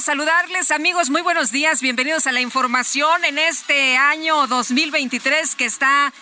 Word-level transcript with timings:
Saludarles, 0.00 0.70
amigos. 0.72 1.08
Muy 1.10 1.22
buenos 1.22 1.50
días. 1.50 1.80
Bienvenidos 1.80 2.26
a 2.26 2.32
la 2.32 2.40
información 2.40 3.24
en 3.24 3.38
este 3.38 3.96
año 3.96 4.46
2023 4.46 5.54
que 5.54 5.64
está 5.64 6.12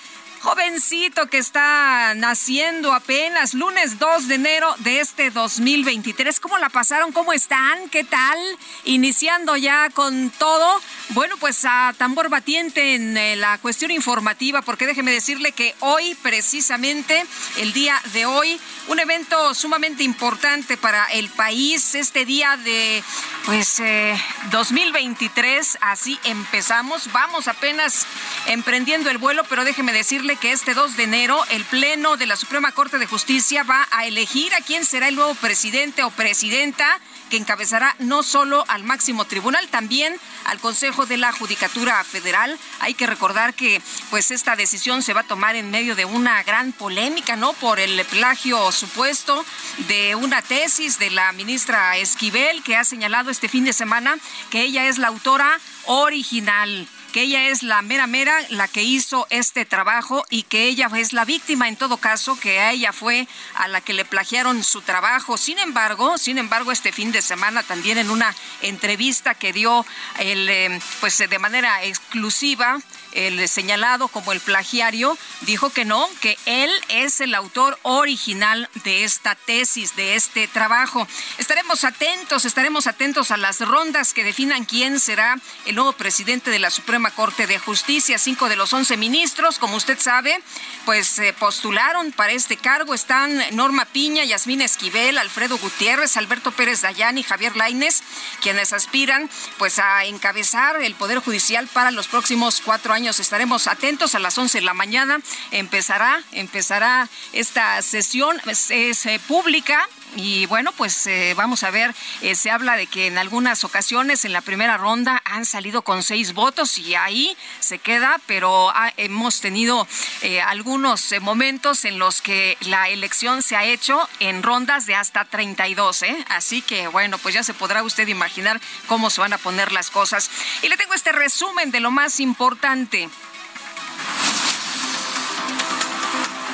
jovencito 0.41 1.27
que 1.29 1.39
está 1.39 2.13
naciendo 2.15 2.93
apenas 2.93 3.55
lunes 3.55 3.99
2 3.99 4.29
de 4.29 4.35
enero 4.35 4.75
de 4.81 5.01
este 5.01 5.31
2023. 5.31 6.39
¿Cómo 6.39 6.59
la 6.59 6.69
pasaron? 6.69 7.13
¿Cómo 7.13 7.33
están? 7.33 7.89
¿Qué 7.89 8.05
tal? 8.05 8.39
Iniciando 8.85 9.57
ya 9.57 9.89
con 9.91 10.31
todo. 10.31 10.81
Bueno, 11.11 11.37
pues 11.37 11.65
a 11.67 11.95
tambor 11.99 12.31
batiente 12.31 12.95
en 12.95 13.17
eh, 13.17 13.37
la 13.37 13.59
cuestión 13.59 13.91
informativa, 13.91 14.63
porque 14.63 14.87
déjeme 14.87 15.13
decirle 15.13 15.53
que 15.53 15.75
hoy, 15.81 16.15
precisamente, 16.23 17.25
el 17.59 17.75
día 17.75 18.01
de 18.15 18.25
hoy, 18.25 18.59
un 18.89 18.99
evento 18.99 19.55
sumamente 19.55 20.03
importante 20.03 20.79
para 20.79 21.05
el 21.07 21.29
país, 21.29 21.95
este 21.95 22.25
día 22.25 22.57
de, 22.57 23.05
pues, 23.45 23.81
eh, 23.81 24.19
2023, 24.51 25.77
así 25.83 26.19
empezamos. 26.25 27.13
Vamos 27.13 27.49
apenas 27.49 28.07
emprendiendo 28.47 29.11
el 29.11 29.19
vuelo, 29.19 29.45
pero 29.45 29.65
déjeme 29.65 29.93
decirle 29.93 30.37
que 30.37 30.53
este 30.53 30.73
2 30.73 30.97
de 30.97 31.05
enero 31.05 31.45
el 31.51 31.65
Pleno 31.65 32.17
de 32.17 32.27
la 32.27 32.37
Suprema 32.37 32.73
Corte 32.73 32.99
de 32.99 33.07
Justicia 33.07 33.63
va 33.63 33.87
a 33.91 34.07
elegir 34.07 34.55
a 34.55 34.63
quién 34.63 34.87
será 34.87 35.09
el 35.09 35.17
nuevo 35.17 35.35
presidente 35.35 36.03
o 36.03 36.11
presidenta 36.11 36.99
que 37.31 37.37
encabezará 37.37 37.95
no 37.99 38.23
solo 38.23 38.65
al 38.69 38.85
máximo 38.85 39.25
tribunal, 39.25 39.67
también 39.69 40.17
al 40.45 40.59
Consejo 40.61 41.07
de 41.07 41.17
la 41.17 41.33
Judicatura 41.33 42.03
Federal. 42.05 42.59
Hay 42.81 42.95
que 42.95 43.07
recordar 43.07 43.55
que 43.55 43.81
pues 44.11 44.31
esta 44.31 44.57
decisión 44.57 45.03
se 45.03 45.15
va 45.15 45.21
a 45.21 45.27
tomar 45.27 45.57
en 45.57 45.71
medio 45.71 45.95
de 45.95 46.05
una 46.05 46.43
gran 46.43 46.73
polémica, 46.73 47.37
¿no? 47.37 47.53
Por 47.55 47.81
el 47.81 48.05
plagio 48.07 48.73
supuesto 48.73 49.45
de 49.89 50.15
una 50.15 50.43
tesis 50.43 50.99
de 50.99 51.11
la 51.11 51.33
ministra 51.33 51.97
Esquivel 51.97 52.63
que 52.63 52.77
ha 52.77 52.85
señalado 52.85 53.31
este 53.31 53.49
fin 53.49 53.65
de 53.65 53.73
semana 53.73 54.17
que 54.51 54.63
ella 54.63 54.87
es 54.87 54.99
la 54.99 55.09
autora 55.09 55.59
original 55.87 56.89
que 57.15 57.23
ella 57.23 57.47
es 57.47 57.63
la 57.63 57.81
mera 57.81 58.09
mera 58.09 58.37
la 58.49 58.67
que 58.67 58.83
hizo 58.83 59.29
este 59.31 59.65
trabajo 59.65 60.25
y 60.31 60.43
que 60.43 60.65
ella 60.65 60.91
es 60.97 61.13
la 61.13 61.25
víctima 61.25 61.69
en 61.69 61.77
todo 61.77 61.97
caso, 61.97 62.37
que 62.41 62.59
a 62.59 62.73
ella 62.73 62.93
fue 62.93 63.29
a 63.55 63.69
la 63.69 63.81
que 63.81 63.93
le 63.93 64.05
plagiaron 64.05 64.65
su 64.65 64.83
trabajo. 64.83 65.37
Sin 65.39 65.61
embargo, 65.61 66.19
sin 66.19 66.39
embargo, 66.39 66.73
este 66.73 66.91
fin 66.91 67.13
de 67.13 67.23
semana 67.23 67.63
también 67.63 67.99
en 67.99 68.11
una 68.11 68.35
entrevista 68.63 69.37
que 69.37 69.53
dio 69.53 69.87
el, 70.19 70.49
eh, 70.49 70.81
pues 70.99 71.19
de 71.19 71.39
manera 71.39 71.85
exclusiva 71.85 72.81
el 73.15 73.49
señalado 73.49 74.09
como 74.09 74.33
el 74.33 74.41
plagiario, 74.41 75.17
dijo 75.43 75.71
que 75.71 75.85
no, 75.85 76.09
que 76.21 76.37
él 76.47 76.71
es 76.89 77.21
el 77.21 77.35
autor 77.35 77.79
original 77.83 78.69
de 78.85 79.05
esta 79.05 79.35
tesis, 79.35 79.97
de 79.97 80.17
este 80.17 80.49
trabajo. 80.49 81.07
Estaremos 81.39 81.85
atentos, 81.85 82.45
estaremos 82.45 82.87
atentos 82.87 83.31
a 83.31 83.37
las 83.37 83.61
rondas 83.61 84.13
que 84.13 84.25
definan 84.25 84.65
quién 84.65 85.01
será 85.01 85.39
el 85.67 85.77
nuevo 85.77 85.93
presidente 85.93 86.51
de 86.51 86.59
la 86.59 86.71
Suprema 86.71 87.11
Corte 87.11 87.47
de 87.47 87.59
Justicia. 87.59 88.19
Cinco 88.19 88.49
de 88.49 88.57
los 88.57 88.73
once 88.73 88.97
ministros, 88.97 89.59
como 89.59 89.77
usted 89.77 89.99
sabe, 89.99 90.41
pues 90.85 91.07
se 91.07 91.33
postularon 91.33 92.13
para 92.13 92.33
este 92.33 92.57
cargo. 92.57 92.95
Están 92.95 93.41
Norma 93.53 93.85
Piña, 93.85 94.25
Yasmín 94.25 94.61
Esquivel, 94.61 95.19
Alfredo 95.19 95.59
Gutiérrez, 95.59 96.17
Alberto 96.17 96.53
Pérez 96.53 96.83
Dayán 96.83 97.19
y 97.19 97.23
Javier 97.23 97.57
Laines, 97.57 98.03
quienes 98.43 98.73
aspiran 98.73 99.31
pues 99.59 99.79
a 99.79 100.05
encabezar 100.05 100.83
el 100.83 100.95
Poder 100.95 101.19
Judicial 101.19 101.69
para 101.69 101.91
los 101.91 102.09
próximos 102.09 102.61
cuatro 102.65 102.93
años 102.93 103.04
Estaremos 103.05 103.67
atentos 103.67 104.15
a 104.15 104.19
las 104.19 104.39
11 104.39 104.59
de 104.59 104.65
la 104.65 104.73
mañana. 104.73 105.21
Empezará, 105.51 106.23
empezará 106.33 107.09
esta 107.33 107.81
sesión. 107.83 108.41
Es, 108.47 108.71
eh, 108.71 109.21
pública. 109.29 109.87
Y 110.17 110.47
bueno, 110.47 110.73
pues 110.73 111.07
eh, 111.07 111.35
vamos 111.37 111.65
a 111.65 111.71
ver, 111.71 111.95
eh, 112.23 112.35
se 112.35 112.51
habla 112.51 112.77
de 112.77 112.87
que 112.87 113.09
en 113.09 113.19
algunas 113.19 113.65
ocasiones 113.65 114.25
en 114.25 114.33
la 114.33 114.43
primera 114.43 114.77
ronda 114.77 115.21
han 115.25 115.45
salido 115.45 115.83
con 115.83 116.03
seis 116.03 116.35
votos 116.35 116.79
y 116.79 116.95
ahí 116.95 117.37
se 117.59 117.79
queda, 117.79 118.21
pero 118.27 118.73
hemos 118.97 119.41
tenido 119.41 119.89
eh, 120.23 120.41
algunos 120.41 121.13
momentos 121.21 121.85
en 121.85 121.99
los 121.99 122.23
que 122.23 122.57
la 122.61 122.89
elección 122.89 123.43
se 123.43 123.57
ha 123.57 123.65
hecho 123.65 124.09
en 124.21 124.43
rondas 124.43 124.87
de 124.87 124.95
hasta 124.95 125.25
32, 125.25 126.03
¿eh? 126.03 126.25
Así 126.29 126.63
que 126.63 126.87
bueno, 126.87 127.19
pues 127.19 127.35
ya 127.35 127.43
se 127.43 127.55
podrá 127.55 127.83
usted 127.83 128.07
imaginar 128.07 128.61
cómo 128.87 129.11
se 129.11 129.21
van 129.21 129.33
a 129.33 129.39
poner 129.39 129.73
las 129.73 129.91
cosas. 129.91 130.31
Y 130.63 130.69
le 130.69 130.77
tengo 130.77 130.95
este 130.95 131.13
resumen 131.13 131.71
de 131.73 131.81
lo 131.81 131.91
más 131.91 132.21
importante. 132.21 133.09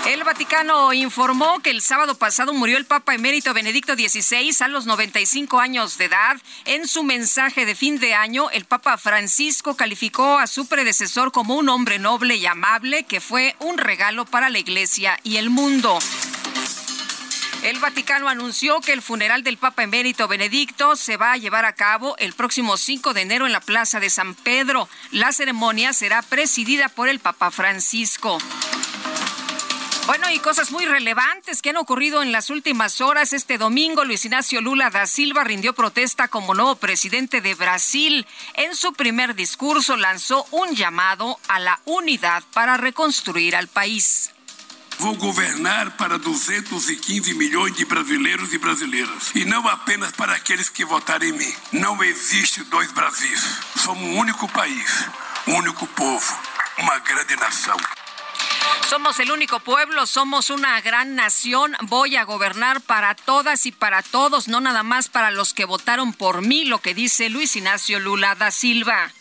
El 0.06 0.24
Vaticano 0.24 0.92
informó 0.92 1.60
que 1.60 1.70
el 1.70 1.82
sábado 1.82 2.16
pasado 2.16 2.54
murió 2.54 2.78
el 2.78 2.86
Papa 2.86 3.14
emérito 3.14 3.52
Benedicto 3.52 3.94
XVI 3.94 4.56
a 4.60 4.68
los 4.68 4.86
95 4.86 5.60
años 5.60 5.98
de 5.98 6.06
edad. 6.06 6.40
En 6.64 6.88
su 6.88 7.02
mensaje 7.02 7.66
de 7.66 7.74
fin 7.74 7.98
de 8.00 8.14
año, 8.14 8.50
el 8.50 8.64
Papa 8.64 8.96
Francisco 8.96 9.76
calificó 9.76 10.38
a 10.38 10.46
su 10.46 10.66
predecesor 10.66 11.32
como 11.32 11.54
un 11.54 11.68
hombre 11.68 11.98
noble 11.98 12.36
y 12.36 12.46
amable 12.46 13.04
que 13.04 13.20
fue 13.20 13.54
un 13.60 13.78
regalo 13.78 14.24
para 14.24 14.48
la 14.48 14.58
Iglesia 14.58 15.18
y 15.22 15.36
el 15.36 15.50
mundo. 15.50 15.98
El 17.62 17.78
Vaticano 17.78 18.28
anunció 18.28 18.80
que 18.80 18.94
el 18.94 19.02
funeral 19.02 19.42
del 19.42 19.58
Papa 19.58 19.82
emérito 19.82 20.26
Benedicto 20.28 20.96
se 20.96 21.18
va 21.18 21.32
a 21.32 21.36
llevar 21.36 21.66
a 21.66 21.74
cabo 21.74 22.16
el 22.16 22.32
próximo 22.32 22.78
5 22.78 23.12
de 23.12 23.20
enero 23.20 23.44
en 23.44 23.52
la 23.52 23.60
Plaza 23.60 24.00
de 24.00 24.08
San 24.08 24.34
Pedro. 24.34 24.88
La 25.10 25.30
ceremonia 25.30 25.92
será 25.92 26.22
presidida 26.22 26.88
por 26.88 27.10
el 27.10 27.20
Papa 27.20 27.50
Francisco. 27.50 28.38
Bueno, 30.06 30.30
y 30.30 30.38
cosas 30.40 30.72
muy 30.72 30.86
relevantes 30.86 31.62
que 31.62 31.70
han 31.70 31.76
ocurrido 31.76 32.22
en 32.22 32.32
las 32.32 32.50
últimas 32.50 33.00
horas. 33.00 33.32
Este 33.32 33.58
domingo, 33.58 34.04
Luis 34.04 34.24
Ignacio 34.24 34.60
Lula 34.60 34.90
da 34.90 35.06
Silva 35.06 35.44
rindió 35.44 35.72
protesta 35.72 36.28
como 36.28 36.54
nuevo 36.54 36.74
presidente 36.76 37.40
de 37.40 37.54
Brasil. 37.54 38.26
En 38.54 38.74
su 38.74 38.92
primer 38.92 39.34
discurso 39.34 39.96
lanzó 39.96 40.46
un 40.50 40.74
llamado 40.74 41.38
a 41.48 41.60
la 41.60 41.80
unidad 41.84 42.42
para 42.52 42.76
reconstruir 42.76 43.54
al 43.54 43.68
país. 43.68 44.32
Vou 45.00 45.16
governar 45.16 45.96
para 45.96 46.18
215 46.18 47.32
milhões 47.32 47.74
de 47.74 47.86
brasileiros 47.86 48.52
e 48.52 48.58
brasileiras. 48.58 49.30
E 49.34 49.46
não 49.46 49.66
apenas 49.66 50.12
para 50.12 50.34
aqueles 50.34 50.68
que 50.68 50.84
votaram 50.84 51.26
em 51.26 51.32
mim. 51.32 51.54
Não 51.72 52.02
existe 52.04 52.62
dois 52.64 52.92
Brasis. 52.92 53.60
Somos 53.76 54.04
um 54.04 54.18
único 54.18 54.46
país, 54.48 55.08
um 55.46 55.54
único 55.54 55.86
povo, 55.86 56.36
uma 56.78 56.98
grande 56.98 57.34
nação. 57.36 57.78
Somos 58.88 59.20
el 59.20 59.30
único 59.30 59.60
pueblo, 59.60 60.04
somos 60.06 60.50
una 60.50 60.80
gran 60.80 61.14
nación. 61.14 61.76
Voy 61.82 62.16
a 62.16 62.24
gobernar 62.24 62.80
para 62.80 63.14
todas 63.14 63.66
y 63.66 63.72
para 63.72 64.02
todos, 64.02 64.48
no 64.48 64.60
nada 64.60 64.82
más 64.82 65.08
para 65.08 65.30
los 65.30 65.54
que 65.54 65.64
votaron 65.64 66.12
por 66.12 66.42
mí, 66.42 66.64
lo 66.64 66.78
que 66.78 66.92
dice 66.94 67.30
Luis 67.30 67.54
Ignacio 67.54 68.00
Lula 68.00 68.34
da 68.34 68.50
Silva. 68.50 69.12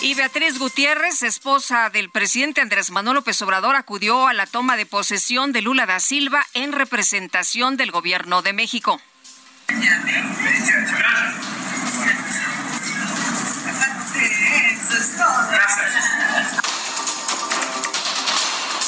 Y 0.00 0.14
Beatriz 0.14 0.58
Gutiérrez, 0.58 1.22
esposa 1.22 1.90
del 1.90 2.08
presidente 2.08 2.60
Andrés 2.60 2.90
Manuel 2.90 3.16
López 3.16 3.42
Obrador, 3.42 3.74
acudió 3.74 4.28
a 4.28 4.32
la 4.32 4.46
toma 4.46 4.76
de 4.76 4.86
posesión 4.86 5.52
de 5.52 5.60
Lula 5.60 5.86
da 5.86 5.98
Silva 5.98 6.46
en 6.54 6.72
representación 6.72 7.76
del 7.76 7.90
gobierno 7.90 8.40
de 8.42 8.52
México. 8.52 9.00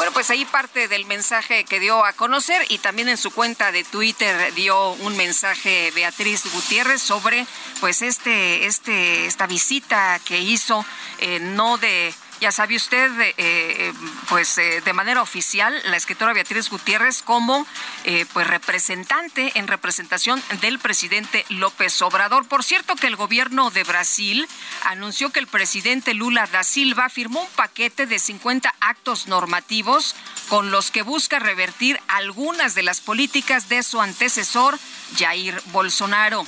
Bueno, 0.00 0.14
pues 0.14 0.30
ahí 0.30 0.46
parte 0.46 0.88
del 0.88 1.04
mensaje 1.04 1.64
que 1.64 1.78
dio 1.78 2.06
a 2.06 2.14
conocer 2.14 2.64
y 2.70 2.78
también 2.78 3.10
en 3.10 3.18
su 3.18 3.30
cuenta 3.32 3.70
de 3.70 3.84
Twitter 3.84 4.54
dio 4.54 4.92
un 4.92 5.14
mensaje 5.14 5.92
Beatriz 5.94 6.50
Gutiérrez 6.54 7.02
sobre 7.02 7.46
pues 7.80 8.00
este, 8.00 8.64
este, 8.64 9.26
esta 9.26 9.46
visita 9.46 10.18
que 10.24 10.40
hizo, 10.40 10.86
eh, 11.18 11.38
no 11.38 11.76
de 11.76 12.14
ya 12.40 12.50
sabe 12.50 12.76
usted, 12.76 13.10
eh, 13.20 13.34
eh, 13.38 13.92
pues 14.28 14.56
eh, 14.56 14.80
de 14.80 14.92
manera 14.94 15.20
oficial, 15.20 15.74
la 15.84 15.96
escritora 15.96 16.32
Beatriz 16.32 16.70
Gutiérrez 16.70 17.22
como 17.22 17.66
pues 18.32 18.46
representante 18.46 19.52
en 19.56 19.68
representación 19.68 20.42
del 20.60 20.78
presidente 20.78 21.44
López 21.50 22.00
Obrador. 22.02 22.48
Por 22.48 22.64
cierto 22.64 22.96
que 22.96 23.06
el 23.06 23.16
gobierno 23.16 23.70
de 23.70 23.84
Brasil 23.84 24.48
anunció 24.84 25.30
que 25.30 25.40
el 25.40 25.46
presidente 25.46 26.14
Lula 26.14 26.48
da 26.50 26.64
Silva 26.64 27.08
firmó 27.08 27.42
un 27.42 27.50
paquete 27.50 28.06
de 28.06 28.18
50 28.18 28.74
actos 28.80 29.26
normativos 29.26 30.16
con 30.48 30.70
los 30.70 30.90
que 30.90 31.02
busca 31.02 31.38
revertir 31.38 32.00
algunas 32.08 32.74
de 32.74 32.82
las 32.82 33.00
políticas 33.00 33.68
de 33.68 33.82
su 33.82 34.00
antecesor, 34.00 34.78
Jair 35.18 35.60
Bolsonaro. 35.66 36.46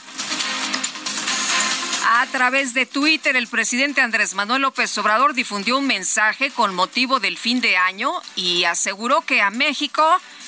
A 2.15 2.27
través 2.27 2.75
de 2.75 2.85
Twitter, 2.85 3.37
el 3.37 3.47
presidente 3.47 4.03
Andrés 4.03 4.35
Manuel 4.35 4.61
López 4.61 4.99
Obrador 4.99 5.33
difundió 5.33 5.79
un 5.79 5.87
mensaje 5.87 6.51
con 6.51 6.75
motivo 6.75 7.21
del 7.21 7.39
fin 7.39 7.63
de 7.63 7.79
año 7.79 8.13
y 8.37 8.65
aseguró 8.65 9.23
que 9.23 9.41
a 9.41 9.49
México 9.49 10.05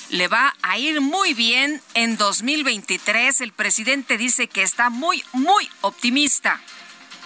le 0.09 0.27
va 0.27 0.53
a 0.61 0.77
ir 0.77 1.01
muy 1.01 1.33
bien 1.33 1.81
en 1.95 2.17
2023. 2.17 3.41
El 3.41 3.51
presidente 3.51 4.15
dice 4.15 4.47
que 4.47 4.61
está 4.61 4.91
muy, 4.91 5.23
muy 5.33 5.67
optimista. 5.81 6.61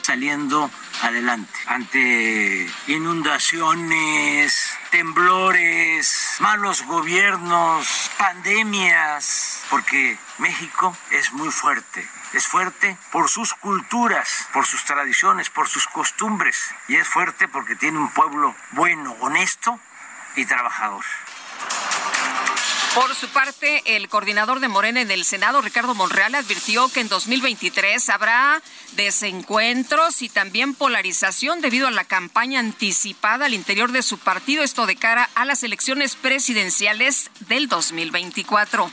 Saliendo 0.10 0.72
adelante 1.04 1.54
ante 1.68 2.68
inundaciones, 2.88 4.72
temblores, 4.90 6.38
malos 6.40 6.82
gobiernos, 6.88 8.10
pandemias, 8.18 9.62
porque 9.70 10.18
México 10.40 10.98
es 11.12 11.32
muy 11.34 11.52
fuerte. 11.52 12.10
Es 12.34 12.48
fuerte 12.48 12.98
por 13.12 13.30
sus 13.30 13.54
culturas, 13.54 14.48
por 14.52 14.66
sus 14.66 14.84
tradiciones, 14.84 15.52
por 15.52 15.68
sus 15.68 15.86
costumbres. 15.86 16.74
Y 16.88 16.96
es 16.96 17.08
fuerte 17.08 17.48
porque 17.48 17.76
tiene 17.76 18.00
un 18.00 18.10
pueblo 18.10 18.56
bueno, 18.72 19.16
honesto 19.20 19.80
y 20.36 20.44
trabajador. 20.48 21.06
Por 22.96 23.14
su 23.14 23.28
parte, 23.28 23.84
el 23.86 24.10
coordinador 24.10 24.60
de 24.60 24.68
Morena 24.68 25.02
en 25.02 25.12
el 25.12 25.24
Senado, 25.24 25.62
Ricardo 25.62 25.94
Monreal, 25.94 26.34
advirtió 26.34 26.90
que 26.90 27.02
en 27.02 27.08
2023 27.08 28.10
habrá 28.10 28.62
desencuentros 28.94 30.24
y 30.24 30.30
también 30.30 30.74
polarización 30.74 31.62
debido 31.62 31.88
a 31.88 31.92
la 31.92 32.04
campaña 32.04 32.60
anticipada 32.60 33.46
al 33.46 33.54
interior 33.54 33.92
de 33.92 34.02
su 34.02 34.18
partido, 34.18 34.64
esto 34.64 34.88
de 34.88 34.96
cara 34.96 35.30
a 35.36 35.46
las 35.46 35.62
elecciones 35.64 36.16
presidenciales 36.16 37.30
del 37.48 37.68
2024. 37.70 38.92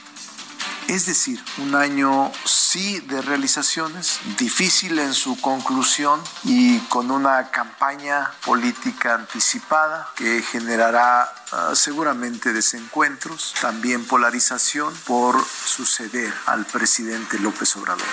Es 0.88 1.06
decir, 1.06 1.42
un 1.58 1.74
año 1.74 2.30
sí 2.44 3.00
de 3.00 3.20
realizaciones, 3.20 4.20
difícil 4.38 4.98
en 5.00 5.14
su 5.14 5.40
conclusión 5.40 6.20
y 6.44 6.78
con 6.88 7.10
una 7.10 7.50
campaña 7.50 8.30
política 8.44 9.16
anticipada 9.16 10.08
que 10.14 10.42
generará 10.42 11.32
uh, 11.52 11.74
seguramente 11.74 12.52
desencuentros, 12.52 13.54
también 13.60 14.04
polarización 14.04 14.94
por 15.06 15.44
suceder 15.44 16.32
al 16.46 16.64
presidente 16.66 17.40
López 17.40 17.74
Obrador. 17.76 18.06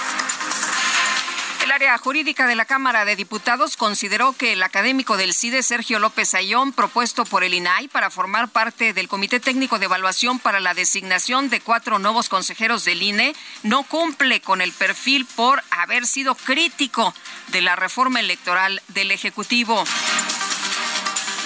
El 1.64 1.72
área 1.72 1.98
jurídica 1.98 2.46
de 2.46 2.58
la 2.58 2.66
Cámara 2.66 3.06
de 3.06 3.16
Diputados 3.16 3.78
consideró 3.78 4.34
que 4.34 4.52
el 4.52 4.64
académico 4.64 5.16
del 5.16 5.34
CIDE, 5.34 5.64
Sergio 5.64 5.98
López 5.98 6.34
Ayón, 6.34 6.74
propuesto 6.74 7.24
por 7.24 7.46
el 7.46 7.54
INAI 7.54 7.88
para 7.88 8.10
formar 8.10 8.50
parte 8.50 8.92
del 8.92 9.08
Comité 9.08 9.40
Técnico 9.40 9.80
de 9.80 9.86
Evaluación 9.86 10.40
para 10.40 10.60
la 10.60 10.74
designación 10.74 11.50
de 11.50 11.62
cuatro 11.62 12.00
nuevos 12.00 12.28
consejeros 12.28 12.84
del 12.84 13.02
INE, 13.02 13.34
no 13.64 13.84
cumple 13.84 14.42
con 14.42 14.60
el 14.60 14.74
perfil 14.74 15.26
por 15.38 15.64
haber 15.72 16.06
sido 16.06 16.36
crítico 16.36 17.14
de 17.48 17.62
la 17.62 17.78
reforma 17.78 18.20
electoral 18.20 18.82
del 18.90 19.12
Ejecutivo. 19.12 19.86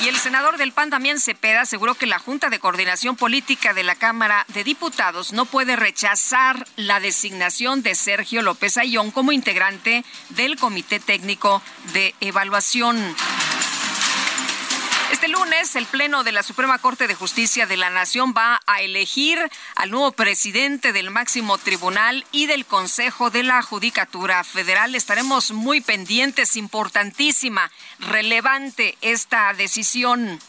Y 0.04 0.08
el 0.10 0.16
senador 0.18 0.58
del 0.58 0.74
PAN 0.74 0.92
también 0.92 1.20
Cepeda 1.20 1.62
aseguró 1.62 1.96
que 1.96 2.06
la 2.06 2.20
Junta 2.20 2.50
de 2.50 2.60
Coordinación 2.60 3.16
Política 3.16 3.74
de 3.74 3.84
la 3.84 3.96
Cámara 3.96 4.46
de 4.50 4.64
Diputados 4.64 5.34
no 5.34 5.46
puede 5.46 5.76
rechazar 5.76 6.68
la 6.76 7.00
designación 7.00 7.82
de 7.82 7.96
Sergio 7.96 8.44
López 8.44 8.78
Ayón 8.78 9.10
como 9.10 9.32
integrante 9.32 10.06
del 10.30 10.58
Comité 10.58 11.00
Técnico 11.00 11.64
de 11.94 12.14
Evaluación. 12.22 13.16
Este 15.12 15.30
lunes, 15.30 15.75
el 15.77 15.86
Pleno 15.86 16.25
de 16.25 16.33
la 16.33 16.44
Suprema 16.44 16.80
Corte 16.80 17.07
de 17.07 17.15
Justicia 17.15 17.65
de 17.65 17.77
la 17.77 17.89
Nación 17.89 18.33
va 18.36 18.62
a 18.68 18.81
elegir 18.81 19.39
al 19.75 19.89
nuevo 19.89 20.12
presidente 20.12 20.92
del 20.92 21.12
máximo 21.12 21.57
tribunal 21.57 22.25
y 22.33 22.45
del 22.45 22.65
Consejo 22.65 23.30
de 23.30 23.44
la 23.44 23.62
Judicatura 23.62 24.44
Federal. 24.44 24.95
Estaremos 24.95 25.51
muy 25.51 25.80
pendientes, 25.80 26.57
importantísima, 26.57 27.71
relevante 28.00 28.98
esta 29.01 29.54
decisión. 29.54 30.39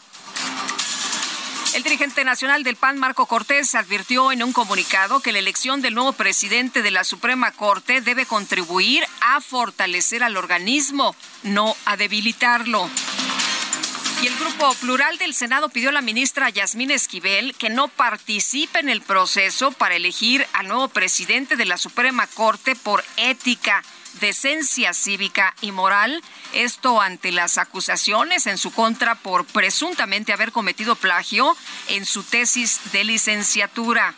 El 1.73 1.83
dirigente 1.83 2.25
nacional 2.25 2.63
del 2.63 2.75
PAN, 2.75 2.97
Marco 2.97 3.27
Cortés, 3.27 3.75
advirtió 3.75 4.33
en 4.33 4.43
un 4.43 4.51
comunicado 4.51 5.21
que 5.21 5.31
la 5.31 5.39
elección 5.39 5.81
del 5.81 5.95
nuevo 5.95 6.11
presidente 6.13 6.81
de 6.81 6.91
la 6.91 7.05
Suprema 7.05 7.51
Corte 7.53 8.01
debe 8.01 8.25
contribuir 8.25 9.05
a 9.21 9.39
fortalecer 9.39 10.21
al 10.21 10.35
organismo, 10.35 11.15
no 11.43 11.77
a 11.85 11.95
debilitarlo. 11.95 12.89
Y 14.21 14.27
el 14.27 14.37
Grupo 14.37 14.73
Plural 14.75 15.17
del 15.17 15.33
Senado 15.33 15.69
pidió 15.69 15.89
a 15.89 15.93
la 15.93 16.01
ministra 16.01 16.49
Yasmín 16.49 16.91
Esquivel 16.91 17.55
que 17.55 17.69
no 17.69 17.87
participe 17.87 18.79
en 18.79 18.89
el 18.89 19.01
proceso 19.01 19.71
para 19.71 19.95
elegir 19.95 20.45
al 20.53 20.67
nuevo 20.67 20.89
presidente 20.89 21.55
de 21.55 21.65
la 21.65 21.77
Suprema 21.77 22.27
Corte 22.27 22.75
por 22.75 23.03
ética 23.15 23.81
decencia 24.19 24.93
cívica 24.93 25.55
y 25.61 25.71
moral, 25.71 26.21
esto 26.53 26.99
ante 26.99 27.31
las 27.31 27.57
acusaciones 27.57 28.47
en 28.47 28.57
su 28.57 28.71
contra 28.71 29.15
por 29.15 29.45
presuntamente 29.45 30.33
haber 30.33 30.51
cometido 30.51 30.95
plagio 30.95 31.55
en 31.87 32.05
su 32.05 32.23
tesis 32.23 32.79
de 32.91 33.03
licenciatura. 33.03 34.15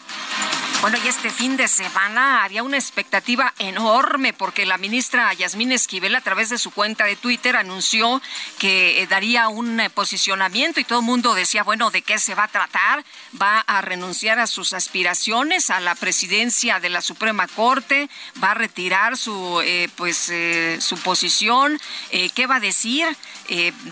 Bueno, 0.81 0.97
y 1.05 1.07
este 1.07 1.29
fin 1.29 1.57
de 1.57 1.67
semana 1.67 2.43
había 2.43 2.63
una 2.63 2.75
expectativa 2.75 3.53
enorme 3.59 4.33
porque 4.33 4.65
la 4.65 4.79
ministra 4.79 5.31
Yasmín 5.31 5.71
Esquivel 5.71 6.15
a 6.15 6.21
través 6.21 6.49
de 6.49 6.57
su 6.57 6.71
cuenta 6.71 7.05
de 7.05 7.15
Twitter 7.15 7.55
anunció 7.55 8.19
que 8.57 8.99
eh, 8.99 9.05
daría 9.05 9.47
un 9.47 9.79
eh, 9.79 9.91
posicionamiento 9.91 10.79
y 10.79 10.83
todo 10.83 11.01
el 11.01 11.05
mundo 11.05 11.35
decía, 11.35 11.61
bueno, 11.61 11.91
¿de 11.91 12.01
qué 12.01 12.17
se 12.17 12.33
va 12.33 12.45
a 12.45 12.47
tratar? 12.47 13.05
Va 13.39 13.59
a 13.59 13.81
renunciar 13.81 14.39
a 14.39 14.47
sus 14.47 14.73
aspiraciones 14.73 15.69
a 15.69 15.79
la 15.81 15.93
presidencia 15.93 16.79
de 16.79 16.89
la 16.89 17.01
Suprema 17.01 17.47
Corte, 17.47 18.09
va 18.43 18.51
a 18.51 18.55
retirar 18.55 19.17
su 19.17 19.61
eh, 19.63 19.87
pues 19.95 20.31
su 20.79 20.97
posición, 20.99 21.79
¿qué 22.09 22.47
va 22.47 22.55
a 22.55 22.59
decir? 22.59 23.05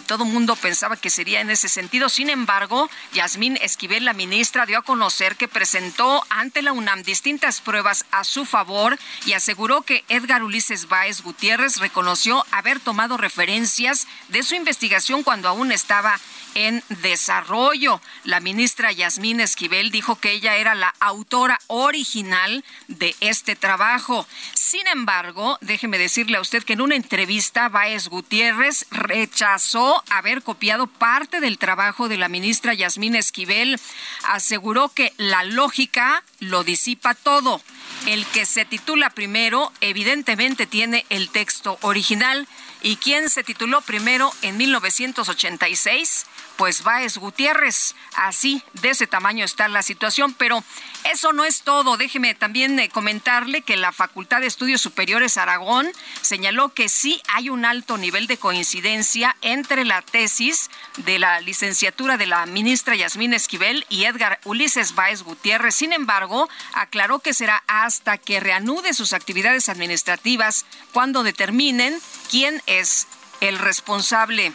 todo 0.08 0.24
el 0.24 0.30
mundo 0.30 0.56
pensaba 0.56 0.96
que 0.96 1.10
sería 1.10 1.42
en 1.42 1.50
ese 1.50 1.68
sentido. 1.68 2.08
Sin 2.08 2.30
embargo, 2.30 2.90
Yasmín 3.13 3.58
Esquivel, 3.62 4.06
la 4.06 4.13
ministra, 4.13 4.66
dio 4.66 4.80
a 4.80 4.84
conocer 4.84 5.36
que 5.36 5.50
presentó 5.50 6.24
ante 6.30 6.62
la 6.62 6.72
UNAM 6.80 7.04
distintas 7.04 7.62
pruebas 7.62 8.06
a 8.12 8.24
su 8.24 8.46
favor 8.46 8.98
y 9.26 9.34
aseguró 9.34 9.82
que 9.82 10.04
Edgar 10.08 10.44
Ulises 10.44 10.88
Báez 10.88 11.22
Gutiérrez 11.22 11.78
reconoció 11.78 12.46
haber 12.52 12.80
tomado 12.80 13.18
referencias 13.18 14.08
de 14.30 14.44
su 14.44 14.56
investigación 14.56 15.24
cuando 15.24 15.50
aún 15.50 15.72
estaba 15.72 16.20
en 16.68 16.84
desarrollo. 17.01 18.01
La 18.25 18.42
ministra 18.42 18.92
Yasmín 18.92 19.39
Esquivel 19.39 19.92
dijo 19.92 20.16
que 20.16 20.32
ella 20.32 20.58
era 20.58 20.75
la 20.75 20.94
autora 21.00 21.58
original 21.68 22.66
de 22.88 23.16
este 23.22 23.56
trabajo. 23.56 24.28
Sin 24.54 24.86
embargo, 24.88 25.58
déjeme 25.62 25.98
decirle 25.98 26.38
a 26.38 26.42
usted 26.42 26.63
que 26.63 26.74
en 26.74 26.82
una 26.82 26.96
entrevista, 26.96 27.70
Báez 27.70 28.08
Gutiérrez 28.10 28.86
rechazó 28.92 30.04
haber 30.10 30.44
copiado 30.44 30.88
parte 30.88 31.39
del 31.39 31.58
trabajo 31.58 32.10
de 32.10 32.18
la 32.18 32.28
ministra 32.28 32.74
Yasmín 32.74 33.16
Esquivel. 33.16 33.80
Aseguró 34.28 34.89
que 34.89 35.13
la 35.18 35.44
lógica 35.44 36.24
lo 36.39 36.63
disipa 36.63 37.13
todo. 37.16 37.62
El 38.06 38.25
que 38.28 38.46
se 38.46 38.66
titula 38.66 39.10
primero, 39.10 39.72
evidentemente 39.82 40.66
tiene 40.66 41.06
el 41.10 41.30
texto 41.30 41.78
original. 41.82 42.48
¿Y 42.82 42.96
quién 42.96 43.30
se 43.30 43.44
tituló 43.44 43.82
primero 43.82 44.32
en 44.42 44.58
1986? 44.58 46.25
Pues 46.60 46.84
Báez 46.84 47.18
Gutiérrez. 47.18 47.96
Así, 48.18 48.62
de 48.82 48.89
ese 48.89 49.08
tamaño 49.08 49.46
está 49.46 49.70
la 49.70 49.82
situación, 49.82 50.34
pero 50.34 50.62
eso 51.10 51.32
no 51.32 51.46
es 51.46 51.62
todo. 51.62 51.96
Déjeme 51.96 52.36
también 52.36 52.78
eh, 52.80 52.89
comentarle 52.89 53.62
que 53.62 53.78
la 53.78 53.94
Facultad 53.94 54.42
de 54.42 54.48
Estudios 54.48 54.82
Superiores 54.82 55.38
Aragón 55.38 55.89
señaló 56.22 56.74
que 56.74 56.89
sí 56.89 57.22
hay 57.30 57.50
un 57.50 57.63
alto 57.63 57.98
nivel 57.98 58.28
de 58.28 58.36
coincidencia 58.36 59.38
entre 59.42 59.86
la 59.86 60.01
tesis 60.01 60.70
de 60.98 61.18
la 61.18 61.39
licenciatura 61.39 62.18
de 62.18 62.28
la 62.28 62.46
ministra 62.46 62.94
Yasmín 62.94 63.34
Esquivel 63.34 63.86
y 63.88 64.04
Edgar 64.04 64.42
Ulises 64.44 64.96
Báez 64.96 65.24
Gutiérrez. 65.24 65.75
Sin 65.75 65.94
embargo, 65.94 66.50
aclaró 66.74 67.20
que 67.20 67.34
será 67.34 67.63
hasta 67.68 68.18
que 68.18 68.42
reanude 68.42 68.94
sus 68.94 69.13
actividades 69.13 69.70
administrativas 69.70 70.66
cuando 70.92 71.24
determinen 71.24 71.98
quién 72.30 72.62
es 72.66 73.08
el 73.39 73.58
responsable. 73.60 74.51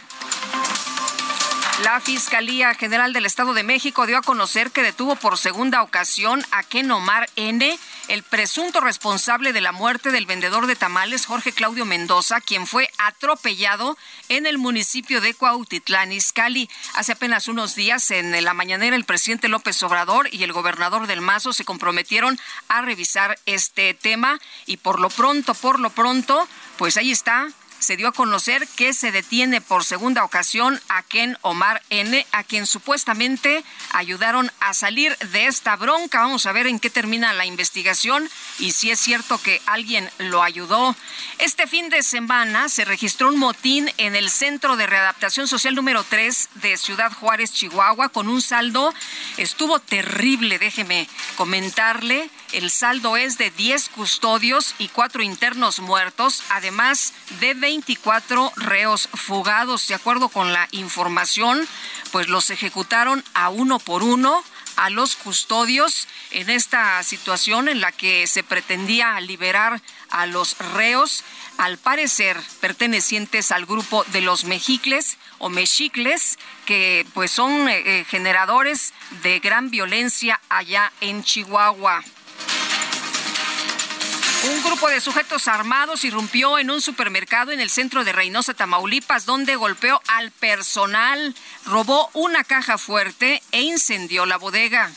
La 1.83 1.99
Fiscalía 1.99 2.73
General 2.73 3.11
del 3.11 3.25
Estado 3.25 3.53
de 3.53 3.63
México 3.63 4.07
dio 4.07 4.17
a 4.17 4.21
conocer 4.21 4.71
que 4.71 4.81
detuvo 4.81 5.17
por 5.17 5.37
segunda 5.37 5.83
ocasión 5.83 6.41
a 6.51 6.63
Ken 6.63 6.89
Omar 6.89 7.29
N., 7.35 7.77
el 8.07 8.23
presunto 8.23 8.79
responsable 8.79 9.51
de 9.51 9.59
la 9.59 9.73
muerte 9.73 10.11
del 10.11 10.25
vendedor 10.25 10.67
de 10.67 10.77
tamales 10.77 11.25
Jorge 11.25 11.51
Claudio 11.51 11.83
Mendoza, 11.83 12.39
quien 12.39 12.65
fue 12.65 12.89
atropellado 12.97 13.97
en 14.29 14.45
el 14.45 14.57
municipio 14.57 15.19
de 15.19 15.33
Cuautitlán, 15.33 16.13
Izcalli. 16.13 16.69
Hace 16.93 17.11
apenas 17.11 17.49
unos 17.49 17.75
días, 17.75 18.09
en 18.09 18.41
la 18.41 18.53
mañanera, 18.53 18.95
el 18.95 19.03
presidente 19.03 19.49
López 19.49 19.83
Obrador 19.83 20.29
y 20.31 20.43
el 20.43 20.53
gobernador 20.53 21.07
del 21.07 21.19
Mazo 21.19 21.51
se 21.51 21.65
comprometieron 21.65 22.39
a 22.69 22.83
revisar 22.83 23.37
este 23.45 23.93
tema 23.93 24.39
y 24.65 24.77
por 24.77 25.01
lo 25.01 25.09
pronto, 25.09 25.53
por 25.53 25.81
lo 25.81 25.89
pronto, 25.89 26.47
pues 26.77 26.95
ahí 26.95 27.11
está 27.11 27.49
se 27.79 27.97
dio 27.97 28.07
a 28.07 28.11
conocer 28.11 28.67
que 28.75 28.93
se 28.93 29.11
detiene 29.11 29.61
por 29.61 29.83
segunda 29.83 30.23
ocasión 30.23 30.81
a 30.89 31.03
Ken 31.03 31.37
Omar 31.41 31.81
N., 31.89 32.25
a 32.31 32.43
quien 32.43 32.65
supuestamente 32.65 33.63
ayudaron 33.91 34.51
a 34.59 34.73
salir 34.73 35.17
de 35.17 35.47
esta 35.47 35.75
bronca. 35.75 36.21
Vamos 36.21 36.45
a 36.45 36.51
ver 36.51 36.67
en 36.67 36.79
qué 36.79 36.89
termina 36.89 37.33
la 37.33 37.45
investigación 37.45 38.29
y 38.59 38.71
si 38.71 38.91
es 38.91 38.99
cierto 38.99 39.37
que 39.41 39.61
alguien 39.65 40.09
lo 40.17 40.43
ayudó. 40.43 40.95
Este 41.39 41.67
fin 41.67 41.89
de 41.89 42.03
semana 42.03 42.69
se 42.69 42.85
registró 42.85 43.29
un 43.29 43.37
motín 43.37 43.91
en 43.97 44.15
el 44.15 44.29
Centro 44.29 44.75
de 44.77 44.87
Readaptación 44.87 45.47
Social 45.47 45.75
número 45.75 46.03
3 46.03 46.49
de 46.55 46.77
Ciudad 46.77 47.11
Juárez, 47.11 47.51
Chihuahua, 47.51 48.09
con 48.09 48.29
un 48.29 48.41
saldo, 48.41 48.93
estuvo 49.37 49.79
terrible, 49.79 50.59
déjeme 50.59 51.07
comentarle. 51.35 52.29
El 52.51 52.71
saldo 52.71 53.17
es 53.17 53.37
de 53.37 53.51
10 53.51 53.89
custodios 53.89 54.75
y 54.79 54.87
4 54.87 55.23
internos 55.23 55.79
muertos, 55.79 56.43
además 56.49 57.13
de 57.39 57.53
24 57.65 58.53
reos 58.57 59.09
fugados. 59.11 59.87
De 59.87 59.95
acuerdo 59.95 60.29
con 60.29 60.53
la 60.53 60.67
información, 60.69 61.67
pues 62.11 62.27
los 62.27 62.51
ejecutaron 62.51 63.23
a 63.33 63.49
uno 63.49 63.79
por 63.79 64.03
uno 64.03 64.43
a 64.75 64.91
los 64.91 65.15
custodios 65.15 66.07
en 66.29 66.51
esta 66.51 67.01
situación 67.01 67.67
en 67.67 67.81
la 67.81 67.91
que 67.91 68.27
se 68.27 68.43
pretendía 68.43 69.19
liberar 69.19 69.81
a 70.11 70.27
los 70.27 70.55
reos, 70.75 71.23
al 71.57 71.79
parecer 71.79 72.39
pertenecientes 72.61 73.51
al 73.51 73.65
grupo 73.65 74.03
de 74.11 74.21
los 74.21 74.43
mexicles 74.43 75.17
o 75.39 75.49
mexicles, 75.49 76.37
que 76.67 77.03
pues 77.15 77.31
son 77.31 77.67
eh, 77.67 77.81
eh, 77.83 78.05
generadores 78.07 78.93
de 79.23 79.39
gran 79.39 79.71
violencia 79.71 80.39
allá 80.49 80.91
en 81.01 81.23
Chihuahua. 81.23 82.03
Un 84.47 84.63
grupo 84.63 84.89
de 84.89 85.01
sujetos 85.01 85.47
armados 85.47 86.03
irrumpió 86.03 86.59
en 86.59 86.69
un 86.69 86.79
supermercado 86.79 87.51
en 87.51 87.59
el 87.59 87.71
centro 87.71 88.03
de 88.03 88.13
Reynosa, 88.13 88.53
Tamaulipas, 88.53 89.25
donde 89.25 89.55
golpeó 89.55 89.99
al 90.07 90.29
personal, 90.29 91.33
robó 91.65 92.11
una 92.13 92.43
caja 92.43 92.77
fuerte 92.77 93.41
e 93.51 93.63
incendió 93.63 94.27
la 94.27 94.37
bodega. 94.37 94.91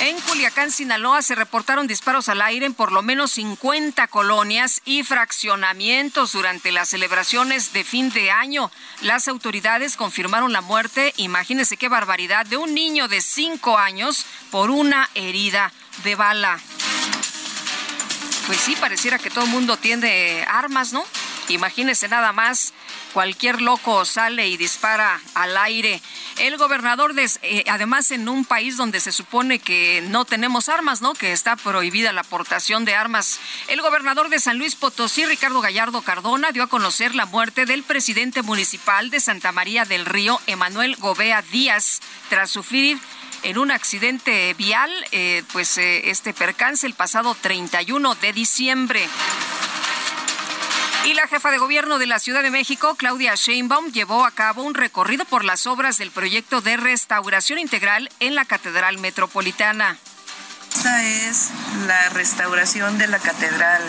En 0.00 0.20
Culiacán, 0.20 0.70
Sinaloa, 0.70 1.22
se 1.22 1.34
reportaron 1.34 1.86
disparos 1.86 2.28
al 2.28 2.42
aire 2.42 2.66
en 2.66 2.74
por 2.74 2.92
lo 2.92 3.02
menos 3.02 3.32
50 3.32 4.06
colonias 4.08 4.82
y 4.84 5.02
fraccionamientos 5.02 6.32
durante 6.32 6.72
las 6.72 6.90
celebraciones 6.90 7.72
de 7.72 7.84
fin 7.84 8.10
de 8.10 8.30
año. 8.30 8.70
Las 9.00 9.28
autoridades 9.28 9.96
confirmaron 9.96 10.52
la 10.52 10.60
muerte, 10.60 11.14
imagínense 11.16 11.78
qué 11.78 11.88
barbaridad, 11.88 12.44
de 12.44 12.58
un 12.58 12.74
niño 12.74 13.08
de 13.08 13.22
5 13.22 13.78
años 13.78 14.26
por 14.50 14.70
una 14.70 15.08
herida 15.14 15.72
de 16.04 16.16
bala. 16.16 16.58
Pues 18.46 18.58
sí, 18.58 18.76
pareciera 18.76 19.18
que 19.18 19.30
todo 19.30 19.44
el 19.44 19.50
mundo 19.50 19.76
tiene 19.76 20.44
armas, 20.48 20.92
¿no? 20.92 21.04
Imagínese 21.48 22.08
nada 22.08 22.32
más, 22.32 22.72
cualquier 23.12 23.60
loco 23.62 24.04
sale 24.04 24.48
y 24.48 24.56
dispara 24.56 25.20
al 25.34 25.56
aire. 25.56 26.00
El 26.38 26.56
gobernador, 26.56 27.14
de, 27.14 27.30
eh, 27.42 27.64
además 27.68 28.10
en 28.10 28.28
un 28.28 28.44
país 28.44 28.76
donde 28.76 29.00
se 29.00 29.12
supone 29.12 29.58
que 29.58 30.02
no 30.08 30.24
tenemos 30.24 30.68
armas, 30.68 31.02
¿no? 31.02 31.14
Que 31.14 31.32
está 31.32 31.56
prohibida 31.56 32.12
la 32.12 32.22
aportación 32.22 32.84
de 32.84 32.94
armas. 32.94 33.38
El 33.68 33.80
gobernador 33.80 34.28
de 34.28 34.40
San 34.40 34.58
Luis 34.58 34.74
Potosí, 34.74 35.24
Ricardo 35.24 35.60
Gallardo 35.60 36.02
Cardona, 36.02 36.50
dio 36.50 36.64
a 36.64 36.68
conocer 36.68 37.14
la 37.14 37.26
muerte 37.26 37.64
del 37.64 37.82
presidente 37.84 38.42
municipal 38.42 39.10
de 39.10 39.20
Santa 39.20 39.52
María 39.52 39.84
del 39.84 40.04
Río, 40.04 40.40
Emanuel 40.46 40.96
Gobea 40.96 41.42
Díaz, 41.42 42.00
tras 42.28 42.50
sufrir 42.50 42.98
en 43.42 43.58
un 43.58 43.70
accidente 43.70 44.54
vial, 44.54 44.90
eh, 45.12 45.42
pues 45.52 45.78
eh, 45.78 46.10
este 46.10 46.32
percance 46.32 46.86
el 46.86 46.94
pasado 46.94 47.36
31 47.40 48.14
de 48.16 48.32
diciembre. 48.32 49.08
Y 51.04 51.14
la 51.14 51.26
jefa 51.26 51.50
de 51.50 51.58
gobierno 51.58 51.98
de 51.98 52.06
la 52.06 52.20
Ciudad 52.20 52.42
de 52.42 52.50
México, 52.50 52.94
Claudia 52.94 53.34
Sheinbaum, 53.34 53.90
llevó 53.90 54.24
a 54.24 54.30
cabo 54.30 54.62
un 54.62 54.74
recorrido 54.74 55.24
por 55.24 55.44
las 55.44 55.66
obras 55.66 55.98
del 55.98 56.12
proyecto 56.12 56.60
de 56.60 56.76
restauración 56.76 57.58
integral 57.58 58.08
en 58.20 58.36
la 58.36 58.44
Catedral 58.44 58.98
Metropolitana. 58.98 59.98
Esta 60.74 61.02
es 61.02 61.50
la 61.86 62.08
restauración 62.08 62.96
de 62.96 63.06
la 63.06 63.18
Catedral 63.18 63.82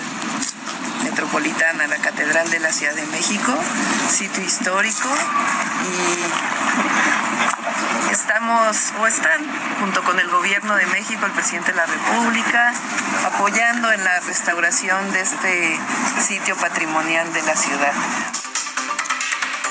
Metropolitana, 1.06 1.88
la 1.88 1.96
Catedral 1.98 2.52
de 2.52 2.60
la 2.60 2.74
Ciudad 2.74 2.94
de 2.94 3.06
México, 3.06 3.54
sitio 4.10 4.44
histórico 4.44 5.08
y 8.10 8.12
estamos 8.12 8.92
o 9.00 9.08
están 9.08 9.40
junto 9.80 10.04
con 10.04 10.20
el 10.20 10.28
gobierno 10.28 10.76
de 10.76 10.86
México, 10.88 11.26
el 11.26 11.32
presidente 11.32 11.72
de 11.72 11.78
la 11.78 11.86
República, 11.86 12.74
apoyando 13.28 13.90
en 13.94 14.04
la 14.04 14.20
restauración 14.20 15.10
de 15.14 15.22
este 15.22 15.80
sitio 16.20 16.58
patrimonial 16.58 17.32
de 17.32 17.44
la 17.44 17.56
ciudad. 17.56 17.94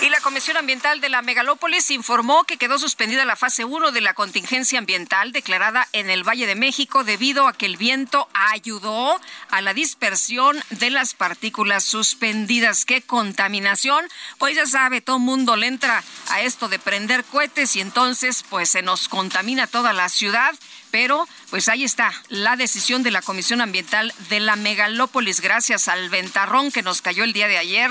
Y 0.02 0.08
la 0.08 0.20
Comisión 0.20 0.56
Ambiental 0.56 1.00
de 1.00 1.08
la 1.08 1.22
Megalópolis 1.22 1.92
informó 1.92 2.42
que 2.42 2.56
quedó 2.56 2.76
suspendida 2.76 3.24
la 3.24 3.36
fase 3.36 3.64
1 3.64 3.92
de 3.92 4.00
la 4.00 4.14
contingencia 4.14 4.80
ambiental 4.80 5.30
declarada 5.30 5.86
en 5.92 6.10
el 6.10 6.26
Valle 6.26 6.48
de 6.48 6.56
México 6.56 7.04
debido 7.04 7.46
a 7.46 7.52
que 7.52 7.66
el 7.66 7.76
viento 7.76 8.28
ayudó 8.34 9.20
a 9.50 9.60
la 9.60 9.74
dispersión 9.74 10.60
de 10.70 10.90
las 10.90 11.14
partículas 11.14 11.84
suspendidas. 11.84 12.84
¡Qué 12.84 13.02
contaminación! 13.02 14.04
Pues 14.38 14.56
ya 14.56 14.66
sabe, 14.66 15.02
todo 15.02 15.20
mundo 15.20 15.54
le 15.54 15.68
entra 15.68 16.02
a 16.30 16.40
esto 16.40 16.68
de 16.68 16.80
prender 16.80 17.22
cohetes 17.22 17.76
y 17.76 17.80
entonces 17.80 18.44
pues 18.50 18.70
se 18.70 18.82
nos 18.82 19.08
contamina 19.08 19.68
toda 19.68 19.92
la 19.92 20.08
ciudad 20.08 20.52
pero 20.90 21.26
pues 21.48 21.68
ahí 21.68 21.84
está 21.84 22.12
la 22.28 22.56
decisión 22.56 23.02
de 23.02 23.10
la 23.10 23.22
Comisión 23.22 23.60
Ambiental 23.60 24.12
de 24.28 24.40
la 24.40 24.56
Megalópolis 24.56 25.40
gracias 25.40 25.88
al 25.88 26.10
ventarrón 26.10 26.70
que 26.70 26.82
nos 26.82 27.02
cayó 27.02 27.24
el 27.24 27.32
día 27.32 27.48
de 27.48 27.56
ayer. 27.56 27.90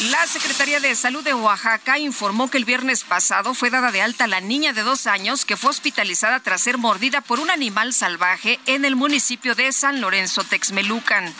La 0.00 0.28
Secretaría 0.28 0.78
de 0.78 0.94
Salud 0.94 1.24
de 1.24 1.34
Oaxaca 1.34 1.98
informó 1.98 2.48
que 2.48 2.56
el 2.56 2.64
viernes 2.64 3.02
pasado 3.02 3.52
fue 3.52 3.68
dada 3.68 3.90
de 3.90 4.00
alta 4.00 4.28
la 4.28 4.40
niña 4.40 4.72
de 4.72 4.82
dos 4.82 5.08
años 5.08 5.44
que 5.44 5.56
fue 5.56 5.70
hospitalizada 5.70 6.38
tras 6.38 6.60
ser 6.60 6.78
mordida 6.78 7.20
por 7.20 7.40
un 7.40 7.50
animal 7.50 7.92
salvaje 7.92 8.60
en 8.66 8.84
el 8.84 8.94
municipio 8.94 9.56
de 9.56 9.72
San 9.72 10.00
Lorenzo, 10.00 10.44
Texmelucan. 10.44 11.34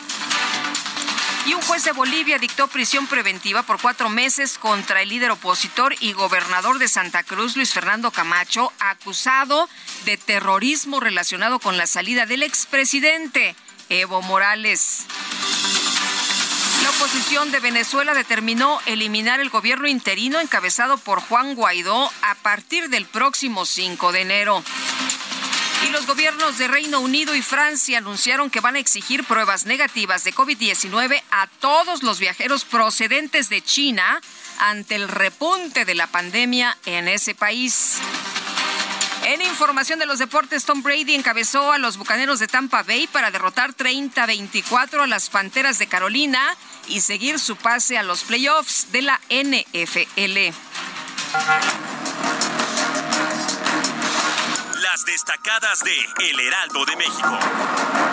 Y 1.45 1.53
un 1.53 1.61
juez 1.61 1.85
de 1.85 1.93
Bolivia 1.93 2.37
dictó 2.37 2.67
prisión 2.67 3.07
preventiva 3.07 3.63
por 3.63 3.79
cuatro 3.79 4.09
meses 4.09 4.57
contra 4.57 5.01
el 5.01 5.07
líder 5.07 5.31
opositor 5.31 5.95
y 6.01 6.11
gobernador 6.11 6.79
de 6.79 6.89
Santa 6.89 7.23
Cruz, 7.23 7.55
Luis 7.55 7.71
Fernando 7.73 8.11
Camacho, 8.11 8.73
acusado 8.79 9.69
de 10.03 10.17
terrorismo 10.17 10.99
relacionado 10.99 11.59
con 11.59 11.77
la 11.77 11.87
salida 11.87 12.25
del 12.25 12.43
expresidente 12.43 13.55
Evo 13.87 14.21
Morales. 14.21 15.05
La 16.89 16.95
oposición 16.95 17.51
de 17.51 17.59
Venezuela 17.59 18.15
determinó 18.15 18.79
eliminar 18.87 19.39
el 19.39 19.51
gobierno 19.51 19.87
interino 19.87 20.39
encabezado 20.39 20.97
por 20.97 21.21
Juan 21.21 21.53
Guaidó 21.53 22.11
a 22.23 22.33
partir 22.33 22.89
del 22.89 23.05
próximo 23.05 23.67
5 23.67 24.11
de 24.11 24.21
enero. 24.21 24.63
Y 25.85 25.91
los 25.91 26.07
gobiernos 26.07 26.57
de 26.57 26.67
Reino 26.67 26.99
Unido 26.99 27.35
y 27.35 27.43
Francia 27.43 27.99
anunciaron 27.99 28.49
que 28.49 28.59
van 28.59 28.75
a 28.75 28.79
exigir 28.79 29.23
pruebas 29.23 29.67
negativas 29.67 30.23
de 30.23 30.33
COVID-19 30.33 31.21
a 31.29 31.45
todos 31.59 32.01
los 32.01 32.17
viajeros 32.17 32.65
procedentes 32.65 33.49
de 33.49 33.61
China 33.61 34.19
ante 34.57 34.95
el 34.95 35.09
repunte 35.09 35.85
de 35.85 35.93
la 35.93 36.07
pandemia 36.07 36.75
en 36.87 37.07
ese 37.07 37.35
país. 37.35 37.99
En 39.29 39.43
información 39.43 39.99
de 39.99 40.07
los 40.07 40.17
deportes, 40.17 40.65
Tom 40.65 40.81
Brady 40.81 41.13
encabezó 41.13 41.71
a 41.71 41.77
los 41.77 41.97
Bucaneros 41.97 42.39
de 42.39 42.47
Tampa 42.47 42.81
Bay 42.81 43.05
para 43.05 43.29
derrotar 43.29 43.75
30-24 43.75 45.03
a 45.03 45.05
las 45.05 45.29
Panteras 45.29 45.77
de 45.77 45.85
Carolina 45.85 46.41
y 46.87 47.01
seguir 47.01 47.37
su 47.37 47.55
pase 47.55 47.99
a 47.99 48.01
los 48.01 48.23
playoffs 48.23 48.91
de 48.91 49.03
la 49.03 49.21
NFL. 49.29 50.51
Las 54.81 55.05
destacadas 55.05 55.83
de 55.83 55.95
El 56.27 56.39
Heraldo 56.39 56.85
de 56.85 56.95
México. 56.95 58.08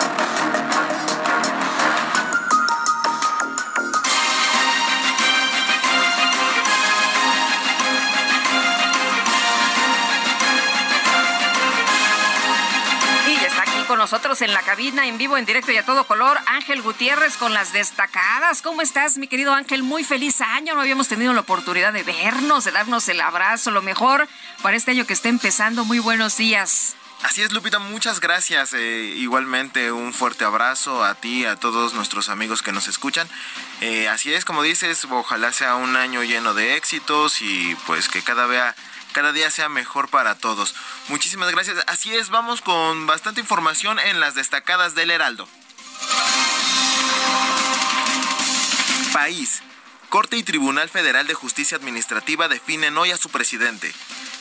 Nosotros 14.07 14.41
en 14.41 14.53
la 14.53 14.61
cabina, 14.61 15.05
en 15.05 15.17
vivo, 15.17 15.35
en 15.35 15.45
directo 15.45 15.73
y 15.73 15.75
a 15.75 15.85
todo 15.85 16.05
color, 16.05 16.39
Ángel 16.45 16.81
Gutiérrez 16.81 17.35
con 17.35 17.53
las 17.53 17.73
destacadas. 17.73 18.61
¿Cómo 18.61 18.81
estás, 18.81 19.17
mi 19.17 19.27
querido 19.27 19.53
Ángel? 19.53 19.83
Muy 19.83 20.05
feliz 20.05 20.39
año. 20.39 20.75
No 20.75 20.79
habíamos 20.79 21.09
tenido 21.09 21.33
la 21.33 21.41
oportunidad 21.41 21.91
de 21.91 22.03
vernos, 22.03 22.63
de 22.63 22.71
darnos 22.71 23.09
el 23.09 23.19
abrazo, 23.19 23.69
lo 23.69 23.81
mejor 23.81 24.25
para 24.61 24.77
este 24.77 24.91
año 24.91 25.05
que 25.05 25.11
está 25.11 25.27
empezando. 25.27 25.83
Muy 25.83 25.99
buenos 25.99 26.37
días. 26.37 26.95
Así 27.23 27.41
es, 27.41 27.51
Lupita, 27.51 27.79
muchas 27.79 28.21
gracias. 28.21 28.73
Eh, 28.73 29.13
igualmente 29.17 29.91
un 29.91 30.13
fuerte 30.13 30.45
abrazo 30.45 31.03
a 31.03 31.15
ti, 31.15 31.43
a 31.43 31.57
todos 31.57 31.93
nuestros 31.93 32.29
amigos 32.29 32.61
que 32.61 32.71
nos 32.71 32.87
escuchan. 32.87 33.27
Eh, 33.81 34.07
así 34.07 34.33
es, 34.33 34.45
como 34.45 34.63
dices, 34.63 35.05
ojalá 35.09 35.51
sea 35.51 35.75
un 35.75 35.97
año 35.97 36.23
lleno 36.23 36.53
de 36.53 36.77
éxitos 36.77 37.41
y 37.41 37.75
pues 37.85 38.07
que 38.07 38.21
cada, 38.21 38.45
vea, 38.45 38.73
cada 39.17 39.31
día 39.31 39.49
sea 39.49 39.67
mejor 39.67 40.09
para 40.09 40.35
todos. 40.35 40.75
Muchísimas 41.07 41.49
gracias. 41.49 41.83
Así 41.87 42.13
es, 42.13 42.29
vamos 42.29 42.61
con 42.61 43.07
bastante 43.07 43.41
información 43.41 43.97
en 43.97 44.19
las 44.19 44.35
destacadas 44.35 44.93
del 44.93 45.09
Heraldo. 45.09 45.49
País. 49.11 49.63
Corte 50.09 50.37
y 50.37 50.43
Tribunal 50.43 50.87
Federal 50.89 51.25
de 51.25 51.33
Justicia 51.33 51.77
Administrativa 51.77 52.47
definen 52.47 52.95
hoy 52.95 53.09
a 53.09 53.17
su 53.17 53.29
presidente. 53.29 53.91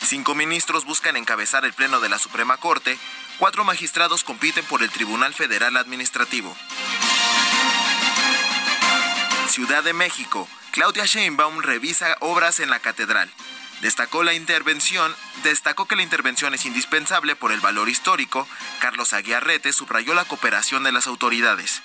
Cinco 0.05 0.35
ministros 0.35 0.85
buscan 0.85 1.17
encabezar 1.17 1.65
el 1.65 1.73
Pleno 1.73 2.01
de 2.01 2.11
la 2.11 2.19
Suprema 2.19 2.59
Corte. 2.59 2.99
Cuatro 3.39 3.65
magistrados 3.65 4.25
compiten 4.25 4.67
por 4.67 4.83
el 4.83 4.91
Tribunal 4.91 5.33
Federal 5.33 5.79
Administrativo. 5.79 6.55
Ciudad 9.49 9.83
de 9.83 9.95
México. 9.95 10.47
Claudia 10.73 11.07
Sheinbaum 11.07 11.63
revisa 11.63 12.19
obras 12.21 12.61
en 12.61 12.69
la 12.69 12.81
catedral. 12.81 13.33
Destacó 13.81 14.23
la 14.23 14.33
intervención, 14.33 15.15
destacó 15.43 15.87
que 15.87 15.97
la 15.97 16.03
intervención 16.03 16.55
es 16.55 16.65
indispensable 16.65 17.37
por 17.37 17.53
el 17.53 17.61
valor 17.61 17.89
histórico. 17.89 18.49
Carlos 18.81 19.13
Aguiarrete 19.13 19.73
subrayó 19.73 20.15
la 20.15 20.25
cooperación 20.25 20.83
de 20.83 20.93
las 20.93 21.07
autoridades. 21.07 21.83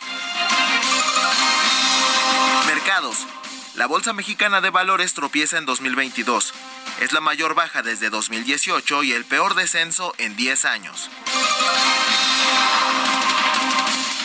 Mercados. 2.67 3.27
La 3.75 3.85
Bolsa 3.87 4.11
Mexicana 4.11 4.59
de 4.59 4.69
Valores 4.69 5.13
tropieza 5.13 5.57
en 5.57 5.65
2022. 5.65 6.53
Es 6.99 7.13
la 7.13 7.21
mayor 7.21 7.55
baja 7.55 7.81
desde 7.81 8.09
2018 8.09 9.03
y 9.03 9.13
el 9.13 9.23
peor 9.25 9.55
descenso 9.55 10.13
en 10.17 10.35
10 10.35 10.65
años. 10.65 11.09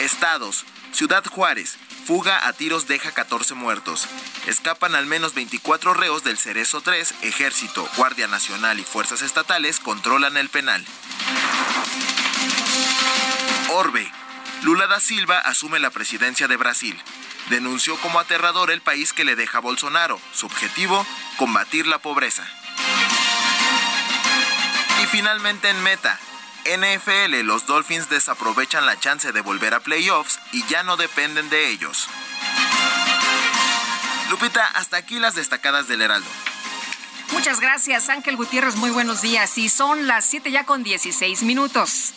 Estados. 0.00 0.64
Ciudad 0.96 1.22
Juárez. 1.26 1.76
Fuga 2.06 2.48
a 2.48 2.54
tiros 2.54 2.88
deja 2.88 3.12
14 3.12 3.52
muertos. 3.52 4.08
Escapan 4.46 4.94
al 4.94 5.04
menos 5.04 5.34
24 5.34 5.92
reos 5.92 6.24
del 6.24 6.38
Cerezo 6.38 6.80
3. 6.80 7.16
Ejército, 7.20 7.86
Guardia 7.98 8.28
Nacional 8.28 8.80
y 8.80 8.82
fuerzas 8.82 9.20
estatales 9.20 9.78
controlan 9.78 10.38
el 10.38 10.48
penal. 10.48 10.82
Orbe. 13.74 14.10
Lula 14.62 14.86
da 14.86 14.98
Silva 14.98 15.38
asume 15.38 15.78
la 15.80 15.90
presidencia 15.90 16.48
de 16.48 16.56
Brasil 16.56 16.98
denunció 17.50 17.96
como 17.98 18.18
aterrador 18.18 18.70
el 18.70 18.80
país 18.80 19.12
que 19.12 19.24
le 19.24 19.36
deja 19.36 19.60
Bolsonaro. 19.60 20.20
Su 20.32 20.46
objetivo, 20.46 21.06
combatir 21.36 21.86
la 21.86 21.98
pobreza. 21.98 22.44
Y 25.02 25.06
finalmente 25.06 25.68
en 25.68 25.82
meta, 25.82 26.18
NFL, 26.66 27.42
los 27.44 27.66
Dolphins 27.66 28.08
desaprovechan 28.08 28.86
la 28.86 28.98
chance 28.98 29.32
de 29.32 29.40
volver 29.40 29.74
a 29.74 29.80
playoffs 29.80 30.40
y 30.52 30.64
ya 30.66 30.82
no 30.82 30.96
dependen 30.96 31.48
de 31.48 31.70
ellos. 31.70 32.08
Lupita, 34.30 34.66
hasta 34.74 34.96
aquí 34.96 35.18
las 35.18 35.34
destacadas 35.36 35.86
del 35.86 36.02
Heraldo. 36.02 36.28
Muchas 37.32 37.60
gracias, 37.60 38.08
Ángel 38.08 38.36
Gutiérrez. 38.36 38.76
Muy 38.76 38.90
buenos 38.90 39.22
días. 39.22 39.56
Y 39.58 39.68
son 39.68 40.06
las 40.06 40.24
7 40.24 40.50
ya 40.50 40.64
con 40.64 40.82
16 40.82 41.42
minutos. 41.42 42.12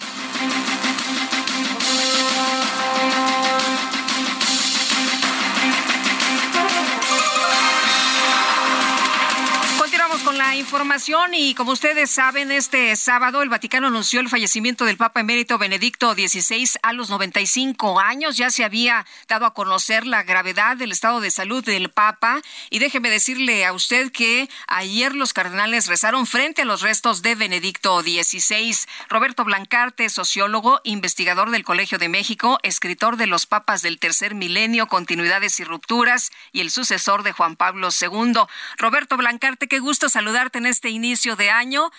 La 10.39 10.55
información 10.55 11.33
y 11.33 11.53
como 11.53 11.73
ustedes 11.73 12.09
saben, 12.09 12.49
este 12.49 12.95
sábado 12.95 13.41
el 13.41 13.49
Vaticano 13.49 13.87
anunció 13.87 14.21
el 14.21 14.29
fallecimiento 14.29 14.85
del 14.85 14.95
Papa 14.95 15.19
emérito 15.19 15.57
Benedicto 15.57 16.13
XVI 16.13 16.79
a 16.81 16.93
los 16.93 17.09
95 17.09 17.99
años. 17.99 18.37
Ya 18.37 18.49
se 18.49 18.63
había 18.63 19.05
dado 19.27 19.45
a 19.45 19.53
conocer 19.53 20.07
la 20.07 20.23
gravedad 20.23 20.77
del 20.77 20.93
estado 20.93 21.19
de 21.19 21.29
salud 21.29 21.61
del 21.65 21.89
Papa 21.89 22.41
y 22.69 22.79
déjeme 22.79 23.09
decirle 23.09 23.65
a 23.65 23.73
usted 23.73 24.13
que 24.13 24.49
ayer 24.67 25.13
los 25.13 25.33
cardenales 25.33 25.87
rezaron 25.87 26.25
frente 26.25 26.61
a 26.61 26.65
los 26.65 26.83
restos 26.83 27.21
de 27.21 27.35
Benedicto 27.35 28.01
XVI. 28.01 28.77
Roberto 29.09 29.43
Blancarte, 29.43 30.07
sociólogo, 30.07 30.79
investigador 30.85 31.51
del 31.51 31.65
Colegio 31.65 31.97
de 31.97 32.07
México, 32.07 32.59
escritor 32.63 33.17
de 33.17 33.27
Los 33.27 33.45
Papas 33.45 33.81
del 33.81 33.99
Tercer 33.99 34.35
Milenio, 34.35 34.87
Continuidades 34.87 35.59
y 35.59 35.65
Rupturas 35.65 36.31
y 36.53 36.61
el 36.61 36.71
sucesor 36.71 37.23
de 37.23 37.33
Juan 37.33 37.57
Pablo 37.57 37.89
II. 37.89 38.33
Roberto 38.77 39.17
Blancarte, 39.17 39.67
qué 39.67 39.79
gusto 39.79 40.07
saludarte 40.29 40.59
en 40.59 40.67
este 40.67 40.89
inicio 40.89 41.35
de 41.35 41.49
año. 41.49 41.89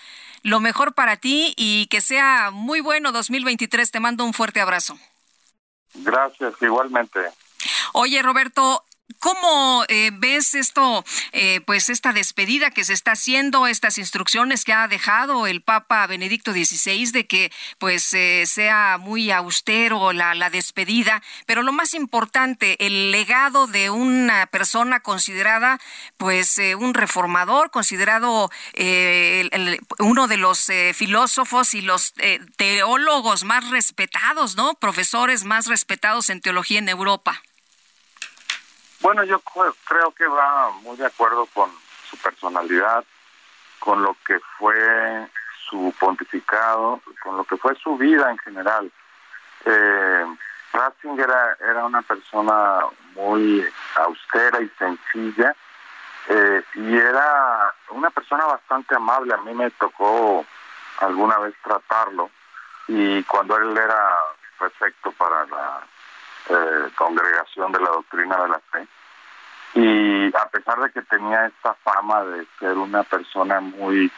Lo 0.41 0.61
mejor 0.61 0.93
para 0.93 1.17
ti 1.17 1.53
y 1.57 1.87
que 1.87 1.99
sea 1.99 2.49
muy 2.51 2.79
bueno 2.79 3.11
2023. 3.11 3.91
Te 3.91 3.99
mando 3.99 4.23
un 4.23 4.33
fuerte 4.33 4.61
abrazo. 4.61 4.97
Gracias, 5.93 6.53
igualmente. 6.61 7.19
Oye, 7.91 8.21
Roberto, 8.21 8.85
¿Cómo 9.19 9.85
eh, 9.87 10.11
ves 10.13 10.55
esto, 10.55 11.03
eh, 11.31 11.61
pues 11.65 11.89
esta 11.89 12.13
despedida 12.13 12.71
que 12.71 12.83
se 12.83 12.93
está 12.93 13.13
haciendo, 13.13 13.67
estas 13.67 13.97
instrucciones 13.97 14.63
que 14.63 14.73
ha 14.73 14.87
dejado 14.87 15.47
el 15.47 15.61
Papa 15.61 16.05
Benedicto 16.07 16.51
XVI 16.51 17.11
de 17.11 17.27
que 17.27 17.51
pues 17.79 18.13
eh, 18.13 18.43
sea 18.45 18.97
muy 18.99 19.31
austero 19.31 20.13
la, 20.13 20.49
despedida, 20.49 21.21
pero 21.45 21.63
lo 21.63 21.71
más 21.71 21.93
importante, 21.93 22.85
el 22.85 23.11
legado 23.11 23.67
de 23.67 23.89
una 23.89 24.47
persona 24.47 24.99
considerada 24.99 25.79
pues 26.17 26.59
un 26.77 26.93
reformador, 26.93 27.71
considerado 27.71 28.49
uno 29.99 30.27
de 30.27 30.37
los 30.37 30.69
filósofos 30.93 31.73
y 31.73 31.81
los 31.81 32.13
teólogos 32.57 33.43
más 33.43 33.69
respetados, 33.69 34.55
¿no? 34.55 34.73
Profesores 34.75 35.43
más 35.43 35.67
respetados 35.67 36.29
en 36.29 36.41
teología 36.41 36.79
en 36.79 36.89
Europa. 36.89 37.41
Bueno, 39.01 39.23
yo 39.23 39.39
creo 39.39 40.11
que 40.11 40.27
va 40.27 40.69
muy 40.83 40.95
de 40.95 41.07
acuerdo 41.07 41.47
con 41.47 41.71
su 42.07 42.17
personalidad, 42.17 43.03
con 43.79 44.03
lo 44.03 44.15
que 44.25 44.39
fue 44.59 45.27
su 45.67 45.91
pontificado, 45.99 47.01
con 47.23 47.35
lo 47.35 47.43
que 47.43 47.57
fue 47.57 47.75
su 47.75 47.97
vida 47.97 48.29
en 48.29 48.37
general. 48.37 48.91
Eh, 49.65 50.25
Ratzinger 50.73 51.29
era, 51.59 51.85
una 51.85 52.03
persona 52.03 52.85
muy 53.15 53.67
austera 53.95 54.61
y 54.61 54.69
sencilla 54.77 55.55
eh, 56.29 56.63
y 56.75 56.95
era 56.95 57.73
una 57.89 58.11
persona 58.11 58.45
bastante 58.45 58.95
amable. 58.95 59.33
A 59.33 59.37
mí 59.37 59.53
me 59.55 59.71
tocó 59.71 60.45
alguna 60.99 61.39
vez 61.39 61.55
tratarlo 61.63 62.29
y 62.87 63.23
cuando 63.23 63.57
él 63.57 63.75
era 63.75 64.15
perfecto 64.59 65.11
para 65.13 65.45
la 65.47 65.81
eh, 66.49 66.89
congregación 66.95 67.71
de 67.71 67.79
la 67.79 67.89
doctrina 67.89 68.37
de 68.37 68.49
la 68.49 68.59
fe. 68.71 68.87
Y 69.73 70.35
a 70.35 70.49
pesar 70.49 70.79
de 70.81 70.91
que 70.91 71.01
tenía 71.03 71.45
esta 71.45 71.73
fama 71.75 72.23
de 72.23 72.45
ser 72.59 72.77
una 72.77 73.03
persona 73.03 73.61
muy 73.61 74.11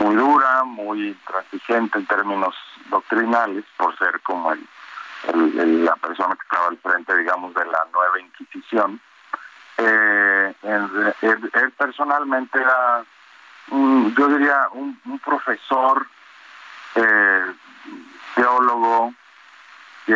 muy 0.00 0.16
dura, 0.16 0.64
muy 0.64 1.08
intransigente 1.08 1.98
en 1.98 2.06
términos 2.06 2.54
doctrinales, 2.88 3.64
por 3.76 3.96
ser 3.98 4.20
como 4.22 4.52
el, 4.52 5.84
la 5.84 5.94
persona 5.96 6.34
que 6.34 6.42
estaba 6.42 6.68
al 6.68 6.78
frente, 6.78 7.16
digamos, 7.16 7.54
de 7.54 7.64
la 7.66 7.86
nueva 7.92 8.20
Inquisición, 8.20 9.00
eh, 9.76 10.54
él, 10.62 11.72
personalmente 11.76 12.58
era, 12.58 13.04
yo 13.70 14.28
diría, 14.28 14.68
un, 14.72 14.98
un 15.04 15.18
profesor, 15.18 16.06
eh, 16.94 17.52
teólogo, 18.34 19.14
que 20.06 20.14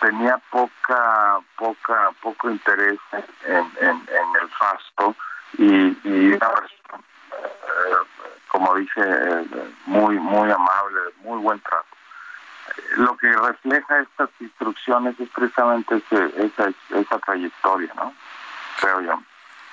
tenía 0.00 0.38
poca, 0.50 1.40
poca, 1.56 2.10
poco 2.20 2.50
interés 2.50 2.98
en, 3.44 3.66
el 3.80 4.48
fasto 4.50 5.14
y, 5.58 5.96
y 6.04 6.32
eh, 6.32 6.38
como 8.48 8.74
dice, 8.74 9.00
muy, 9.86 10.18
muy 10.18 10.50
amable, 10.50 11.00
muy 11.22 11.38
buen 11.40 11.60
trato. 11.60 11.86
Lo 12.96 13.16
que 13.16 13.32
refleja 13.32 14.00
estas 14.00 14.30
instrucciones 14.40 15.18
es 15.20 15.28
precisamente 15.30 16.02
esa, 16.36 16.72
esa 16.90 17.18
trayectoria, 17.18 17.92
¿no? 17.94 18.14
Creo 18.80 19.00
yo. 19.00 19.22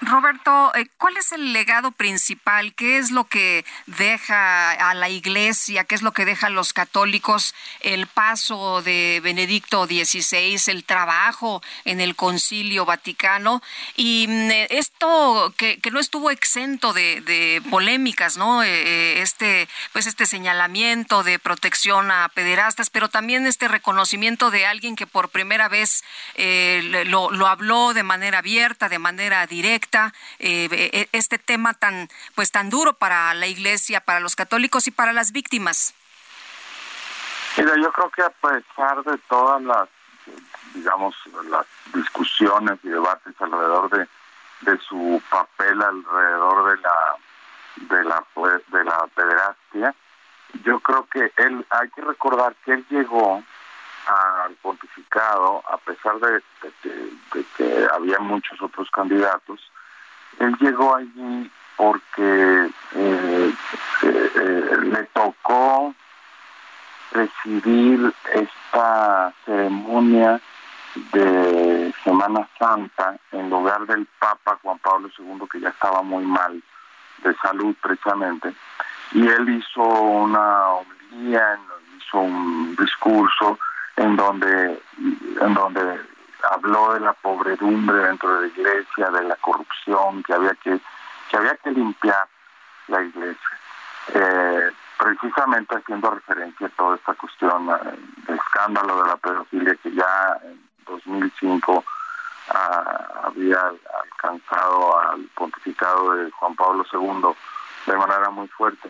Roberto, 0.01 0.71
eh, 0.75 0.87
¿cuál 0.97 1.17
es 1.17 1.31
el 1.31 1.53
legado 1.53 1.91
principal? 1.91 2.73
¿Qué 2.75 2.97
es 2.97 3.11
lo 3.11 3.25
que 3.25 3.65
deja 3.85 4.71
a 4.71 4.93
la 4.93 5.09
Iglesia? 5.09 5.85
¿Qué 5.85 5.95
es 5.95 6.01
lo 6.01 6.11
que 6.11 6.25
deja 6.25 6.47
a 6.47 6.49
los 6.49 6.73
católicos 6.73 7.55
el 7.79 8.07
paso 8.07 8.81
de 8.81 9.21
Benedicto 9.23 9.85
XVI, 9.85 10.59
el 10.67 10.83
trabajo 10.83 11.61
en 11.85 12.01
el 12.01 12.15
Concilio 12.15 12.85
Vaticano? 12.85 13.61
Y 13.95 14.25
mm, 14.27 14.51
eh, 14.51 14.67
esto 14.71 15.53
que, 15.57 15.79
no 15.91 15.99
estuvo 15.99 16.31
exento 16.31 16.91
de, 16.91 17.61
polémicas, 17.69 18.35
¿no? 18.35 18.63
Eh, 18.63 19.21
este, 19.21 19.67
pues 19.91 20.07
este 20.07 20.25
señalamiento 20.25 21.23
de 21.23 21.37
protección 21.37 22.09
a 22.09 22.29
pederastas, 22.29 22.89
pero 22.89 23.09
también 23.09 23.45
este 23.45 23.67
reconocimiento 23.67 24.49
de 24.49 24.65
alguien 24.65 24.95
que 24.95 25.05
por 25.05 25.29
primera 25.29 25.69
vez 25.69 26.03
lo, 26.35 27.29
lo 27.29 27.47
habló 27.47 27.93
de 27.93 28.03
manera 28.03 28.39
abierta, 28.39 28.89
de 28.89 28.99
manera 28.99 29.45
directa 29.45 29.82
eh, 30.39 30.67
e, 30.69 31.09
este 31.11 31.37
tema 31.37 31.73
tan, 31.73 32.07
pues, 32.35 32.51
tan 32.51 32.69
duro 32.69 32.93
para 32.93 33.33
la 33.33 33.47
Iglesia, 33.47 34.01
para 34.01 34.19
los 34.19 34.35
católicos 34.35 34.87
y 34.87 34.91
para 34.91 35.13
las 35.13 35.31
víctimas? 35.31 35.93
Mira, 37.57 37.73
yo 37.77 37.91
creo 37.91 38.09
que 38.09 38.23
a 38.23 38.29
pesar 38.29 39.03
de 39.03 39.17
todas 39.29 39.61
las, 39.61 39.87
digamos, 40.73 41.15
las 41.49 41.65
discusiones 41.93 42.79
y 42.83 42.89
debates 42.89 43.33
alrededor 43.39 43.89
de, 43.91 44.07
de 44.61 44.79
su 44.79 45.21
papel 45.29 45.81
alrededor 45.81 46.75
de 46.75 46.81
la 46.81 47.15
de 47.75 48.03
la 48.03 48.23
pues, 48.33 48.61
de 48.71 48.83
la 48.83 49.07
pederastia, 49.15 49.95
yo 50.63 50.79
creo 50.79 51.07
que 51.07 51.31
él 51.37 51.65
hay 51.69 51.89
que 51.89 52.01
recordar 52.01 52.55
que 52.63 52.73
él 52.73 52.85
llegó 52.89 53.43
al 54.07 54.53
pontificado 54.55 55.63
a 55.69 55.77
pesar 55.77 56.19
de, 56.19 56.41
que 57.57 57.87
había 57.93 58.19
muchos 58.19 58.61
otros 58.61 58.89
candidatos 58.91 59.59
él 60.39 60.55
llegó 60.59 60.95
allí 60.95 61.51
porque 61.77 62.69
eh, 62.95 63.53
eh, 64.03 64.77
le 64.81 65.03
tocó 65.13 65.93
presidir 67.11 68.13
esta 68.33 69.33
ceremonia 69.45 70.41
de 71.11 71.93
Semana 72.03 72.47
Santa 72.57 73.17
en 73.31 73.49
lugar 73.49 73.85
del 73.85 74.07
Papa 74.19 74.59
Juan 74.61 74.77
Pablo 74.79 75.09
II, 75.17 75.47
que 75.51 75.59
ya 75.59 75.69
estaba 75.69 76.01
muy 76.01 76.25
mal 76.25 76.61
de 77.23 77.35
salud 77.35 77.75
precisamente, 77.81 78.53
y 79.11 79.27
él 79.27 79.49
hizo 79.49 79.81
una 79.81 80.69
homilía, 80.69 81.59
hizo 81.97 82.19
un 82.19 82.75
discurso 82.75 83.57
en 83.97 84.15
donde, 84.15 84.81
en 85.41 85.53
donde 85.53 85.99
habló 86.51 86.93
de 86.93 86.99
la 86.99 87.13
pobredumbre 87.13 87.97
dentro 87.97 88.33
de 88.35 88.41
la 88.41 88.47
iglesia, 88.47 89.09
de 89.11 89.23
la 89.23 89.35
corrupción, 89.37 90.23
que 90.23 90.33
había 90.33 90.55
que, 90.55 90.79
que 91.29 91.37
había 91.37 91.55
que 91.57 91.71
limpiar 91.71 92.27
la 92.87 93.01
iglesia. 93.01 93.59
Eh, 94.13 94.71
precisamente 94.97 95.75
haciendo 95.75 96.11
referencia 96.11 96.67
a 96.67 96.69
toda 96.71 96.95
esta 96.95 97.13
cuestión 97.15 97.69
eh, 97.69 97.99
del 98.27 98.35
escándalo 98.37 99.01
de 99.01 99.09
la 99.09 99.17
pedofilia 99.17 99.75
que 99.75 99.91
ya 99.93 100.37
en 100.43 100.61
2005 100.85 101.83
ah, 102.49 103.21
había 103.23 103.59
alcanzado 104.03 104.99
al 104.99 105.21
pontificado 105.35 106.15
de 106.15 106.31
Juan 106.31 106.55
Pablo 106.55 106.85
II 106.91 107.35
de 107.85 107.97
manera 107.97 108.29
muy 108.29 108.47
fuerte. 108.49 108.89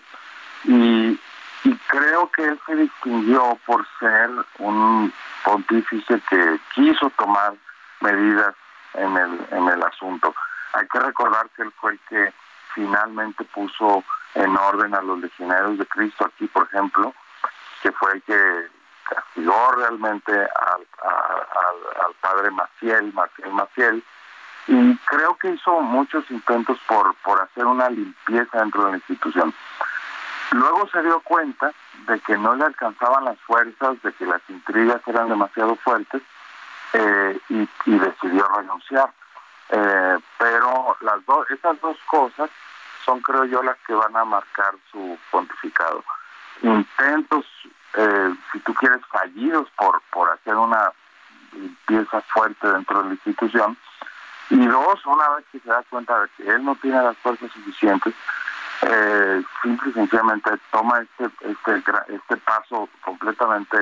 Y, 0.66 1.20
y 1.64 1.76
creo 1.88 2.30
que 2.32 2.44
él 2.44 2.60
se 2.66 2.76
distinguió 2.76 3.58
por 3.66 3.86
ser 4.00 4.30
un 4.60 5.14
pontífice 5.44 6.22
que 6.30 6.60
quiso 6.74 7.10
tomar 7.12 7.54
medidas 8.02 8.54
en 8.96 9.16
el, 9.18 9.48
en 9.52 9.68
el 9.70 9.84
asunto. 9.84 10.34
Hay 10.74 10.88
que 10.88 11.00
recordar 11.00 11.50
que 11.56 11.64
él 11.64 11.72
fue 11.80 11.94
el 11.94 12.00
que 12.10 12.34
finalmente 12.74 13.44
puso 13.46 14.04
en 14.36 14.56
orden 14.58 14.94
a 14.96 15.02
los 15.02 15.20
legionarios 15.20 15.78
de 15.78 15.86
Cristo 15.86 16.26
aquí, 16.26 16.48
por 16.48 16.66
ejemplo, 16.66 17.14
que 17.82 17.92
fue 17.92 18.14
el 18.14 18.22
que 18.24 18.68
castigó 19.10 19.72
realmente 19.78 20.32
al, 20.34 20.88
al, 21.02 22.14
padre 22.20 22.52
Maciel, 22.52 23.14
Maciel 23.14 23.52
Maciel, 23.52 24.04
y 24.68 24.98
creo 25.06 25.36
que 25.38 25.50
hizo 25.50 25.82
muchos 25.82 26.30
intentos 26.32 26.80
por, 26.88 27.14
por 27.16 27.42
hacer 27.42 27.66
una 27.66 27.90
limpieza 27.90 28.60
dentro 28.60 28.86
de 28.86 28.92
la 28.92 28.98
institución. 28.98 29.54
Luego 30.54 30.88
se 30.90 31.02
dio 31.02 31.20
cuenta 31.22 31.72
de 32.08 32.20
que 32.20 32.38
no 32.38 32.56
le 32.56 32.66
alcanzaban 32.66 33.26
las 33.26 33.40
fuerzas, 33.40 34.00
de 34.04 34.14
que 34.14 34.26
las 34.26 34.42
intrigas 34.48 35.02
eran 35.08 35.30
demasiado 35.30 35.76
fuertes 35.78 36.22
eh, 36.94 37.40
y, 37.50 37.68
decidió 37.86 38.48
renunciar. 38.50 39.12
Eh, 39.70 40.18
pero 40.38 40.96
las 41.02 41.26
dos, 41.26 41.50
esas 41.50 41.82
dos 41.82 41.98
cosas 42.06 42.52
son, 43.04 43.20
creo 43.22 43.46
yo, 43.46 43.64
las 43.64 43.78
que 43.88 43.96
van 43.96 44.16
a 44.16 44.26
marcar 44.26 44.76
su 44.92 45.18
pontificado. 45.32 46.04
Intentos, 46.62 47.46
eh, 47.96 48.36
si 48.52 48.60
tú 48.60 48.76
quieres, 48.76 49.02
fallidos 49.08 49.68
por, 49.76 50.02
por 50.12 50.30
hacer 50.30 50.56
una 50.56 50.92
limpieza 51.54 52.22
fuerte 52.22 52.72
dentro 52.72 53.02
de 53.02 53.06
la 53.06 53.14
institución. 53.16 53.76
Y 54.52 54.68
dos, 54.68 55.04
una 55.08 55.30
vez 55.30 55.46
que 55.52 55.60
se 55.62 55.70
da 55.70 55.82
cuenta 55.90 56.20
de 56.22 56.28
que 56.38 56.48
él 56.48 56.64
no 56.64 56.76
tiene 56.76 57.02
las 57.02 57.18
fuerzas 57.18 57.52
suficientes, 57.52 58.14
eh, 58.86 59.44
simple 59.62 59.90
y 59.90 59.94
sencillamente 59.94 60.50
toma 60.72 61.02
este, 61.02 61.26
este, 61.50 61.84
este 62.10 62.38
paso 62.38 62.90
completamente 63.02 63.78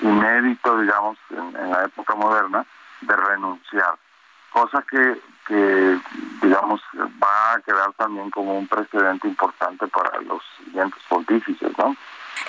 inédito, 0.00 0.78
digamos, 0.78 1.18
en, 1.30 1.70
la 1.70 1.84
época 1.84 2.14
moderna, 2.14 2.64
de 3.02 3.16
renunciar. 3.16 3.94
Cosa 4.50 4.84
que, 4.90 5.20
que, 5.46 6.00
digamos, 6.42 6.80
va 7.22 7.54
a 7.54 7.60
quedar 7.60 7.92
también 7.94 8.30
como 8.30 8.58
un 8.58 8.66
precedente 8.66 9.28
importante 9.28 9.86
para 9.88 10.20
los 10.22 10.42
siguientes 10.58 11.00
pontífices, 11.08 11.76
¿no? 11.78 11.96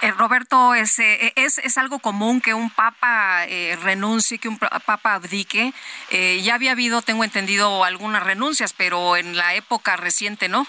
Eh, 0.01 0.11
Roberto, 0.11 0.73
¿es, 0.73 0.97
eh, 0.99 1.33
es, 1.35 1.59
¿es, 1.59 1.77
algo 1.77 1.99
común 1.99 2.41
que 2.41 2.55
un 2.55 2.71
papa 2.71 3.45
eh, 3.45 3.77
renuncie, 3.83 4.39
que 4.39 4.47
un 4.47 4.57
papa 4.57 5.13
abdique? 5.13 5.73
Eh, 6.09 6.41
ya 6.41 6.55
había 6.55 6.71
habido, 6.71 7.01
tengo 7.01 7.23
entendido, 7.23 7.83
algunas 7.83 8.23
renuncias, 8.23 8.73
pero 8.73 9.15
en 9.15 9.37
la 9.37 9.53
época 9.53 9.97
reciente, 9.97 10.49
¿no? 10.49 10.65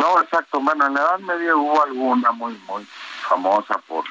No, 0.00 0.18
exacto. 0.22 0.60
Bueno, 0.60 0.86
en 0.86 0.94
la 0.94 1.00
Edad 1.00 1.18
Media 1.18 1.54
hubo 1.54 1.82
alguna 1.82 2.32
muy, 2.32 2.54
muy 2.66 2.86
famosa 3.28 3.78
por 3.86 4.04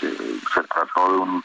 se 0.00 0.62
trató 0.62 1.12
de 1.12 1.18
un, 1.18 1.44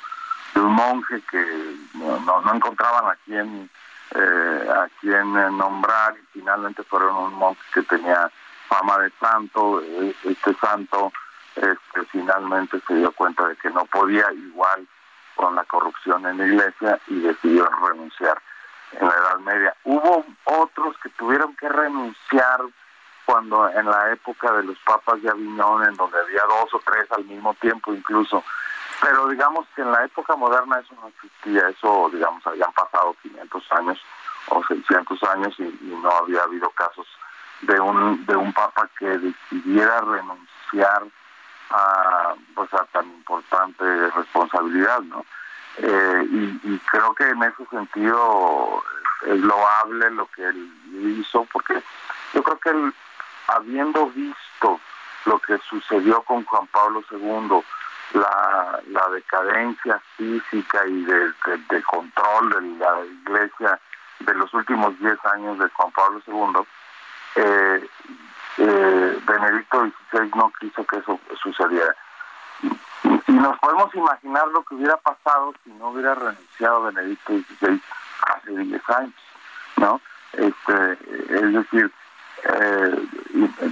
de 0.53 0.61
un 0.61 0.73
monje 0.73 1.21
que 1.31 1.75
no, 1.95 2.19
no, 2.19 2.53
encontraban 2.53 3.05
a 3.07 3.17
quién 3.25 3.67
eh, 4.13 4.69
a 4.69 4.87
quién 5.01 5.33
nombrar 5.57 6.15
y 6.15 6.39
finalmente 6.39 6.83
fueron 6.83 7.15
un 7.15 7.33
monje 7.33 7.61
que 7.73 7.81
tenía 7.81 8.31
fama 8.67 8.99
de 8.99 9.11
santo. 9.19 9.81
E, 9.81 10.15
este 10.23 10.53
santo 10.55 11.11
este, 11.55 12.05
finalmente 12.11 12.79
se 12.87 12.93
dio 12.93 13.11
cuenta 13.13 13.47
de 13.47 13.55
que 13.55 13.71
no 13.71 13.85
podía 13.85 14.31
igual 14.33 14.87
con 15.35 15.55
la 15.55 15.63
corrupción 15.63 16.23
en 16.27 16.37
la 16.37 16.45
iglesia 16.45 16.99
y 17.07 17.21
decidió 17.21 17.67
renunciar 17.87 18.39
en 18.91 19.07
la 19.07 19.15
Edad 19.15 19.39
Media. 19.39 19.75
Hubo 19.83 20.23
otros 20.43 20.95
que 21.01 21.09
tuvieron 21.09 21.55
que 21.55 21.67
renunciar 21.69 22.61
cuando 23.25 23.69
en 23.69 23.85
la 23.85 24.11
época 24.11 24.51
de 24.53 24.63
los 24.63 24.77
papas 24.79 25.21
de 25.21 25.29
Aviñón, 25.29 25.87
en 25.87 25.95
donde 25.95 26.19
había 26.19 26.41
dos 26.43 26.73
o 26.73 26.81
tres 26.85 27.11
al 27.11 27.23
mismo 27.25 27.53
tiempo 27.55 27.93
incluso, 27.93 28.43
pero 29.01 29.27
digamos 29.27 29.65
que 29.75 29.81
en 29.81 29.91
la 29.91 30.05
época 30.05 30.35
moderna 30.35 30.79
eso 30.79 30.95
no 31.01 31.07
existía, 31.07 31.67
eso 31.69 32.09
digamos 32.11 32.45
habían 32.47 32.71
pasado 32.73 33.15
500 33.21 33.71
años 33.73 33.99
o 34.49 34.63
600 34.63 35.23
años 35.23 35.55
y, 35.59 35.63
no 36.01 36.09
había 36.09 36.41
habido 36.43 36.69
casos 36.71 37.07
de 37.61 37.79
un 37.79 38.25
de 38.25 38.35
un 38.35 38.51
papa 38.51 38.89
que 38.99 39.05
decidiera 39.05 40.01
renunciar 40.01 41.03
a 41.69 42.35
pues 42.53 42.73
a 42.73 42.85
tan 42.91 43.05
importante 43.05 43.83
responsabilidad, 44.09 44.99
¿no? 45.01 45.25
Eh, 45.77 46.27
y, 46.29 46.59
y 46.63 46.79
creo 46.91 47.15
que 47.15 47.27
en 47.29 47.41
ese 47.43 47.65
sentido 47.67 48.83
es 49.25 49.39
loable 49.39 50.11
lo 50.11 50.27
que 50.27 50.43
él 50.43 51.17
hizo 51.19 51.47
porque 51.51 51.81
yo 52.33 52.43
creo 52.43 52.59
que 52.59 52.69
él 52.69 52.93
habiendo 53.47 54.07
visto 54.07 54.79
lo 55.25 55.39
que 55.39 55.57
sucedió 55.69 56.21
con 56.23 56.43
Juan 56.45 56.67
Pablo 56.67 57.03
II, 57.11 57.63
la, 58.13 58.79
la 58.87 59.09
decadencia 59.09 60.01
física 60.17 60.85
y 60.87 61.03
de, 61.03 61.83
control 61.83 62.49
de 62.49 62.61
la 62.85 63.05
iglesia 63.05 63.79
de 64.19 64.33
los 64.35 64.53
últimos 64.53 64.97
10 64.99 65.17
años 65.33 65.59
de 65.59 65.69
Juan 65.69 65.91
Pablo 65.91 66.21
II, 66.27 66.65
eh, 67.35 67.89
eh, 68.57 69.19
Benedicto 69.25 69.85
XVI 70.11 70.31
no 70.35 70.51
quiso 70.59 70.85
que 70.85 70.97
eso 70.97 71.19
sucediera. 71.41 71.95
Y, 73.27 73.33
nos 73.33 73.57
podemos 73.59 73.93
imaginar 73.95 74.47
lo 74.49 74.63
que 74.63 74.75
hubiera 74.75 74.95
pasado 74.97 75.53
si 75.63 75.71
no 75.71 75.89
hubiera 75.89 76.13
renunciado 76.15 76.83
Benedicto 76.83 77.33
XVI 77.33 77.81
hace 78.27 78.51
10 78.51 78.89
años, 78.89 79.13
¿no? 79.77 79.99
Este, 80.33 80.97
es 81.29 81.53
decir, 81.53 81.91
eh, 82.43 83.07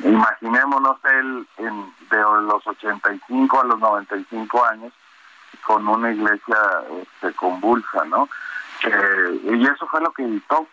imaginémonos 0.03 0.97
él 1.05 1.47
en, 1.57 1.93
de 2.09 2.17
los 2.17 2.65
85 2.65 3.61
a 3.61 3.63
los 3.65 3.79
95 3.79 4.65
años 4.65 4.93
con 5.65 5.87
una 5.87 6.11
iglesia 6.11 6.57
este, 7.01 7.33
convulsa, 7.33 8.05
¿no? 8.05 8.29
y 8.83 9.67
eso 9.67 9.85
fue 9.87 10.01
lo 10.01 10.11
que 10.11 10.23
evitó. 10.23 10.67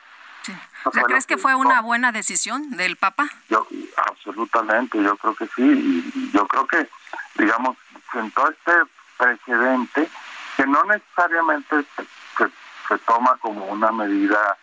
¿Crees 1.06 1.26
que 1.26 1.36
fue 1.36 1.54
una 1.54 1.82
buena 1.82 2.10
decisión 2.12 2.70
del 2.70 2.96
Papa? 2.96 3.28
Yo, 3.50 3.66
absolutamente, 3.96 5.02
yo 5.02 5.16
creo 5.16 5.34
que 5.34 5.46
sí. 5.48 5.62
Y 5.62 6.30
yo 6.32 6.46
creo 6.46 6.66
que, 6.66 6.88
digamos, 7.36 7.76
sentó 8.12 8.48
este 8.48 8.72
precedente 9.18 10.08
que 10.56 10.66
no 10.66 10.82
necesariamente 10.84 11.84
se, 11.96 12.04
se, 12.88 12.98
toma 13.04 13.36
como 13.40 13.66
una 13.66 13.92
medida 13.92 14.56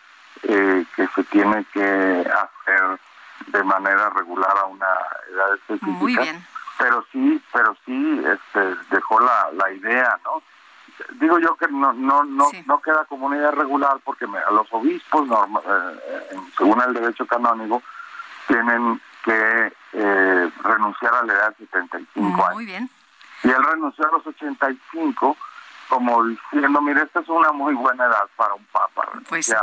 eh, 0.44 0.86
que 0.96 1.08
se 1.14 1.24
tiene 1.26 1.66
que 1.72 2.26
hacer 2.26 3.00
de 3.48 3.64
manera 3.64 4.10
regular 4.10 4.58
a 4.58 4.66
una 4.66 4.88
edad 5.32 5.54
específica. 5.56 6.00
Muy 6.00 6.16
bien. 6.18 6.46
Pero 6.78 7.06
sí, 7.12 7.42
pero 7.54 7.76
sí 7.86 8.22
este, 8.26 8.76
dejó 8.92 9.20
la, 9.20 9.50
la 9.54 9.72
idea, 9.72 10.20
¿no? 10.24 10.42
digo 11.20 11.40
yo 11.40 11.56
que 11.56 11.68
no 11.68 11.92
no 11.94 12.24
no 12.24 12.50
no 12.66 12.82
queda 12.82 13.04
como 13.06 13.26
una 13.26 13.38
idea 13.38 13.52
regular 13.52 13.98
porque 14.04 14.26
a 14.26 14.52
los 14.52 14.68
obispos 14.72 15.28
eh, 15.30 16.40
según 16.58 16.82
el 16.82 16.94
derecho 16.94 17.26
canónico 17.26 17.82
tienen 18.48 19.02
que 19.24 19.74
eh, 19.94 20.52
renunciar 20.64 21.16
a 21.16 21.24
la 21.24 21.34
edad 21.34 21.50
de 21.58 21.66
75 21.66 22.44
años. 22.44 22.54
Muy 22.54 22.66
bien. 22.66 22.90
Y 23.44 23.50
él 23.50 23.64
renunció 23.64 24.08
a 24.08 24.12
los 24.12 24.28
85 24.28 25.36
como 25.90 26.24
diciendo, 26.24 26.82
mire, 26.82 27.04
esta 27.04 27.20
es 27.20 27.30
una 27.30 27.52
muy 27.52 27.74
buena 27.74 28.06
edad 28.06 28.28
para 28.36 28.54
un 28.54 28.66
papa. 28.66 29.04
Pues, 29.30 29.54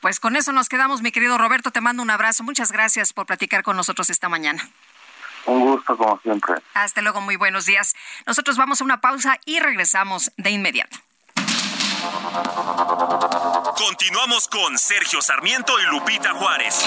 pues 0.00 0.20
con 0.20 0.36
eso 0.36 0.52
nos 0.52 0.68
quedamos, 0.68 1.02
mi 1.02 1.12
querido 1.12 1.38
Roberto, 1.38 1.70
te 1.70 1.80
mando 1.80 2.02
un 2.02 2.10
abrazo. 2.10 2.42
Muchas 2.44 2.72
gracias 2.72 3.12
por 3.12 3.26
platicar 3.26 3.62
con 3.62 3.76
nosotros 3.76 4.10
esta 4.10 4.28
mañana. 4.28 4.68
Un 5.46 5.60
gusto, 5.60 5.96
como 5.96 6.18
siempre. 6.20 6.54
Hasta 6.74 7.00
luego, 7.00 7.20
muy 7.20 7.36
buenos 7.36 7.66
días. 7.66 7.94
Nosotros 8.26 8.56
vamos 8.56 8.80
a 8.80 8.84
una 8.84 9.00
pausa 9.00 9.38
y 9.44 9.60
regresamos 9.60 10.32
de 10.36 10.50
inmediato. 10.50 10.98
Continuamos 13.76 14.48
con 14.48 14.78
Sergio 14.78 15.20
Sarmiento 15.20 15.78
y 15.80 15.86
Lupita 15.86 16.32
Juárez. 16.32 16.86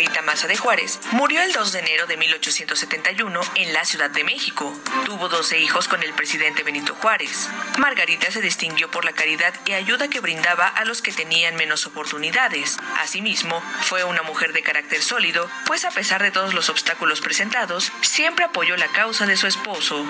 Margarita 0.00 0.22
Maza 0.22 0.48
de 0.48 0.56
Juárez 0.56 0.98
murió 1.12 1.42
el 1.42 1.52
2 1.52 1.72
de 1.72 1.78
enero 1.80 2.06
de 2.06 2.16
1871 2.16 3.40
en 3.56 3.72
la 3.74 3.84
Ciudad 3.84 4.08
de 4.08 4.24
México. 4.24 4.74
Tuvo 5.04 5.28
12 5.28 5.58
hijos 5.58 5.88
con 5.88 6.02
el 6.02 6.14
presidente 6.14 6.62
Benito 6.62 6.94
Juárez. 6.94 7.50
Margarita 7.76 8.30
se 8.30 8.40
distinguió 8.40 8.90
por 8.90 9.04
la 9.04 9.12
caridad 9.12 9.52
y 9.66 9.72
ayuda 9.72 10.08
que 10.08 10.20
brindaba 10.20 10.68
a 10.68 10.86
los 10.86 11.02
que 11.02 11.12
tenían 11.12 11.54
menos 11.54 11.86
oportunidades. 11.86 12.78
Asimismo, 12.98 13.62
fue 13.82 14.02
una 14.04 14.22
mujer 14.22 14.54
de 14.54 14.62
carácter 14.62 15.02
sólido, 15.02 15.50
pues 15.66 15.84
a 15.84 15.90
pesar 15.90 16.22
de 16.22 16.30
todos 16.30 16.54
los 16.54 16.70
obstáculos 16.70 17.20
presentados, 17.20 17.92
siempre 18.00 18.46
apoyó 18.46 18.78
la 18.78 18.88
causa 18.88 19.26
de 19.26 19.36
su 19.36 19.48
esposo. 19.48 20.06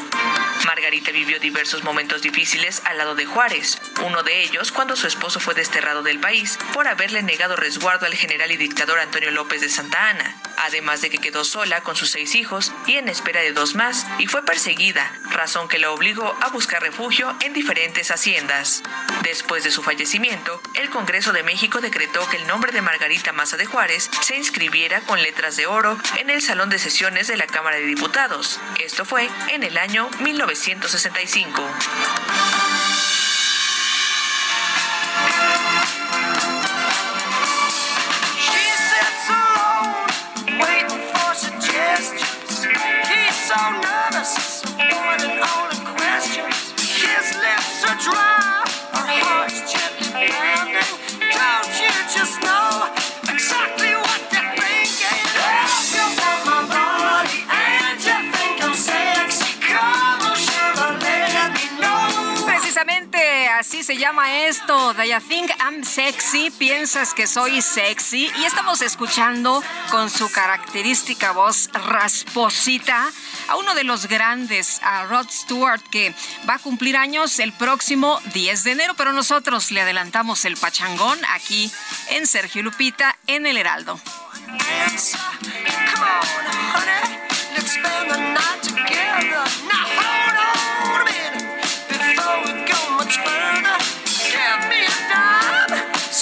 Margarita 0.67 1.11
vivió 1.11 1.41
diversos 1.41 1.83
momentos 1.83 2.23
difíciles 2.23 2.81
al 2.85 2.99
lado 2.99 3.17
de 3.17 3.27
Juárez, 3.27 3.81
uno 4.07 4.23
de 4.23 4.45
ellos 4.45 4.71
cuando 4.71 4.95
su 4.95 5.09
esposo 5.09 5.41
fue 5.41 5.55
desterrado 5.55 6.05
del 6.05 6.21
país 6.21 6.61
por 6.75 6.87
haberle 6.87 7.23
negado 7.23 7.57
resguardo 7.57 8.07
al 8.07 8.15
general 8.15 8.53
y 8.53 8.57
dictador 8.57 9.01
Antonio 9.01 9.33
López 9.33 9.61
de 9.61 9.69
Santa 9.81 10.11
Ana, 10.11 10.37
además 10.59 11.01
de 11.01 11.09
que 11.09 11.17
quedó 11.17 11.43
sola 11.43 11.81
con 11.81 11.97
sus 11.97 12.11
seis 12.11 12.35
hijos 12.35 12.71
y 12.87 12.97
en 12.97 13.09
espera 13.09 13.41
de 13.41 13.55
dos 13.55 13.75
más 13.75 14.07
y 14.19 14.27
fue 14.27 14.45
perseguida, 14.45 15.11
razón 15.31 15.69
que 15.69 15.79
la 15.79 15.91
obligó 15.91 16.37
a 16.43 16.51
buscar 16.51 16.83
refugio 16.83 17.35
en 17.41 17.55
diferentes 17.55 18.11
haciendas. 18.11 18.83
Después 19.23 19.65
de 19.65 19.71
su 19.71 19.83
fallecimiento, 19.83 20.61
el 20.75 20.91
Congreso 20.91 21.33
de 21.33 21.45
México 21.45 21.81
decretó 21.81 22.29
que 22.29 22.37
el 22.37 22.47
nombre 22.47 22.73
de 22.73 22.83
Margarita 22.83 23.33
Maza 23.33 23.57
de 23.57 23.65
Juárez 23.65 24.11
se 24.21 24.37
inscribiera 24.37 25.01
con 25.01 25.23
letras 25.23 25.57
de 25.57 25.67
oro 25.67 25.97
en 26.19 26.29
el 26.29 26.43
Salón 26.43 26.69
de 26.69 26.79
Sesiones 26.79 27.27
de 27.27 27.39
la 27.39 27.47
Cámara 27.47 27.77
de 27.77 27.87
Diputados. 27.87 28.61
Esto 28.81 29.07
fue 29.07 29.31
en 29.49 29.63
el 29.63 29.79
año 29.79 30.11
1965. 30.21 31.63
Se 63.83 63.97
llama 63.97 64.45
esto, 64.45 64.93
de 64.95 65.07
I 65.07 65.21
Think 65.27 65.51
I'm 65.61 65.85
Sexy, 65.85 66.51
piensas 66.51 67.15
que 67.15 67.27
soy 67.27 67.63
sexy. 67.63 68.31
Y 68.39 68.45
estamos 68.45 68.83
escuchando 68.83 69.63
con 69.91 70.11
su 70.11 70.31
característica 70.31 71.33
voz 71.33 71.71
rasposita 71.73 73.09
a 73.49 73.57
uno 73.57 73.75
de 73.75 73.85
los 73.85 74.07
grandes, 74.07 74.81
a 74.83 75.05
Rod 75.05 75.29
Stewart, 75.31 75.81
que 75.91 76.15
va 76.49 76.55
a 76.55 76.59
cumplir 76.59 76.97
años 76.97 77.39
el 77.39 77.53
próximo 77.53 78.21
10 78.35 78.65
de 78.65 78.73
enero, 78.73 78.95
pero 78.97 79.13
nosotros 79.13 79.71
le 79.71 79.81
adelantamos 79.81 80.45
el 80.45 80.57
pachangón 80.57 81.19
aquí 81.31 81.71
en 82.11 82.27
Sergio 82.27 82.63
Lupita, 82.63 83.17
en 83.27 83.47
el 83.47 83.57
Heraldo. 83.57 83.99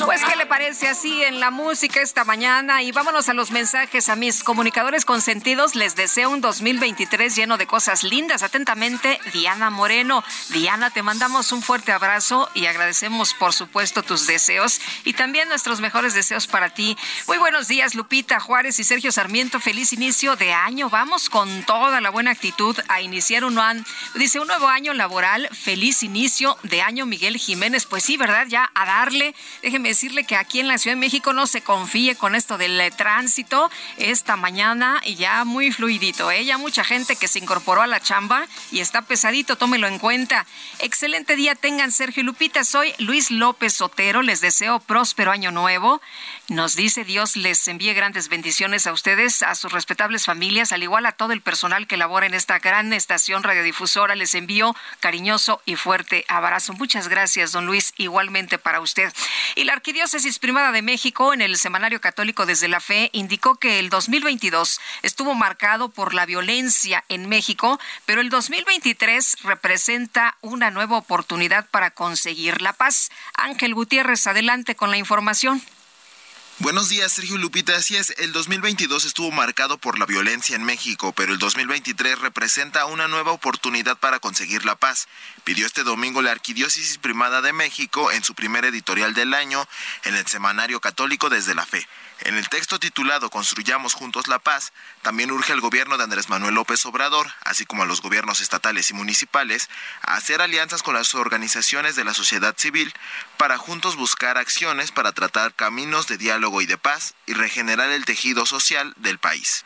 Pues, 0.04 0.24
¿qué 0.24 0.36
le 0.36 0.46
parece 0.46 0.86
así 0.86 1.24
en 1.24 1.40
la 1.40 1.50
música 1.50 2.00
esta 2.00 2.24
mañana? 2.24 2.82
Y 2.82 2.92
vámonos 2.92 3.28
a 3.28 3.34
los 3.34 3.50
mensajes 3.50 4.08
a 4.08 4.16
mis 4.16 4.44
comunicadores 4.44 5.04
consentidos. 5.04 5.74
Les 5.74 5.96
deseo 5.96 6.30
un 6.30 6.40
2023 6.40 7.34
lleno 7.34 7.56
de 7.56 7.66
cosas 7.66 8.04
lindas. 8.04 8.42
Atentamente, 8.42 9.18
Diana 9.32 9.70
Moreno. 9.70 10.22
Diana, 10.50 10.90
te 10.90 11.02
mandamos 11.02 11.50
un 11.50 11.62
fuerte 11.62 11.90
abrazo 11.90 12.48
y 12.54 12.66
agradecemos, 12.66 13.34
por 13.34 13.52
supuesto, 13.52 14.02
tus 14.02 14.26
deseos 14.26 14.80
y 15.04 15.14
también 15.14 15.48
nuestros 15.48 15.80
mejores 15.80 16.14
deseos 16.14 16.46
para 16.46 16.70
ti. 16.70 16.96
Muy 17.26 17.38
buenos 17.38 17.66
días, 17.66 17.94
Lupita 17.94 18.38
Juárez 18.38 18.78
y 18.78 18.84
Sergio 18.84 19.10
Sarmiento. 19.10 19.58
Feliz 19.58 19.92
inicio 19.92 20.36
de 20.36 20.52
año. 20.52 20.90
Vamos 20.90 21.28
con 21.28 21.64
toda 21.64 22.00
la 22.00 22.10
buena 22.10 22.30
actitud 22.30 22.76
a 22.88 23.00
iniciar 23.00 23.44
un, 23.44 23.58
dice, 24.14 24.38
un 24.38 24.46
nuevo 24.46 24.68
año 24.68 24.94
laboral. 24.94 25.48
Feliz 25.52 26.02
inicio 26.02 26.56
de 26.62 26.82
año, 26.82 27.04
Miguel 27.04 27.36
Jiménez. 27.36 27.84
Pues 27.86 28.04
sí, 28.04 28.16
¿verdad? 28.16 28.46
Ya 28.48 28.70
a 28.74 28.86
darle. 28.86 29.34
Decirle 29.88 30.24
que 30.24 30.36
aquí 30.36 30.60
en 30.60 30.68
la 30.68 30.76
Ciudad 30.76 30.96
de 30.96 31.00
México 31.00 31.32
no 31.32 31.46
se 31.46 31.62
confíe 31.62 32.14
con 32.14 32.34
esto 32.34 32.58
del 32.58 32.78
eh, 32.78 32.90
tránsito 32.90 33.70
esta 33.96 34.36
mañana 34.36 35.00
y 35.02 35.14
ya 35.14 35.46
muy 35.46 35.72
fluidito, 35.72 36.30
¿eh? 36.30 36.44
Ya 36.44 36.58
mucha 36.58 36.84
gente 36.84 37.16
que 37.16 37.26
se 37.26 37.38
incorporó 37.38 37.80
a 37.80 37.86
la 37.86 37.98
chamba 37.98 38.46
y 38.70 38.80
está 38.80 39.00
pesadito, 39.00 39.56
tómelo 39.56 39.86
en 39.86 39.98
cuenta. 39.98 40.44
Excelente 40.78 41.36
día 41.36 41.54
tengan 41.54 41.90
Sergio 41.90 42.20
y 42.20 42.26
Lupita, 42.26 42.64
soy 42.64 42.92
Luis 42.98 43.30
López 43.30 43.72
Sotero, 43.72 44.20
les 44.20 44.42
deseo 44.42 44.78
próspero 44.78 45.30
año 45.30 45.52
nuevo. 45.52 46.02
Nos 46.48 46.76
dice 46.76 47.04
Dios 47.04 47.34
les 47.36 47.66
envíe 47.66 47.94
grandes 47.94 48.28
bendiciones 48.28 48.86
a 48.86 48.92
ustedes, 48.92 49.42
a 49.42 49.54
sus 49.54 49.72
respetables 49.72 50.26
familias, 50.26 50.72
al 50.72 50.82
igual 50.82 51.06
a 51.06 51.12
todo 51.12 51.32
el 51.32 51.40
personal 51.40 51.86
que 51.86 51.96
labora 51.96 52.26
en 52.26 52.34
esta 52.34 52.58
gran 52.58 52.92
estación 52.92 53.42
radiodifusora. 53.42 54.16
Les 54.16 54.34
envío 54.34 54.76
cariñoso 55.00 55.62
y 55.64 55.76
fuerte 55.76 56.26
abrazo. 56.28 56.74
Muchas 56.74 57.08
gracias, 57.08 57.52
don 57.52 57.64
Luis, 57.64 57.94
igualmente 57.96 58.58
para 58.58 58.80
usted. 58.80 59.10
Y 59.56 59.64
la 59.64 59.77
Arquidiócesis 59.78 60.40
Primada 60.40 60.72
de 60.72 60.82
México, 60.82 61.32
en 61.32 61.40
el 61.40 61.56
Semanario 61.56 62.00
Católico 62.00 62.46
desde 62.46 62.66
la 62.66 62.80
Fe, 62.80 63.10
indicó 63.12 63.54
que 63.54 63.78
el 63.78 63.90
2022 63.90 64.80
estuvo 65.02 65.36
marcado 65.36 65.88
por 65.88 66.14
la 66.14 66.26
violencia 66.26 67.04
en 67.08 67.28
México, 67.28 67.78
pero 68.04 68.20
el 68.20 68.28
2023 68.28 69.36
representa 69.44 70.36
una 70.40 70.72
nueva 70.72 70.96
oportunidad 70.96 71.68
para 71.70 71.92
conseguir 71.92 72.60
la 72.60 72.72
paz. 72.72 73.10
Ángel 73.34 73.72
Gutiérrez, 73.72 74.26
adelante 74.26 74.74
con 74.74 74.90
la 74.90 74.96
información. 74.96 75.62
Buenos 76.60 76.88
días, 76.88 77.12
Sergio 77.12 77.38
Lupita. 77.38 77.76
Así 77.76 77.94
es, 77.94 78.12
el 78.18 78.32
2022 78.32 79.04
estuvo 79.04 79.30
marcado 79.30 79.78
por 79.78 79.96
la 79.96 80.06
violencia 80.06 80.56
en 80.56 80.64
México, 80.64 81.12
pero 81.12 81.32
el 81.32 81.38
2023 81.38 82.18
representa 82.18 82.84
una 82.86 83.06
nueva 83.06 83.30
oportunidad 83.30 83.96
para 83.96 84.18
conseguir 84.18 84.64
la 84.64 84.74
paz. 84.74 85.06
Pidió 85.44 85.66
este 85.66 85.84
domingo 85.84 86.20
la 86.20 86.32
Arquidiócesis 86.32 86.98
Primada 86.98 87.42
de 87.42 87.52
México 87.52 88.10
en 88.10 88.24
su 88.24 88.34
primer 88.34 88.64
editorial 88.64 89.14
del 89.14 89.34
año 89.34 89.68
en 90.02 90.16
el 90.16 90.26
Semanario 90.26 90.80
Católico 90.80 91.30
desde 91.30 91.54
la 91.54 91.64
Fe. 91.64 91.86
En 92.22 92.36
el 92.36 92.48
texto 92.48 92.80
titulado 92.80 93.30
Construyamos 93.30 93.94
Juntos 93.94 94.26
la 94.26 94.40
Paz, 94.40 94.72
también 95.02 95.30
urge 95.30 95.52
al 95.52 95.60
gobierno 95.60 95.96
de 95.96 96.04
Andrés 96.04 96.28
Manuel 96.28 96.56
López 96.56 96.84
Obrador, 96.84 97.32
así 97.44 97.64
como 97.64 97.84
a 97.84 97.86
los 97.86 98.02
gobiernos 98.02 98.40
estatales 98.40 98.90
y 98.90 98.94
municipales, 98.94 99.70
a 100.02 100.16
hacer 100.16 100.42
alianzas 100.42 100.82
con 100.82 100.94
las 100.94 101.14
organizaciones 101.14 101.94
de 101.94 102.04
la 102.04 102.14
sociedad 102.14 102.56
civil 102.56 102.92
para 103.36 103.56
juntos 103.56 103.94
buscar 103.94 104.36
acciones 104.36 104.90
para 104.90 105.12
tratar 105.12 105.54
caminos 105.54 106.08
de 106.08 106.18
diálogo 106.18 106.60
y 106.60 106.66
de 106.66 106.76
paz 106.76 107.14
y 107.26 107.34
regenerar 107.34 107.90
el 107.90 108.04
tejido 108.04 108.46
social 108.46 108.94
del 108.96 109.18
país. 109.18 109.64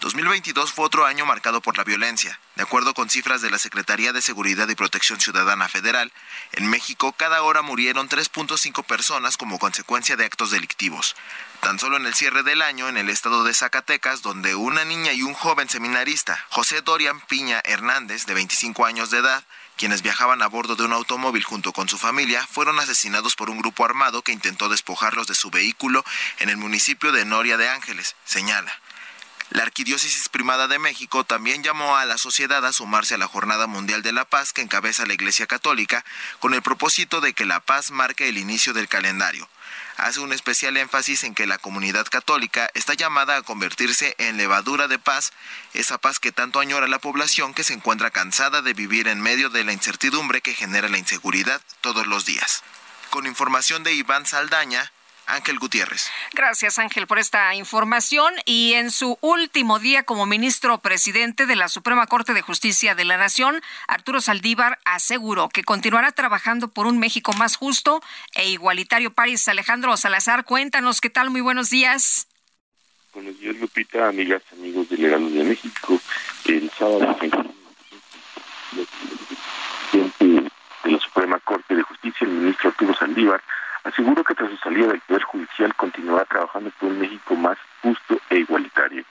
2022 0.00 0.72
fue 0.72 0.84
otro 0.84 1.06
año 1.06 1.24
marcado 1.24 1.62
por 1.62 1.78
la 1.78 1.84
violencia. 1.84 2.38
De 2.56 2.62
acuerdo 2.62 2.94
con 2.94 3.10
cifras 3.10 3.42
de 3.42 3.50
la 3.50 3.58
Secretaría 3.58 4.12
de 4.12 4.22
Seguridad 4.22 4.68
y 4.68 4.76
Protección 4.76 5.20
Ciudadana 5.20 5.68
Federal, 5.68 6.12
en 6.52 6.68
México 6.68 7.12
cada 7.12 7.42
hora 7.42 7.62
murieron 7.62 8.08
3.5 8.08 8.84
personas 8.84 9.36
como 9.36 9.58
consecuencia 9.58 10.14
de 10.14 10.24
actos 10.24 10.52
delictivos. 10.52 11.16
Tan 11.60 11.80
solo 11.80 11.96
en 11.96 12.06
el 12.06 12.14
cierre 12.14 12.44
del 12.44 12.62
año, 12.62 12.88
en 12.88 12.96
el 12.96 13.08
estado 13.08 13.42
de 13.42 13.54
Zacatecas, 13.54 14.22
donde 14.22 14.54
una 14.54 14.84
niña 14.84 15.12
y 15.12 15.22
un 15.22 15.34
joven 15.34 15.68
seminarista, 15.68 16.46
José 16.50 16.80
Dorian 16.82 17.20
Piña 17.22 17.60
Hernández, 17.64 18.26
de 18.26 18.34
25 18.34 18.86
años 18.86 19.10
de 19.10 19.18
edad, 19.18 19.44
quienes 19.76 20.02
viajaban 20.02 20.40
a 20.40 20.46
bordo 20.46 20.76
de 20.76 20.84
un 20.84 20.92
automóvil 20.92 21.42
junto 21.42 21.72
con 21.72 21.88
su 21.88 21.98
familia, 21.98 22.46
fueron 22.46 22.78
asesinados 22.78 23.34
por 23.34 23.50
un 23.50 23.58
grupo 23.58 23.84
armado 23.84 24.22
que 24.22 24.30
intentó 24.30 24.68
despojarlos 24.68 25.26
de 25.26 25.34
su 25.34 25.50
vehículo 25.50 26.04
en 26.38 26.50
el 26.50 26.56
municipio 26.56 27.10
de 27.10 27.24
Noria 27.24 27.56
de 27.56 27.68
Ángeles, 27.68 28.14
señala. 28.24 28.72
La 29.50 29.62
Arquidiócesis 29.62 30.30
Primada 30.30 30.68
de 30.68 30.78
México 30.78 31.24
también 31.24 31.62
llamó 31.62 31.96
a 31.96 32.06
la 32.06 32.16
sociedad 32.16 32.64
a 32.64 32.72
sumarse 32.72 33.14
a 33.14 33.18
la 33.18 33.28
Jornada 33.28 33.66
Mundial 33.66 34.02
de 34.02 34.12
la 34.12 34.24
Paz 34.24 34.52
que 34.52 34.62
encabeza 34.62 35.06
la 35.06 35.12
Iglesia 35.12 35.46
Católica 35.46 36.04
con 36.40 36.54
el 36.54 36.62
propósito 36.62 37.20
de 37.20 37.34
que 37.34 37.44
la 37.44 37.60
paz 37.60 37.90
marque 37.90 38.28
el 38.28 38.38
inicio 38.38 38.72
del 38.72 38.88
calendario. 38.88 39.48
Hace 39.96 40.20
un 40.20 40.32
especial 40.32 40.76
énfasis 40.76 41.22
en 41.24 41.34
que 41.34 41.46
la 41.46 41.58
comunidad 41.58 42.06
católica 42.06 42.68
está 42.74 42.94
llamada 42.94 43.36
a 43.36 43.42
convertirse 43.42 44.16
en 44.18 44.38
levadura 44.38 44.88
de 44.88 44.98
paz, 44.98 45.32
esa 45.72 45.98
paz 45.98 46.18
que 46.18 46.32
tanto 46.32 46.58
añora 46.58 46.88
la 46.88 46.98
población 46.98 47.54
que 47.54 47.64
se 47.64 47.74
encuentra 47.74 48.10
cansada 48.10 48.60
de 48.60 48.72
vivir 48.72 49.08
en 49.08 49.20
medio 49.20 49.50
de 49.50 49.62
la 49.62 49.72
incertidumbre 49.72 50.40
que 50.40 50.54
genera 50.54 50.88
la 50.88 50.98
inseguridad 50.98 51.60
todos 51.80 52.06
los 52.06 52.24
días. 52.24 52.64
Con 53.10 53.26
información 53.26 53.84
de 53.84 53.92
Iván 53.92 54.26
Saldaña, 54.26 54.90
Ángel 55.26 55.58
Gutiérrez. 55.58 56.10
Gracias, 56.32 56.78
Ángel, 56.78 57.06
por 57.06 57.18
esta 57.18 57.54
información. 57.54 58.32
Y 58.44 58.74
en 58.74 58.90
su 58.90 59.18
último 59.20 59.78
día 59.78 60.02
como 60.02 60.26
ministro 60.26 60.78
presidente 60.78 61.46
de 61.46 61.56
la 61.56 61.68
Suprema 61.68 62.06
Corte 62.06 62.34
de 62.34 62.42
Justicia 62.42 62.94
de 62.94 63.04
la 63.04 63.16
Nación, 63.16 63.60
Arturo 63.88 64.20
Saldívar 64.20 64.78
aseguró 64.84 65.48
que 65.48 65.64
continuará 65.64 66.12
trabajando 66.12 66.68
por 66.68 66.86
un 66.86 66.98
México 66.98 67.32
más 67.32 67.56
justo 67.56 68.02
e 68.34 68.48
igualitario. 68.50 69.12
París, 69.12 69.46
Alejandro 69.48 69.96
Salazar, 69.96 70.44
cuéntanos 70.44 71.00
qué 71.00 71.10
tal. 71.10 71.30
Muy 71.30 71.40
buenos 71.40 71.70
días. 71.70 72.28
Buenos 73.14 73.38
días, 73.38 73.56
Lupita, 73.56 74.08
amigas, 74.08 74.42
amigos 74.52 74.88
delegados 74.88 75.32
de 75.32 75.44
México. 75.44 76.00
El 76.46 76.70
sábado 76.70 77.16
de 80.82 80.90
la 80.90 80.98
Suprema 80.98 81.38
Corte 81.38 81.76
de 81.76 81.82
Justicia, 81.82 82.26
el 82.26 82.30
ministro 82.30 82.70
Arturo 82.70 82.94
Saldívar 82.94 83.42
Aseguro 83.84 84.24
que 84.24 84.34
tras 84.34 84.50
su 84.50 84.56
salida 84.56 84.88
del 84.88 85.00
Poder 85.00 85.22
Judicial 85.24 85.74
continuará 85.74 86.24
trabajando 86.24 86.70
por 86.80 86.88
un 86.88 87.00
México 87.00 87.34
más 87.34 87.58
justo 87.82 88.18
e 88.30 88.38
igualitario. 88.38 89.04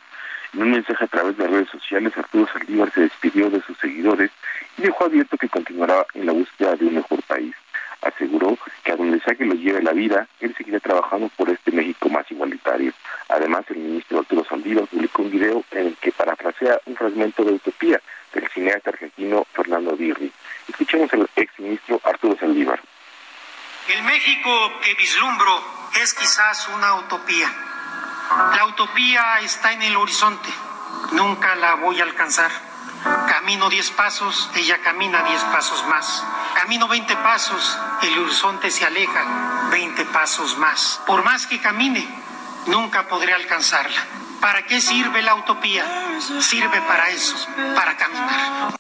En 0.54 0.64
un 0.64 0.72
mensaje 0.72 1.04
a 1.04 1.08
través 1.08 1.38
de 1.38 1.48
redes 1.48 1.70
sociales, 1.70 2.18
Arturo 2.18 2.48
Saldívar 2.52 2.92
se 2.92 3.02
despidió 3.02 3.52
de 3.52 3.62
sus 3.62 3.78
seguidores 3.78 4.32
y 4.78 4.82
dejó 4.82 5.06
abierto 5.06 5.38
que 5.38 5.48
continuará 5.48 6.06
en 6.16 6.26
la 6.26 6.32
búsqueda 6.32 6.76
de 6.76 6.86
un 6.86 6.96
mejor 6.96 7.22
país. 7.24 7.56
Aseguró 8.02 8.58
que 8.84 8.92
a 8.92 8.96
donde 8.96 9.20
sea 9.22 9.36
que 9.36 9.46
lo 9.46 9.54
lleve 9.54 9.82
la 9.84 9.94
vida, 9.94 10.28
él 10.40 10.56
seguirá 10.58 10.80
trabajando 10.80 11.30
por 11.38 11.50
este 11.50 11.72
México 11.72 12.10
más 12.10 12.30
igualitario. 12.32 12.94
Además, 13.30 13.66
el 13.70 13.78
ministro 13.78 14.20
Arturo 14.20 14.44
Saldívar 14.44 14.88
publicó 14.88 15.22
un 15.22 15.32
video 15.32 15.64
en 15.72 15.88
el 15.88 15.96
que 15.98 16.12
parafrasea 16.12 16.80
un 16.88 16.96
fragmento 16.96 17.44
de 17.44 17.54
Utopía 17.54 18.02
del 18.34 18.48
cineasta 18.50 18.90
argentino 18.90 19.46
Fernando 19.54 19.96
Birri. 19.96 20.32
Escuchemos 20.68 21.14
al 21.14 21.30
exministro 21.36 22.02
Arturo 22.04 22.36
Saldívar. 22.40 22.82
El 23.88 24.02
México 24.04 24.80
que 24.82 24.94
vislumbro 24.94 25.90
es 26.02 26.14
quizás 26.14 26.70
una 26.70 26.96
utopía. 26.96 27.52
La 28.56 28.66
utopía 28.66 29.40
está 29.42 29.74
en 29.74 29.82
el 29.82 29.98
horizonte, 29.98 30.50
nunca 31.12 31.54
la 31.56 31.76
voy 31.76 32.00
a 32.00 32.04
alcanzar. 32.04 32.50
Camino 33.28 33.70
diez 33.70 33.92
pasos, 33.92 34.50
ella 34.56 34.82
camina 34.82 35.24
diez 35.24 35.44
pasos 35.46 35.86
más. 35.88 36.24
Camino 36.56 36.88
veinte 36.88 37.18
pasos, 37.18 37.78
el 38.02 38.18
horizonte 38.20 38.72
se 38.72 38.86
aleja 38.86 39.68
veinte 39.70 40.06
pasos 40.06 40.58
más. 40.58 41.02
Por 41.06 41.22
más 41.24 41.46
que 41.46 41.60
camine, 41.60 42.08
nunca 42.68 43.10
podré 43.10 43.34
alcanzarla. 43.34 44.02
¿Para 44.40 44.66
qué 44.66 44.80
sirve 44.80 45.22
la 45.22 45.36
utopía? 45.36 45.86
Sirve 46.40 46.82
para 46.82 47.10
eso, 47.10 47.36
para 47.76 47.98
caminar. 47.98 48.78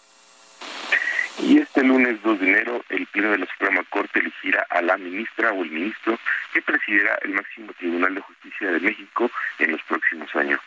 Y 1.39 1.59
este 1.59 1.83
lunes 1.83 2.21
2 2.23 2.39
de 2.39 2.47
enero, 2.47 2.83
el 2.89 3.07
Pleno 3.07 3.31
de 3.31 3.39
la 3.39 3.47
Suprema 3.47 3.83
Corte 3.89 4.19
elegirá 4.19 4.65
a 4.69 4.81
la 4.81 4.97
ministra 4.97 5.51
o 5.51 5.63
el 5.63 5.71
ministro 5.71 6.19
que 6.53 6.61
presidirá 6.61 7.17
el 7.23 7.33
máximo 7.33 7.73
Tribunal 7.73 8.15
de 8.15 8.21
Justicia 8.21 8.71
de 8.71 8.79
México 8.79 9.29
en 9.59 9.71
los 9.71 9.81
próximos 9.83 10.33
años. 10.35 10.59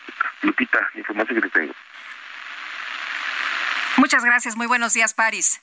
Lupita, 0.42 0.78
información 0.94 1.40
que 1.40 1.48
te 1.48 1.60
tengo. 1.60 1.74
Muchas 3.96 4.24
gracias. 4.24 4.56
Muy 4.56 4.66
buenos 4.66 4.92
días, 4.92 5.14
París. 5.14 5.60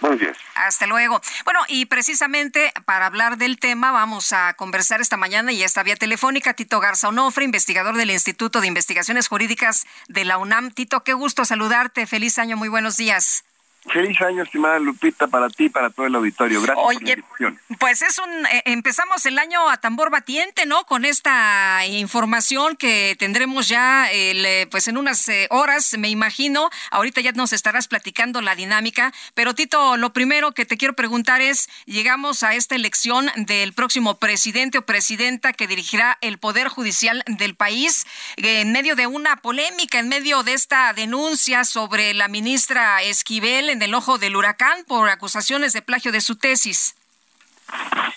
Buenos 0.00 0.20
días. 0.20 0.36
Hasta 0.56 0.86
luego. 0.86 1.20
Bueno, 1.44 1.60
y 1.68 1.86
precisamente 1.86 2.72
para 2.84 3.06
hablar 3.06 3.38
del 3.38 3.58
tema 3.58 3.92
vamos 3.92 4.32
a 4.32 4.52
conversar 4.54 5.00
esta 5.00 5.16
mañana 5.16 5.52
y 5.52 5.62
esta 5.62 5.82
vía 5.82 5.96
telefónica 5.96 6.54
Tito 6.54 6.80
Garza 6.80 7.08
Onofre, 7.08 7.44
investigador 7.44 7.96
del 7.96 8.10
Instituto 8.10 8.60
de 8.60 8.66
Investigaciones 8.66 9.28
Jurídicas 9.28 9.86
de 10.08 10.24
la 10.24 10.38
UNAM. 10.38 10.72
Tito, 10.72 11.04
qué 11.04 11.12
gusto 11.12 11.44
saludarte. 11.44 12.06
Feliz 12.06 12.38
año, 12.38 12.56
muy 12.56 12.68
buenos 12.68 12.96
días. 12.96 13.44
Feliz 13.90 14.20
año, 14.20 14.44
estimada 14.44 14.78
Lupita, 14.78 15.26
para 15.26 15.48
ti 15.50 15.64
y 15.64 15.68
para 15.68 15.90
todo 15.90 16.06
el 16.06 16.14
auditorio. 16.14 16.62
Gracias 16.62 16.84
por 16.84 16.94
la 16.94 17.00
invitación. 17.00 17.60
Pues 17.80 18.02
es 18.02 18.18
un, 18.18 18.46
eh, 18.46 18.62
empezamos 18.66 19.26
el 19.26 19.38
año 19.40 19.68
a 19.68 19.78
tambor 19.78 20.10
batiente, 20.10 20.66
¿no? 20.66 20.84
Con 20.84 21.04
esta 21.04 21.84
información 21.86 22.76
que 22.76 23.16
tendremos 23.18 23.66
ya, 23.66 24.08
el, 24.12 24.46
eh, 24.46 24.68
pues 24.70 24.86
en 24.86 24.98
unas 24.98 25.28
eh, 25.28 25.48
horas, 25.50 25.98
me 25.98 26.08
imagino. 26.10 26.70
Ahorita 26.92 27.20
ya 27.20 27.32
nos 27.32 27.52
estarás 27.52 27.88
platicando 27.88 28.40
la 28.40 28.54
dinámica. 28.54 29.12
Pero 29.34 29.52
Tito, 29.54 29.96
lo 29.96 30.12
primero 30.12 30.52
que 30.52 30.64
te 30.64 30.76
quiero 30.76 30.94
preguntar 30.94 31.40
es, 31.40 31.68
llegamos 31.84 32.44
a 32.44 32.54
esta 32.54 32.76
elección 32.76 33.30
del 33.34 33.72
próximo 33.72 34.16
presidente 34.18 34.78
o 34.78 34.86
presidenta 34.86 35.52
que 35.52 35.66
dirigirá 35.66 36.18
el 36.20 36.38
Poder 36.38 36.68
Judicial 36.68 37.24
del 37.26 37.56
país, 37.56 38.06
en 38.36 38.70
medio 38.70 38.94
de 38.94 39.08
una 39.08 39.36
polémica, 39.38 39.98
en 39.98 40.08
medio 40.08 40.44
de 40.44 40.52
esta 40.52 40.92
denuncia 40.92 41.64
sobre 41.64 42.14
la 42.14 42.28
ministra 42.28 43.02
Esquivel 43.02 43.71
en 43.72 43.82
el 43.82 43.94
ojo 43.94 44.18
del 44.18 44.36
huracán 44.36 44.84
por 44.86 45.08
acusaciones 45.08 45.72
de 45.72 45.82
plagio 45.82 46.12
de 46.12 46.20
su 46.20 46.36
tesis. 46.36 46.94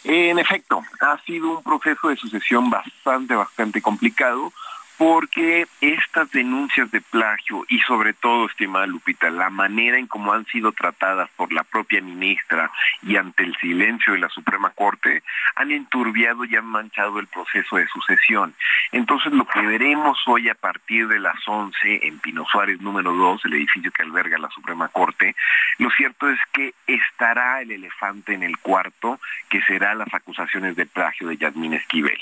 En 0.03 0.37
efecto, 0.37 0.83
ha 1.01 1.17
sido 1.25 1.57
un 1.57 1.63
proceso 1.63 2.09
de 2.09 2.17
sucesión 2.17 2.69
bastante, 2.69 3.33
bastante 3.35 3.81
complicado 3.81 4.51
porque 4.97 5.67
estas 5.81 6.31
denuncias 6.31 6.89
de 6.91 7.01
plagio 7.01 7.65
y 7.67 7.79
sobre 7.79 8.13
todo, 8.13 8.45
estimada 8.45 8.87
Lupita, 8.87 9.29
la 9.29 9.49
manera 9.49 9.97
en 9.97 10.07
cómo 10.07 10.33
han 10.33 10.45
sido 10.45 10.71
tratadas 10.71 11.29
por 11.35 11.51
la 11.51 11.63
propia 11.63 12.01
ministra 12.01 12.71
y 13.03 13.17
ante 13.17 13.43
el 13.43 13.55
silencio 13.57 14.13
de 14.13 14.19
la 14.19 14.29
Suprema 14.29 14.69
Corte 14.69 15.23
han 15.55 15.71
enturbiado 15.71 16.45
y 16.45 16.55
han 16.55 16.65
manchado 16.65 17.19
el 17.19 17.27
proceso 17.27 17.77
de 17.77 17.87
sucesión. 17.87 18.53
Entonces, 18.91 19.33
lo 19.33 19.45
que 19.45 19.61
veremos 19.61 20.17
hoy 20.27 20.49
a 20.49 20.55
partir 20.55 21.07
de 21.07 21.19
las 21.19 21.45
11 21.45 22.07
en 22.07 22.19
Pino 22.19 22.45
Suárez 22.49 22.79
número 22.79 23.13
2, 23.13 23.45
el 23.45 23.53
edificio 23.55 23.91
que 23.91 24.03
alberga 24.03 24.37
la 24.37 24.49
Suprema 24.49 24.87
Corte, 24.87 25.35
lo 25.77 25.89
cierto 25.91 26.29
es 26.29 26.39
que 26.53 26.73
estará 26.87 27.61
el 27.61 27.71
elefante 27.71 28.33
en 28.33 28.43
el 28.43 28.57
cuarto, 28.59 29.19
que 29.49 29.61
será 29.63 29.93
las 29.93 30.13
acusaciones 30.13 30.75
de 30.75 30.85
plagio 30.85 31.27
de 31.27 31.37
Yasmín 31.37 31.73
Esquivel. 31.73 32.17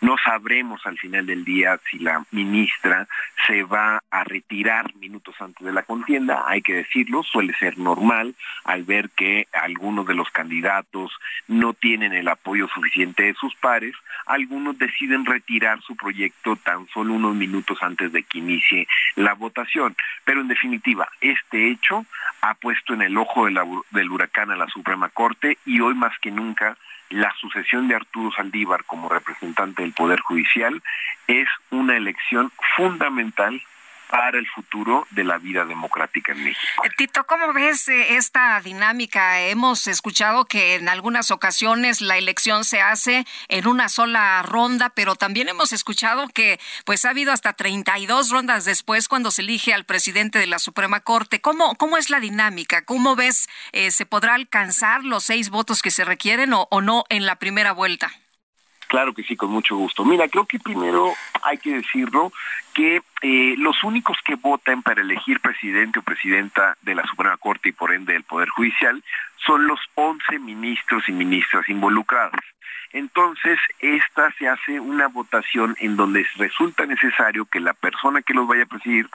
No 0.00 0.16
sabremos 0.22 0.84
al 0.86 0.98
final 0.98 1.26
del 1.26 1.44
día 1.44 1.78
si 1.90 1.98
la 1.98 2.17
ministra 2.30 3.06
se 3.46 3.62
va 3.62 4.02
a 4.10 4.24
retirar 4.24 4.94
minutos 4.96 5.34
antes 5.40 5.64
de 5.64 5.72
la 5.72 5.82
contienda, 5.82 6.44
hay 6.46 6.62
que 6.62 6.74
decirlo, 6.74 7.22
suele 7.22 7.54
ser 7.54 7.78
normal 7.78 8.34
al 8.64 8.84
ver 8.84 9.10
que 9.10 9.48
algunos 9.52 10.06
de 10.06 10.14
los 10.14 10.28
candidatos 10.30 11.12
no 11.46 11.72
tienen 11.72 12.12
el 12.12 12.28
apoyo 12.28 12.68
suficiente 12.68 13.24
de 13.24 13.34
sus 13.34 13.54
pares, 13.56 13.94
algunos 14.26 14.78
deciden 14.78 15.24
retirar 15.24 15.80
su 15.82 15.96
proyecto 15.96 16.56
tan 16.56 16.86
solo 16.88 17.14
unos 17.14 17.34
minutos 17.34 17.78
antes 17.80 18.12
de 18.12 18.22
que 18.22 18.38
inicie 18.38 18.86
la 19.16 19.34
votación. 19.34 19.96
Pero 20.24 20.40
en 20.40 20.48
definitiva, 20.48 21.08
este 21.20 21.70
hecho 21.70 22.04
ha 22.42 22.54
puesto 22.54 22.94
en 22.94 23.02
el 23.02 23.16
ojo 23.16 23.46
del 23.46 24.10
huracán 24.10 24.50
a 24.50 24.56
la 24.56 24.66
Suprema 24.68 25.08
Corte 25.08 25.58
y 25.64 25.80
hoy 25.80 25.94
más 25.94 26.12
que 26.20 26.30
nunca 26.30 26.76
la 27.10 27.32
sucesión 27.40 27.88
de 27.88 27.94
Arturo 27.94 28.30
Saldívar 28.32 28.84
como 28.84 29.08
representante 29.08 29.82
del 29.82 29.92
Poder 29.92 30.20
Judicial 30.20 30.82
es 31.26 31.48
una 31.70 31.96
elección 31.96 32.52
fundamental 32.76 33.60
para 34.08 34.38
el 34.38 34.46
futuro 34.46 35.06
de 35.10 35.24
la 35.24 35.38
vida 35.38 35.64
democrática 35.64 36.32
en 36.32 36.44
México. 36.44 36.84
Eh, 36.84 36.90
Tito, 36.96 37.24
¿cómo 37.24 37.52
ves 37.52 37.88
eh, 37.88 38.16
esta 38.16 38.60
dinámica? 38.60 39.40
Hemos 39.40 39.86
escuchado 39.86 40.46
que 40.46 40.74
en 40.74 40.88
algunas 40.88 41.30
ocasiones 41.30 42.00
la 42.00 42.16
elección 42.16 42.64
se 42.64 42.80
hace 42.80 43.26
en 43.48 43.66
una 43.66 43.88
sola 43.88 44.42
ronda, 44.42 44.90
pero 44.90 45.14
también 45.14 45.48
hemos 45.48 45.72
escuchado 45.72 46.28
que 46.28 46.58
pues 46.84 47.04
ha 47.04 47.10
habido 47.10 47.32
hasta 47.32 47.52
32 47.52 48.30
rondas 48.30 48.64
después 48.64 49.08
cuando 49.08 49.30
se 49.30 49.42
elige 49.42 49.74
al 49.74 49.84
presidente 49.84 50.38
de 50.38 50.46
la 50.46 50.58
Suprema 50.58 51.00
Corte. 51.00 51.40
¿Cómo, 51.40 51.74
cómo 51.76 51.96
es 51.98 52.10
la 52.10 52.20
dinámica? 52.20 52.82
¿Cómo 52.82 53.16
ves 53.16 53.48
eh, 53.72 53.90
se 53.90 54.06
podrá 54.06 54.34
alcanzar 54.34 55.04
los 55.04 55.24
seis 55.24 55.50
votos 55.50 55.82
que 55.82 55.90
se 55.90 56.04
requieren 56.04 56.52
o, 56.54 56.66
o 56.70 56.80
no 56.80 57.04
en 57.08 57.26
la 57.26 57.36
primera 57.36 57.72
vuelta? 57.72 58.10
Claro 58.88 59.12
que 59.12 59.22
sí, 59.22 59.36
con 59.36 59.50
mucho 59.50 59.76
gusto. 59.76 60.02
Mira, 60.04 60.28
creo 60.28 60.46
que 60.46 60.58
primero 60.58 61.12
hay 61.42 61.58
que 61.58 61.74
decirlo 61.74 62.32
que 62.78 63.02
eh, 63.22 63.56
los 63.58 63.82
únicos 63.82 64.18
que 64.24 64.36
votan 64.36 64.84
para 64.84 65.00
elegir 65.00 65.40
presidente 65.40 65.98
o 65.98 66.02
presidenta 66.02 66.76
de 66.82 66.94
la 66.94 67.04
Suprema 67.08 67.36
Corte 67.36 67.70
y 67.70 67.72
por 67.72 67.92
ende 67.92 68.12
del 68.12 68.22
Poder 68.22 68.48
Judicial 68.50 69.02
son 69.44 69.66
los 69.66 69.80
11 69.96 70.38
ministros 70.38 71.08
y 71.08 71.12
ministras 71.12 71.68
involucrados. 71.68 72.38
Entonces, 72.92 73.58
esta 73.80 74.30
se 74.38 74.48
hace 74.48 74.78
una 74.78 75.08
votación 75.08 75.74
en 75.80 75.96
donde 75.96 76.24
resulta 76.36 76.86
necesario 76.86 77.46
que 77.46 77.58
la 77.58 77.74
persona 77.74 78.22
que 78.22 78.32
los 78.32 78.46
vaya 78.46 78.62
a 78.62 78.66
presidir 78.66 79.10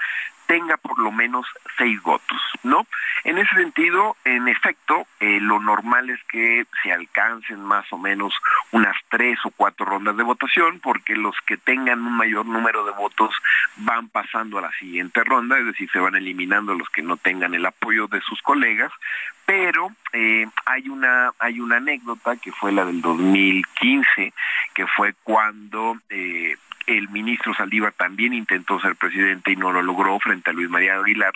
tenga 0.46 0.78
por 0.78 1.00
lo 1.00 1.12
menos 1.12 1.46
seis 1.78 2.02
votos, 2.04 2.40
¿no? 2.64 2.86
En 3.24 3.38
ese 3.38 3.56
sentido, 3.56 4.18
en 4.26 4.48
efecto, 4.48 5.08
eh, 5.20 5.40
lo 5.40 5.60
normal 5.60 6.10
es 6.10 6.20
que 6.26 6.66
se 6.84 6.92
alcancen 6.92 7.64
más 7.64 7.86
o 7.92 7.98
menos 7.98 8.34
unas 8.72 8.96
tres 9.10 9.40
o 9.46 9.52
cuatro 9.52 9.86
rondas 9.86 10.18
de 10.18 10.24
votación, 10.24 10.80
porque 10.80 11.16
los 11.16 11.36
que 11.48 11.58
tengan 11.58 12.06
un 12.06 12.18
mayor 12.18 12.46
número 12.46 12.86
de 12.86 12.92
votos 12.92 13.34
van 13.78 14.10
pasando 14.10 14.58
a 14.58 14.62
la 14.62 14.72
siguiente 14.74 15.24
ronda, 15.24 15.58
es 15.58 15.66
decir, 15.66 15.90
se 15.92 16.00
van 16.00 16.16
eliminando 16.16 16.74
los 16.76 16.90
que 16.90 17.02
no 17.02 17.18
tengan 17.18 17.54
el 17.54 17.66
apoyo 17.66 18.08
de 18.08 18.22
sus 18.22 18.42
colegas, 18.42 18.92
pero 19.46 19.92
eh, 20.14 20.46
hay 20.66 20.90
una 20.90 21.32
hay 21.40 21.60
una 21.60 21.78
anécdota 21.78 22.38
que 22.38 22.52
fue 22.52 22.72
la 22.72 22.86
del 22.86 23.02
2015 23.02 24.34
que 24.74 24.88
fue 24.88 25.14
cuando 25.24 25.98
eh, 26.10 26.56
el 26.88 27.10
ministro 27.10 27.54
Saldívar 27.54 27.94
también 27.94 28.34
intentó 28.34 28.80
ser 28.80 28.96
presidente 28.96 29.52
y 29.52 29.56
no 29.56 29.72
lo 29.72 29.82
logró 29.82 30.20
frente 30.20 30.50
a 30.50 30.54
Luis 30.54 30.70
María 30.70 30.96
Aguilar. 30.96 31.34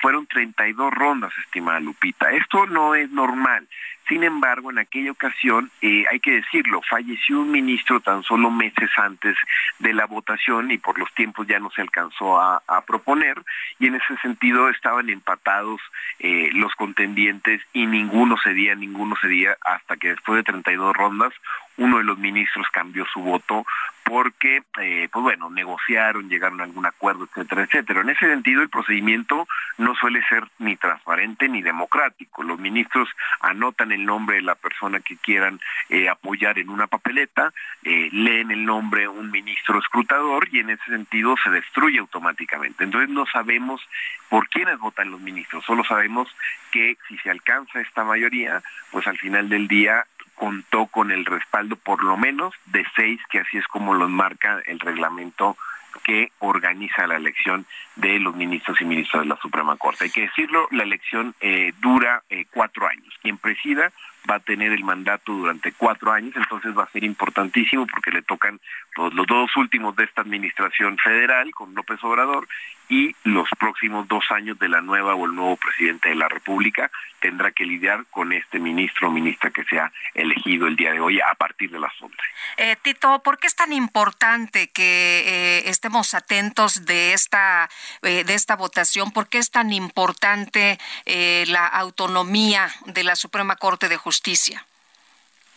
Fueron 0.00 0.26
32 0.26 0.92
rondas, 0.92 1.32
estimada 1.44 1.80
Lupita. 1.80 2.30
Esto 2.30 2.66
no 2.66 2.94
es 2.94 3.10
normal. 3.10 3.66
Sin 4.08 4.24
embargo, 4.24 4.70
en 4.70 4.78
aquella 4.78 5.10
ocasión, 5.10 5.70
eh, 5.82 6.04
hay 6.10 6.18
que 6.20 6.32
decirlo, 6.32 6.80
falleció 6.88 7.40
un 7.40 7.50
ministro 7.50 8.00
tan 8.00 8.22
solo 8.22 8.50
meses 8.50 8.88
antes 8.96 9.36
de 9.78 9.92
la 9.92 10.06
votación 10.06 10.70
y 10.70 10.78
por 10.78 10.98
los 10.98 11.12
tiempos 11.14 11.46
ya 11.46 11.58
no 11.58 11.70
se 11.70 11.82
alcanzó 11.82 12.40
a, 12.40 12.62
proponer 12.86 13.42
y 13.78 13.86
en 13.88 13.96
ese 13.96 14.16
sentido 14.22 14.70
estaban 14.70 15.10
empatados 15.10 15.80
eh, 16.20 16.48
los 16.54 16.74
contendientes 16.74 17.60
y 17.72 17.86
ninguno 17.86 18.36
cedía, 18.42 18.74
ninguno 18.74 19.14
cedía 19.20 19.56
hasta 19.62 19.96
que 19.96 20.10
después 20.10 20.36
de 20.36 20.44
32 20.44 20.96
rondas 20.96 21.34
uno 21.78 21.98
de 21.98 22.04
los 22.04 22.18
ministros 22.18 22.66
cambió 22.72 23.04
su 23.12 23.20
voto 23.20 23.64
porque, 24.04 24.62
eh, 24.80 25.08
pues 25.12 25.22
bueno, 25.22 25.50
negociaron, 25.50 26.28
llegaron 26.28 26.60
a 26.60 26.64
algún 26.64 26.86
acuerdo, 26.86 27.24
etcétera, 27.24 27.64
etcétera. 27.64 28.00
En 28.00 28.08
ese 28.08 28.26
sentido, 28.26 28.62
el 28.62 28.70
procedimiento 28.70 29.46
no 29.76 29.94
suele 29.96 30.24
ser 30.28 30.48
ni 30.58 30.76
transparente 30.76 31.46
ni 31.48 31.60
democrático. 31.60 32.42
Los 32.42 32.58
ministros 32.58 33.08
anotan 33.40 33.92
el 33.98 34.06
nombre 34.06 34.36
de 34.36 34.42
la 34.42 34.54
persona 34.54 35.00
que 35.00 35.16
quieran 35.16 35.60
eh, 35.88 36.08
apoyar 36.08 36.58
en 36.58 36.70
una 36.70 36.86
papeleta, 36.86 37.52
eh, 37.82 38.08
leen 38.12 38.50
el 38.50 38.64
nombre 38.64 39.08
un 39.08 39.30
ministro 39.30 39.78
escrutador 39.78 40.48
y 40.50 40.60
en 40.60 40.70
ese 40.70 40.84
sentido 40.84 41.34
se 41.42 41.50
destruye 41.50 41.98
automáticamente. 41.98 42.84
Entonces 42.84 43.10
no 43.10 43.26
sabemos 43.26 43.80
por 44.28 44.48
quiénes 44.48 44.78
votan 44.78 45.10
los 45.10 45.20
ministros, 45.20 45.64
solo 45.64 45.84
sabemos 45.84 46.28
que 46.70 46.96
si 47.08 47.18
se 47.18 47.30
alcanza 47.30 47.80
esta 47.80 48.04
mayoría, 48.04 48.62
pues 48.90 49.06
al 49.06 49.18
final 49.18 49.48
del 49.48 49.68
día 49.68 50.06
contó 50.34 50.86
con 50.86 51.10
el 51.10 51.24
respaldo 51.24 51.76
por 51.76 52.02
lo 52.04 52.16
menos 52.16 52.54
de 52.66 52.84
seis, 52.94 53.20
que 53.30 53.40
así 53.40 53.58
es 53.58 53.66
como 53.66 53.94
los 53.94 54.08
marca 54.08 54.60
el 54.66 54.78
reglamento 54.78 55.56
que 55.98 56.32
organiza 56.38 57.06
la 57.06 57.16
elección 57.16 57.66
de 57.96 58.18
los 58.18 58.34
ministros 58.34 58.80
y 58.80 58.84
ministras 58.84 59.22
de 59.22 59.28
la 59.28 59.36
Suprema 59.36 59.76
Corte. 59.76 60.04
Hay 60.04 60.10
que 60.10 60.22
decirlo, 60.22 60.68
la 60.70 60.82
elección 60.82 61.34
eh, 61.40 61.72
dura 61.80 62.22
eh, 62.30 62.46
cuatro 62.50 62.86
años. 62.86 63.14
Quien 63.22 63.38
presida 63.38 63.92
va 64.28 64.36
a 64.36 64.40
tener 64.40 64.72
el 64.72 64.84
mandato 64.84 65.32
durante 65.32 65.72
cuatro 65.72 66.12
años, 66.12 66.34
entonces 66.36 66.76
va 66.76 66.84
a 66.84 66.90
ser 66.90 67.04
importantísimo 67.04 67.86
porque 67.86 68.10
le 68.10 68.22
tocan 68.22 68.60
los, 68.96 69.14
los 69.14 69.26
dos 69.26 69.56
últimos 69.56 69.96
de 69.96 70.04
esta 70.04 70.22
administración 70.22 70.98
federal 70.98 71.50
con 71.52 71.74
López 71.74 72.02
Obrador 72.02 72.46
y 72.88 73.14
los 73.24 73.48
próximos 73.58 74.08
dos 74.08 74.24
años 74.30 74.58
de 74.58 74.68
la 74.68 74.80
nueva 74.80 75.14
o 75.14 75.26
el 75.26 75.34
nuevo 75.34 75.56
presidente 75.56 76.08
de 76.08 76.14
la 76.14 76.28
República 76.28 76.90
tendrá 77.20 77.50
que 77.52 77.64
lidiar 77.64 78.06
con 78.10 78.32
este 78.32 78.58
ministro 78.58 79.08
o 79.08 79.10
ministra 79.10 79.50
que 79.50 79.64
sea 79.64 79.92
elegido 80.14 80.66
el 80.66 80.76
día 80.76 80.92
de 80.92 81.00
hoy 81.00 81.20
a 81.20 81.34
partir 81.34 81.70
de 81.70 81.78
las 81.78 81.92
11. 82.00 82.16
Eh, 82.56 82.76
Tito, 82.82 83.22
¿por 83.22 83.38
qué 83.38 83.46
es 83.46 83.56
tan 83.56 83.72
importante 83.72 84.70
que 84.70 85.24
eh, 85.26 85.68
estemos 85.68 86.14
atentos 86.14 86.86
de 86.86 87.12
esta, 87.12 87.68
eh, 88.02 88.24
de 88.24 88.34
esta 88.34 88.56
votación? 88.56 89.10
¿Por 89.10 89.28
qué 89.28 89.38
es 89.38 89.50
tan 89.50 89.72
importante 89.72 90.78
la 91.06 91.66
autonomía 91.66 92.68
de 92.86 93.04
la 93.04 93.16
Suprema 93.16 93.56
Corte 93.56 93.88
de 93.88 93.96
Justicia? 93.96 94.64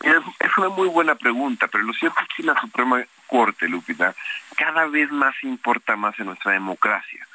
Es 0.02 0.58
una 0.58 0.68
muy 0.68 0.88
buena 0.88 1.14
pregunta, 1.14 1.68
pero 1.68 1.84
lo 1.84 1.92
cierto 1.92 2.20
es 2.20 2.28
que 2.36 2.42
la 2.42 2.60
Suprema 2.60 3.04
Corte, 3.32 3.66
Lupita, 3.66 4.14
cada 4.58 4.86
vez 4.88 5.10
más 5.10 5.34
importa 5.42 5.96
más 5.96 6.18
en 6.18 6.26
nuestra 6.26 6.52
democracia. 6.52 7.26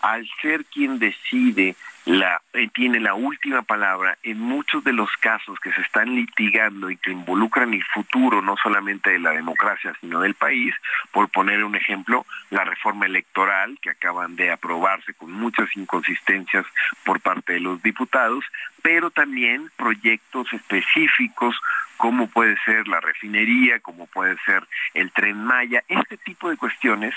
Al 0.00 0.28
ser 0.40 0.64
quien 0.66 0.98
decide 0.98 1.76
la, 2.06 2.40
eh, 2.52 2.68
tiene 2.72 3.00
la 3.00 3.14
última 3.14 3.62
palabra 3.62 4.16
en 4.22 4.38
muchos 4.38 4.84
de 4.84 4.92
los 4.92 5.10
casos 5.16 5.58
que 5.58 5.72
se 5.72 5.80
están 5.80 6.14
litigando 6.14 6.88
y 6.88 6.96
que 6.96 7.10
involucran 7.10 7.74
el 7.74 7.82
futuro 7.82 8.40
no 8.40 8.56
solamente 8.56 9.10
de 9.10 9.18
la 9.18 9.32
democracia, 9.32 9.92
sino 10.00 10.20
del 10.20 10.34
país. 10.34 10.72
Por 11.10 11.28
poner 11.28 11.64
un 11.64 11.74
ejemplo, 11.74 12.24
la 12.50 12.64
reforma 12.64 13.06
electoral 13.06 13.76
que 13.82 13.90
acaban 13.90 14.36
de 14.36 14.52
aprobarse 14.52 15.14
con 15.14 15.32
muchas 15.32 15.68
inconsistencias 15.76 16.64
por 17.04 17.20
parte 17.20 17.54
de 17.54 17.60
los 17.60 17.82
diputados, 17.82 18.44
pero 18.82 19.10
también 19.10 19.68
proyectos 19.76 20.52
específicos 20.52 21.56
como 21.96 22.28
puede 22.28 22.56
ser 22.64 22.86
la 22.88 23.00
refinería, 23.00 23.80
como 23.80 24.06
puede 24.06 24.36
ser 24.44 24.62
el 24.94 25.10
tren 25.10 25.42
Maya. 25.42 25.82
Este 25.88 26.16
tipo 26.18 26.50
de 26.50 26.56
cuestiones 26.56 27.14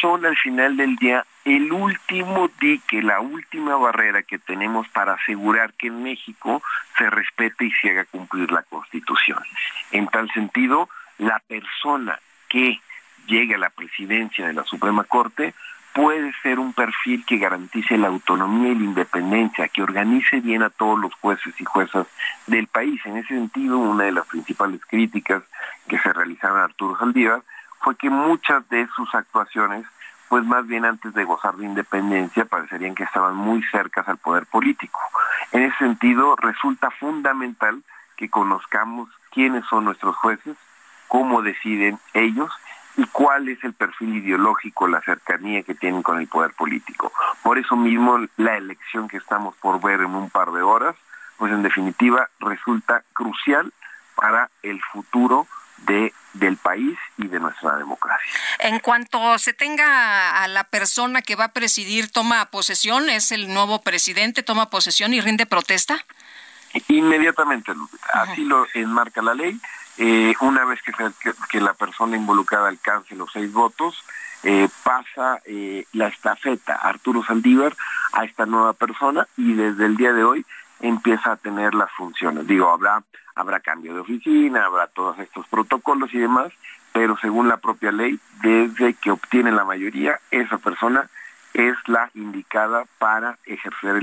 son 0.00 0.26
al 0.26 0.36
final 0.36 0.76
del 0.76 0.96
día 0.96 1.24
el 1.48 1.72
último 1.72 2.50
dique, 2.60 3.02
la 3.02 3.20
última 3.20 3.76
barrera 3.76 4.22
que 4.22 4.38
tenemos 4.38 4.86
para 4.88 5.14
asegurar 5.14 5.72
que 5.72 5.86
en 5.86 6.02
México 6.02 6.62
se 6.96 7.08
respete 7.08 7.64
y 7.64 7.72
se 7.72 7.90
haga 7.90 8.04
cumplir 8.04 8.52
la 8.52 8.62
Constitución. 8.64 9.38
En 9.90 10.08
tal 10.08 10.30
sentido, 10.32 10.90
la 11.16 11.38
persona 11.40 12.18
que 12.48 12.80
llegue 13.26 13.54
a 13.54 13.58
la 13.58 13.70
presidencia 13.70 14.46
de 14.46 14.52
la 14.52 14.64
Suprema 14.64 15.04
Corte 15.04 15.54
puede 15.94 16.32
ser 16.42 16.58
un 16.58 16.74
perfil 16.74 17.24
que 17.24 17.38
garantice 17.38 17.96
la 17.96 18.08
autonomía 18.08 18.72
y 18.72 18.74
la 18.74 18.84
independencia, 18.84 19.68
que 19.68 19.82
organice 19.82 20.40
bien 20.40 20.62
a 20.62 20.70
todos 20.70 20.98
los 20.98 21.14
jueces 21.14 21.58
y 21.58 21.64
juezas 21.64 22.06
del 22.46 22.66
país. 22.66 23.00
En 23.06 23.16
ese 23.16 23.28
sentido, 23.28 23.78
una 23.78 24.04
de 24.04 24.12
las 24.12 24.26
principales 24.26 24.80
críticas 24.84 25.42
que 25.88 25.98
se 25.98 26.12
realizaron 26.12 26.58
a 26.58 26.64
Arturo 26.64 26.98
Saldívar 26.98 27.42
fue 27.80 27.96
que 27.96 28.10
muchas 28.10 28.68
de 28.68 28.86
sus 28.94 29.12
actuaciones 29.14 29.86
pues 30.28 30.44
más 30.44 30.66
bien 30.66 30.84
antes 30.84 31.14
de 31.14 31.24
gozar 31.24 31.56
de 31.56 31.64
independencia 31.64 32.44
parecerían 32.44 32.94
que 32.94 33.04
estaban 33.04 33.34
muy 33.34 33.62
cercas 33.70 34.06
al 34.08 34.18
poder 34.18 34.46
político. 34.46 35.00
En 35.52 35.62
ese 35.62 35.76
sentido, 35.78 36.36
resulta 36.36 36.90
fundamental 36.90 37.82
que 38.16 38.28
conozcamos 38.28 39.08
quiénes 39.30 39.64
son 39.66 39.84
nuestros 39.84 40.16
jueces, 40.16 40.56
cómo 41.06 41.42
deciden 41.42 41.98
ellos 42.12 42.50
y 42.96 43.06
cuál 43.06 43.48
es 43.48 43.62
el 43.62 43.72
perfil 43.72 44.16
ideológico, 44.16 44.88
la 44.88 45.00
cercanía 45.00 45.62
que 45.62 45.74
tienen 45.74 46.02
con 46.02 46.18
el 46.18 46.26
poder 46.26 46.52
político. 46.52 47.12
Por 47.42 47.56
eso 47.58 47.76
mismo, 47.76 48.18
la 48.36 48.56
elección 48.56 49.08
que 49.08 49.18
estamos 49.18 49.54
por 49.56 49.80
ver 49.80 50.00
en 50.00 50.14
un 50.14 50.30
par 50.30 50.50
de 50.50 50.62
horas, 50.62 50.96
pues 51.36 51.52
en 51.52 51.62
definitiva 51.62 52.28
resulta 52.40 53.04
crucial 53.12 53.72
para 54.16 54.50
el 54.62 54.82
futuro 54.82 55.46
de 55.86 56.12
del 56.34 56.56
país 56.56 56.96
y 57.16 57.26
de 57.26 57.40
nuestra 57.40 57.76
democracia. 57.76 58.32
En 58.60 58.78
cuanto 58.78 59.38
se 59.38 59.52
tenga 59.52 60.42
a 60.42 60.48
la 60.48 60.64
persona 60.64 61.22
que 61.22 61.36
va 61.36 61.44
a 61.44 61.52
presidir, 61.52 62.10
toma 62.10 62.44
posesión, 62.46 63.10
es 63.10 63.32
el 63.32 63.52
nuevo 63.52 63.82
presidente, 63.82 64.42
toma 64.42 64.70
posesión 64.70 65.14
y 65.14 65.20
rinde 65.20 65.46
protesta. 65.46 66.04
Inmediatamente, 66.88 67.72
Así 68.12 68.44
lo 68.44 68.66
enmarca 68.74 69.22
la 69.22 69.34
ley. 69.34 69.58
Eh, 69.96 70.34
una 70.40 70.64
vez 70.64 70.80
que, 70.82 70.92
que, 71.50 71.60
la 71.60 71.74
persona 71.74 72.16
involucrada 72.16 72.68
alcance 72.68 73.16
los 73.16 73.32
seis 73.32 73.52
votos, 73.52 74.04
eh, 74.44 74.68
pasa 74.84 75.40
eh, 75.46 75.84
la 75.92 76.06
estafeta 76.06 76.74
Arturo 76.74 77.24
Saldívar 77.24 77.74
a 78.12 78.24
esta 78.24 78.46
nueva 78.46 78.74
persona 78.74 79.26
y 79.36 79.54
desde 79.54 79.86
el 79.86 79.96
día 79.96 80.12
de 80.12 80.22
hoy 80.22 80.46
empieza 80.80 81.32
a 81.32 81.36
tener 81.36 81.74
las 81.74 81.90
funciones. 81.92 82.46
Digo, 82.46 82.70
habrá 82.70 83.02
habrá 83.34 83.60
cambio 83.60 83.94
de 83.94 84.00
oficina, 84.00 84.64
habrá 84.64 84.88
todos 84.88 85.18
estos 85.20 85.46
protocolos 85.46 86.12
y 86.12 86.18
demás, 86.18 86.52
pero 86.92 87.16
según 87.18 87.48
la 87.48 87.58
propia 87.58 87.92
ley, 87.92 88.18
desde 88.42 88.94
que 88.94 89.12
obtiene 89.12 89.52
la 89.52 89.64
mayoría, 89.64 90.18
esa 90.32 90.58
persona 90.58 91.08
es 91.54 91.76
la 91.86 92.10
indicada 92.14 92.84
para 92.98 93.38
ejercer 93.44 94.02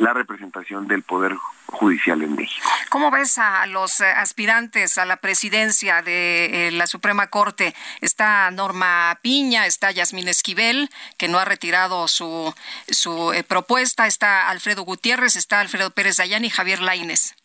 la 0.00 0.14
representación 0.14 0.88
del 0.88 1.02
Poder 1.02 1.36
Judicial 1.66 2.22
en 2.22 2.34
México. 2.34 2.68
¿Cómo 2.88 3.10
ves 3.10 3.38
a 3.38 3.66
los 3.66 4.00
eh, 4.00 4.06
aspirantes 4.06 4.98
a 4.98 5.04
la 5.04 5.18
presidencia 5.18 6.02
de 6.02 6.68
eh, 6.68 6.70
la 6.72 6.86
Suprema 6.86 7.28
Corte? 7.28 7.74
Está 8.00 8.50
Norma 8.50 9.18
Piña, 9.22 9.66
está 9.66 9.90
Yasmín 9.92 10.26
Esquivel, 10.26 10.90
que 11.16 11.28
no 11.28 11.38
ha 11.38 11.44
retirado 11.44 12.08
su, 12.08 12.52
su 12.88 13.32
eh, 13.32 13.44
propuesta, 13.44 14.06
está 14.06 14.48
Alfredo 14.48 14.82
Gutiérrez, 14.82 15.36
está 15.36 15.60
Alfredo 15.60 15.90
Pérez 15.90 16.16
Dayán 16.16 16.44
y 16.44 16.50
Javier 16.50 16.80
Laines. 16.80 17.36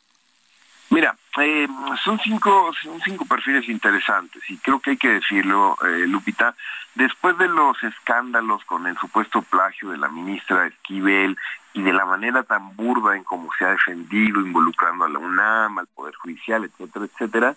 Mira, 0.90 1.16
eh, 1.40 1.68
son 2.04 2.20
cinco 2.20 2.72
son 2.82 3.02
cinco 3.02 3.26
perfiles 3.26 3.68
interesantes 3.68 4.42
y 4.50 4.58
creo 4.58 4.80
que 4.80 4.92
hay 4.92 4.98
que 4.98 5.10
decirlo, 5.10 5.78
eh, 5.84 6.06
Lupita. 6.08 6.56
Después 6.94 7.38
de 7.38 7.50
los 7.50 7.82
escándalos 7.84 8.64
con 8.64 8.88
el 8.88 8.98
supuesto 8.98 9.42
plagio 9.42 9.90
de 9.90 9.98
la 9.98 10.08
ministra 10.08 10.68
Esquivel 10.68 11.36
y 11.74 11.82
de 11.82 11.92
la 11.92 12.06
manera 12.06 12.44
tan 12.44 12.76
burda 12.78 13.18
en 13.18 13.24
cómo 13.26 13.50
se 13.58 13.66
ha 13.66 13.72
defendido, 13.72 14.40
involucrando 14.40 15.04
a 15.04 15.10
la 15.10 15.20
UNAM, 15.20 15.78
al 15.80 15.88
Poder 15.88 16.16
Judicial, 16.16 16.64
etcétera, 16.64 17.06
etcétera, 17.06 17.56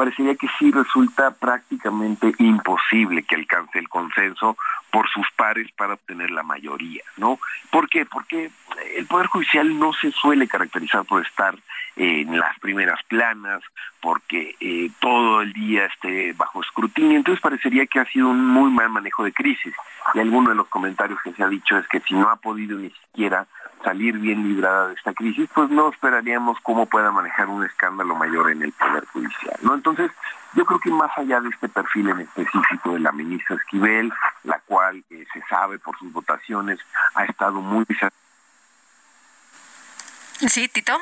parecería 0.00 0.34
que 0.34 0.48
sí 0.58 0.70
resulta 0.70 1.30
prácticamente 1.30 2.32
imposible 2.38 3.22
que 3.22 3.34
alcance 3.34 3.78
el 3.78 3.86
consenso 3.90 4.56
por 4.90 5.06
sus 5.10 5.26
pares 5.36 5.70
para 5.72 5.92
obtener 5.92 6.30
la 6.30 6.42
mayoría, 6.42 7.02
¿no? 7.18 7.38
¿Por 7.70 7.86
qué? 7.90 8.06
Porque 8.06 8.50
el 8.96 9.04
Poder 9.04 9.26
Judicial 9.26 9.78
no 9.78 9.92
se 9.92 10.10
suele 10.10 10.48
caracterizar 10.48 11.04
por 11.04 11.26
estar 11.26 11.54
en 11.96 12.38
las 12.38 12.58
primeras 12.60 12.98
planas, 13.08 13.62
porque 14.00 14.56
eh, 14.58 14.90
todo 15.00 15.42
el 15.42 15.52
día 15.52 15.84
esté 15.84 16.32
bajo 16.32 16.62
escrutinio. 16.62 17.18
Entonces 17.18 17.42
parecería 17.42 17.84
que 17.84 18.00
ha 18.00 18.06
sido 18.06 18.30
un 18.30 18.42
muy 18.46 18.70
mal 18.70 18.88
manejo 18.88 19.22
de 19.24 19.34
crisis. 19.34 19.74
Y 20.14 20.20
alguno 20.20 20.48
de 20.48 20.56
los 20.56 20.68
comentarios 20.68 21.20
que 21.22 21.34
se 21.34 21.42
ha 21.42 21.48
dicho 21.48 21.76
es 21.76 21.86
que 21.88 22.00
si 22.00 22.14
no 22.14 22.30
ha 22.30 22.36
podido 22.36 22.78
ni 22.78 22.88
siquiera 22.88 23.46
salir 23.82 24.18
bien 24.18 24.42
librada 24.46 24.88
de 24.88 24.94
esta 24.94 25.12
crisis, 25.14 25.48
pues 25.54 25.70
no 25.70 25.90
esperaríamos 25.90 26.58
cómo 26.62 26.86
pueda 26.86 27.10
manejar 27.10 27.48
un 27.48 27.64
escándalo 27.64 28.14
mayor 28.14 28.50
en 28.50 28.62
el 28.62 28.72
Poder 28.72 29.04
Judicial. 29.06 29.58
¿no? 29.62 29.74
Entonces, 29.74 30.10
yo 30.54 30.64
creo 30.66 30.80
que 30.80 30.90
más 30.90 31.10
allá 31.16 31.40
de 31.40 31.48
este 31.48 31.68
perfil 31.68 32.10
en 32.10 32.20
específico 32.20 32.94
de 32.94 33.00
la 33.00 33.12
ministra 33.12 33.56
Esquivel, 33.56 34.12
la 34.44 34.58
cual 34.60 35.02
eh, 35.10 35.26
se 35.32 35.40
sabe 35.48 35.78
por 35.78 35.98
sus 35.98 36.12
votaciones 36.12 36.78
ha 37.14 37.24
estado 37.24 37.60
muy... 37.60 37.86
Sí, 40.46 40.68
Tito 40.68 40.98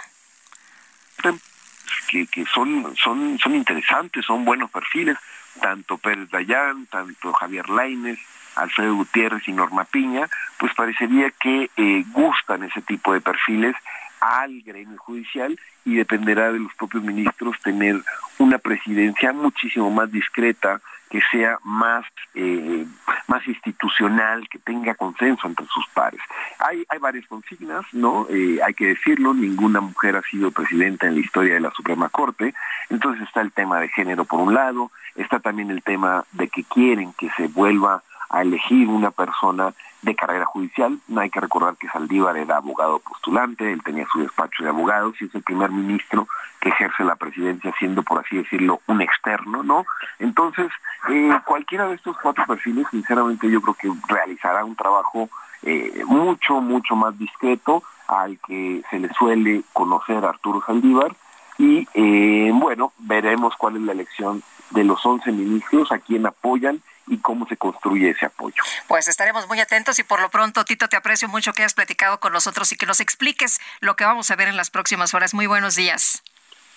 que, 2.08 2.26
que 2.26 2.44
son, 2.46 2.96
son, 2.96 3.38
son 3.38 3.54
interesantes, 3.54 4.24
son 4.24 4.44
buenos 4.44 4.70
perfiles, 4.70 5.16
tanto 5.60 5.98
Pérez 5.98 6.30
Dayán, 6.30 6.86
tanto 6.86 7.32
Javier 7.32 7.68
Laines, 7.68 8.18
Alfredo 8.58 8.94
Gutiérrez 8.96 9.46
y 9.48 9.52
Norma 9.52 9.84
Piña, 9.84 10.28
pues 10.58 10.74
parecería 10.74 11.30
que 11.30 11.70
eh, 11.76 12.04
gustan 12.12 12.64
ese 12.64 12.82
tipo 12.82 13.12
de 13.12 13.20
perfiles 13.20 13.74
al 14.20 14.60
gremio 14.62 14.98
judicial 14.98 15.58
y 15.84 15.96
dependerá 15.96 16.52
de 16.52 16.58
los 16.58 16.74
propios 16.74 17.02
ministros 17.02 17.58
tener 17.62 18.02
una 18.38 18.58
presidencia 18.58 19.32
muchísimo 19.32 19.90
más 19.90 20.10
discreta, 20.10 20.80
que 21.08 21.20
sea 21.30 21.58
más, 21.64 22.04
eh, 22.34 22.84
más 23.26 23.46
institucional, 23.46 24.46
que 24.50 24.58
tenga 24.58 24.94
consenso 24.94 25.46
entre 25.46 25.66
sus 25.66 25.86
pares. 25.94 26.20
Hay, 26.58 26.84
hay 26.90 26.98
varias 26.98 27.26
consignas, 27.26 27.86
¿no? 27.92 28.26
Eh, 28.28 28.58
hay 28.62 28.74
que 28.74 28.88
decirlo, 28.88 29.32
ninguna 29.32 29.80
mujer 29.80 30.16
ha 30.16 30.22
sido 30.22 30.50
presidenta 30.50 31.06
en 31.06 31.14
la 31.14 31.20
historia 31.20 31.54
de 31.54 31.60
la 31.60 31.70
Suprema 31.70 32.10
Corte, 32.10 32.54
entonces 32.90 33.26
está 33.26 33.40
el 33.40 33.52
tema 33.52 33.80
de 33.80 33.88
género 33.88 34.26
por 34.26 34.40
un 34.40 34.52
lado, 34.52 34.90
está 35.14 35.40
también 35.40 35.70
el 35.70 35.82
tema 35.82 36.24
de 36.32 36.48
que 36.48 36.64
quieren 36.64 37.14
que 37.14 37.30
se 37.30 37.48
vuelva 37.48 38.02
a 38.30 38.42
elegir 38.42 38.88
una 38.88 39.10
persona 39.10 39.72
de 40.02 40.14
carrera 40.14 40.44
judicial. 40.44 40.98
No 41.08 41.20
hay 41.20 41.30
que 41.30 41.40
recordar 41.40 41.76
que 41.76 41.88
Saldívar 41.88 42.36
era 42.36 42.56
abogado 42.56 42.98
postulante, 43.00 43.72
él 43.72 43.82
tenía 43.82 44.06
su 44.12 44.20
despacho 44.20 44.62
de 44.62 44.70
abogados 44.70 45.14
y 45.20 45.26
es 45.26 45.34
el 45.34 45.42
primer 45.42 45.70
ministro 45.70 46.28
que 46.60 46.70
ejerce 46.70 47.04
la 47.04 47.16
presidencia 47.16 47.72
siendo, 47.78 48.02
por 48.02 48.18
así 48.24 48.36
decirlo, 48.36 48.80
un 48.86 49.00
externo, 49.00 49.62
¿no? 49.62 49.86
Entonces, 50.18 50.68
eh, 51.08 51.30
cualquiera 51.44 51.88
de 51.88 51.94
estos 51.94 52.16
cuatro 52.18 52.44
perfiles, 52.46 52.86
sinceramente, 52.90 53.50
yo 53.50 53.60
creo 53.60 53.74
que 53.74 53.92
realizará 54.12 54.64
un 54.64 54.76
trabajo 54.76 55.28
eh, 55.62 56.02
mucho, 56.06 56.60
mucho 56.60 56.96
más 56.96 57.18
discreto 57.18 57.82
al 58.06 58.38
que 58.46 58.82
se 58.90 58.98
le 58.98 59.12
suele 59.14 59.62
conocer 59.72 60.24
a 60.24 60.30
Arturo 60.30 60.62
Saldívar. 60.64 61.14
Y 61.58 61.88
eh, 61.94 62.50
bueno, 62.54 62.92
veremos 62.98 63.54
cuál 63.56 63.76
es 63.76 63.82
la 63.82 63.92
elección 63.92 64.42
de 64.70 64.84
los 64.84 65.04
11 65.04 65.32
ministros, 65.32 65.90
a 65.92 65.98
quien 65.98 66.26
apoyan 66.26 66.80
y 67.08 67.18
cómo 67.18 67.46
se 67.46 67.56
construye 67.56 68.10
ese 68.10 68.26
apoyo. 68.26 68.62
Pues 68.86 69.08
estaremos 69.08 69.48
muy 69.48 69.60
atentos 69.60 69.98
y 69.98 70.02
por 70.02 70.20
lo 70.20 70.30
pronto, 70.30 70.64
Tito, 70.64 70.88
te 70.88 70.96
aprecio 70.96 71.28
mucho 71.28 71.52
que 71.52 71.62
hayas 71.62 71.74
platicado 71.74 72.20
con 72.20 72.32
nosotros 72.32 72.70
y 72.72 72.76
que 72.76 72.86
nos 72.86 73.00
expliques 73.00 73.60
lo 73.80 73.96
que 73.96 74.04
vamos 74.04 74.30
a 74.30 74.36
ver 74.36 74.48
en 74.48 74.56
las 74.56 74.70
próximas 74.70 75.14
horas. 75.14 75.34
Muy 75.34 75.46
buenos 75.46 75.74
días. 75.74 76.22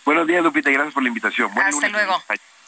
Buenos 0.06 0.28
días, 0.28 0.44
Lupita, 0.44 0.70
y 0.70 0.74
gracias 0.74 0.94
por 0.94 1.04
la 1.04 1.10
invitación. 1.10 1.52
Hasta 1.58 1.88
luego. 1.90 2.22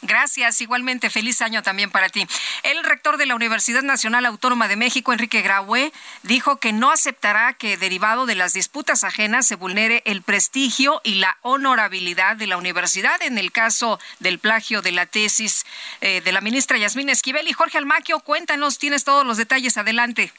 Gracias, 0.06 0.60
igualmente 0.60 1.08
feliz 1.08 1.40
año 1.40 1.62
también 1.62 1.90
para 1.90 2.10
ti. 2.10 2.26
El 2.62 2.84
rector 2.84 3.16
de 3.16 3.24
la 3.24 3.34
Universidad 3.34 3.82
Nacional 3.82 4.26
Autónoma 4.26 4.68
de 4.68 4.76
México, 4.76 5.14
Enrique 5.14 5.40
Graue, 5.40 5.92
dijo 6.22 6.58
que 6.58 6.74
no 6.74 6.90
aceptará 6.90 7.54
que 7.54 7.78
derivado 7.78 8.26
de 8.26 8.34
las 8.34 8.52
disputas 8.52 9.02
ajenas 9.02 9.46
se 9.46 9.56
vulnere 9.56 10.02
el 10.04 10.20
prestigio 10.20 11.00
y 11.04 11.14
la 11.14 11.38
honorabilidad 11.40 12.36
de 12.36 12.46
la 12.46 12.58
universidad 12.58 13.22
en 13.22 13.38
el 13.38 13.50
caso 13.50 13.98
del 14.18 14.38
plagio 14.38 14.82
de 14.82 14.92
la 14.92 15.06
tesis 15.06 15.64
eh, 16.02 16.20
de 16.20 16.32
la 16.32 16.42
ministra 16.42 16.76
Yasmín 16.76 17.08
Esquivel. 17.08 17.48
Y 17.48 17.54
Jorge 17.54 17.78
Almaquio, 17.78 18.20
cuéntanos, 18.20 18.78
tienes 18.78 19.04
todos 19.04 19.24
los 19.24 19.38
detalles, 19.38 19.78
adelante. 19.78 20.32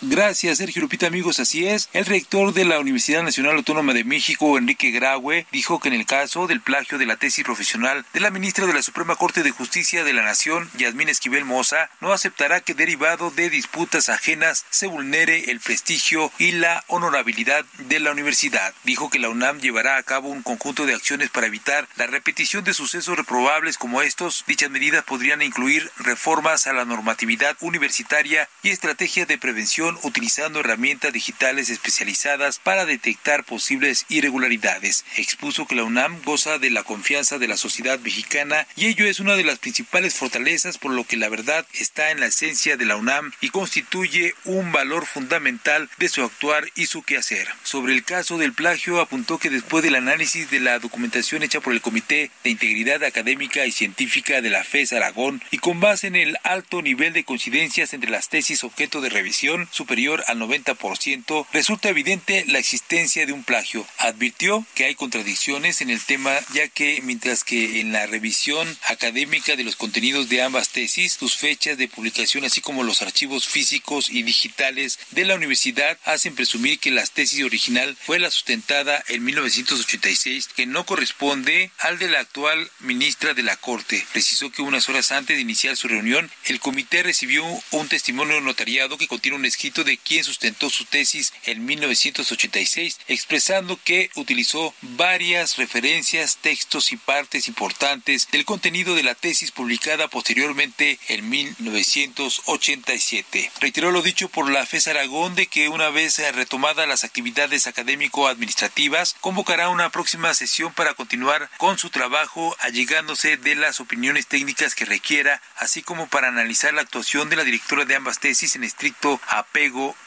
Gracias, 0.00 0.58
Sergio 0.58 0.82
Lupita, 0.82 1.08
amigos. 1.08 1.40
Así 1.40 1.66
es. 1.66 1.88
El 1.92 2.06
rector 2.06 2.54
de 2.54 2.64
la 2.64 2.78
Universidad 2.78 3.24
Nacional 3.24 3.56
Autónoma 3.56 3.92
de 3.94 4.04
México, 4.04 4.56
Enrique 4.56 4.92
Graue, 4.92 5.44
dijo 5.50 5.80
que 5.80 5.88
en 5.88 5.94
el 5.94 6.06
caso 6.06 6.46
del 6.46 6.60
plagio 6.60 6.98
de 6.98 7.06
la 7.06 7.16
tesis 7.16 7.42
profesional 7.42 8.06
de 8.12 8.20
la 8.20 8.30
ministra 8.30 8.66
de 8.66 8.74
la 8.74 8.82
Suprema 8.82 9.16
Corte 9.16 9.42
de 9.42 9.50
Justicia 9.50 10.04
de 10.04 10.12
la 10.12 10.22
Nación, 10.22 10.70
Yasmín 10.78 11.08
Esquivel 11.08 11.44
Moza, 11.44 11.90
no 12.00 12.12
aceptará 12.12 12.60
que 12.60 12.74
derivado 12.74 13.32
de 13.32 13.50
disputas 13.50 14.08
ajenas 14.08 14.66
se 14.70 14.86
vulnere 14.86 15.50
el 15.50 15.58
prestigio 15.58 16.30
y 16.38 16.52
la 16.52 16.84
honorabilidad 16.86 17.64
de 17.78 17.98
la 17.98 18.12
universidad. 18.12 18.74
Dijo 18.84 19.10
que 19.10 19.18
la 19.18 19.30
UNAM 19.30 19.58
llevará 19.58 19.96
a 19.96 20.02
cabo 20.04 20.28
un 20.28 20.44
conjunto 20.44 20.86
de 20.86 20.94
acciones 20.94 21.30
para 21.30 21.48
evitar 21.48 21.88
la 21.96 22.06
repetición 22.06 22.62
de 22.62 22.72
sucesos 22.72 23.16
reprobables 23.16 23.78
como 23.78 24.00
estos. 24.00 24.44
Dichas 24.46 24.70
medidas 24.70 25.02
podrían 25.02 25.42
incluir 25.42 25.90
reformas 25.96 26.68
a 26.68 26.72
la 26.72 26.84
normatividad 26.84 27.56
universitaria 27.58 28.48
y 28.62 28.70
estrategias 28.70 29.26
de 29.26 29.38
prevención 29.38 29.87
utilizando 30.02 30.60
herramientas 30.60 31.12
digitales 31.12 31.70
especializadas 31.70 32.58
para 32.58 32.84
detectar 32.84 33.44
posibles 33.44 34.04
irregularidades. 34.08 35.04
Expuso 35.16 35.66
que 35.66 35.74
la 35.74 35.84
UNAM 35.84 36.22
goza 36.24 36.58
de 36.58 36.70
la 36.70 36.82
confianza 36.82 37.38
de 37.38 37.48
la 37.48 37.56
sociedad 37.56 37.98
mexicana 38.00 38.66
y 38.76 38.86
ello 38.86 39.06
es 39.06 39.20
una 39.20 39.36
de 39.36 39.44
las 39.44 39.58
principales 39.58 40.14
fortalezas 40.14 40.78
por 40.78 40.92
lo 40.92 41.04
que 41.04 41.16
la 41.16 41.28
verdad 41.28 41.66
está 41.72 42.10
en 42.10 42.20
la 42.20 42.26
esencia 42.26 42.76
de 42.76 42.84
la 42.84 42.96
UNAM 42.96 43.32
y 43.40 43.50
constituye 43.50 44.34
un 44.44 44.72
valor 44.72 45.06
fundamental 45.06 45.88
de 45.98 46.08
su 46.08 46.22
actuar 46.22 46.64
y 46.74 46.86
su 46.86 47.02
quehacer. 47.02 47.48
Sobre 47.62 47.92
el 47.92 48.04
caso 48.04 48.38
del 48.38 48.52
plagio 48.52 49.00
apuntó 49.00 49.38
que 49.38 49.50
después 49.50 49.82
del 49.84 49.94
análisis 49.94 50.50
de 50.50 50.60
la 50.60 50.78
documentación 50.78 51.42
hecha 51.42 51.60
por 51.60 51.72
el 51.72 51.80
Comité 51.80 52.30
de 52.44 52.50
Integridad 52.50 53.04
Académica 53.04 53.66
y 53.66 53.72
Científica 53.72 54.40
de 54.40 54.50
la 54.50 54.64
FES 54.64 54.92
Aragón 54.92 55.42
y 55.50 55.58
con 55.58 55.80
base 55.80 56.06
en 56.06 56.16
el 56.16 56.38
alto 56.44 56.82
nivel 56.82 57.12
de 57.12 57.24
coincidencias 57.24 57.92
entre 57.94 58.10
las 58.10 58.28
tesis 58.28 58.64
objeto 58.64 59.00
de 59.00 59.08
revisión, 59.08 59.68
superior 59.78 60.24
al 60.26 60.40
90%, 60.40 61.46
resulta 61.52 61.88
evidente 61.88 62.44
la 62.48 62.58
existencia 62.58 63.26
de 63.26 63.32
un 63.32 63.44
plagio. 63.44 63.86
Advirtió 63.98 64.66
que 64.74 64.86
hay 64.86 64.96
contradicciones 64.96 65.80
en 65.80 65.90
el 65.90 66.00
tema 66.00 66.36
ya 66.52 66.66
que 66.66 67.00
mientras 67.02 67.44
que 67.44 67.78
en 67.80 67.92
la 67.92 68.06
revisión 68.06 68.66
académica 68.88 69.54
de 69.54 69.62
los 69.62 69.76
contenidos 69.76 70.28
de 70.28 70.42
ambas 70.42 70.70
tesis, 70.70 71.12
sus 71.12 71.36
fechas 71.36 71.78
de 71.78 71.86
publicación 71.86 72.44
así 72.44 72.60
como 72.60 72.82
los 72.82 73.02
archivos 73.02 73.46
físicos 73.46 74.10
y 74.10 74.24
digitales 74.24 74.98
de 75.12 75.24
la 75.24 75.36
universidad 75.36 75.96
hacen 76.04 76.34
presumir 76.34 76.80
que 76.80 76.90
la 76.90 77.06
tesis 77.06 77.44
original 77.44 77.96
fue 78.00 78.18
la 78.18 78.32
sustentada 78.32 79.04
en 79.06 79.22
1986 79.24 80.48
que 80.56 80.66
no 80.66 80.84
corresponde 80.86 81.70
al 81.78 82.00
de 82.00 82.08
la 82.08 82.18
actual 82.18 82.68
ministra 82.80 83.32
de 83.32 83.44
la 83.44 83.56
Corte. 83.56 84.04
Precisó 84.12 84.50
que 84.50 84.62
unas 84.62 84.88
horas 84.88 85.12
antes 85.12 85.36
de 85.36 85.42
iniciar 85.42 85.76
su 85.76 85.86
reunión, 85.86 86.30
el 86.46 86.58
comité 86.58 87.04
recibió 87.04 87.44
un 87.70 87.88
testimonio 87.88 88.40
notariado 88.40 88.98
que 88.98 89.06
contiene 89.06 89.36
un 89.36 89.44
escrito 89.44 89.67
de 89.68 89.98
quien 89.98 90.24
sustentó 90.24 90.70
su 90.70 90.86
tesis 90.86 91.34
en 91.44 91.62
1986, 91.64 92.98
expresando 93.06 93.78
que 93.84 94.10
utilizó 94.14 94.74
varias 94.80 95.58
referencias, 95.58 96.38
textos 96.40 96.90
y 96.92 96.96
partes 96.96 97.48
importantes 97.48 98.28
del 98.32 98.46
contenido 98.46 98.94
de 98.94 99.02
la 99.02 99.14
tesis 99.14 99.50
publicada 99.50 100.08
posteriormente 100.08 100.98
en 101.08 101.28
1987. 101.28 103.50
Reiteró 103.60 103.90
lo 103.90 104.00
dicho 104.00 104.30
por 104.30 104.50
la 104.50 104.64
FES 104.64 104.88
Aragón 104.88 105.34
de 105.34 105.46
que 105.46 105.68
una 105.68 105.90
vez 105.90 106.16
retomadas 106.34 106.88
las 106.88 107.04
actividades 107.04 107.66
académico-administrativas, 107.66 109.16
convocará 109.20 109.68
una 109.68 109.90
próxima 109.90 110.32
sesión 110.32 110.72
para 110.72 110.94
continuar 110.94 111.50
con 111.58 111.76
su 111.78 111.90
trabajo, 111.90 112.56
allegándose 112.60 113.36
de 113.36 113.54
las 113.54 113.80
opiniones 113.80 114.26
técnicas 114.26 114.74
que 114.74 114.86
requiera, 114.86 115.42
así 115.56 115.82
como 115.82 116.08
para 116.08 116.28
analizar 116.28 116.72
la 116.72 116.80
actuación 116.80 117.28
de 117.28 117.36
la 117.36 117.44
directora 117.44 117.84
de 117.84 117.96
ambas 117.96 118.18
tesis 118.18 118.56
en 118.56 118.64
estricto 118.64 119.20
apego 119.28 119.57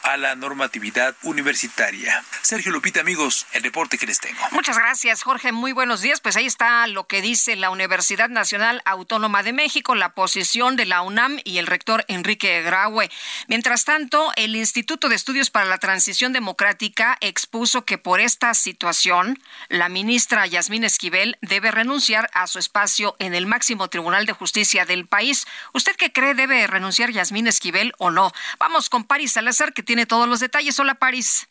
a 0.04 0.16
la 0.16 0.34
normatividad 0.36 1.14
universitaria. 1.24 2.24
Sergio 2.42 2.72
Lupita, 2.72 3.02
amigos, 3.02 3.46
el 3.52 3.64
reporte 3.64 3.98
que 3.98 4.06
les 4.06 4.20
tengo. 4.20 4.40
Muchas 4.52 4.78
gracias, 4.78 5.24
Jorge. 5.24 5.52
Muy 5.52 5.74
buenos 5.74 6.02
días. 6.02 6.22
Pues 6.22 6.38
ahí 6.38 6.46
está 6.46 6.88
lo 6.88 7.06
que 7.06 7.22
dice 7.22 7.58
la 7.58 7.70
Universidad 7.70 8.30
Nacional 8.30 8.82
Autónoma 8.86 9.44
de 9.44 9.52
México, 9.52 9.94
la 9.94 10.14
posición 10.14 10.78
de 10.78 10.86
la 10.86 11.02
UNAM 11.02 11.40
y 11.44 11.58
el 11.58 11.68
rector 11.68 12.06
Enrique 12.08 12.62
Graue. 12.62 13.12
Mientras 13.48 13.84
tanto, 13.84 14.32
el 14.38 14.56
Instituto 14.56 15.10
de 15.10 15.16
Estudios 15.16 15.50
para 15.50 15.66
la 15.66 15.80
Transición 15.80 16.32
Democrática 16.32 17.18
expuso 17.20 17.84
que 17.84 17.98
por 17.98 18.22
esta 18.22 18.54
situación, 18.54 19.38
la 19.68 19.90
ministra 19.90 20.48
Yasmín 20.48 20.86
Esquivel 20.86 21.38
debe 21.42 21.72
renunciar 21.72 22.30
a 22.34 22.48
su 22.48 22.58
espacio 22.58 23.18
en 23.20 23.34
el 23.34 23.48
máximo 23.48 23.90
Tribunal 23.90 24.26
de 24.26 24.32
Justicia 24.32 24.86
del 24.86 25.08
país. 25.08 25.46
¿Usted 25.74 25.98
qué 25.98 26.14
cree 26.14 26.36
debe 26.36 26.66
renunciar 26.68 27.12
Yasmín 27.12 27.48
Esquivel 27.48 27.94
o 27.98 28.12
no? 28.12 28.32
Vamos 28.58 28.90
con 28.90 29.04
Paris 29.04 29.41
Salazar, 29.42 29.74
que 29.74 29.82
tiene 29.82 30.06
todos 30.06 30.30
los 30.30 30.40
detalles. 30.40 30.80
Hola, 30.80 30.94
Paris. 30.94 31.48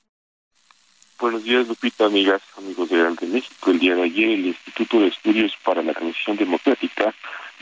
Buenos 1.18 1.42
días, 1.42 1.66
Lupita, 1.66 2.04
amigas, 2.04 2.40
amigos 2.56 2.88
de 2.88 2.98
Grande 2.98 3.26
México. 3.26 3.68
El 3.68 3.80
día 3.80 3.96
de 3.96 4.02
ayer, 4.02 4.30
el 4.30 4.46
Instituto 4.46 5.00
de 5.00 5.08
Estudios 5.08 5.56
para 5.64 5.82
la 5.82 5.92
Transición 5.92 6.36
Democrática 6.36 7.12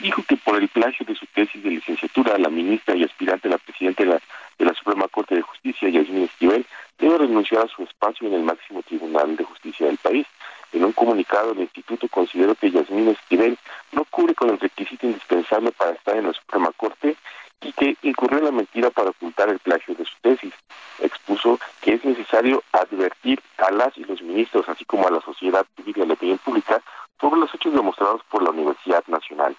dijo 0.03 0.23
que 0.29 0.37
por 0.37 0.57
el 0.57 0.69
plagio 0.69 1.07
de 1.07 1.15
su 1.15 1.25
tesis 1.29 1.63
de 1.63 1.71
licenciatura, 1.71 2.37
la 2.37 2.51
ministra 2.51 2.95
y 2.95 3.05
aspirante 3.05 3.49
a 3.49 3.53
la 3.53 3.59
presidenta 3.59 4.05
de 4.05 4.11
la, 4.11 4.21
de 4.59 4.65
la 4.67 4.75
Suprema 4.75 5.09
Corte 5.09 5.35
de 5.35 5.41
Justicia, 5.41 5.89
Yasmín 5.89 6.25
Esquivel, 6.25 6.67
debe 6.99 7.17
renunciar 7.17 7.65
a 7.65 7.75
su 7.75 7.85
espacio 7.85 8.29
en 8.29 8.35
el 8.35 8.43
máximo 8.43 8.83
tribunal 8.83 9.35
de 9.35 9.45
justicia 9.45 9.87
del 9.87 9.97
país. 9.97 10.27
En 10.75 10.85
un 10.85 10.93
comunicado, 10.93 11.53
el 11.53 11.61
instituto 11.61 12.07
consideró 12.09 12.55
que 12.55 12.71
Yasmín 12.71 13.09
Esquivel 13.09 13.57
no 13.93 14.05
cubre 14.05 14.35
con 14.35 14.51
el 14.51 14.61
requisito 14.61 15.07
indispensable 15.07 15.73
para 15.73 15.93
estar 15.93 16.19
en 16.19 16.27
la 16.27 16.35
Suprema 16.35 16.71
Corte 16.77 17.17
y 17.61 17.73
que 17.73 17.97
incurrió 18.03 18.39
en 18.39 18.45
la 18.45 18.53
mentira 18.53 18.91
para 18.91 19.11
ocultar 19.11 19.49
el 19.49 19.59
plagio 19.59 19.95
de 19.95 20.05
su 20.05 20.15
tesis. 20.21 20.55
Expuso 21.01 21.59
que 21.81 21.95
es 21.95 22.05
necesario 22.05 22.63
advertir 22.73 23.41
a 23.59 23.71
las 23.71 23.97
y 23.97 24.05
los 24.05 24.23
ministros, 24.23 24.69
así 24.69 24.85
como 24.85 25.07
a 25.07 25.11
la 25.11 25.21
sociedad 25.21 25.67
civil 25.77 25.95
y 25.99 26.03
a 26.03 26.07
la 26.07 26.15
opinión 26.15 26.39
pública, 26.39 26.81
sobre 27.21 27.41
los 27.41 27.55
hechos 27.55 27.75
demostrados 27.75 28.23
por 28.31 28.43
la 28.43 28.51
Universidad 28.51 29.05
Nacional. 29.07 29.57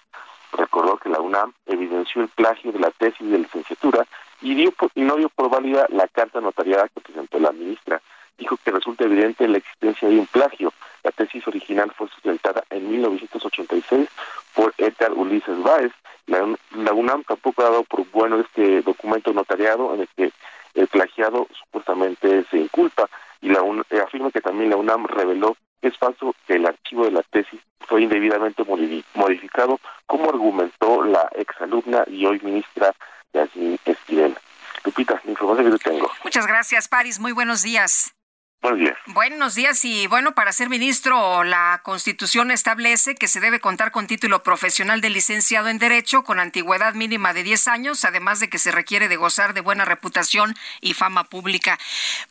Recordó 0.54 0.97
que 0.97 1.10
la 1.10 1.22
UNAM 1.22 1.54
evidenció 1.66 2.22
el 2.22 2.30
plagio 2.30 2.72
de 2.72 2.80
la 2.80 2.91
tesis 2.91 3.30
de 3.30 3.39
licenciatura 3.39 4.06
y, 4.41 4.56
dio 4.56 4.74
y 4.95 5.02
no 5.02 5.16
dio 5.16 5.30
por 5.30 5.50
válida 5.50 5.86
la 5.89 6.08
carta 6.08 6.41
notariada 6.41 6.88
que 6.88 7.02
presentó 7.02 7.39
la 7.39 7.52
ministra. 7.52 8.02
Dijo 8.38 8.58
que 8.64 8.72
resulta 8.72 9.04
evidente 9.04 9.47
la 9.47 9.58
existencia 9.58 10.08
de 10.08 10.20
un 10.20 10.28
plagio. 10.28 10.74
La 11.04 11.12
tesis 11.12 11.47
original 11.47 11.91
fue 11.95 12.08
sustentada 12.10 12.64
en 12.70 12.89
1986 12.91 14.08
por 14.54 14.74
Edgar 14.78 15.14
Ulises 15.14 15.62
Báez. 15.62 15.91
La, 16.28 16.45
la 16.76 16.93
UNAM 16.93 17.24
tampoco 17.24 17.62
ha 17.62 17.70
dado 17.70 17.84
por 17.84 18.06
bueno 18.12 18.39
este 18.39 18.82
documento 18.82 19.34
notariado 19.34 19.93
en 19.93 20.02
el 20.02 20.10
que 20.16 20.32
el 20.76 20.88
plagiado 20.88 21.47
supuestamente 21.60 22.45
se 22.52 22.58
inculpa 22.58 23.10
y 23.41 23.50
la 23.50 23.62
eh, 23.89 24.02
afirma 24.02 24.32
que 24.32 24.41
también 24.41 24.70
la 24.70 24.78
UNAM 24.78 25.06
reveló 25.08 25.56
que 25.82 25.88
es 25.88 25.97
falso 25.97 26.36
que 26.45 26.56
el 26.56 26.66
archivo 26.66 27.06
de 27.06 27.12
la 27.12 27.24
tesis 27.24 27.60
fue 27.88 28.02
indebidamente 28.04 28.64
modificado, 29.14 29.80
como 30.06 30.30
argumentó 30.30 31.04
la 31.04 31.30
exalumna 31.36 32.04
y 32.08 32.26
hoy 32.26 32.39
ministra 32.43 32.93
Yasmin 33.34 33.80
Esquivel. 33.86 34.36
Lupita, 34.84 35.22
información 35.26 35.72
que 35.72 35.89
tengo. 35.89 36.12
Muchas 36.24 36.47
gracias, 36.47 36.88
Paris. 36.88 37.20
Muy 37.20 37.32
buenos 37.32 37.64
días. 37.64 38.14
Buenos 38.62 38.80
días. 38.80 38.97
Buenos 39.07 39.55
días 39.55 39.86
y 39.86 40.07
bueno, 40.07 40.36
para 40.36 40.51
ser 40.51 40.68
ministro, 40.68 41.45
la 41.45 41.80
Constitución 41.82 42.51
establece 42.51 43.16
que 43.16 43.30
se 43.30 43.39
debe 43.39 43.62
contar 43.62 43.91
con 43.91 44.05
título 44.05 44.43
profesional 44.43 44.99
de 44.99 45.10
licenciado 45.10 45.70
en 45.70 45.80
Derecho 45.80 46.26
con 46.26 46.41
antigüedad 46.41 46.93
mínima 46.93 47.34
de 47.34 47.43
10 47.43 47.70
años, 47.70 48.03
además 48.03 48.41
de 48.41 48.49
que 48.49 48.60
se 48.60 48.72
requiere 48.72 49.07
de 49.07 49.16
gozar 49.16 49.53
de 49.53 49.62
buena 49.62 49.86
reputación 49.86 50.55
y 50.82 50.93
fama 50.93 51.24
pública. 51.24 51.80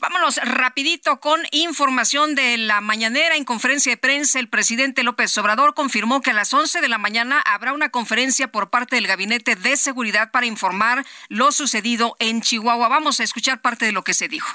Vámonos 0.00 0.36
rapidito 0.44 1.18
con 1.18 1.40
información 1.50 2.34
de 2.34 2.58
la 2.58 2.82
mañanera. 2.82 3.34
En 3.34 3.46
conferencia 3.46 3.92
de 3.92 3.96
prensa, 3.96 4.38
el 4.38 4.50
presidente 4.50 5.04
López 5.04 5.36
Obrador 5.38 5.72
confirmó 5.72 6.20
que 6.20 6.32
a 6.32 6.34
las 6.34 6.52
11 6.52 6.82
de 6.82 6.88
la 6.88 6.98
mañana 6.98 7.40
habrá 7.40 7.72
una 7.72 7.88
conferencia 7.88 8.48
por 8.48 8.68
parte 8.68 8.96
del 8.96 9.06
Gabinete 9.06 9.56
de 9.56 9.78
Seguridad 9.78 10.30
para 10.30 10.44
informar 10.44 11.06
lo 11.30 11.52
sucedido 11.52 12.16
en 12.18 12.42
Chihuahua. 12.42 12.88
Vamos 12.88 13.18
a 13.18 13.24
escuchar 13.24 13.62
parte 13.62 13.86
de 13.86 13.92
lo 13.92 14.04
que 14.04 14.12
se 14.12 14.28
dijo 14.28 14.54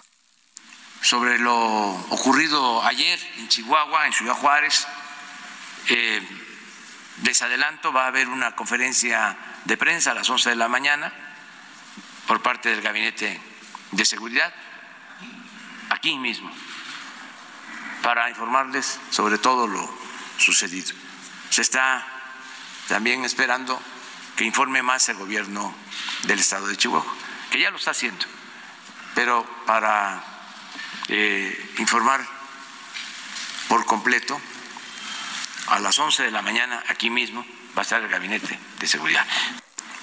sobre 1.03 1.37
lo 1.37 1.55
ocurrido 1.55 2.81
ayer 2.83 3.19
en 3.37 3.49
Chihuahua, 3.49 4.07
en 4.07 4.13
Ciudad 4.13 4.35
Juárez. 4.35 4.87
Eh, 5.89 6.21
les 7.23 7.41
adelanto, 7.41 7.91
va 7.91 8.05
a 8.05 8.07
haber 8.07 8.29
una 8.29 8.55
conferencia 8.55 9.37
de 9.65 9.77
prensa 9.77 10.11
a 10.11 10.13
las 10.13 10.29
11 10.29 10.51
de 10.51 10.55
la 10.55 10.69
mañana 10.69 11.13
por 12.25 12.41
parte 12.41 12.69
del 12.69 12.81
Gabinete 12.81 13.39
de 13.91 14.05
Seguridad, 14.05 14.51
aquí 15.89 16.17
mismo, 16.17 16.49
para 18.01 18.29
informarles 18.29 18.97
sobre 19.09 19.37
todo 19.37 19.67
lo 19.67 19.93
sucedido. 20.37 20.95
Se 21.49 21.61
está 21.61 22.07
también 22.87 23.25
esperando 23.25 23.79
que 24.37 24.45
informe 24.45 24.81
más 24.81 25.09
el 25.09 25.17
gobierno 25.17 25.75
del 26.23 26.39
estado 26.39 26.67
de 26.67 26.77
Chihuahua, 26.77 27.13
que 27.51 27.59
ya 27.59 27.71
lo 27.71 27.77
está 27.77 27.91
haciendo, 27.91 28.25
pero 29.13 29.45
para 29.65 30.32
eh, 31.09 31.73
informar 31.77 32.25
por 33.67 33.85
completo 33.85 34.39
a 35.67 35.79
las 35.79 35.97
11 35.97 36.23
de 36.23 36.31
la 36.31 36.41
mañana 36.41 36.83
aquí 36.87 37.09
mismo 37.09 37.45
va 37.75 37.81
a 37.81 37.83
estar 37.83 38.01
el 38.01 38.09
gabinete 38.09 38.59
de 38.79 38.87
seguridad. 38.87 39.25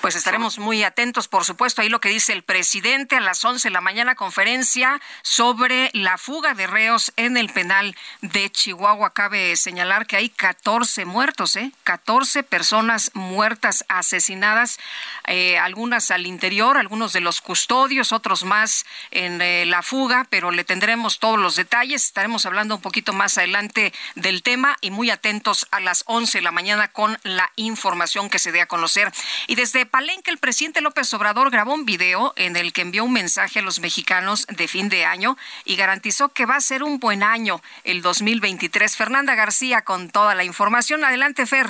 Pues 0.01 0.15
estaremos 0.17 0.59
muy 0.59 0.83
atentos, 0.83 1.29
por 1.29 1.45
supuesto, 1.45 1.83
ahí 1.83 1.91
lo 1.91 2.01
que 2.01 2.09
dice 2.09 2.33
el 2.33 2.43
presidente 2.43 3.17
a 3.17 3.21
las 3.21 3.45
11 3.45 3.69
de 3.69 3.73
la 3.73 3.83
mañana, 3.83 4.15
conferencia 4.15 4.99
sobre 5.21 5.91
la 5.93 6.17
fuga 6.17 6.55
de 6.55 6.67
reos 6.67 7.13
en 7.17 7.37
el 7.37 7.51
penal 7.51 7.95
de 8.23 8.51
Chihuahua. 8.51 9.13
Cabe 9.13 9.55
señalar 9.57 10.07
que 10.07 10.17
hay 10.17 10.31
14 10.31 11.05
muertos, 11.05 11.55
¿eh? 11.57 11.73
14 11.85 12.43
personas 12.45 13.11
muertas, 13.13 13.85
asesinadas, 13.89 14.79
eh, 15.27 15.59
algunas 15.59 16.11
al 16.11 16.27
interior, 16.27 16.79
algunos 16.79 17.13
de 17.13 17.21
los 17.21 17.43
custodios, 17.43 18.13
otros 18.13 18.45
más 18.45 18.87
en 19.11 19.43
eh, 19.43 19.67
la 19.67 19.83
fuga, 19.83 20.27
pero 20.31 20.51
le 20.51 20.65
tendremos 20.65 21.19
todos 21.19 21.39
los 21.39 21.57
detalles. 21.57 22.07
Estaremos 22.07 22.47
hablando 22.47 22.77
un 22.77 22.81
poquito 22.81 23.13
más 23.13 23.37
adelante 23.37 23.93
del 24.15 24.43
tema 24.43 24.79
y 24.81 24.91
muy 24.93 25.11
atentos 25.11 25.67
a 25.71 25.79
las 25.79 26.05
11 26.07 26.39
de 26.39 26.43
la 26.43 26.53
mañana 26.53 26.89
con 26.89 27.19
la 27.23 27.53
información 27.57 28.31
que 28.31 28.39
se 28.39 28.51
dé 28.51 28.63
a 28.63 28.67
conocer. 28.67 29.13
Y 29.47 29.57
desde 29.57 29.90
Palenque, 29.91 30.31
el 30.31 30.39
presidente 30.39 30.81
López 30.81 31.13
Obrador 31.15 31.51
grabó 31.51 31.75
un 31.75 31.85
video 31.85 32.33
en 32.37 32.55
el 32.57 32.73
que 32.73 32.83
envió 32.83 33.05
un 33.05 33.13
mensaje 33.13 33.59
a 33.59 33.63
los 33.63 33.81
mexicanos 33.81 34.47
de 34.47 34.69
fin 34.69 34.89
de 34.89 35.05
año 35.05 35.37
y 35.65 35.75
garantizó 35.75 36.29
que 36.29 36.47
va 36.47 36.57
a 36.57 36.61
ser 36.61 36.85
un 36.85 37.01
buen 37.01 37.25
año 37.25 37.61
el 37.83 38.01
2023. 38.01 38.97
Fernanda 38.97 39.35
García 39.35 39.83
con 39.83 40.09
toda 40.09 40.37
la 40.37 40.45
información. 40.45 41.05
Adelante, 41.05 41.45
Fer. 41.45 41.67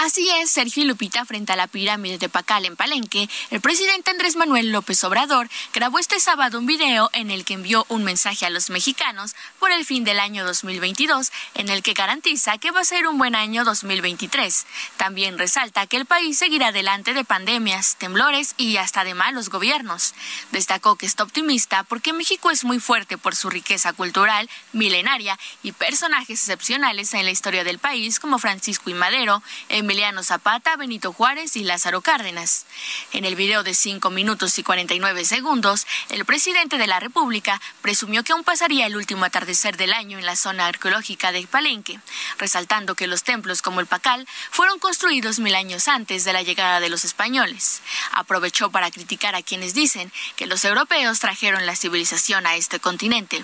Así 0.00 0.30
es, 0.30 0.52
Sergio 0.52 0.84
Lupita, 0.84 1.24
frente 1.24 1.52
a 1.52 1.56
la 1.56 1.66
pirámide 1.66 2.18
de 2.18 2.28
Pacal 2.28 2.64
en 2.64 2.76
Palenque, 2.76 3.28
el 3.50 3.60
presidente 3.60 4.12
Andrés 4.12 4.36
Manuel 4.36 4.70
López 4.70 5.02
Obrador 5.02 5.48
grabó 5.74 5.98
este 5.98 6.20
sábado 6.20 6.60
un 6.60 6.66
video 6.66 7.10
en 7.14 7.32
el 7.32 7.44
que 7.44 7.54
envió 7.54 7.84
un 7.88 8.04
mensaje 8.04 8.46
a 8.46 8.50
los 8.50 8.70
mexicanos 8.70 9.34
por 9.58 9.72
el 9.72 9.84
fin 9.84 10.04
del 10.04 10.20
año 10.20 10.44
2022, 10.44 11.32
en 11.54 11.68
el 11.68 11.82
que 11.82 11.94
garantiza 11.94 12.58
que 12.58 12.70
va 12.70 12.82
a 12.82 12.84
ser 12.84 13.08
un 13.08 13.18
buen 13.18 13.34
año 13.34 13.64
2023. 13.64 14.66
También 14.98 15.36
resalta 15.36 15.88
que 15.88 15.96
el 15.96 16.06
país 16.06 16.38
seguirá 16.38 16.68
adelante 16.68 17.12
de 17.12 17.24
pandemias, 17.24 17.96
temblores 17.96 18.54
y 18.56 18.76
hasta 18.76 19.02
de 19.02 19.14
malos 19.14 19.48
gobiernos. 19.48 20.14
Destacó 20.52 20.94
que 20.94 21.06
está 21.06 21.24
optimista 21.24 21.82
porque 21.82 22.12
México 22.12 22.52
es 22.52 22.62
muy 22.62 22.78
fuerte 22.78 23.18
por 23.18 23.34
su 23.34 23.50
riqueza 23.50 23.92
cultural, 23.92 24.48
milenaria 24.72 25.36
y 25.64 25.72
personajes 25.72 26.38
excepcionales 26.38 27.14
en 27.14 27.24
la 27.24 27.32
historia 27.32 27.64
del 27.64 27.80
país 27.80 28.20
como 28.20 28.38
Francisco 28.38 28.90
y 28.90 28.94
Madero, 28.94 29.42
Emiliano 29.88 30.22
Zapata, 30.22 30.76
Benito 30.76 31.14
Juárez 31.14 31.56
y 31.56 31.64
Lázaro 31.64 32.02
Cárdenas. 32.02 32.66
En 33.14 33.24
el 33.24 33.36
video 33.36 33.62
de 33.62 33.72
5 33.72 34.10
minutos 34.10 34.58
y 34.58 34.62
49 34.62 35.24
segundos, 35.24 35.86
el 36.10 36.26
presidente 36.26 36.76
de 36.76 36.86
la 36.86 37.00
República 37.00 37.58
presumió 37.80 38.22
que 38.22 38.32
aún 38.32 38.44
pasaría 38.44 38.84
el 38.84 38.96
último 38.98 39.24
atardecer 39.24 39.78
del 39.78 39.94
año 39.94 40.18
en 40.18 40.26
la 40.26 40.36
zona 40.36 40.66
arqueológica 40.66 41.32
de 41.32 41.46
Palenque, 41.46 42.00
resaltando 42.36 42.96
que 42.96 43.06
los 43.06 43.22
templos 43.22 43.62
como 43.62 43.80
el 43.80 43.86
Pacal 43.86 44.28
fueron 44.50 44.78
construidos 44.78 45.38
mil 45.38 45.54
años 45.54 45.88
antes 45.88 46.26
de 46.26 46.34
la 46.34 46.42
llegada 46.42 46.80
de 46.80 46.90
los 46.90 47.06
españoles. 47.06 47.80
Aprovechó 48.12 48.70
para 48.70 48.90
criticar 48.90 49.34
a 49.34 49.42
quienes 49.42 49.72
dicen 49.72 50.12
que 50.36 50.44
los 50.44 50.66
europeos 50.66 51.18
trajeron 51.18 51.64
la 51.64 51.76
civilización 51.76 52.46
a 52.46 52.56
este 52.56 52.78
continente. 52.78 53.42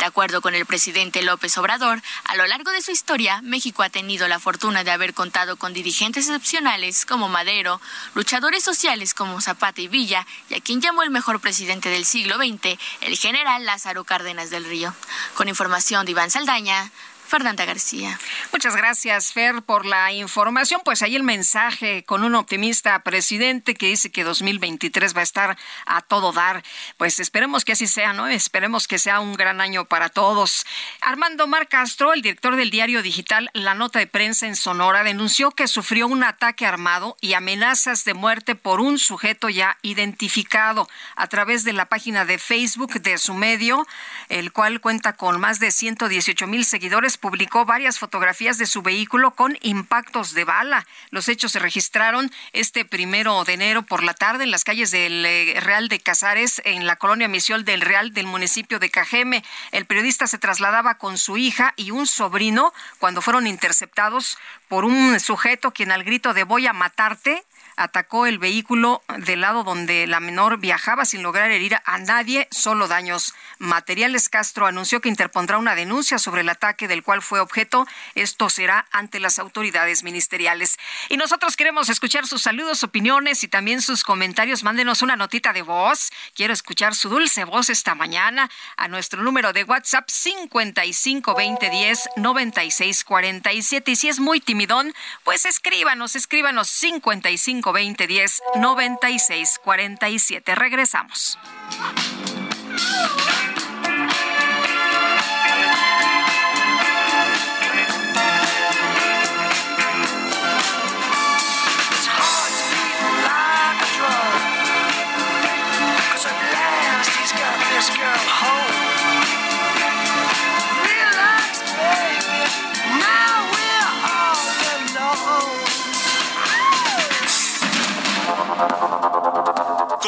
De 0.00 0.04
acuerdo 0.06 0.40
con 0.40 0.56
el 0.56 0.66
presidente 0.66 1.22
López 1.22 1.56
Obrador, 1.56 2.02
a 2.24 2.34
lo 2.34 2.48
largo 2.48 2.72
de 2.72 2.82
su 2.82 2.90
historia, 2.90 3.40
México 3.42 3.84
ha 3.84 3.90
tenido 3.90 4.26
la 4.26 4.40
fortuna 4.40 4.82
de 4.82 4.90
haber 4.90 5.14
contado 5.14 5.56
con 5.56 5.72
dirigentes 5.84 6.28
excepcionales 6.28 7.04
como 7.04 7.28
Madero, 7.28 7.78
luchadores 8.14 8.64
sociales 8.64 9.12
como 9.12 9.42
Zapata 9.42 9.82
y 9.82 9.88
Villa, 9.88 10.26
y 10.48 10.54
a 10.54 10.60
quien 10.60 10.80
llamó 10.80 11.02
el 11.02 11.10
mejor 11.10 11.40
presidente 11.40 11.90
del 11.90 12.06
siglo 12.06 12.36
XX, 12.36 12.78
el 13.02 13.18
general 13.18 13.66
Lázaro 13.66 14.02
Cárdenas 14.04 14.48
del 14.48 14.64
Río. 14.64 14.94
Con 15.34 15.46
información 15.48 16.06
de 16.06 16.12
Iván 16.12 16.30
Saldaña, 16.30 16.90
Fernanda 17.34 17.64
García. 17.64 18.16
Muchas 18.52 18.76
gracias, 18.76 19.32
Fer, 19.32 19.60
por 19.62 19.86
la 19.86 20.12
información. 20.12 20.82
Pues 20.84 21.02
ahí 21.02 21.16
el 21.16 21.24
mensaje 21.24 22.04
con 22.04 22.22
un 22.22 22.36
optimista 22.36 23.02
presidente 23.02 23.74
que 23.74 23.88
dice 23.88 24.12
que 24.12 24.22
2023 24.22 25.16
va 25.16 25.18
a 25.18 25.24
estar 25.24 25.58
a 25.84 26.00
todo 26.02 26.30
dar. 26.30 26.62
Pues 26.96 27.18
esperemos 27.18 27.64
que 27.64 27.72
así 27.72 27.88
sea, 27.88 28.12
¿no? 28.12 28.28
Esperemos 28.28 28.86
que 28.86 29.00
sea 29.00 29.18
un 29.18 29.34
gran 29.34 29.60
año 29.60 29.84
para 29.84 30.10
todos. 30.10 30.64
Armando 31.00 31.48
Mar 31.48 31.66
Castro, 31.66 32.12
el 32.12 32.22
director 32.22 32.54
del 32.54 32.70
diario 32.70 33.02
digital 33.02 33.50
La 33.52 33.74
Nota 33.74 33.98
de 33.98 34.06
Prensa 34.06 34.46
en 34.46 34.54
Sonora, 34.54 35.02
denunció 35.02 35.50
que 35.50 35.66
sufrió 35.66 36.06
un 36.06 36.22
ataque 36.22 36.66
armado 36.66 37.16
y 37.20 37.32
amenazas 37.32 38.04
de 38.04 38.14
muerte 38.14 38.54
por 38.54 38.80
un 38.80 38.96
sujeto 38.96 39.48
ya 39.48 39.76
identificado 39.82 40.88
a 41.16 41.26
través 41.26 41.64
de 41.64 41.72
la 41.72 41.86
página 41.86 42.24
de 42.24 42.38
Facebook 42.38 43.00
de 43.00 43.18
su 43.18 43.34
medio, 43.34 43.88
el 44.28 44.52
cual 44.52 44.80
cuenta 44.80 45.14
con 45.14 45.40
más 45.40 45.58
de 45.58 45.72
118 45.72 46.46
mil 46.46 46.64
seguidores, 46.64 47.18
publicó 47.24 47.64
varias 47.64 47.98
fotografías 47.98 48.58
de 48.58 48.66
su 48.66 48.82
vehículo 48.82 49.30
con 49.30 49.56
impactos 49.62 50.34
de 50.34 50.44
bala. 50.44 50.86
Los 51.08 51.30
hechos 51.30 51.52
se 51.52 51.58
registraron 51.58 52.30
este 52.52 52.84
primero 52.84 53.42
de 53.44 53.54
enero 53.54 53.80
por 53.80 54.02
la 54.02 54.12
tarde 54.12 54.44
en 54.44 54.50
las 54.50 54.62
calles 54.62 54.90
del 54.90 55.24
eh, 55.24 55.58
Real 55.58 55.88
de 55.88 56.00
Casares, 56.00 56.60
en 56.66 56.86
la 56.86 56.96
colonia 56.96 57.26
Misión 57.26 57.64
del 57.64 57.80
Real 57.80 58.12
del 58.12 58.26
municipio 58.26 58.78
de 58.78 58.90
Cajeme. 58.90 59.42
El 59.72 59.86
periodista 59.86 60.26
se 60.26 60.36
trasladaba 60.36 60.98
con 60.98 61.16
su 61.16 61.38
hija 61.38 61.72
y 61.76 61.92
un 61.92 62.06
sobrino 62.06 62.74
cuando 62.98 63.22
fueron 63.22 63.46
interceptados 63.46 64.36
por 64.68 64.84
un 64.84 65.18
sujeto 65.18 65.70
quien 65.70 65.92
al 65.92 66.04
grito 66.04 66.34
de 66.34 66.44
voy 66.44 66.66
a 66.66 66.74
matarte 66.74 67.42
atacó 67.76 68.26
el 68.26 68.38
vehículo 68.38 69.02
del 69.18 69.40
lado 69.40 69.64
donde 69.64 70.06
la 70.06 70.20
menor 70.20 70.58
viajaba 70.58 71.04
sin 71.04 71.22
lograr 71.22 71.50
herir 71.50 71.76
a 71.84 71.98
nadie, 71.98 72.48
solo 72.50 72.88
daños 72.88 73.34
materiales. 73.58 74.28
Castro 74.28 74.66
anunció 74.66 75.00
que 75.00 75.08
interpondrá 75.08 75.58
una 75.58 75.74
denuncia 75.74 76.18
sobre 76.18 76.42
el 76.42 76.48
ataque 76.48 76.88
del 76.88 77.02
cual 77.02 77.22
fue 77.22 77.40
objeto. 77.40 77.86
Esto 78.14 78.50
será 78.50 78.86
ante 78.92 79.20
las 79.20 79.38
autoridades 79.38 80.02
ministeriales. 80.02 80.78
Y 81.08 81.16
nosotros 81.16 81.56
queremos 81.56 81.88
escuchar 81.88 82.26
sus 82.26 82.42
saludos, 82.42 82.82
opiniones 82.82 83.44
y 83.44 83.48
también 83.48 83.82
sus 83.82 84.04
comentarios. 84.04 84.64
Mándenos 84.64 85.02
una 85.02 85.16
notita 85.16 85.52
de 85.52 85.62
voz. 85.62 86.10
Quiero 86.34 86.52
escuchar 86.52 86.94
su 86.94 87.08
dulce 87.08 87.44
voz 87.44 87.70
esta 87.70 87.94
mañana 87.94 88.50
a 88.76 88.88
nuestro 88.88 89.22
número 89.22 89.52
de 89.52 89.64
WhatsApp 89.64 90.08
55 90.08 91.34
20 91.34 91.70
10 91.70 92.08
96 92.16 93.04
47. 93.04 93.90
Y 93.90 93.96
si 93.96 94.08
es 94.08 94.20
muy 94.20 94.40
timidón, 94.40 94.94
pues 95.22 95.44
escríbanos, 95.44 96.16
escríbanos 96.16 96.68
55 96.68 97.63
20 97.72 98.06
10 98.06 98.42
96 98.56 99.60
47. 99.62 100.54
Regresamos. 100.54 101.38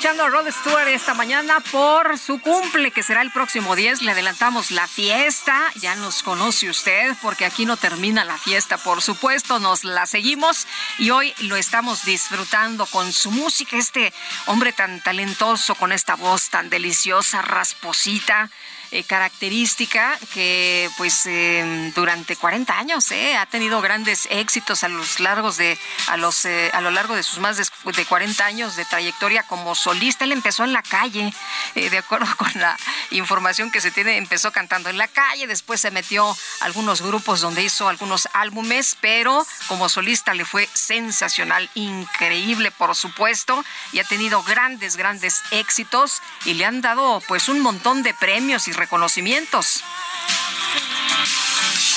Escuchando 0.00 0.24
a 0.24 0.30
Rod 0.30 0.50
Stewart 0.50 0.88
esta 0.88 1.12
mañana 1.12 1.60
por 1.70 2.16
su 2.16 2.40
cumple, 2.40 2.90
que 2.90 3.02
será 3.02 3.20
el 3.20 3.30
próximo 3.30 3.76
10. 3.76 4.00
Le 4.00 4.12
adelantamos 4.12 4.70
la 4.70 4.88
fiesta. 4.88 5.70
Ya 5.74 5.94
nos 5.94 6.22
conoce 6.22 6.70
usted, 6.70 7.14
porque 7.20 7.44
aquí 7.44 7.66
no 7.66 7.76
termina 7.76 8.24
la 8.24 8.38
fiesta, 8.38 8.78
por 8.78 9.02
supuesto. 9.02 9.58
Nos 9.58 9.84
la 9.84 10.06
seguimos 10.06 10.66
y 10.96 11.10
hoy 11.10 11.34
lo 11.40 11.56
estamos 11.56 12.06
disfrutando 12.06 12.86
con 12.86 13.12
su 13.12 13.30
música. 13.30 13.76
Este 13.76 14.14
hombre 14.46 14.72
tan 14.72 15.02
talentoso, 15.02 15.74
con 15.74 15.92
esta 15.92 16.14
voz 16.14 16.48
tan 16.48 16.70
deliciosa, 16.70 17.42
rasposita 17.42 18.48
eh, 18.92 19.04
característica 19.04 20.18
que 20.34 20.90
pues 20.96 21.24
eh, 21.26 21.92
durante 21.94 22.34
40 22.34 22.76
años 22.76 23.08
eh, 23.12 23.36
ha 23.36 23.46
tenido 23.46 23.80
grandes 23.80 24.26
éxitos 24.32 24.82
a 24.82 24.88
los 24.88 25.20
largos 25.20 25.56
de 25.58 25.78
a 26.08 26.16
los 26.16 26.44
a 26.44 26.80
lo 26.80 26.90
largo 26.90 27.14
de 27.14 27.22
sus 27.22 27.38
más 27.38 27.56
de, 27.56 27.64
de 27.84 28.04
40 28.04 28.44
años 28.44 28.76
de 28.76 28.84
trayectoria 28.84 29.42
como 29.44 29.74
solista 29.74 30.24
él 30.24 30.32
empezó 30.32 30.64
en 30.64 30.72
la 30.72 30.82
calle 30.82 31.32
de 31.74 31.98
acuerdo 31.98 32.26
con 32.36 32.50
la 32.54 32.76
información 33.10 33.70
que 33.70 33.80
se 33.80 33.90
tiene 33.90 34.16
empezó 34.16 34.52
cantando 34.52 34.90
en 34.90 34.98
la 34.98 35.08
calle 35.08 35.46
después 35.46 35.80
se 35.80 35.90
metió 35.90 36.30
a 36.30 36.64
algunos 36.64 37.02
grupos 37.02 37.40
donde 37.40 37.62
hizo 37.62 37.88
algunos 37.88 38.28
álbumes 38.34 38.96
pero 39.00 39.46
como 39.66 39.88
solista 39.88 40.34
le 40.34 40.44
fue 40.44 40.68
sensacional 40.74 41.70
increíble 41.74 42.70
por 42.70 42.94
supuesto 42.94 43.64
y 43.92 43.98
ha 43.98 44.04
tenido 44.04 44.42
grandes 44.42 44.96
grandes 44.96 45.42
éxitos 45.50 46.22
y 46.44 46.54
le 46.54 46.64
han 46.64 46.80
dado 46.80 47.22
pues 47.26 47.48
un 47.48 47.60
montón 47.60 48.02
de 48.02 48.14
premios 48.14 48.68
y 48.68 48.72
reconocimientos. 48.72 49.82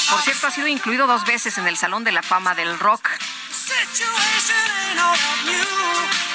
Por 0.09 0.21
cierto, 0.21 0.47
ha 0.47 0.51
sido 0.51 0.67
incluido 0.67 1.07
dos 1.07 1.25
veces 1.25 1.57
en 1.57 1.67
el 1.67 1.77
Salón 1.77 2.03
de 2.03 2.11
la 2.11 2.21
Fama 2.21 2.53
del 2.55 2.77
Rock. 2.79 3.09
Situation 3.53 4.55
ain't 4.89 4.99
all 4.99 5.13
about 5.13 5.45
you. 5.45 6.32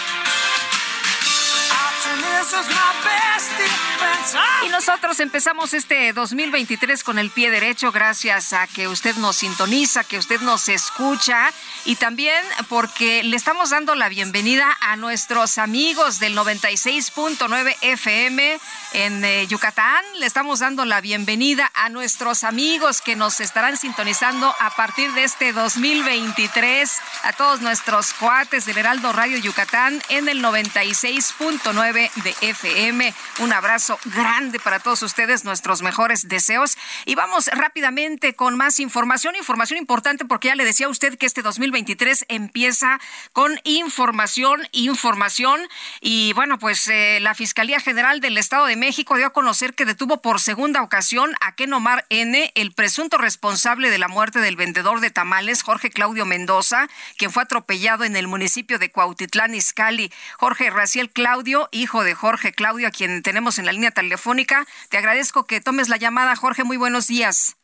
Y 4.64 4.68
nosotros 4.68 5.18
empezamos 5.18 5.74
este 5.74 6.12
2023 6.12 7.03
con 7.03 7.18
el 7.18 7.30
pie 7.30 7.51
derecho 7.51 7.91
gracias 7.91 8.53
a 8.53 8.66
que 8.66 8.86
usted 8.86 9.16
nos 9.16 9.36
sintoniza, 9.36 10.05
que 10.05 10.18
usted 10.18 10.41
nos 10.41 10.68
escucha 10.68 11.53
y 11.84 11.97
también 11.97 12.45
porque 12.68 13.22
le 13.24 13.36
estamos 13.36 13.70
dando 13.70 13.95
la 13.95 14.09
bienvenida 14.09 14.76
a 14.80 14.97
nuestros 14.97 15.59
amigos 15.59 16.20
del 16.20 16.36
96.9 16.36 17.76
FM 17.80 18.61
en 18.93 19.24
eh, 19.24 19.47
Yucatán. 19.47 20.05
Le 20.18 20.26
estamos 20.26 20.61
dando 20.61 20.84
la 20.84 21.01
bienvenida 21.01 21.70
a 21.74 21.89
nuestros 21.89 22.45
amigos 22.45 23.01
que 23.01 23.16
nos 23.16 23.41
estarán 23.41 23.76
sintonizando 23.76 24.55
a 24.61 24.70
partir 24.70 25.12
de 25.12 25.24
este 25.24 25.53
2023, 25.53 26.99
a 27.24 27.32
todos 27.32 27.61
nuestros 27.61 28.12
cuates 28.14 28.64
del 28.64 28.78
Heraldo 28.78 29.12
Radio 29.12 29.39
Yucatán 29.39 30.03
en 30.09 30.28
el 30.28 30.43
96.9 30.43 32.12
de 32.14 32.28
FM. 32.41 33.14
Un 33.41 33.53
abrazo 33.53 33.99
grande 34.05 34.59
para 34.61 34.81
todos 34.81 35.03
ustedes, 35.03 35.45
nuestros 35.45 35.83
mejores 35.83 36.29
deseos. 36.29 36.76
Y 37.05 37.14
vamos 37.14 37.47
rápidamente 37.47 38.35
con 38.35 38.57
más 38.57 38.81
información, 38.81 39.37
información 39.37 39.79
importante 39.79 40.24
porque 40.24 40.49
ya 40.49 40.55
le 40.55 40.64
decía 40.64 40.87
a 40.87 40.91
usted 40.91 41.18
que 41.18 41.26
este 41.26 41.43
2023 41.43 42.26
empieza 42.29 43.01
con 43.33 43.61
información, 43.64 44.66
información. 44.72 45.61
Y 46.01 46.33
bueno, 46.35 46.59
pues 46.59 46.89
eh, 46.89 47.18
la 47.20 47.35
Fiscalía 47.35 47.81
General 47.81 48.20
del 48.20 48.39
Estado 48.39 48.66
de 48.66 48.76
México 48.76 49.16
dio 49.16 49.26
a 49.26 49.33
conocer 49.33 49.74
que 49.74 49.85
detuvo 49.85 50.22
por 50.22 50.41
segunda 50.41 50.83
ocasión 50.83 51.35
a 51.41 51.55
Ken 51.55 51.72
Omar 51.72 52.07
N., 52.09 52.53
el 52.55 52.72
presunto 52.72 53.18
responsable 53.18 53.91
de 53.91 53.99
la 53.99 54.09
muerte 54.09 54.41
del 54.41 54.57
vendedor 54.57 55.01
de 55.01 55.11
tamales, 55.11 55.62
Jorge 55.62 55.91
Claudio 55.91 56.24
Mendoza, 56.24 56.89
quien 57.16 57.31
fue 57.31 57.43
atropellado 57.43 58.05
en 58.05 58.16
el 58.16 58.29
municipio 58.29 58.79
de 58.79 58.91
Cuautitlán, 58.91 59.55
Izcalli. 59.55 60.12
Jorge 60.39 60.70
Raciel 60.70 61.11
Claudio, 61.11 61.68
hijo 61.72 62.05
de 62.05 62.14
Jorge 62.18 62.52
Claudio, 62.52 62.88
a 62.88 62.90
quien 62.90 63.22
tenemos 63.22 63.58
en 63.58 63.66
la 63.66 63.72
línea 63.72 63.92
telefónica. 63.92 64.66
Te 64.90 64.98
agradezco 64.98 65.46
que 65.46 65.60
tomes 65.60 65.88
la 65.88 65.96
llamada, 65.96 66.36
Jorge. 66.36 66.64
Muy 66.64 66.76
buenos 66.76 67.06
días. 67.06 67.56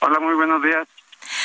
Hola, 0.00 0.20
muy 0.20 0.34
buenos 0.34 0.62
días. 0.62 0.86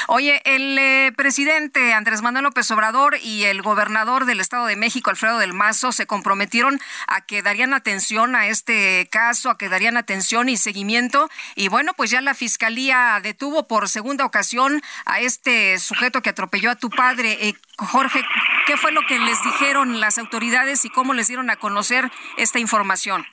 Oye, 0.07 0.41
el 0.45 0.77
eh, 0.77 1.11
presidente 1.15 1.93
Andrés 1.93 2.21
Manuel 2.21 2.43
López 2.43 2.69
Obrador 2.71 3.17
y 3.21 3.43
el 3.43 3.61
gobernador 3.61 4.25
del 4.25 4.39
Estado 4.39 4.65
de 4.65 4.75
México, 4.75 5.09
Alfredo 5.09 5.37
del 5.37 5.53
Mazo, 5.53 5.91
se 5.91 6.07
comprometieron 6.07 6.79
a 7.07 7.21
que 7.21 7.41
darían 7.41 7.73
atención 7.73 8.35
a 8.35 8.47
este 8.47 9.07
caso, 9.11 9.49
a 9.49 9.57
que 9.57 9.69
darían 9.69 9.97
atención 9.97 10.49
y 10.49 10.57
seguimiento. 10.57 11.29
Y 11.55 11.67
bueno, 11.67 11.93
pues 11.95 12.11
ya 12.11 12.21
la 12.21 12.33
fiscalía 12.33 13.19
detuvo 13.21 13.67
por 13.67 13.89
segunda 13.89 14.25
ocasión 14.25 14.81
a 15.05 15.19
este 15.19 15.77
sujeto 15.79 16.21
que 16.21 16.29
atropelló 16.29 16.71
a 16.71 16.75
tu 16.75 16.89
padre. 16.89 17.37
Eh, 17.41 17.53
Jorge, 17.77 18.23
¿qué 18.67 18.77
fue 18.77 18.91
lo 18.91 19.01
que 19.07 19.19
les 19.19 19.41
dijeron 19.43 19.99
las 19.99 20.17
autoridades 20.17 20.85
y 20.85 20.89
cómo 20.89 21.13
les 21.13 21.27
dieron 21.27 21.49
a 21.49 21.55
conocer 21.55 22.11
esta 22.37 22.59
información? 22.59 23.25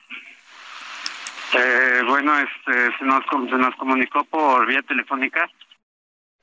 Eh, 1.53 2.01
bueno, 2.07 2.37
este, 2.37 2.97
se, 2.97 3.05
nos, 3.05 3.23
se 3.25 3.57
nos 3.57 3.75
comunicó 3.75 4.23
por 4.25 4.67
vía 4.67 4.81
telefónica 4.83 5.49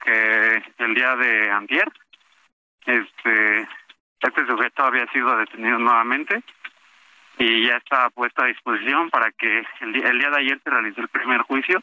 que 0.07 0.63
el 0.79 0.95
día 0.95 1.17
de 1.17 1.51
antier, 1.51 1.89
este, 2.87 3.69
este 4.21 4.47
sujeto 4.47 4.85
había 4.85 5.07
sido 5.09 5.37
detenido 5.37 5.79
nuevamente 5.79 6.43
y 7.39 7.67
ya 7.67 7.77
está 7.77 8.09
puesto 8.11 8.43
a 8.43 8.47
disposición 8.47 9.11
para 9.11 9.33
que 9.33 9.65
el 9.81 9.93
día, 9.93 10.09
el 10.09 10.19
día 10.19 10.31
de 10.31 10.39
ayer 10.39 10.61
se 10.63 10.71
realizó 10.71 11.01
el 11.01 11.09
primer 11.09 11.43
juicio 11.43 11.83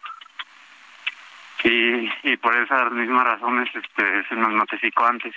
y, 1.63 2.09
y 2.23 2.37
por 2.37 2.55
esas 2.55 2.91
mismas 2.91 3.25
razones 3.25 3.69
este, 3.75 4.27
se 4.27 4.35
nos 4.35 4.51
notificó 4.53 5.05
antes. 5.05 5.33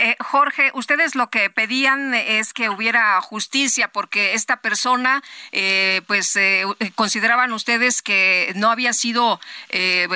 Eh, 0.00 0.14
Jorge, 0.20 0.70
ustedes 0.74 1.16
lo 1.16 1.28
que 1.28 1.50
pedían 1.50 2.14
es 2.14 2.54
que 2.54 2.68
hubiera 2.68 3.20
justicia 3.20 3.88
porque 3.88 4.34
esta 4.34 4.62
persona, 4.62 5.22
eh, 5.50 6.02
pues, 6.06 6.36
eh, 6.36 6.62
consideraban 6.94 7.52
ustedes 7.52 8.00
que 8.00 8.52
no 8.54 8.70
había 8.70 8.92
sido 8.92 9.40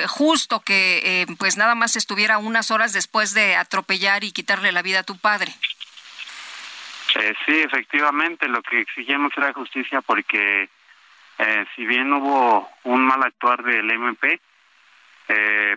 justo 0.09 0.61
que, 0.61 1.27
pues, 1.39 1.57
nada 1.57 1.75
más 1.75 1.97
estuviera 1.97 2.39
unas 2.39 2.71
horas 2.71 2.93
después 2.93 3.35
de 3.35 3.57
atropellar 3.57 4.23
y 4.23 4.31
quitarle 4.31 4.71
la 4.71 4.83
vida 4.83 5.01
a 5.01 5.03
tu 5.03 5.19
padre. 5.19 5.53
sí, 7.45 7.61
efectivamente, 7.61 8.47
lo 8.49 8.63
que 8.63 8.81
exigíamos 8.81 9.33
era 9.37 9.53
justicia 9.53 10.01
porque 10.01 10.69
si 11.75 11.87
bien 11.87 12.13
hubo 12.13 12.71
un 12.85 13.05
mal 13.05 13.23
actuar 13.25 13.65
del 13.65 13.91
MP, 13.91 14.41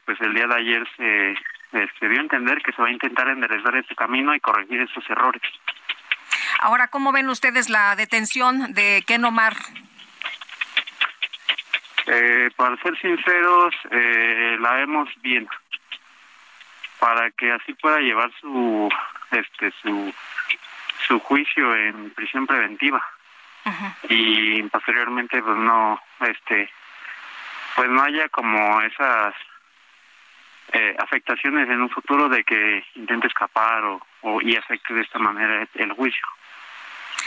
pues 0.05 0.21
el 0.21 0.33
día 0.35 0.47
de 0.47 0.55
ayer 0.55 0.87
se 0.95 1.35
se 1.72 2.09
dio 2.09 2.20
a 2.20 2.24
entender 2.24 2.61
que 2.61 2.72
se 2.72 2.82
va 2.82 2.88
a 2.88 2.91
intentar 2.91 3.28
enderezar 3.28 3.76
ese 3.76 3.95
camino 3.95 4.34
y 4.36 4.39
corregir 4.39 4.82
esos 4.82 5.07
errores. 5.09 5.41
Ahora, 6.59 6.88
¿cómo 6.88 7.11
ven 7.11 7.30
ustedes 7.30 7.70
la 7.70 7.95
detención 7.95 8.74
de 8.74 9.03
Ken 9.05 9.26
Omar? 9.26 9.55
Eh, 12.07 12.49
para 12.55 12.78
ser 12.78 12.99
sinceros, 12.99 13.74
eh, 13.91 14.57
la 14.59 14.74
vemos 14.74 15.09
bien, 15.22 15.47
para 16.99 17.32
que 17.32 17.51
así 17.51 17.74
pueda 17.74 17.99
llevar 17.99 18.32
su, 18.39 18.89
este, 19.32 19.72
su, 19.82 20.13
su 21.07 21.20
juicio 21.20 21.76
en 21.76 22.11
prisión 22.11 22.45
preventiva 22.45 23.03
y 24.09 24.61
posteriormente, 24.63 25.41
pues 25.41 25.57
no, 25.57 25.99
este, 26.20 26.70
pues 27.76 27.89
no 27.89 28.03
haya 28.03 28.30
como 28.30 28.82
esas 28.82 29.34
eh, 30.78 30.93
afectaciones 30.99 31.69
en 31.69 31.82
un 31.82 31.89
futuro 31.89 32.28
de 32.28 32.43
que 32.43 32.84
intente 32.95 33.28
escapar 33.28 33.82
o, 33.84 34.41
y 34.41 34.57
afecte 34.57 34.93
de 34.93 35.01
esta 35.01 35.19
manera 35.19 35.65
el 35.76 35.93
juicio. 35.93 36.28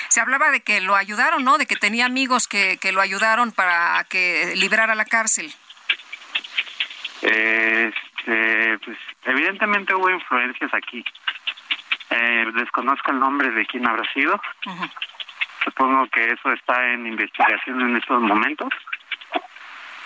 Se 0.08 0.20
hablaba 0.20 0.50
de 0.50 0.60
que 0.60 0.82
lo 0.82 0.94
ayudaron, 0.94 1.44
¿no? 1.44 1.56
De 1.56 1.64
que 1.66 1.76
tenía 1.76 2.04
amigos 2.04 2.46
que, 2.46 2.76
que 2.78 2.92
lo 2.92 3.00
ayudaron 3.00 3.52
para 3.52 4.04
que 4.04 4.52
librara 4.56 4.94
la 4.94 5.06
cárcel. 5.06 5.50
Este, 7.22 8.78
pues, 8.84 8.98
evidentemente 9.24 9.94
hubo 9.94 10.10
influencias 10.10 10.72
aquí. 10.74 11.02
Eh, 12.10 12.46
desconozco 12.54 13.12
el 13.12 13.18
nombre 13.18 13.50
de 13.50 13.64
quién 13.64 13.88
habrá 13.88 14.04
sido. 14.12 14.38
Supongo 15.64 16.06
que 16.08 16.32
eso 16.32 16.52
está 16.52 16.92
en 16.92 17.06
investigación 17.06 17.80
en 17.80 17.96
estos 17.96 18.20
momentos. 18.20 18.68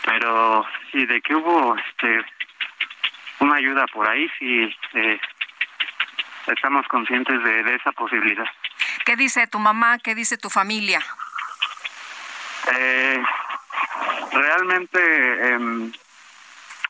Pero 0.04 0.64
sí, 0.92 1.06
de 1.06 1.20
que 1.20 1.34
hubo 1.34 1.76
este 1.76 2.24
una 3.42 3.56
ayuda 3.56 3.86
por 3.92 4.08
ahí 4.08 4.30
si 4.38 4.62
eh, 4.94 5.20
estamos 6.46 6.86
conscientes 6.86 7.42
de, 7.42 7.74
esa 7.74 7.92
posibilidad. 7.92 8.46
¿Qué 9.04 9.16
dice 9.16 9.46
tu 9.48 9.58
mamá? 9.58 9.98
¿Qué 9.98 10.14
dice 10.14 10.38
tu 10.38 10.48
familia? 10.48 11.00
Eh, 12.72 13.20
realmente 14.32 15.48
em, 15.48 15.92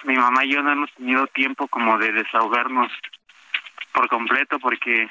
mi 0.04 0.16
mamá 0.16 0.44
y 0.44 0.52
yo 0.52 0.62
no 0.62 0.72
hemos 0.72 0.92
tenido 0.92 1.26
tiempo 1.28 1.66
como 1.68 1.96
de 1.96 2.12
desahogarnos 2.12 2.92
por 3.92 4.08
completo 4.08 4.58
porque 4.58 5.08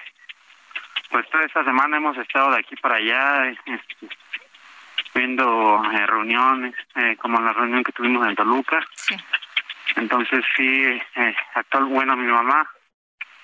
pues 1.09 1.27
toda 1.29 1.45
esta 1.45 1.63
semana 1.63 1.97
hemos 1.97 2.17
estado 2.17 2.51
de 2.51 2.59
aquí 2.59 2.75
para 2.75 2.95
allá 2.95 3.47
este, 3.47 3.81
viendo 5.15 5.83
eh, 5.91 6.05
reuniones 6.05 6.75
como 7.19 7.41
la 7.41 7.51
reunión 7.51 7.83
que 7.83 7.91
tuvimos 7.91 8.27
en 8.27 8.35
Toluca 8.35 8.85
sí. 8.93 9.15
Entonces 9.95 10.43
sí, 10.55 10.83
eh, 11.15 11.35
actual, 11.53 11.85
bueno, 11.85 12.15
mi 12.15 12.31
mamá, 12.31 12.67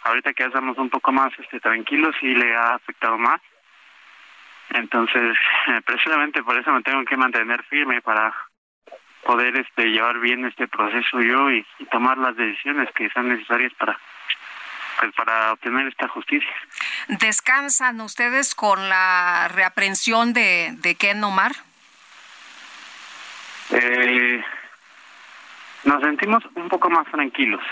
ahorita 0.04 0.34
que 0.34 0.46
estamos 0.46 0.78
un 0.78 0.90
poco 0.90 1.12
más 1.12 1.32
este, 1.40 1.60
tranquilos, 1.60 2.16
sí 2.20 2.34
le 2.34 2.56
ha 2.56 2.76
afectado 2.76 3.18
más. 3.18 3.42
Entonces, 4.70 5.38
eh, 5.68 5.82
precisamente 5.86 6.44
por 6.44 6.58
eso 6.58 6.72
me 6.72 6.82
tengo 6.82 7.04
que 7.06 7.18
mantener 7.18 7.64
firme 7.64 8.02
para 8.02 8.34
poder 9.24 9.58
este 9.58 9.86
llevar 9.86 10.20
bien 10.20 10.46
este 10.46 10.68
proceso 10.68 11.20
yo 11.22 11.52
y, 11.52 11.66
tomar 11.92 12.18
las 12.18 12.36
decisiones 12.36 12.90
que 12.94 13.10
sean 13.10 13.30
necesarias 13.30 13.74
para 13.78 13.98
pues, 15.00 15.14
para 15.14 15.54
obtener 15.54 15.88
esta 15.88 16.08
justicia. 16.08 16.54
¿Descansan 17.08 18.02
ustedes 18.02 18.56
con 18.56 18.90
la 18.90 19.48
reaprensión 19.54 20.34
de, 20.34 20.74
de 20.78 20.96
Ken 20.96 21.24
Omar? 21.24 21.52
Eh, 23.70 24.44
nos 25.88 26.04
sentimos 26.04 26.44
un 26.56 26.68
poco 26.68 26.90
más 26.90 27.10
tranquilos, 27.10 27.64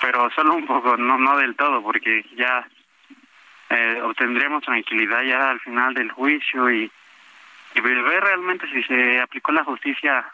pero 0.00 0.30
solo 0.30 0.54
un 0.54 0.66
poco, 0.66 0.96
no, 0.96 1.18
no 1.18 1.36
del 1.36 1.54
todo, 1.54 1.82
porque 1.82 2.24
ya 2.36 2.66
eh, 3.68 4.00
obtendremos 4.02 4.64
tranquilidad 4.64 5.22
ya 5.22 5.50
al 5.50 5.60
final 5.60 5.92
del 5.92 6.10
juicio 6.10 6.70
y, 6.70 6.90
y 7.74 7.80
ver 7.80 8.22
realmente 8.24 8.66
si 8.72 8.82
se 8.84 9.20
aplicó 9.20 9.52
la 9.52 9.64
justicia 9.64 10.26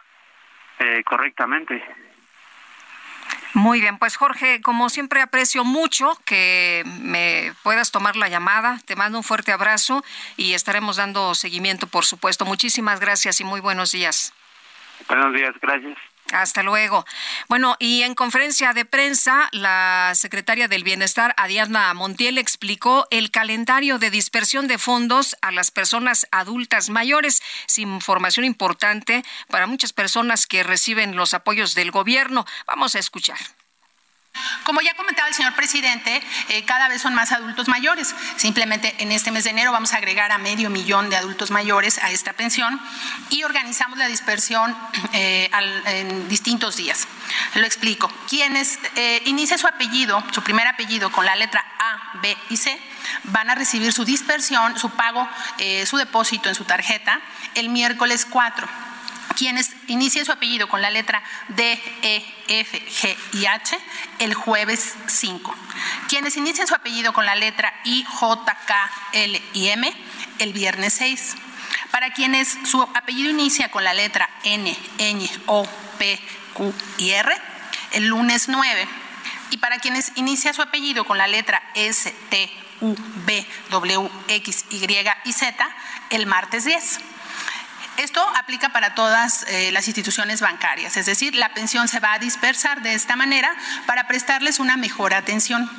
eh, 0.79 1.03
correctamente. 1.03 1.83
Muy 3.53 3.81
bien, 3.81 3.99
pues 3.99 4.15
Jorge, 4.15 4.61
como 4.61 4.89
siempre 4.89 5.21
aprecio 5.21 5.63
mucho 5.63 6.13
que 6.25 6.83
me 7.01 7.53
puedas 7.61 7.91
tomar 7.91 8.15
la 8.15 8.27
llamada. 8.27 8.79
Te 8.87 8.95
mando 8.95 9.17
un 9.19 9.23
fuerte 9.23 9.51
abrazo 9.51 10.03
y 10.37 10.53
estaremos 10.53 10.95
dando 10.95 11.35
seguimiento, 11.35 11.87
por 11.87 12.05
supuesto. 12.05 12.45
Muchísimas 12.45 12.99
gracias 12.99 13.41
y 13.41 13.43
muy 13.43 13.59
buenos 13.59 13.91
días. 13.91 14.33
Buenos 15.07 15.33
días, 15.33 15.53
gracias. 15.61 15.97
Hasta 16.31 16.63
luego. 16.63 17.05
Bueno, 17.47 17.75
y 17.79 18.01
en 18.01 18.15
conferencia 18.15 18.73
de 18.73 18.85
prensa, 18.85 19.49
la 19.51 20.13
secretaria 20.15 20.67
del 20.67 20.83
Bienestar, 20.83 21.35
Adiana 21.37 21.93
Montiel, 21.93 22.37
explicó 22.37 23.05
el 23.11 23.29
calendario 23.29 23.99
de 23.99 24.09
dispersión 24.09 24.67
de 24.67 24.77
fondos 24.77 25.35
a 25.41 25.51
las 25.51 25.69
personas 25.69 26.27
adultas 26.31 26.89
mayores. 26.89 27.41
Sin 27.67 27.93
información 27.93 28.45
importante 28.45 29.23
para 29.49 29.67
muchas 29.67 29.93
personas 29.93 30.47
que 30.47 30.63
reciben 30.63 31.15
los 31.15 31.33
apoyos 31.33 31.75
del 31.75 31.91
gobierno. 31.91 32.45
Vamos 32.65 32.95
a 32.95 32.99
escuchar. 32.99 33.37
Como 34.63 34.81
ya 34.81 34.93
comentaba 34.93 35.27
el 35.27 35.33
señor 35.33 35.53
presidente, 35.55 36.23
eh, 36.47 36.63
cada 36.65 36.87
vez 36.87 37.01
son 37.01 37.13
más 37.13 37.31
adultos 37.31 37.67
mayores. 37.67 38.15
Simplemente 38.37 38.95
en 38.99 39.11
este 39.11 39.31
mes 39.31 39.43
de 39.43 39.49
enero 39.49 39.71
vamos 39.71 39.93
a 39.93 39.97
agregar 39.97 40.31
a 40.31 40.37
medio 40.37 40.69
millón 40.69 41.09
de 41.09 41.17
adultos 41.17 41.51
mayores 41.51 41.97
a 41.97 42.11
esta 42.11 42.33
pensión 42.33 42.79
y 43.29 43.43
organizamos 43.43 43.97
la 43.97 44.07
dispersión 44.07 44.75
eh, 45.11 45.49
en 45.85 46.29
distintos 46.29 46.77
días. 46.77 47.07
Lo 47.55 47.65
explico. 47.65 48.11
Quienes 48.29 48.79
eh, 48.95 49.21
inicie 49.25 49.57
su 49.57 49.67
apellido, 49.67 50.23
su 50.31 50.41
primer 50.41 50.67
apellido 50.67 51.11
con 51.11 51.25
la 51.25 51.35
letra 51.35 51.63
A, 51.79 52.19
B 52.21 52.37
y 52.49 52.57
C, 52.57 52.79
van 53.25 53.49
a 53.49 53.55
recibir 53.55 53.91
su 53.91 54.05
dispersión, 54.05 54.79
su 54.79 54.89
pago, 54.91 55.27
eh, 55.57 55.85
su 55.85 55.97
depósito 55.97 56.47
en 56.47 56.55
su 56.55 56.63
tarjeta 56.63 57.19
el 57.55 57.69
miércoles 57.69 58.25
4 58.29 58.92
quienes 59.35 59.71
inicien 59.87 60.25
su 60.25 60.31
apellido 60.31 60.67
con 60.67 60.81
la 60.81 60.89
letra 60.89 61.23
D, 61.49 61.79
E, 62.01 62.25
F, 62.47 62.81
G 62.81 63.17
y 63.33 63.45
H 63.45 63.77
el 64.19 64.33
jueves 64.33 64.95
5. 65.07 65.55
Quienes 66.09 66.37
inicien 66.37 66.67
su 66.67 66.75
apellido 66.75 67.13
con 67.13 67.25
la 67.25 67.35
letra 67.35 67.73
I, 67.83 68.03
J, 68.03 68.57
K, 68.65 68.91
L 69.13 69.41
y 69.53 69.67
M 69.69 69.93
el 70.39 70.53
viernes 70.53 70.93
6. 70.95 71.35
Para 71.91 72.13
quienes 72.13 72.57
su 72.65 72.81
apellido 72.81 73.29
inicia 73.29 73.69
con 73.69 73.83
la 73.83 73.93
letra 73.93 74.29
N, 74.43 74.75
Ñ, 74.97 75.29
O, 75.45 75.67
P, 75.97 76.19
Q 76.53 76.73
y 76.97 77.11
R 77.11 77.33
el 77.93 78.07
lunes 78.07 78.49
9. 78.49 78.87
Y 79.51 79.57
para 79.57 79.77
quienes 79.79 80.11
inicia 80.15 80.53
su 80.53 80.61
apellido 80.61 81.05
con 81.05 81.17
la 81.17 81.27
letra 81.27 81.61
S, 81.75 82.13
T, 82.29 82.49
U, 82.81 82.95
B, 83.25 83.45
W, 83.69 84.09
X, 84.27 84.65
Y 84.71 84.85
y 85.25 85.33
Z 85.33 85.69
el 86.09 86.25
martes 86.25 86.65
10. 86.65 87.12
Esto 87.97 88.25
aplica 88.35 88.69
para 88.69 88.95
todas 88.95 89.45
eh, 89.47 89.71
las 89.71 89.87
instituciones 89.87 90.41
bancarias, 90.41 90.97
es 90.97 91.05
decir, 91.05 91.35
la 91.35 91.53
pensión 91.53 91.87
se 91.87 91.99
va 91.99 92.13
a 92.13 92.19
dispersar 92.19 92.81
de 92.81 92.93
esta 92.93 93.15
manera 93.15 93.55
para 93.85 94.07
prestarles 94.07 94.59
una 94.59 94.77
mejor 94.77 95.13
atención. 95.13 95.69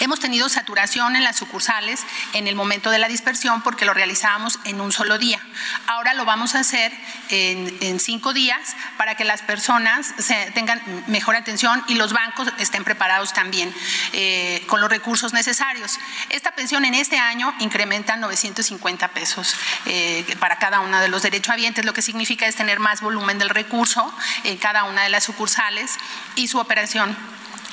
Hemos 0.00 0.20
tenido 0.20 0.48
saturación 0.48 1.16
en 1.16 1.24
las 1.24 1.36
sucursales 1.36 2.04
en 2.32 2.46
el 2.46 2.54
momento 2.54 2.90
de 2.90 2.98
la 2.98 3.08
dispersión 3.08 3.62
porque 3.62 3.84
lo 3.84 3.94
realizábamos 3.94 4.58
en 4.64 4.80
un 4.80 4.92
solo 4.92 5.18
día. 5.18 5.40
Ahora 5.86 6.14
lo 6.14 6.24
vamos 6.24 6.54
a 6.54 6.60
hacer 6.60 6.92
en, 7.28 8.00
cinco 8.00 8.32
días 8.32 8.76
para 8.96 9.16
que 9.16 9.24
las 9.24 9.42
personas 9.42 10.14
tengan 10.54 10.80
mejor 11.06 11.36
atención 11.36 11.84
y 11.88 11.94
los 11.94 12.12
bancos 12.12 12.48
estén 12.58 12.84
preparados 12.84 13.32
también 13.32 13.72
eh, 14.12 14.64
con 14.66 14.80
los 14.80 14.90
recursos 14.90 15.32
necesarios. 15.32 15.98
Esta 16.30 16.52
pensión 16.52 16.84
en 16.84 16.94
este 16.94 17.18
año 17.18 17.54
incrementa 17.60 18.16
950 18.16 19.08
pesos 19.08 19.54
eh, 19.86 20.24
para 20.40 20.56
cada 20.56 20.80
uno 20.80 21.00
de 21.00 21.08
los 21.08 21.22
derechohabientes, 21.22 21.84
lo 21.84 21.92
que 21.92 22.02
significa 22.02 22.46
es 22.46 22.56
tener 22.56 22.80
más 22.80 23.00
volumen 23.00 23.38
del 23.38 23.50
recurso 23.50 24.12
en 24.44 24.56
cada 24.56 24.84
una 24.84 25.02
de 25.02 25.10
las 25.10 25.24
sucursales 25.24 25.96
y 26.34 26.48
su 26.48 26.58
operación 26.58 27.16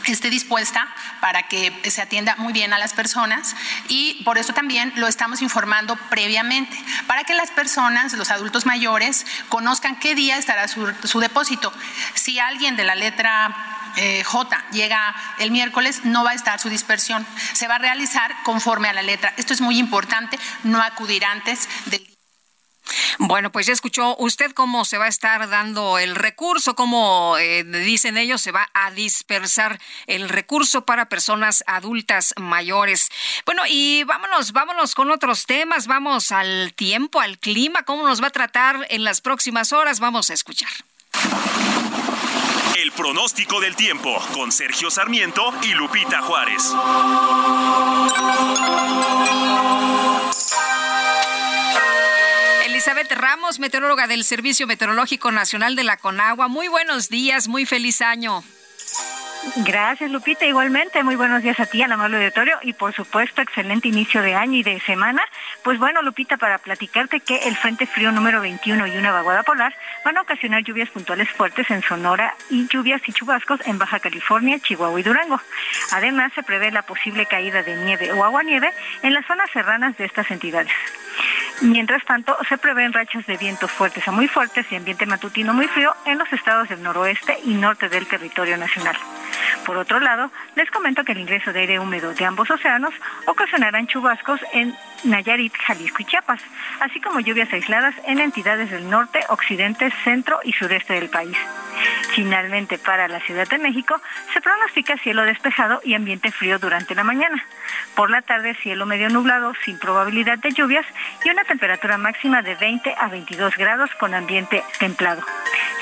esté 0.06 0.30
dispuesta 0.30 0.88
para 1.22 1.48
que 1.48 1.74
se 1.90 2.02
atienda 2.02 2.36
muy 2.38 2.54
bien 2.54 2.74
a 2.74 2.80
las 2.80 2.94
personas 2.94 3.56
y 3.88 4.24
por 4.24 4.38
eso 4.38 4.54
también 4.54 4.92
lo 4.96 5.08
estamos 5.08 5.42
informando 5.42 5.96
previamente, 6.10 6.78
para 7.08 7.24
que 7.24 7.34
las 7.34 7.52
personas, 7.52 8.14
los 8.14 8.32
adultos 8.32 8.66
mayores, 8.66 9.26
conozcan 9.50 10.00
qué 10.00 10.16
día 10.16 10.38
estará 10.38 10.68
su, 10.68 11.20
depósito. 11.20 11.74
Si 12.14 12.40
alguien 12.40 12.76
de 12.76 12.84
la 12.84 12.96
letra 12.96 13.92
eh, 13.98 14.24
J 14.24 14.64
llega 14.72 15.16
el 15.40 15.52
miércoles, 15.52 16.02
no 16.04 16.24
va 16.24 16.32
a 16.32 16.36
estar 16.36 16.60
su 16.60 16.70
dispersión. 16.70 17.26
Se 17.54 17.68
va 17.68 17.76
a 17.76 17.80
realizar 17.80 18.34
conforme 18.44 18.90
a 18.90 18.94
la 18.94 19.02
letra. 19.02 19.34
Esto 19.38 19.54
es 19.54 19.62
muy 19.62 19.78
importante, 19.78 20.40
no 20.64 20.82
acudir 20.82 21.26
antes 21.26 21.68
del 21.86 22.19
bueno, 23.20 23.52
pues 23.52 23.66
ya 23.66 23.74
escuchó 23.74 24.16
usted 24.18 24.52
cómo 24.54 24.86
se 24.86 24.98
va 24.98 25.06
a 25.06 25.10
estar 25.10 25.50
dando 25.50 26.00
el 26.00 26.16
recurso, 26.16 26.76
cómo 26.76 27.38
eh, 27.38 27.64
dicen 27.64 28.18
ellos, 28.18 28.42
se 28.42 28.52
va 28.52 28.70
a 28.74 28.92
dispersar 28.92 29.80
el 30.08 30.30
recurso 30.30 30.86
para 30.86 31.10
personas 31.10 31.64
adultas 31.68 32.34
mayores. 32.38 33.10
Bueno, 33.46 33.64
y 33.68 34.04
vámonos, 34.04 34.52
vámonos 34.52 34.96
con 34.96 35.12
otros 35.12 35.46
temas, 35.46 35.88
vamos 35.88 36.32
al 36.32 36.74
tiempo, 36.76 37.20
al 37.20 37.40
clima, 37.40 37.84
cómo 37.84 38.08
nos 38.08 38.22
va 38.22 38.28
a 38.28 38.32
tratar 38.32 38.88
en 38.90 39.04
las 39.04 39.22
próximas 39.22 39.74
horas, 39.74 40.00
vamos 40.00 40.30
a 40.30 40.34
escuchar. 40.34 40.70
El 42.78 42.92
pronóstico 42.94 43.60
del 43.60 43.76
tiempo 43.76 44.18
con 44.34 44.52
Sergio 44.52 44.90
Sarmiento 44.90 45.54
y 45.64 45.74
Lupita 45.74 46.22
Juárez. 46.22 46.74
Elizabeth 52.80 53.12
Ramos, 53.12 53.60
meteoróloga 53.60 54.08
del 54.08 54.24
Servicio 54.24 54.66
Meteorológico 54.66 55.34
Nacional 55.34 55.76
de 55.76 55.84
la 55.84 55.98
Conagua. 55.98 56.48
Muy 56.48 56.70
buenos 56.70 57.10
días, 57.10 57.50
muy 57.50 57.66
feliz 57.66 58.02
año. 58.02 58.42
Gracias, 59.58 60.10
Lupita. 60.10 60.46
Igualmente, 60.46 61.04
muy 61.04 61.18
buenos 61.18 61.44
días 61.44 61.60
a 61.60 61.66
ti, 61.66 61.82
al 61.82 61.92
amable 61.92 62.16
auditorio, 62.16 62.58
y 62.62 62.72
por 62.72 62.94
supuesto, 62.94 63.42
excelente 63.42 63.90
inicio 63.90 64.22
de 64.22 64.34
año 64.34 64.60
y 64.60 64.64
de 64.64 64.80
semana. 64.80 65.22
Pues 65.62 65.78
bueno, 65.78 66.02
Lupita, 66.02 66.38
para 66.38 66.58
platicarte 66.58 67.20
que 67.20 67.36
el 67.50 67.58
Frente 67.58 67.86
Frío 67.86 68.14
número 68.14 68.40
21 68.40 68.88
y 68.88 68.98
una 68.98 69.12
vaguada 69.12 69.44
polar 69.44 69.76
van 70.06 70.18
a 70.18 70.22
ocasionar 70.22 70.64
lluvias 70.64 70.90
puntuales 70.90 71.30
fuertes 71.32 71.70
en 71.72 71.82
Sonora 71.82 72.34
y 72.50 72.66
lluvias 72.70 73.02
y 73.08 73.12
chubascos 73.12 73.60
en 73.66 73.78
Baja 73.78 74.00
California, 74.00 74.58
Chihuahua 74.58 75.02
y 75.02 75.04
Durango. 75.04 75.42
Además, 75.92 76.32
se 76.34 76.44
prevé 76.44 76.72
la 76.72 76.84
posible 76.84 77.26
caída 77.26 77.62
de 77.62 77.76
nieve 77.76 78.14
o 78.14 78.24
agua 78.24 78.42
nieve 78.44 78.72
en 79.04 79.14
las 79.14 79.26
zonas 79.26 79.50
serranas 79.52 79.98
de 79.98 80.06
estas 80.06 80.32
entidades. 80.32 80.72
Mientras 81.62 82.06
tanto, 82.06 82.38
se 82.48 82.58
prevén 82.58 82.94
rachas 82.94 83.26
de 83.26 83.36
viento 83.36 83.68
fuertes 83.68 84.08
a 84.08 84.12
muy 84.12 84.30
fuertes 84.30 84.66
y 84.72 84.78
ambiente 84.78 85.06
matutino 85.06 85.54
muy 85.54 85.68
frío 85.68 85.94
en 86.06 86.18
los 86.18 86.32
estados 86.32 86.70
del 86.70 86.82
noroeste 86.82 87.38
y 87.44 87.54
norte 87.54 87.90
del 87.90 88.08
territorio 88.08 88.56
nacional. 88.56 88.96
Por 89.66 89.76
otro 89.76 90.00
lado, 90.00 90.32
les 90.56 90.72
comento 90.72 91.04
que 91.04 91.12
el 91.12 91.20
ingreso 91.20 91.52
de 91.52 91.60
aire 91.60 91.80
húmedo 91.80 92.14
de 92.14 92.26
ambos 92.26 92.50
océanos 92.50 92.94
ocasionarán 93.26 93.88
chubascos 93.88 94.40
en 94.54 94.74
Nayarit, 95.04 95.54
Jalisco 95.58 96.02
y 96.02 96.06
Chiapas, 96.06 96.42
así 96.80 97.02
como 97.02 97.20
lluvias 97.20 97.52
aisladas 97.52 97.94
en 98.06 98.20
entidades 98.20 98.72
del 98.72 98.90
norte, 98.90 99.20
occidente, 99.28 99.92
centro 100.04 100.40
y 100.44 100.54
sureste 100.54 100.94
del 100.94 101.10
país. 101.10 101.38
Finalmente, 102.14 102.78
para 102.78 103.08
la 103.08 103.20
Ciudad 103.22 103.48
de 103.48 103.58
México, 103.58 104.02
se 104.34 104.42
pronostica 104.42 104.98
cielo 104.98 105.24
despejado 105.24 105.80
y 105.84 105.94
ambiente 105.94 106.32
frío 106.32 106.60
durante 106.60 106.96
la 106.96 107.04
mañana. 107.04 107.44
Por 107.96 108.10
la 108.10 108.22
tarde, 108.22 108.56
cielo 108.56 108.86
medio 108.86 109.10
nublado, 109.10 109.54
sin 109.64 109.78
probabilidad 109.80 110.40
de 110.40 110.52
lluvias 110.52 110.86
y 111.24 111.30
una 111.30 111.44
temperatura 111.50 111.98
máxima 111.98 112.44
de 112.44 112.56
20 112.56 112.96
a 112.96 113.08
22 113.08 113.56
grados 113.58 113.90
con 114.00 114.14
ambiente 114.14 114.64
templado. 114.80 115.24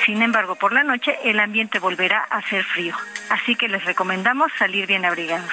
Sin 0.06 0.22
embargo, 0.22 0.56
por 0.56 0.72
la 0.72 0.84
noche 0.84 1.14
el 1.26 1.40
ambiente 1.40 1.80
volverá 1.80 2.22
a 2.30 2.42
ser 2.50 2.64
frío, 2.64 2.96
así 3.30 3.56
que 3.56 3.68
les 3.68 3.84
recomendamos 3.84 4.50
salir 4.58 4.88
bien 4.88 5.04
abrigados. 5.04 5.52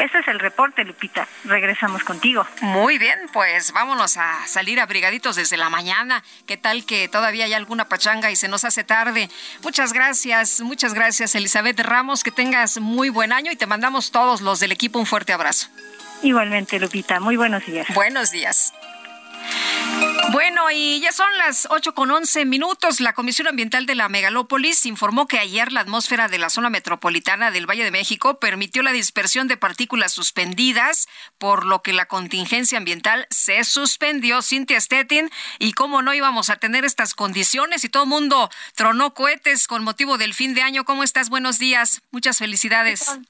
Este 0.00 0.18
es 0.18 0.28
el 0.28 0.40
reporte, 0.40 0.82
Lupita. 0.84 1.28
Regresamos 1.44 2.02
contigo. 2.02 2.46
Muy 2.62 2.98
bien, 2.98 3.18
pues 3.32 3.72
vámonos 3.72 4.16
a 4.16 4.46
salir 4.46 4.80
abrigaditos 4.80 5.36
desde 5.36 5.56
la 5.56 5.68
mañana. 5.68 6.24
¿Qué 6.46 6.56
tal 6.56 6.84
que 6.86 7.08
todavía 7.08 7.44
hay 7.44 7.52
alguna 7.52 7.84
pachanga 7.84 8.30
y 8.30 8.36
se 8.36 8.48
nos 8.48 8.64
hace 8.64 8.82
tarde? 8.82 9.28
Muchas 9.62 9.92
gracias, 9.92 10.62
muchas 10.62 10.94
gracias, 10.94 11.34
Elizabeth 11.34 11.78
Ramos. 11.80 12.24
Que 12.24 12.32
tengas 12.32 12.78
muy 12.78 13.10
buen 13.10 13.32
año 13.32 13.52
y 13.52 13.56
te 13.56 13.66
mandamos 13.66 14.10
todos 14.10 14.40
los 14.40 14.58
del 14.58 14.72
equipo 14.72 14.98
un 14.98 15.06
fuerte 15.06 15.32
abrazo. 15.32 15.68
Igualmente, 16.22 16.80
Lupita. 16.80 17.20
Muy 17.20 17.36
buenos 17.36 17.66
días. 17.66 17.86
Buenos 17.94 18.30
días. 18.30 18.72
Bueno, 20.32 20.70
y 20.72 21.00
ya 21.00 21.12
son 21.12 21.28
las 21.38 21.68
8 21.70 21.94
con 21.94 22.10
11 22.10 22.44
minutos. 22.44 23.00
La 23.00 23.12
Comisión 23.12 23.46
Ambiental 23.46 23.86
de 23.86 23.94
la 23.94 24.08
Megalópolis 24.08 24.84
informó 24.84 25.28
que 25.28 25.38
ayer 25.38 25.70
la 25.70 25.80
atmósfera 25.80 26.28
de 26.28 26.38
la 26.38 26.50
zona 26.50 26.70
metropolitana 26.70 27.50
del 27.50 27.68
Valle 27.68 27.84
de 27.84 27.90
México 27.90 28.40
permitió 28.40 28.82
la 28.82 28.92
dispersión 28.92 29.46
de 29.46 29.56
partículas 29.56 30.12
suspendidas, 30.12 31.08
por 31.38 31.64
lo 31.64 31.82
que 31.82 31.92
la 31.92 32.06
contingencia 32.06 32.78
ambiental 32.78 33.26
se 33.30 33.62
suspendió. 33.62 34.42
Cintia 34.42 34.80
Stettin, 34.80 35.30
y 35.58 35.72
cómo 35.72 36.02
no 36.02 36.12
íbamos 36.14 36.50
a 36.50 36.56
tener 36.56 36.84
estas 36.84 37.14
condiciones 37.14 37.84
y 37.84 37.88
todo 37.88 38.02
el 38.02 38.08
mundo 38.08 38.50
tronó 38.74 39.14
cohetes 39.14 39.68
con 39.68 39.84
motivo 39.84 40.18
del 40.18 40.34
fin 40.34 40.54
de 40.54 40.62
año. 40.62 40.84
¿Cómo 40.84 41.04
estás? 41.04 41.30
Buenos 41.30 41.58
días. 41.58 42.02
Muchas 42.10 42.38
felicidades. 42.38 43.20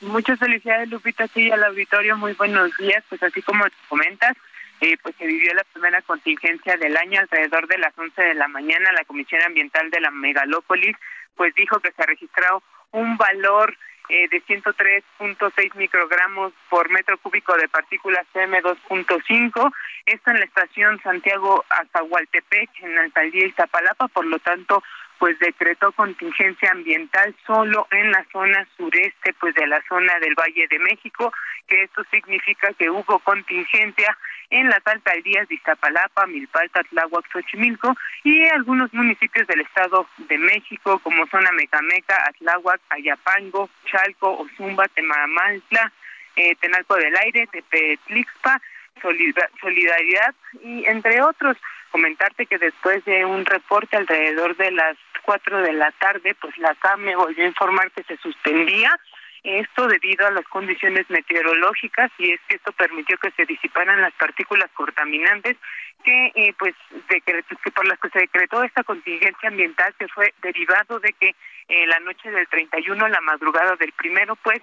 Muchas 0.00 0.38
felicidades, 0.38 0.90
Lupita, 0.90 1.26
sí, 1.28 1.50
al 1.50 1.64
auditorio. 1.64 2.16
Muy 2.16 2.34
buenos 2.34 2.70
días. 2.76 3.02
Pues 3.08 3.22
así 3.22 3.40
como 3.40 3.64
comentas, 3.88 4.36
eh, 4.84 4.98
pues 5.02 5.14
se 5.16 5.26
vivió 5.26 5.54
la 5.54 5.64
primera 5.64 6.02
contingencia 6.02 6.76
del 6.76 6.94
año 6.98 7.18
alrededor 7.18 7.66
de 7.68 7.78
las 7.78 7.96
11 7.96 8.20
de 8.20 8.34
la 8.34 8.48
mañana. 8.48 8.92
La 8.92 9.06
Comisión 9.06 9.40
Ambiental 9.40 9.90
de 9.90 10.00
la 10.00 10.10
Megalópolis 10.10 10.94
pues 11.36 11.54
dijo 11.54 11.80
que 11.80 11.90
se 11.92 12.04
registró 12.04 12.62
un 12.92 13.16
valor 13.16 13.74
eh, 14.10 14.28
de 14.28 14.42
103.6 14.44 15.74
microgramos 15.76 16.52
por 16.68 16.90
metro 16.90 17.16
cúbico 17.16 17.56
de 17.56 17.66
partículas 17.68 18.26
PM2.5. 18.34 19.72
Esto 20.04 20.30
en 20.30 20.38
la 20.40 20.44
estación 20.44 21.00
Santiago 21.02 21.64
Azahualtepec, 21.70 22.68
en 22.82 22.94
la 22.94 23.02
alcaldía 23.04 23.46
Iztapalapa, 23.46 24.08
por 24.08 24.26
lo 24.26 24.38
tanto, 24.38 24.82
pues 25.18 25.38
decretó 25.38 25.92
contingencia 25.92 26.70
ambiental 26.70 27.34
solo 27.46 27.86
en 27.90 28.10
la 28.10 28.24
zona 28.32 28.66
sureste, 28.76 29.34
pues 29.40 29.54
de 29.54 29.66
la 29.66 29.82
zona 29.88 30.18
del 30.20 30.34
Valle 30.34 30.66
de 30.68 30.78
México, 30.78 31.32
que 31.66 31.82
esto 31.84 32.04
significa 32.10 32.72
que 32.74 32.90
hubo 32.90 33.18
contingencia 33.20 34.16
en 34.50 34.68
las 34.68 34.86
alcaldías 34.86 35.48
de 35.48 35.54
Iztapalapa, 35.54 36.26
Milpalta, 36.26 36.82
Tláhuac, 36.84 37.30
Xochimilco 37.32 37.96
y 38.22 38.44
algunos 38.46 38.92
municipios 38.92 39.46
del 39.46 39.60
Estado 39.60 40.06
de 40.18 40.38
México 40.38 40.98
como 41.00 41.26
son 41.28 41.46
Amecameca, 41.46 42.16
Atláhuac, 42.28 42.80
Ayapango, 42.90 43.70
Chalco, 43.86 44.38
Ozumba, 44.38 44.86
Temamantla, 44.88 45.92
eh, 46.36 46.54
Tenalco 46.56 46.96
del 46.96 47.16
Aire, 47.16 47.46
Tepetlixpa, 47.46 48.60
Solidaridad 49.00 50.34
y 50.62 50.84
entre 50.86 51.22
otros. 51.22 51.56
Comentarte 51.94 52.46
que 52.46 52.58
después 52.58 53.04
de 53.04 53.24
un 53.24 53.46
reporte 53.46 53.96
alrededor 53.96 54.56
de 54.56 54.72
las 54.72 54.96
cuatro 55.22 55.60
de 55.60 55.72
la 55.72 55.92
tarde, 55.92 56.34
pues 56.40 56.58
la 56.58 56.74
CAME 56.74 57.14
volvió 57.14 57.44
a 57.44 57.46
informar 57.46 57.92
que 57.92 58.02
se 58.02 58.16
suspendía. 58.16 58.98
Esto 59.44 59.86
debido 59.86 60.26
a 60.26 60.32
las 60.32 60.44
condiciones 60.46 61.08
meteorológicas 61.08 62.10
y 62.18 62.32
es 62.32 62.40
que 62.48 62.56
esto 62.56 62.72
permitió 62.72 63.16
que 63.18 63.30
se 63.30 63.46
disiparan 63.46 64.00
las 64.00 64.12
partículas 64.14 64.72
contaminantes 64.74 65.56
que 66.02 66.32
eh, 66.34 66.52
pues 66.58 66.74
de 67.08 67.20
que, 67.20 67.44
por 67.70 67.86
las 67.86 68.00
que 68.00 68.08
se 68.08 68.18
decretó 68.18 68.64
esta 68.64 68.82
contingencia 68.82 69.48
ambiental 69.48 69.94
se 69.96 70.08
fue 70.08 70.34
derivado 70.42 70.98
de 70.98 71.12
que 71.12 71.28
eh, 71.68 71.86
la 71.86 72.00
noche 72.00 72.28
del 72.28 72.48
31 72.48 73.06
la 73.06 73.20
madrugada 73.20 73.76
del 73.76 73.92
primero 73.92 74.34
pues 74.34 74.60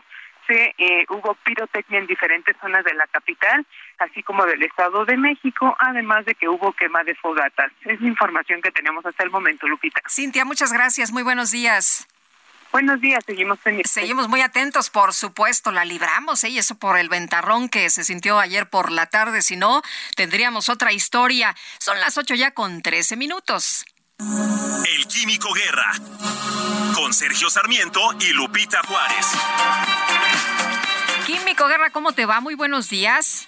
eh, 0.49 1.05
hubo 1.09 1.35
pirotecnia 1.43 1.99
en 1.99 2.07
diferentes 2.07 2.55
zonas 2.59 2.83
de 2.83 2.93
la 2.93 3.07
capital 3.07 3.65
así 3.99 4.23
como 4.23 4.45
del 4.45 4.63
Estado 4.63 5.05
de 5.05 5.17
México 5.17 5.75
además 5.79 6.25
de 6.25 6.35
que 6.35 6.49
hubo 6.49 6.73
quema 6.73 7.03
de 7.03 7.15
fogatas 7.15 7.71
es 7.85 8.01
la 8.01 8.07
información 8.07 8.61
que 8.61 8.71
tenemos 8.71 9.05
hasta 9.05 9.23
el 9.23 9.29
momento 9.29 9.67
Lupita 9.67 10.01
Cintia 10.09 10.45
muchas 10.45 10.73
gracias 10.73 11.11
muy 11.11 11.23
buenos 11.23 11.51
días 11.51 12.07
Buenos 12.71 13.01
días, 13.01 13.21
seguimos 13.25 13.59
pendientes. 13.59 13.91
Seguimos 13.91 14.29
muy 14.29 14.39
atentos, 14.39 14.89
por 14.89 15.13
supuesto, 15.13 15.71
la 15.71 15.83
libramos, 15.83 16.41
¿eh? 16.45 16.49
y 16.49 16.57
eso 16.57 16.75
por 16.75 16.97
el 16.97 17.09
ventarrón 17.09 17.67
que 17.67 17.89
se 17.89 18.05
sintió 18.05 18.39
ayer 18.39 18.69
por 18.69 18.93
la 18.93 19.07
tarde, 19.07 19.41
si 19.41 19.57
no, 19.57 19.81
tendríamos 20.15 20.69
otra 20.69 20.93
historia. 20.93 21.53
Son 21.79 21.99
las 21.99 22.17
ocho 22.17 22.33
ya 22.33 22.51
con 22.51 22.81
trece 22.81 23.17
minutos. 23.17 23.83
El 24.19 25.07
Químico 25.07 25.51
Guerra, 25.53 25.91
con 26.95 27.13
Sergio 27.13 27.49
Sarmiento 27.49 27.99
y 28.21 28.31
Lupita 28.31 28.81
Juárez. 28.83 29.25
Químico 31.25 31.67
Guerra, 31.67 31.91
¿cómo 31.91 32.13
te 32.13 32.25
va? 32.25 32.39
Muy 32.41 32.55
buenos 32.55 32.89
días. 32.89 33.47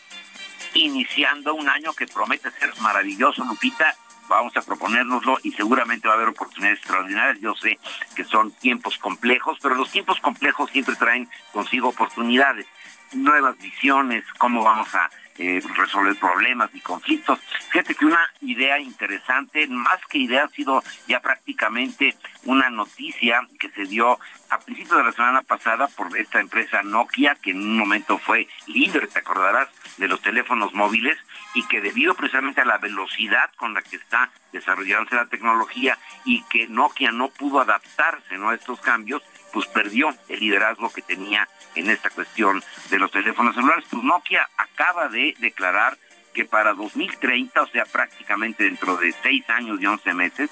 Iniciando 0.73 1.53
un 1.53 1.67
año 1.69 1.93
que 1.93 2.05
promete 2.07 2.51
ser 2.51 2.71
maravilloso, 2.79 3.43
Lupita, 3.43 3.95
vamos 4.27 4.55
a 4.57 4.61
proponérnoslo 4.61 5.39
y 5.43 5.51
seguramente 5.51 6.07
va 6.07 6.13
a 6.13 6.17
haber 6.17 6.29
oportunidades 6.29 6.79
extraordinarias. 6.79 7.39
Yo 7.41 7.55
sé 7.55 7.79
que 8.15 8.23
son 8.23 8.51
tiempos 8.51 8.97
complejos, 8.97 9.57
pero 9.61 9.75
los 9.75 9.91
tiempos 9.91 10.19
complejos 10.19 10.69
siempre 10.71 10.95
traen 10.95 11.29
consigo 11.51 11.89
oportunidades, 11.89 12.67
nuevas 13.13 13.57
visiones, 13.57 14.23
cómo 14.37 14.63
vamos 14.63 14.93
a 14.95 15.09
eh, 15.37 15.61
resolver 15.75 16.15
problemas 16.17 16.69
y 16.73 16.79
conflictos. 16.79 17.39
Fíjate 17.71 17.95
que 17.95 18.05
una 18.05 18.29
idea 18.41 18.79
interesante, 18.79 19.67
más 19.67 19.99
que 20.09 20.19
idea, 20.19 20.43
ha 20.43 20.49
sido 20.49 20.83
ya 21.07 21.19
prácticamente 21.21 22.15
una 22.45 22.69
noticia 22.69 23.41
que 23.59 23.69
se 23.69 23.85
dio 23.85 24.19
a 24.49 24.59
principios 24.59 24.97
de 24.97 25.03
la 25.03 25.11
semana 25.11 25.41
pasada 25.41 25.87
por 25.87 26.15
esta 26.17 26.39
empresa 26.39 26.83
Nokia, 26.83 27.35
que 27.35 27.51
en 27.51 27.57
un 27.57 27.77
momento 27.77 28.17
fue 28.17 28.47
líder, 28.67 29.07
te 29.07 29.19
acordarás, 29.19 29.69
de 29.97 30.07
los 30.07 30.21
teléfonos 30.21 30.73
móviles 30.73 31.17
y 31.53 31.65
que 31.67 31.81
debido 31.81 32.15
precisamente 32.15 32.61
a 32.61 32.65
la 32.65 32.77
velocidad 32.77 33.51
con 33.57 33.73
la 33.73 33.81
que 33.81 33.95
está 33.95 34.31
desarrollándose 34.51 35.15
la 35.15 35.25
tecnología 35.25 35.97
y 36.25 36.43
que 36.43 36.67
Nokia 36.67 37.11
no 37.11 37.29
pudo 37.29 37.59
adaptarse 37.59 38.35
a 38.35 38.53
estos 38.53 38.79
cambios, 38.81 39.21
pues 39.53 39.67
perdió 39.67 40.13
el 40.27 40.39
liderazgo 40.39 40.91
que 40.91 41.03
tenía 41.03 41.47
en 41.75 41.89
esta 41.89 42.09
cuestión 42.09 42.61
de 42.89 42.99
los 42.99 43.11
teléfonos 43.11 43.55
celulares. 43.55 43.85
Pues 43.89 44.03
Nokia 44.03 44.49
acaba 44.57 45.07
de 45.07 45.35
declarar 45.39 45.97
que 46.33 46.45
para 46.45 46.73
2030, 46.73 47.61
o 47.61 47.67
sea, 47.67 47.85
prácticamente 47.85 48.63
dentro 48.63 48.97
de 48.97 49.13
seis 49.21 49.47
años 49.49 49.79
y 49.79 49.85
once 49.85 50.13
meses, 50.13 50.49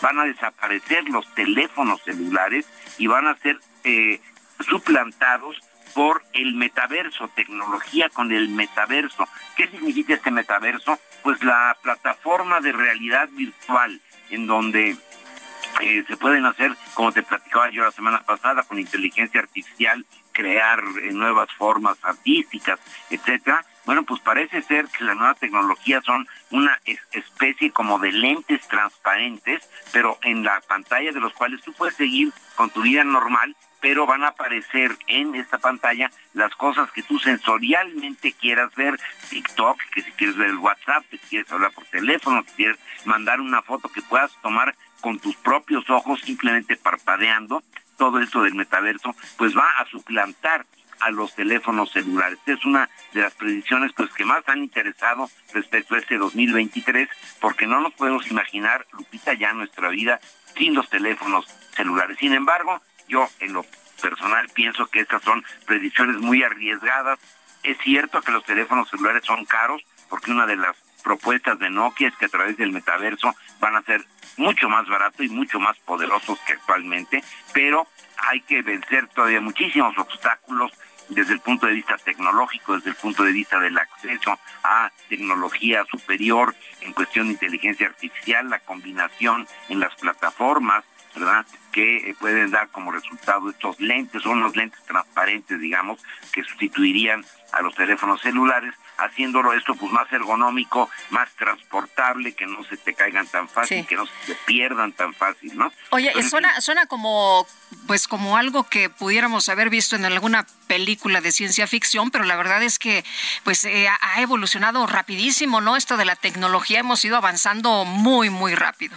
van 0.00 0.20
a 0.20 0.24
desaparecer 0.24 1.08
los 1.08 1.26
teléfonos 1.34 2.00
celulares 2.02 2.66
y 2.98 3.08
van 3.08 3.26
a 3.26 3.36
ser 3.38 3.58
eh, 3.82 4.20
suplantados 4.60 5.58
por 5.94 6.22
el 6.32 6.54
metaverso, 6.54 7.28
tecnología 7.28 8.08
con 8.08 8.32
el 8.32 8.48
metaverso. 8.48 9.28
¿Qué 9.56 9.68
significa 9.68 10.14
este 10.14 10.30
metaverso? 10.30 10.98
Pues 11.22 11.42
la 11.42 11.76
plataforma 11.82 12.60
de 12.60 12.72
realidad 12.72 13.28
virtual 13.30 14.00
en 14.30 14.46
donde 14.46 14.96
eh, 15.80 16.04
se 16.06 16.16
pueden 16.16 16.44
hacer, 16.46 16.72
como 16.94 17.12
te 17.12 17.22
platicaba 17.22 17.70
yo 17.70 17.84
la 17.84 17.90
semana 17.90 18.20
pasada, 18.22 18.62
con 18.62 18.78
inteligencia 18.78 19.40
artificial, 19.40 20.04
crear 20.32 20.80
eh, 21.02 21.12
nuevas 21.12 21.50
formas 21.52 21.96
artísticas, 22.02 22.78
etcétera. 23.10 23.64
Bueno, 23.84 24.02
pues 24.04 24.20
parece 24.20 24.62
ser 24.62 24.86
que 24.88 25.04
la 25.04 25.14
nueva 25.14 25.34
tecnología 25.34 26.00
son 26.00 26.26
una 26.50 26.78
especie 27.12 27.70
como 27.70 27.98
de 27.98 28.12
lentes 28.12 28.66
transparentes, 28.66 29.68
pero 29.92 30.18
en 30.22 30.42
la 30.42 30.60
pantalla 30.62 31.12
de 31.12 31.20
los 31.20 31.34
cuales 31.34 31.60
tú 31.62 31.72
puedes 31.74 31.94
seguir 31.94 32.32
con 32.56 32.70
tu 32.70 32.80
vida 32.82 33.04
normal, 33.04 33.54
pero 33.80 34.06
van 34.06 34.24
a 34.24 34.28
aparecer 34.28 34.96
en 35.08 35.34
esta 35.34 35.58
pantalla 35.58 36.10
las 36.32 36.54
cosas 36.54 36.90
que 36.92 37.02
tú 37.02 37.18
sensorialmente 37.18 38.32
quieras 38.32 38.74
ver, 38.74 38.98
TikTok, 39.28 39.78
que 39.92 40.00
si 40.00 40.10
quieres 40.12 40.36
ver 40.36 40.48
el 40.48 40.56
WhatsApp, 40.56 41.04
que 41.10 41.18
si 41.18 41.26
quieres 41.26 41.52
hablar 41.52 41.72
por 41.72 41.84
teléfono, 41.84 42.42
que 42.42 42.50
si 42.50 42.56
quieres 42.56 42.78
mandar 43.04 43.42
una 43.42 43.60
foto 43.60 43.90
que 43.90 44.00
puedas 44.00 44.34
tomar 44.40 44.74
con 45.02 45.18
tus 45.18 45.36
propios 45.36 45.90
ojos 45.90 46.22
simplemente 46.22 46.76
parpadeando, 46.76 47.62
todo 47.98 48.18
esto 48.20 48.42
del 48.42 48.54
metaverso, 48.54 49.14
pues 49.36 49.54
va 49.54 49.68
a 49.78 49.84
suplantar 49.86 50.64
a 51.00 51.10
los 51.10 51.34
teléfonos 51.34 51.90
celulares. 51.92 52.38
Es 52.46 52.64
una 52.64 52.88
de 53.12 53.22
las 53.22 53.34
predicciones 53.34 53.92
pues 53.92 54.10
que 54.12 54.24
más 54.24 54.42
han 54.48 54.58
interesado 54.58 55.30
respecto 55.52 55.94
a 55.94 55.98
este 55.98 56.16
2023, 56.16 57.08
porque 57.40 57.66
no 57.66 57.80
nos 57.80 57.92
podemos 57.94 58.30
imaginar, 58.30 58.86
Lupita, 58.92 59.34
ya 59.34 59.52
nuestra 59.52 59.88
vida 59.88 60.20
sin 60.56 60.74
los 60.74 60.88
teléfonos 60.88 61.46
celulares. 61.74 62.18
Sin 62.18 62.32
embargo, 62.32 62.80
yo 63.08 63.28
en 63.40 63.52
lo 63.52 63.64
personal 64.00 64.48
pienso 64.54 64.86
que 64.86 65.00
estas 65.00 65.22
son 65.22 65.44
predicciones 65.66 66.18
muy 66.18 66.42
arriesgadas. 66.42 67.18
Es 67.62 67.78
cierto 67.78 68.20
que 68.20 68.32
los 68.32 68.44
teléfonos 68.44 68.88
celulares 68.90 69.24
son 69.24 69.44
caros, 69.44 69.82
porque 70.08 70.30
una 70.30 70.46
de 70.46 70.56
las 70.56 70.76
propuestas 71.02 71.58
de 71.58 71.70
Nokia 71.70 72.08
es 72.08 72.16
que 72.16 72.26
a 72.26 72.28
través 72.28 72.56
del 72.56 72.72
metaverso 72.72 73.34
van 73.60 73.76
a 73.76 73.82
ser 73.82 74.04
mucho 74.36 74.68
más 74.68 74.88
baratos 74.88 75.24
y 75.24 75.28
mucho 75.28 75.60
más 75.60 75.78
poderosos 75.80 76.38
que 76.40 76.54
actualmente, 76.54 77.22
pero 77.52 77.86
hay 78.16 78.40
que 78.42 78.62
vencer 78.62 79.08
todavía 79.08 79.40
muchísimos 79.40 79.96
obstáculos 79.98 80.72
desde 81.08 81.34
el 81.34 81.40
punto 81.40 81.66
de 81.66 81.74
vista 81.74 81.96
tecnológico, 81.98 82.76
desde 82.76 82.90
el 82.90 82.96
punto 82.96 83.24
de 83.24 83.32
vista 83.32 83.60
del 83.60 83.76
acceso 83.76 84.38
a 84.62 84.90
tecnología 85.08 85.84
superior 85.90 86.54
en 86.80 86.92
cuestión 86.92 87.26
de 87.26 87.32
inteligencia 87.34 87.86
artificial, 87.86 88.48
la 88.48 88.60
combinación 88.60 89.46
en 89.68 89.80
las 89.80 89.94
plataformas, 89.96 90.84
¿verdad? 91.14 91.46
Que 91.72 92.10
eh, 92.10 92.16
pueden 92.18 92.50
dar 92.50 92.68
como 92.68 92.92
resultado 92.92 93.50
estos 93.50 93.78
lentes, 93.80 94.22
son 94.22 94.38
unos 94.38 94.56
lentes 94.56 94.80
transparentes, 94.84 95.60
digamos, 95.60 96.00
que 96.32 96.42
sustituirían 96.42 97.24
a 97.52 97.62
los 97.62 97.74
teléfonos 97.74 98.20
celulares, 98.20 98.74
haciéndolo 98.98 99.52
esto 99.52 99.74
pues 99.74 99.92
más 99.92 100.12
ergonómico, 100.12 100.90
más 101.10 101.28
transportable, 101.36 102.32
que 102.34 102.46
no 102.46 102.64
se 102.64 102.76
te 102.76 102.94
caigan 102.94 103.26
tan 103.28 103.48
fácil, 103.48 103.86
que 103.86 103.94
no 103.94 104.06
se 104.06 104.12
te 104.26 104.34
pierdan 104.44 104.92
tan 104.92 105.14
fácil, 105.14 105.56
¿no? 105.56 105.72
Oye, 105.90 106.12
suena, 106.22 106.60
suena 106.60 106.86
como 106.86 107.46
pues 107.86 108.08
como 108.08 108.36
algo 108.36 108.64
que 108.64 108.88
pudiéramos 108.88 109.48
haber 109.48 109.68
visto 109.68 109.96
en 109.96 110.04
alguna 110.04 110.46
película 110.66 111.20
de 111.20 111.32
ciencia 111.32 111.66
ficción, 111.66 112.10
pero 112.10 112.24
la 112.24 112.36
verdad 112.36 112.62
es 112.62 112.78
que 112.78 113.04
pues 113.44 113.64
eh, 113.64 113.88
ha 113.88 114.20
evolucionado 114.20 114.86
rapidísimo, 114.86 115.60
¿no? 115.60 115.76
Esto 115.76 115.96
de 115.96 116.04
la 116.04 116.16
tecnología 116.16 116.80
hemos 116.80 117.04
ido 117.04 117.16
avanzando 117.16 117.84
muy, 117.84 118.30
muy 118.30 118.54
rápido 118.54 118.96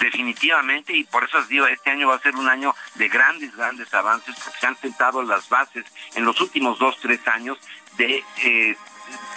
definitivamente 0.00 0.92
y 0.92 1.04
por 1.04 1.24
eso 1.24 1.38
os 1.38 1.48
digo, 1.48 1.66
este 1.66 1.90
año 1.90 2.08
va 2.08 2.16
a 2.16 2.20
ser 2.20 2.36
un 2.36 2.48
año 2.48 2.74
de 2.94 3.08
grandes, 3.08 3.54
grandes 3.56 3.92
avances 3.94 4.34
porque 4.42 4.58
se 4.60 4.66
han 4.66 4.76
sentado 4.76 5.22
las 5.22 5.48
bases 5.48 5.84
en 6.14 6.24
los 6.24 6.40
últimos 6.40 6.78
dos, 6.78 6.98
tres 7.00 7.26
años 7.28 7.58
de, 7.96 8.24
eh, 8.38 8.76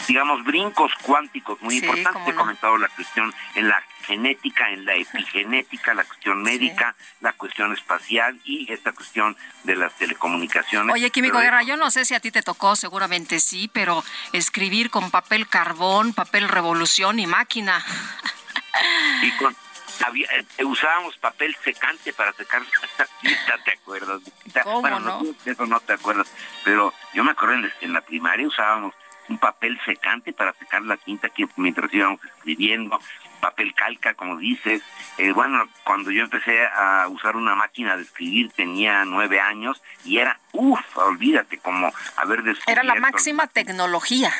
digamos, 0.07 0.43
brincos 0.43 0.91
cuánticos 1.01 1.61
muy 1.61 1.77
importantes. 1.77 2.33
He 2.33 2.35
comentado 2.35 2.77
la 2.77 2.87
cuestión 2.89 3.33
en 3.55 3.67
la 3.67 3.83
genética, 4.05 4.69
en 4.69 4.85
la 4.85 4.95
epigenética, 4.95 5.93
la 5.93 6.03
cuestión 6.03 6.41
médica, 6.41 6.95
la 7.21 7.33
cuestión 7.33 7.73
espacial 7.73 8.39
y 8.43 8.71
esta 8.71 8.91
cuestión 8.91 9.35
de 9.63 9.75
las 9.75 9.95
telecomunicaciones. 9.97 10.93
Oye, 10.93 11.09
Químico 11.11 11.39
Guerra, 11.39 11.63
yo 11.63 11.77
no 11.77 11.91
sé 11.91 12.05
si 12.05 12.13
a 12.13 12.19
ti 12.19 12.31
te 12.31 12.41
tocó, 12.41 12.75
seguramente 12.75 13.39
sí, 13.39 13.69
pero 13.71 14.03
escribir 14.33 14.89
con 14.89 15.11
papel 15.11 15.47
carbón, 15.47 16.13
papel 16.13 16.49
revolución 16.49 17.19
y 17.19 17.27
máquina. 17.27 17.83
Y 19.21 19.31
con, 19.37 19.55
eh, 20.57 20.65
usábamos 20.65 21.17
papel 21.17 21.55
secante 21.63 22.13
para 22.13 22.33
secar 22.33 22.61
la 22.97 23.07
tinta, 23.21 23.57
¿te 23.63 23.71
acuerdas? 23.71 24.21
bueno, 24.81 24.99
no? 24.99 25.21
eso 25.45 25.65
no 25.65 25.79
te 25.79 25.93
acuerdas, 25.93 26.31
pero 26.63 26.93
yo 27.13 27.23
me 27.23 27.31
acuerdo 27.31 27.67
en, 27.81 27.93
la 27.93 28.01
primaria 28.01 28.47
usábamos 28.47 28.93
un 29.29 29.37
papel 29.37 29.79
secante 29.85 30.33
para 30.33 30.53
secar 30.53 30.81
la 30.81 30.97
tinta 30.97 31.29
que 31.29 31.47
mientras 31.55 31.93
íbamos 31.93 32.19
escribiendo, 32.23 32.99
papel 33.39 33.73
calca, 33.73 34.13
como 34.13 34.37
dices. 34.37 34.81
Eh, 35.17 35.31
bueno, 35.31 35.67
cuando 35.83 36.11
yo 36.11 36.23
empecé 36.23 36.65
a 36.65 37.07
usar 37.07 37.35
una 37.35 37.55
máquina 37.55 37.95
de 37.95 38.03
escribir 38.03 38.51
tenía 38.51 39.05
nueve 39.05 39.39
años 39.39 39.81
y 40.03 40.17
era, 40.17 40.39
uff, 40.51 40.79
olvídate, 40.97 41.57
como 41.59 41.91
haber 42.17 42.43
descubierto... 42.43 42.71
Era 42.71 42.83
la 42.83 42.95
máxima 42.95 43.47
tecnología. 43.47 44.33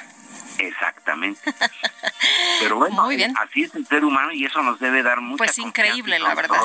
Exactamente. 0.58 1.42
Pero 2.60 2.78
bueno, 2.78 3.08
así 3.40 3.64
es 3.64 3.76
el 3.76 3.86
ser 3.88 4.06
humano 4.06 4.32
y 4.32 4.46
eso 4.46 4.62
nos 4.62 4.80
debe 4.80 5.04
dar 5.04 5.22
mucha 5.22 5.38
Pues 5.38 5.58
increíble, 5.58 6.20
la 6.20 6.36
verdad. 6.36 6.62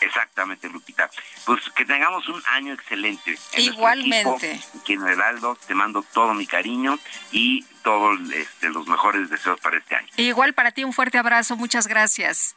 Exactamente, 0.00 0.68
Lupita. 0.68 1.10
Pues 1.44 1.60
que 1.74 1.84
tengamos 1.84 2.28
un 2.28 2.42
año 2.50 2.72
excelente. 2.72 3.36
Igualmente. 3.56 4.60
Aquí 4.80 4.92
en 4.92 5.06
Heraldo 5.06 5.58
te 5.66 5.74
mando 5.74 6.02
todo 6.12 6.34
mi 6.34 6.46
cariño 6.46 6.98
y 7.32 7.64
todos 7.82 8.18
este, 8.32 8.68
los 8.68 8.86
mejores 8.86 9.28
deseos 9.28 9.58
para 9.60 9.78
este 9.78 9.96
año. 9.96 10.08
Igual 10.16 10.54
para 10.54 10.70
ti 10.70 10.84
un 10.84 10.92
fuerte 10.92 11.18
abrazo, 11.18 11.56
muchas 11.56 11.88
gracias. 11.88 12.54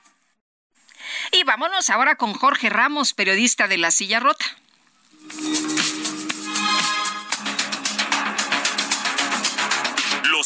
Y 1.32 1.44
vámonos 1.44 1.90
ahora 1.90 2.16
con 2.16 2.34
Jorge 2.34 2.70
Ramos, 2.70 3.14
periodista 3.14 3.68
de 3.68 3.78
La 3.78 3.92
Silla 3.92 4.20
Rota. 4.20 4.46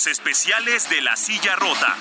Los 0.05 0.11
especiales 0.11 0.87
de 0.87 1.01
la 1.01 1.15
silla 1.15 1.55
rota. 1.55 1.95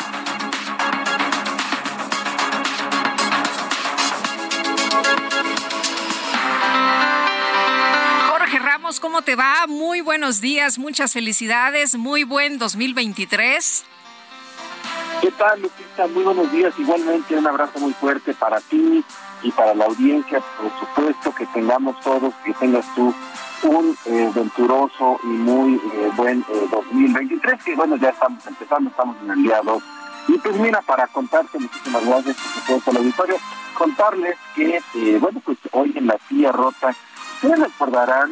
Jorge 8.29 8.59
Ramos, 8.59 9.01
¿cómo 9.01 9.23
te 9.23 9.37
va? 9.37 9.67
Muy 9.69 10.03
buenos 10.03 10.43
días, 10.43 10.79
muchas 10.79 11.15
felicidades, 11.15 11.97
muy 11.97 12.25
buen 12.25 12.59
2023. 12.59 13.85
¿Qué 15.23 15.31
tal, 15.31 15.63
Lupita? 15.63 16.07
Muy 16.09 16.25
buenos 16.25 16.53
días. 16.53 16.75
Igualmente, 16.79 17.35
un 17.37 17.47
abrazo 17.47 17.79
muy 17.79 17.95
fuerte 17.95 18.35
para 18.35 18.61
ti 18.61 19.03
y 19.43 19.51
para 19.53 19.75
la 19.75 19.87
audiencia. 19.87 20.43
Por 20.59 20.79
supuesto 20.79 21.35
que 21.35 21.47
tengamos 21.47 21.99
todos, 22.01 22.35
que 22.45 22.53
tengas 22.53 22.85
tú 22.95 23.15
un 23.65 23.97
eh, 24.05 24.31
venturoso 24.35 25.19
y 25.25 25.29
muy 25.29 25.75
eh, 25.75 26.11
buen 26.17 26.45
2023, 26.71 27.55
eh, 27.55 27.59
que 27.65 27.75
bueno, 27.75 27.97
ya 27.97 28.11
estamos 28.11 28.47
empezando, 28.47 28.91
estamos 28.91 29.17
en 29.23 29.31
el 29.31 29.43
día 29.43 29.61
2. 29.65 29.83
Y 30.29 30.39
pues 30.39 30.57
mira, 30.57 30.81
para 30.83 31.07
contarte 31.09 31.59
muchísimas 31.59 32.07
gracias, 32.07 32.37
por 32.37 32.53
supuesto, 32.53 32.91
al 32.91 32.97
auditorio, 32.99 33.37
contarles 33.75 34.37
que, 34.55 34.81
bueno, 35.21 35.41
pues 35.45 35.59
hoy 35.73 35.93
en 35.97 36.07
la 36.07 36.19
silla 36.29 36.53
rota, 36.53 36.95
ustedes 37.35 37.59
recordarán 37.59 38.31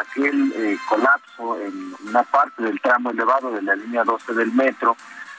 aquel 0.00 0.78
colapso 0.88 1.58
en 1.60 1.94
una 2.06 2.22
parte 2.24 2.62
del 2.62 2.78
tramo 2.80 3.10
elevado 3.10 3.50
de 3.50 3.62
la 3.62 3.76
línea 3.76 4.04
12 4.04 4.34
del 4.34 4.52
metro, 4.52 4.94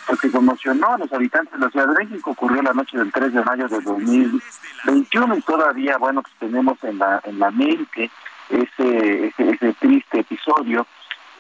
porque 0.08 0.32
conmocionó 0.32 0.94
a 0.94 0.98
los 0.98 1.14
habitantes 1.14 1.54
de 1.54 1.60
la 1.60 1.70
Ciudad 1.70 1.88
de 1.90 2.06
México, 2.06 2.32
ocurrió 2.32 2.62
la 2.64 2.74
noche 2.74 2.98
del 2.98 3.12
3 3.12 3.34
de 3.34 3.44
mayo 3.44 3.68
de 3.68 3.80
2021 3.82 5.38
y 5.38 5.42
todavía, 5.42 5.98
bueno, 5.98 6.24
pues 6.24 6.34
tenemos 6.40 6.84
en 6.84 6.98
la, 6.98 7.22
en 7.24 7.38
la 7.38 7.52
mente 7.52 8.10
ese, 8.50 9.34
ese, 9.38 9.74
triste 9.74 10.20
episodio 10.20 10.88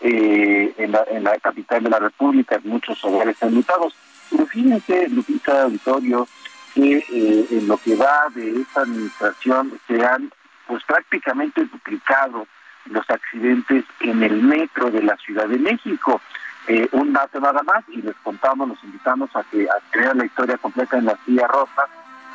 eh, 0.02 0.74
en, 0.78 0.92
la, 0.92 1.04
en 1.10 1.24
la 1.24 1.38
capital 1.40 1.84
de 1.84 1.90
la 1.90 2.00
República, 2.00 2.60
muchos 2.64 3.04
hogares 3.04 3.42
enlutados. 3.42 3.96
Pero 4.30 4.46
fíjense, 4.46 5.10
Lupita 5.10 5.64
Auditorio, 5.64 6.28
que 6.74 6.98
eh, 6.98 7.48
en 7.52 7.68
lo 7.68 7.78
que 7.78 7.96
va 7.96 8.28
de 8.36 8.62
esta 8.62 8.82
administración 8.82 9.80
se 9.88 10.06
han 10.06 10.32
pues 10.68 10.84
prácticamente 10.84 11.66
duplicado 11.66 12.46
los 12.86 13.10
accidentes 13.10 13.86
en 14.02 14.24
el 14.24 14.42
metro 14.44 14.92
de 14.92 15.02
la 15.02 15.16
Ciudad 15.18 15.48
de 15.48 15.58
México. 15.58 16.22
Eh, 16.68 16.88
un 16.92 17.14
dato 17.14 17.40
nada 17.40 17.64
más 17.64 17.84
y 17.88 18.02
les 18.02 18.16
contamos, 18.18 18.68
los 18.68 18.84
invitamos 18.84 19.34
a 19.36 19.44
que 19.44 19.64
a 19.70 19.76
crear 19.90 20.16
la 20.16 20.26
historia 20.26 20.58
completa 20.58 20.98
en 20.98 21.06
la 21.06 21.18
silla 21.26 21.48
rosa. 21.48 21.88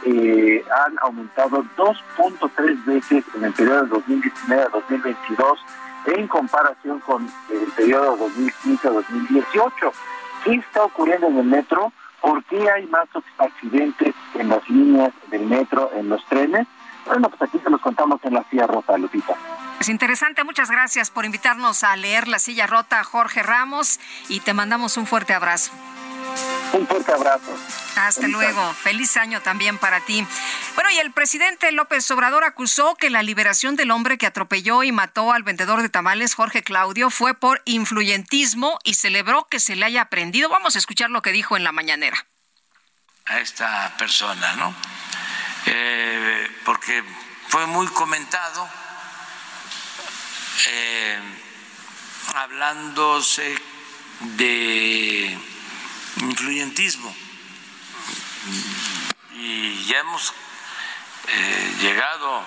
Eh, 0.05 0.65
han 0.87 0.99
aumentado 1.01 1.65
2.3 1.77 2.85
veces 2.85 3.25
en 3.35 3.45
el 3.45 3.53
periodo 3.53 3.83
de 3.83 3.89
2019 3.89 4.63
a 4.63 4.69
2022 4.69 5.59
en 6.07 6.27
comparación 6.27 6.99
con 7.01 7.31
el 7.51 7.73
periodo 7.73 8.17
2015 8.17 8.89
a 8.89 8.91
2018. 8.91 9.93
¿Qué 10.45 10.55
está 10.55 10.85
ocurriendo 10.85 11.29
en 11.29 11.39
el 11.39 11.45
metro? 11.47 11.93
¿Por 12.21 12.43
qué 12.45 12.71
hay 12.71 12.87
más 12.87 13.09
accidentes 13.39 14.15
en 14.35 14.49
las 14.49 14.69
líneas 14.69 15.13
del 15.31 15.47
metro, 15.47 15.91
en 15.95 16.09
los 16.09 16.25
trenes? 16.27 16.67
Bueno, 17.07 17.29
pues 17.29 17.43
aquí 17.43 17.59
se 17.63 17.71
los 17.71 17.81
contamos 17.81 18.21
en 18.25 18.35
la 18.35 18.45
silla 18.49 18.67
rota, 18.67 18.97
Lupita. 18.97 19.35
Es 19.81 19.89
interesante, 19.89 20.45
muchas 20.45 20.71
gracias 20.71 21.11
por 21.11 21.25
invitarnos 21.25 21.83
a 21.83 21.97
leer 21.97 22.29
La 22.29 22.39
Silla 22.39 22.69
Rota, 22.69 23.03
Jorge 23.03 23.43
Ramos, 23.43 23.99
y 24.29 24.39
te 24.39 24.55
mandamos 24.55 24.97
un 24.97 25.07
fuerte 25.07 25.35
abrazo. 25.35 25.73
Un 26.73 26.87
fuerte 26.87 27.13
abrazo. 27.13 27.57
Hasta 27.97 28.27
luego. 28.29 28.73
Feliz 28.75 29.17
año 29.17 29.41
también 29.43 29.79
para 29.79 30.01
ti. 30.01 30.27
Bueno, 30.75 30.91
y 30.91 30.99
el 30.99 31.13
presidente 31.13 31.71
López 31.73 32.11
Obrador 32.11 32.45
acusó 32.45 32.95
que 32.95 33.11
la 33.11 33.23
liberación 33.23 33.77
del 33.77 33.91
hombre 33.91 34.17
que 34.19 34.27
atropelló 34.27 34.83
y 34.83 34.93
mató 34.93 35.33
al 35.33 35.43
vendedor 35.43 35.83
de 35.83 35.89
tamales, 35.89 36.35
Jorge 36.35 36.63
Claudio, 36.63 37.11
fue 37.11 37.35
por 37.35 37.61
influyentismo 37.67 38.79
y 38.85 38.95
celebró 38.95 39.47
que 39.49 39.61
se 39.61 39.77
le 39.77 39.85
haya 39.85 40.03
aprendido. 40.03 40.49
Vamos 40.49 40.75
a 40.75 40.79
escuchar 40.79 41.11
lo 41.11 41.23
que 41.23 41.33
dijo 41.33 41.57
en 41.57 41.65
la 41.65 41.73
mañanera. 41.73 42.27
A 43.27 43.39
esta 43.39 43.95
persona, 43.99 44.55
¿no? 44.57 44.75
Eh, 45.67 46.51
porque 46.65 47.05
fue 47.49 47.67
muy 47.67 47.87
comentado 47.89 48.69
eh, 50.69 51.19
hablándose 52.35 53.55
de 54.21 55.39
influyentismo. 56.33 57.15
Y 59.35 59.85
ya 59.85 59.99
hemos 60.01 60.33
eh, 61.29 61.77
llegado 61.81 62.45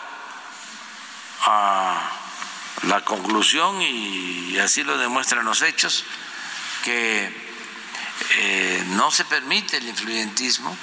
a 1.42 2.12
la 2.84 3.06
conclusión, 3.06 3.82
y 3.82 4.58
así 4.58 4.84
lo 4.84 4.98
demuestran 4.98 5.46
los 5.46 5.62
hechos, 5.62 6.04
que 6.84 7.32
eh, 8.38 8.84
no 8.90 9.12
se 9.12 9.26
permite 9.26 9.78
el 9.78 9.88
influyentismo 9.88 10.76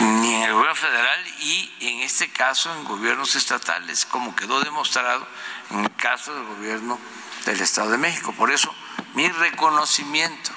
ni 0.00 0.34
en 0.34 0.42
el 0.42 0.52
gobierno 0.54 0.74
federal 0.74 1.26
y 1.40 1.70
en 1.80 2.00
este 2.00 2.30
caso 2.30 2.74
en 2.74 2.84
gobiernos 2.84 3.34
estatales, 3.34 4.06
como 4.06 4.34
quedó 4.34 4.60
demostrado 4.60 5.26
en 5.70 5.80
el 5.80 5.94
caso 5.96 6.34
del 6.34 6.44
gobierno 6.44 6.98
del 7.44 7.60
Estado 7.60 7.90
de 7.90 7.98
México. 7.98 8.32
Por 8.32 8.50
eso, 8.50 8.74
mi 9.14 9.28
reconocimiento 9.28 10.52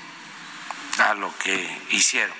a 0.99 1.13
lo 1.13 1.33
que 1.37 1.67
hicieron. 1.91 2.35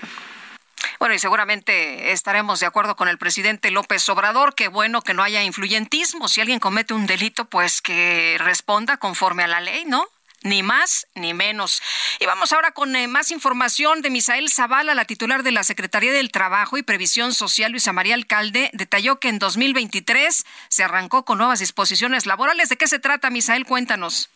Bueno, 0.99 1.15
y 1.15 1.19
seguramente 1.19 2.11
estaremos 2.11 2.59
de 2.59 2.65
acuerdo 2.65 2.95
con 2.95 3.07
el 3.07 3.17
presidente 3.17 3.71
López 3.71 4.07
Obrador, 4.09 4.55
que 4.55 4.67
bueno 4.67 5.01
que 5.01 5.13
no 5.13 5.23
haya 5.23 5.43
influyentismo. 5.43 6.27
Si 6.27 6.39
alguien 6.39 6.59
comete 6.59 6.93
un 6.93 7.05
delito, 7.05 7.45
pues 7.45 7.81
que 7.81 8.37
responda 8.39 8.97
conforme 8.97 9.43
a 9.43 9.47
la 9.47 9.59
ley, 9.59 9.85
¿no? 9.85 10.07
ni 10.43 10.61
más 10.61 11.07
ni 11.15 11.33
menos. 11.33 11.81
Y 12.19 12.25
vamos 12.25 12.53
ahora 12.53 12.71
con 12.71 12.95
eh, 12.95 13.07
más 13.07 13.31
información 13.31 14.01
de 14.01 14.09
Misael 14.09 14.51
Zavala, 14.51 14.93
la 14.93 15.05
titular 15.05 15.43
de 15.43 15.51
la 15.51 15.63
Secretaría 15.63 16.11
del 16.11 16.31
Trabajo 16.31 16.77
y 16.77 16.83
Previsión 16.83 17.33
Social, 17.33 17.71
Luisa 17.71 17.93
María 17.93 18.15
Alcalde, 18.15 18.69
detalló 18.73 19.19
que 19.19 19.29
en 19.29 19.39
2023 19.39 20.45
se 20.67 20.83
arrancó 20.83 21.25
con 21.25 21.37
nuevas 21.37 21.59
disposiciones 21.59 22.25
laborales. 22.25 22.69
¿De 22.69 22.77
qué 22.77 22.87
se 22.87 22.99
trata, 22.99 23.29
Misael? 23.29 23.65
Cuéntanos. 23.65 24.29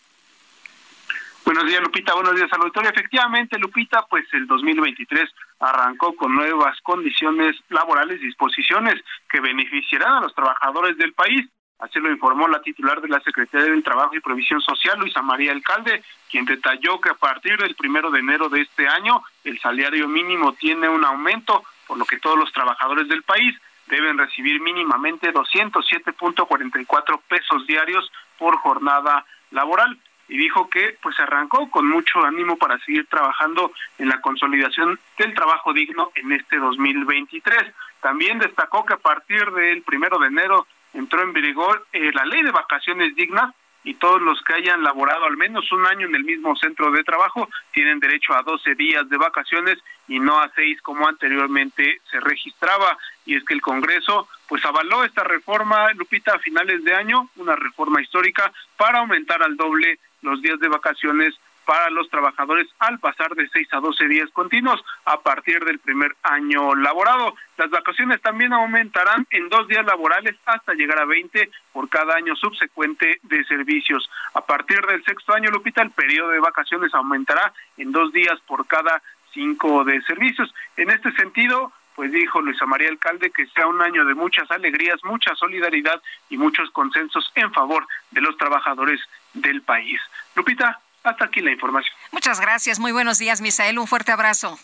Buenos 1.48 1.66
días, 1.66 1.82
Lupita. 1.82 2.14
Buenos 2.14 2.36
días 2.36 2.52
al 2.52 2.60
auditorio. 2.60 2.90
Efectivamente, 2.90 3.58
Lupita, 3.58 4.06
pues 4.10 4.26
el 4.34 4.48
2023 4.48 5.34
arrancó 5.62 6.14
con 6.14 6.36
nuevas 6.36 6.78
condiciones 6.82 7.56
laborales, 7.70 8.20
disposiciones 8.20 8.96
que 9.30 9.40
beneficiarán 9.40 10.16
a 10.16 10.20
los 10.20 10.36
trabajadores 10.36 10.98
del 10.98 11.14
país. 11.14 11.48
Así 11.80 12.00
lo 12.00 12.12
informó 12.12 12.50
la 12.50 12.62
titular 12.62 13.00
de 13.00 13.08
la 13.08 13.22
Secretaría 13.22 13.72
del 13.72 13.82
Trabajo 13.82 14.14
y 14.14 14.20
Provisión 14.20 14.60
Social, 14.60 15.00
Luisa 15.00 15.22
María 15.22 15.54
Alcalde, 15.54 16.04
quien 16.30 16.44
detalló 16.44 17.00
que 17.00 17.12
a 17.12 17.14
partir 17.14 17.56
del 17.58 17.76
primero 17.76 18.12
de 18.12 18.20
enero 18.20 18.50
de 18.50 18.60
este 18.60 18.86
año 18.86 19.24
el 19.46 19.58
salario 19.62 20.10
mínimo 20.10 20.52
tiene 20.52 20.90
un 20.90 21.06
aumento, 21.06 21.64
por 21.88 21.98
lo 21.98 22.04
que 22.04 22.20
todos 22.20 22.38
los 22.38 22.52
trabajadores 22.52 23.08
del 23.08 23.24
país 23.24 23.56
deben 23.86 24.18
recibir 24.18 24.60
mínimamente 24.60 25.34
207.44 25.34 27.22
pesos 27.30 27.66
diarios 27.66 28.12
por 28.38 28.58
jornada 28.58 29.26
laboral 29.52 29.98
y 30.28 30.38
dijo 30.38 30.70
que 30.70 30.98
pues 31.02 31.20
arrancó 31.20 31.70
con 31.70 31.88
mucho 31.88 32.24
ánimo 32.24 32.58
para 32.58 32.80
seguir 32.80 33.08
trabajando 33.08 33.72
en 33.98 34.10
la 34.10 34.22
consolidación 34.22 35.00
del 35.18 35.34
trabajo 35.34 35.74
digno 35.74 36.12
en 36.16 36.32
este 36.32 36.58
2023. 36.58 37.58
También 38.02 38.40
destacó 38.40 38.86
que 38.86 38.94
a 38.94 38.98
partir 38.98 39.50
del 39.52 39.82
primero 39.84 40.20
de 40.20 40.28
enero 40.28 40.68
entró 40.94 41.22
en 41.22 41.34
vigor 41.34 41.86
eh, 41.94 42.12
la 42.14 42.26
ley 42.26 42.44
de 42.44 42.52
vacaciones 42.52 43.16
dignas 43.16 43.54
y 43.88 43.94
todos 43.94 44.22
los 44.22 44.42
que 44.42 44.54
hayan 44.54 44.84
laborado 44.84 45.24
al 45.24 45.38
menos 45.38 45.72
un 45.72 45.86
año 45.86 46.08
en 46.08 46.16
el 46.16 46.26
mismo 46.26 46.54
centro 46.58 46.92
de 46.92 47.06
trabajo 47.06 47.48
tienen 47.72 48.02
derecho 48.02 48.34
a 48.34 48.44
12 48.44 48.76
días 48.76 49.08
de 49.08 49.16
vacaciones 49.16 49.78
y 50.10 50.20
no 50.20 50.38
a 50.42 50.52
seis 50.54 50.82
como 50.82 51.08
anteriormente 51.08 52.02
se 52.12 52.20
registraba. 52.20 52.98
Y 53.26 53.38
es 53.38 53.46
que 53.46 53.54
el 53.54 53.62
Congreso 53.62 54.28
pues 54.50 54.66
avaló 54.66 55.06
esta 55.06 55.24
reforma, 55.24 55.90
Lupita, 55.94 56.34
a 56.34 56.40
finales 56.40 56.84
de 56.84 56.96
año, 56.96 57.30
una 57.38 57.56
reforma 57.56 58.02
histórica 58.02 58.52
para 58.76 59.00
aumentar 59.00 59.42
al 59.42 59.56
doble 59.56 60.00
los 60.22 60.42
días 60.42 60.60
de 60.60 60.68
vacaciones 60.68 61.34
para 61.68 61.90
los 61.90 62.10
trabajadores 62.10 62.66
al 62.80 62.98
pasar 62.98 63.36
de 63.36 63.50
6 63.50 63.68
a 63.74 63.82
12 63.82 64.08
días 64.08 64.30
continuos 64.32 64.82
a 65.04 65.20
partir 65.20 65.66
del 65.66 65.80
primer 65.80 66.16
año 66.24 66.74
laborado. 66.76 67.36
Las 67.58 67.70
vacaciones 67.70 68.22
también 68.22 68.54
aumentarán 68.54 69.28
en 69.32 69.50
dos 69.50 69.68
días 69.68 69.86
laborales 69.86 70.38
hasta 70.46 70.74
llegar 70.74 70.98
a 70.98 71.06
20 71.06 71.52
por 71.74 71.90
cada 71.90 72.16
año 72.16 72.38
subsecuente 72.38 73.20
de 73.24 73.44
servicios. 73.44 74.10
A 74.34 74.46
partir 74.46 74.80
del 74.86 75.04
sexto 75.04 75.34
año, 75.34 75.52
Lupita, 75.52 75.82
el 75.82 75.92
periodo 75.92 76.30
de 76.30 76.40
vacaciones 76.40 76.94
aumentará 76.94 77.52
en 77.76 77.92
dos 77.92 78.14
días 78.14 78.40
por 78.48 78.66
cada 78.66 79.04
cinco 79.34 79.84
de 79.84 80.02
servicios. 80.04 80.54
En 80.78 80.90
este 80.90 81.12
sentido, 81.12 81.74
pues 81.98 82.14
dijo 82.14 82.40
Luisa 82.40 82.66
María 82.66 82.88
Alcalde 82.88 83.30
que 83.30 83.46
sea 83.48 83.68
un 83.68 83.82
año 83.82 84.06
de 84.06 84.14
muchas 84.14 84.50
alegrías, 84.52 85.04
mucha 85.04 85.36
solidaridad 85.36 86.02
y 86.30 86.38
muchos 86.38 86.72
consensos 86.72 87.30
en 87.36 87.52
favor 87.52 87.86
de 88.12 88.22
los 88.22 88.38
trabajadores 88.38 89.02
del 89.34 89.64
país. 89.64 90.00
Lupita, 90.34 90.80
hasta 91.10 91.26
aquí 91.26 91.42
la 91.42 91.52
información. 91.52 91.94
Muchas 92.12 92.40
gracias. 92.40 92.80
Muy 92.80 92.92
buenos 92.92 93.18
días, 93.18 93.42
Misael. 93.42 93.80
Un 93.80 93.88
fuerte 93.88 94.12
abrazo. 94.12 94.60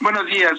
Buenos 0.00 0.26
días. 0.26 0.58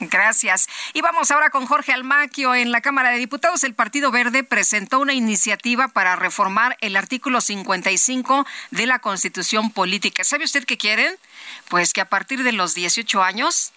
Gracias. 0.00 0.66
Y 0.94 1.02
vamos 1.02 1.30
ahora 1.30 1.50
con 1.50 1.66
Jorge 1.66 1.92
Almaquio. 1.92 2.54
En 2.54 2.72
la 2.72 2.80
Cámara 2.80 3.10
de 3.10 3.18
Diputados, 3.18 3.64
el 3.64 3.74
Partido 3.74 4.10
Verde 4.10 4.42
presentó 4.42 4.98
una 4.98 5.12
iniciativa 5.12 5.88
para 5.88 6.16
reformar 6.16 6.78
el 6.80 6.96
artículo 6.96 7.42
55 7.42 8.46
de 8.70 8.86
la 8.86 8.98
Constitución 9.00 9.70
Política. 9.70 10.24
¿Sabe 10.24 10.44
usted 10.44 10.64
qué 10.64 10.78
quieren? 10.78 11.14
Pues 11.68 11.92
que 11.92 12.00
a 12.00 12.08
partir 12.08 12.42
de 12.42 12.52
los 12.52 12.74
18 12.74 13.22
años 13.22 13.72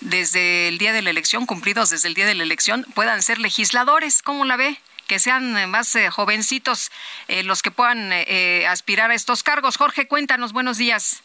desde 0.00 0.68
el 0.68 0.78
día 0.78 0.92
de 0.92 1.02
la 1.02 1.10
elección, 1.10 1.46
cumplidos 1.46 1.90
desde 1.90 2.08
el 2.08 2.14
día 2.14 2.26
de 2.26 2.34
la 2.34 2.44
elección, 2.44 2.86
puedan 2.94 3.20
ser 3.20 3.38
legisladores. 3.38 4.22
¿Cómo 4.22 4.44
la 4.44 4.56
ve? 4.56 4.78
Que 5.10 5.18
sean 5.18 5.68
más 5.68 5.96
eh, 5.96 6.08
jovencitos 6.08 6.92
eh, 7.26 7.42
los 7.42 7.62
que 7.62 7.72
puedan 7.72 8.12
eh, 8.12 8.64
aspirar 8.68 9.10
a 9.10 9.14
estos 9.14 9.42
cargos. 9.42 9.76
Jorge, 9.76 10.06
cuéntanos, 10.06 10.52
buenos 10.52 10.78
días. 10.78 11.24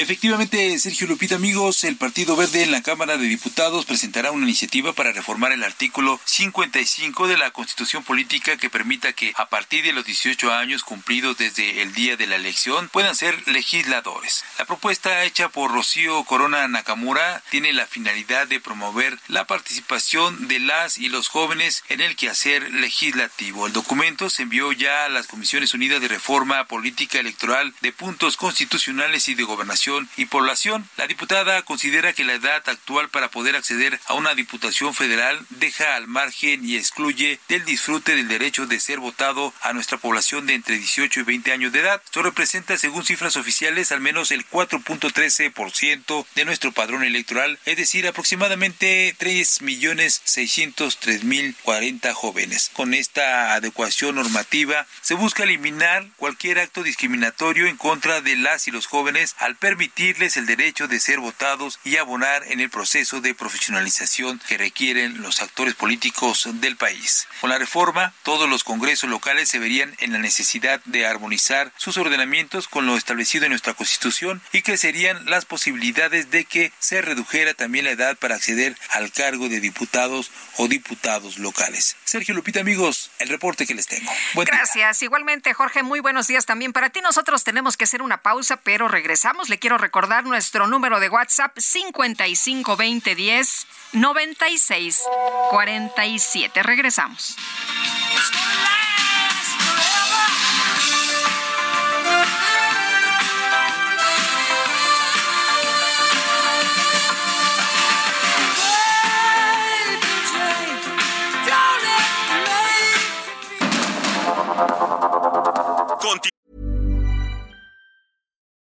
Efectivamente, 0.00 0.78
Sergio 0.78 1.08
Lupita, 1.08 1.34
amigos, 1.34 1.82
el 1.82 1.96
Partido 1.96 2.36
Verde 2.36 2.62
en 2.62 2.70
la 2.70 2.82
Cámara 2.82 3.16
de 3.16 3.26
Diputados 3.26 3.84
presentará 3.84 4.30
una 4.30 4.44
iniciativa 4.44 4.92
para 4.92 5.10
reformar 5.10 5.50
el 5.50 5.64
artículo 5.64 6.20
55 6.24 7.26
de 7.26 7.36
la 7.36 7.50
Constitución 7.50 8.04
Política 8.04 8.56
que 8.58 8.70
permita 8.70 9.12
que 9.12 9.32
a 9.34 9.48
partir 9.48 9.84
de 9.84 9.92
los 9.92 10.04
18 10.04 10.52
años 10.52 10.84
cumplidos 10.84 11.36
desde 11.36 11.82
el 11.82 11.94
día 11.94 12.16
de 12.16 12.28
la 12.28 12.36
elección 12.36 12.88
puedan 12.90 13.16
ser 13.16 13.42
legisladores. 13.48 14.44
La 14.56 14.66
propuesta 14.66 15.24
hecha 15.24 15.48
por 15.48 15.72
Rocío 15.72 16.22
Corona 16.22 16.68
Nakamura 16.68 17.42
tiene 17.50 17.72
la 17.72 17.88
finalidad 17.88 18.46
de 18.46 18.60
promover 18.60 19.18
la 19.26 19.46
participación 19.46 20.46
de 20.46 20.60
las 20.60 20.98
y 20.98 21.08
los 21.08 21.26
jóvenes 21.26 21.82
en 21.88 22.02
el 22.02 22.14
quehacer 22.14 22.72
legislativo. 22.72 23.66
El 23.66 23.72
documento 23.72 24.30
se 24.30 24.42
envió 24.42 24.70
ya 24.70 25.06
a 25.06 25.08
las 25.08 25.26
Comisiones 25.26 25.74
Unidas 25.74 26.00
de 26.00 26.06
Reforma 26.06 26.66
Política 26.66 27.18
Electoral 27.18 27.74
de 27.80 27.90
Puntos 27.90 28.36
Constitucionales 28.36 29.28
y 29.28 29.34
de 29.34 29.42
Gobernación 29.42 29.87
y 30.16 30.26
Población. 30.26 30.86
La 30.98 31.06
diputada 31.06 31.62
considera 31.62 32.12
que 32.12 32.24
la 32.24 32.34
edad 32.34 32.62
actual 32.68 33.08
para 33.08 33.30
poder 33.30 33.56
acceder 33.56 33.98
a 34.06 34.12
una 34.14 34.34
diputación 34.34 34.94
federal 34.94 35.46
deja 35.48 35.96
al 35.96 36.06
margen 36.06 36.62
y 36.62 36.76
excluye 36.76 37.40
del 37.48 37.64
disfrute 37.64 38.14
del 38.14 38.28
derecho 38.28 38.66
de 38.66 38.80
ser 38.80 38.98
votado 38.98 39.54
a 39.62 39.72
nuestra 39.72 39.96
población 39.96 40.46
de 40.46 40.52
entre 40.54 40.76
18 40.76 41.20
y 41.20 41.22
20 41.22 41.52
años 41.52 41.72
de 41.72 41.80
edad. 41.80 42.02
Esto 42.04 42.22
representa, 42.22 42.76
según 42.76 43.06
cifras 43.06 43.38
oficiales, 43.38 43.90
al 43.90 44.02
menos 44.02 44.30
el 44.30 44.46
4.13% 44.46 46.26
de 46.34 46.44
nuestro 46.44 46.72
padrón 46.72 47.02
electoral, 47.02 47.58
es 47.64 47.78
decir, 47.78 48.06
aproximadamente 48.06 49.16
3.603.040 49.18 52.12
jóvenes. 52.12 52.70
Con 52.74 52.92
esta 52.92 53.54
adecuación 53.54 54.16
normativa 54.16 54.86
se 55.00 55.14
busca 55.14 55.44
eliminar 55.44 56.06
cualquier 56.16 56.58
acto 56.58 56.82
discriminatorio 56.82 57.66
en 57.66 57.78
contra 57.78 58.20
de 58.20 58.36
las 58.36 58.68
y 58.68 58.70
los 58.70 58.86
jóvenes 58.86 59.34
al 59.38 59.56
permitir 59.56 59.77
permitirles 59.78 60.36
el 60.36 60.46
derecho 60.46 60.88
de 60.88 60.98
ser 60.98 61.20
votados 61.20 61.78
y 61.84 61.98
abonar 61.98 62.42
en 62.48 62.58
el 62.58 62.68
proceso 62.68 63.20
de 63.20 63.32
profesionalización 63.32 64.40
que 64.48 64.58
requieren 64.58 65.22
los 65.22 65.40
actores 65.40 65.74
políticos 65.74 66.48
del 66.54 66.76
país. 66.76 67.28
Con 67.40 67.50
la 67.50 67.58
reforma, 67.58 68.12
todos 68.24 68.48
los 68.50 68.64
congresos 68.64 69.08
locales 69.08 69.48
se 69.48 69.60
verían 69.60 69.94
en 70.00 70.12
la 70.12 70.18
necesidad 70.18 70.80
de 70.84 71.06
armonizar 71.06 71.72
sus 71.76 71.96
ordenamientos 71.96 72.66
con 72.66 72.86
lo 72.86 72.96
establecido 72.96 73.44
en 73.44 73.50
nuestra 73.50 73.74
Constitución 73.74 74.42
y 74.50 74.62
crecerían 74.62 75.24
las 75.26 75.44
posibilidades 75.44 76.32
de 76.32 76.44
que 76.44 76.72
se 76.80 77.00
redujera 77.00 77.54
también 77.54 77.84
la 77.84 77.92
edad 77.92 78.16
para 78.16 78.34
acceder 78.34 78.76
al 78.90 79.12
cargo 79.12 79.48
de 79.48 79.60
diputados 79.60 80.32
o 80.56 80.66
diputados 80.66 81.38
locales. 81.38 81.96
Sergio 82.04 82.34
Lupita, 82.34 82.58
amigos, 82.58 83.12
el 83.20 83.28
reporte 83.28 83.64
que 83.64 83.74
les 83.74 83.86
tengo. 83.86 84.10
Gracias. 84.34 85.02
Igualmente, 85.02 85.54
Jorge, 85.54 85.84
muy 85.84 86.00
buenos 86.00 86.26
días 86.26 86.46
también 86.46 86.72
para 86.72 86.90
ti. 86.90 87.00
Nosotros 87.00 87.44
tenemos 87.44 87.76
que 87.76 87.84
hacer 87.84 88.02
una 88.02 88.22
pausa, 88.22 88.56
pero 88.56 88.88
regresamos. 88.88 89.48
Quiero 89.58 89.78
recordar 89.78 90.24
nuestro 90.24 90.66
número 90.66 91.00
de 91.00 91.08
WhatsApp 91.08 91.56
552010 91.58 93.66
9647. 93.92 96.62
Regresamos. 96.62 97.36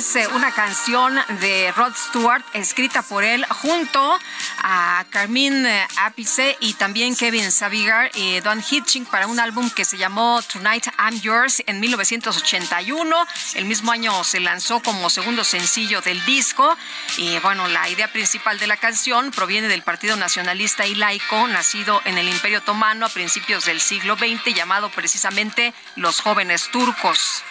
Es 0.00 0.16
eh, 0.16 0.26
una 0.28 0.50
canción 0.50 1.20
de 1.40 1.70
Rod 1.76 1.92
Stewart 1.94 2.42
escrita 2.54 3.02
por 3.02 3.22
él 3.22 3.44
junto 3.50 4.18
a 4.62 5.04
Carmine 5.10 5.68
eh, 5.68 5.88
Apice 5.98 6.56
y 6.58 6.72
también 6.72 7.14
Kevin 7.14 7.52
Savigar 7.52 8.10
y 8.14 8.40
Don 8.40 8.62
Hitching 8.62 9.04
para 9.04 9.26
un 9.26 9.38
álbum 9.38 9.68
que 9.68 9.84
se 9.84 9.98
llamó 9.98 10.40
Tonight 10.50 10.86
I'm 10.98 11.20
Yours 11.20 11.62
en 11.66 11.80
1981. 11.80 13.14
El 13.56 13.66
mismo 13.66 13.92
año 13.92 14.24
se 14.24 14.40
lanzó 14.40 14.80
como 14.80 15.10
segundo 15.10 15.44
sencillo 15.44 16.00
del 16.00 16.24
disco 16.24 16.74
y 17.18 17.38
bueno, 17.40 17.68
la 17.68 17.86
idea 17.90 18.10
principal 18.10 18.58
de 18.58 18.68
la 18.68 18.78
canción 18.78 19.30
proviene 19.30 19.68
del 19.68 19.82
Partido 19.82 20.16
Nacionalista 20.16 20.86
y 20.86 20.94
Laico, 20.94 21.46
nacido 21.46 22.00
en 22.06 22.16
el 22.16 22.26
Imperio 22.26 22.60
Otomano 22.60 23.04
a 23.04 23.10
principios 23.10 23.66
del 23.66 23.82
siglo 23.82 24.16
XX, 24.16 24.54
llamado 24.54 24.90
precisamente 24.90 25.74
los 25.96 26.22
jóvenes 26.22 26.70
turcos. 26.70 27.44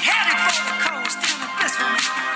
headed 0.00 0.38
for 0.52 0.64
the 0.68 0.76
coast. 0.84 1.18
In 1.24 1.42
a 1.42 1.48
blissful 1.58 2.35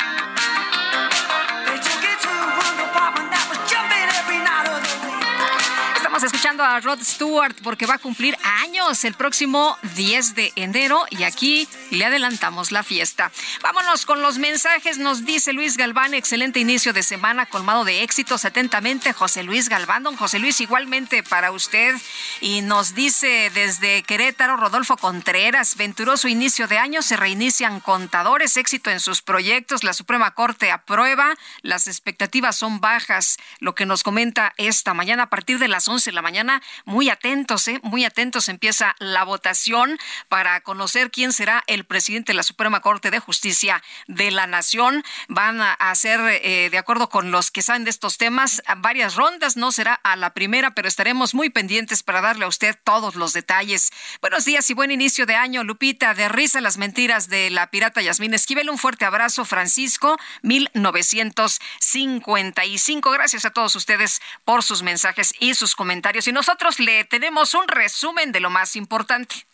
Escuchando 6.23 6.63
a 6.63 6.79
Rod 6.81 7.01
Stewart 7.03 7.57
porque 7.63 7.87
va 7.87 7.95
a 7.95 7.99
cumplir 7.99 8.37
años 8.63 9.05
el 9.05 9.15
próximo 9.15 9.79
10 9.95 10.35
de 10.35 10.53
enero 10.55 11.07
y 11.09 11.23
aquí 11.23 11.67
le 11.91 12.05
adelantamos 12.05 12.73
la 12.73 12.83
fiesta. 12.83 13.33
Vámonos 13.63 14.05
con 14.05 14.21
los 14.21 14.37
mensajes. 14.37 14.99
Nos 14.99 15.25
dice 15.25 15.55
Luis 15.55 15.79
Galván, 15.79 16.13
excelente 16.13 16.61
inicio 16.61 16.93
de 16.93 17.03
semana 17.03 17.47
colmado 17.47 17.85
de 17.85 18.03
éxitos. 18.03 18.45
Atentamente, 18.45 19.15
José 19.15 19.45
Luis 19.45 19.71
Galván. 19.71 20.03
Don 20.03 20.17
José 20.17 20.39
Luis, 20.39 20.61
igualmente 20.61 21.23
para 21.23 21.53
usted. 21.53 21.95
Y 22.43 22.61
nos 22.61 22.95
dice 22.95 23.51
desde 23.55 24.03
Querétaro, 24.03 24.59
Rodolfo 24.59 24.99
Contreras, 24.99 25.77
venturoso 25.77 26.29
inicio 26.29 26.69
de 26.69 26.77
año, 26.77 27.01
se 27.01 27.17
reinician 27.17 27.81
contadores, 27.81 28.59
éxito 28.59 28.91
en 28.91 29.01
sus 29.01 29.23
proyectos. 29.23 29.85
La 29.85 29.95
Suprema 29.95 30.33
Corte 30.33 30.71
aprueba, 30.71 31.35
las 31.63 31.87
expectativas 31.87 32.57
son 32.57 32.81
bajas. 32.81 33.39
Lo 33.59 33.75
que 33.75 33.87
nos 33.87 34.03
comenta 34.03 34.53
esta 34.59 34.93
mañana 34.93 35.25
a 35.25 35.31
partir 35.31 35.59
de 35.59 35.69
las 35.69 35.89
11 35.89 36.10
la 36.12 36.23
mañana. 36.23 36.62
Muy 36.85 37.11
atentos, 37.11 37.69
¿eh? 37.69 37.81
Muy 37.82 38.05
atentos. 38.05 38.49
Empieza 38.49 38.97
la 38.99 39.24
votación 39.24 39.99
para 40.28 40.61
conocer 40.62 41.11
quién 41.11 41.32
será 41.32 41.62
el 41.66 41.85
presidente 41.85 42.32
de 42.32 42.37
la 42.37 42.43
Suprema 42.43 42.81
Corte 42.81 43.11
de 43.11 43.20
Justicia 43.20 43.82
de 44.07 44.31
la 44.31 44.47
Nación. 44.47 45.05
Van 45.28 45.61
a 45.61 45.74
hacer, 45.74 46.20
eh, 46.43 46.70
de 46.70 46.78
acuerdo 46.78 47.09
con 47.09 47.31
los 47.31 47.51
que 47.51 47.62
saben 47.62 47.85
de 47.85 47.91
estos 47.91 48.19
temas, 48.19 48.62
varias 48.78 49.15
rondas. 49.15 49.57
No 49.57 49.73
será 49.73 49.95
a 49.95 50.16
la 50.16 50.35
primera, 50.35 50.74
pero 50.74 50.89
estaremos 50.89 51.35
muy 51.35 51.51
pendientes 51.51 52.03
para 52.03 52.20
darle 52.20 52.45
a 52.45 52.49
usted 52.49 52.77
todos 52.82 53.15
los 53.15 53.32
detalles. 53.32 53.91
Buenos 54.20 54.45
días 54.45 54.69
y 54.70 54.74
buen 54.74 54.91
inicio 54.91 55.27
de 55.27 55.37
año, 55.37 55.62
Lupita. 55.65 56.15
De 56.15 56.28
risa 56.28 56.61
las 56.61 56.77
mentiras 56.77 57.28
de 57.28 57.51
la 57.51 57.69
pirata 57.69 58.03
Yasmín 58.03 58.35
Esquivel. 58.35 58.70
Un 58.70 58.78
fuerte 58.78 59.05
abrazo, 59.05 59.45
Francisco, 59.45 60.16
1955. 60.43 63.11
Gracias 63.11 63.45
a 63.45 63.51
todos 63.51 63.77
ustedes 63.77 64.20
por 64.45 64.62
sus 64.62 64.82
mensajes 64.82 65.35
y 65.39 65.55
sus 65.55 65.74
comentarios 65.74 66.00
y 66.27 66.33
nosotros 66.33 66.79
le 66.81 67.05
tenemos 67.05 67.55
un 67.55 67.69
resumen 67.69 68.33
de 68.33 68.41
lo 68.41 68.51
más 68.51 68.75
importante. 68.77 69.47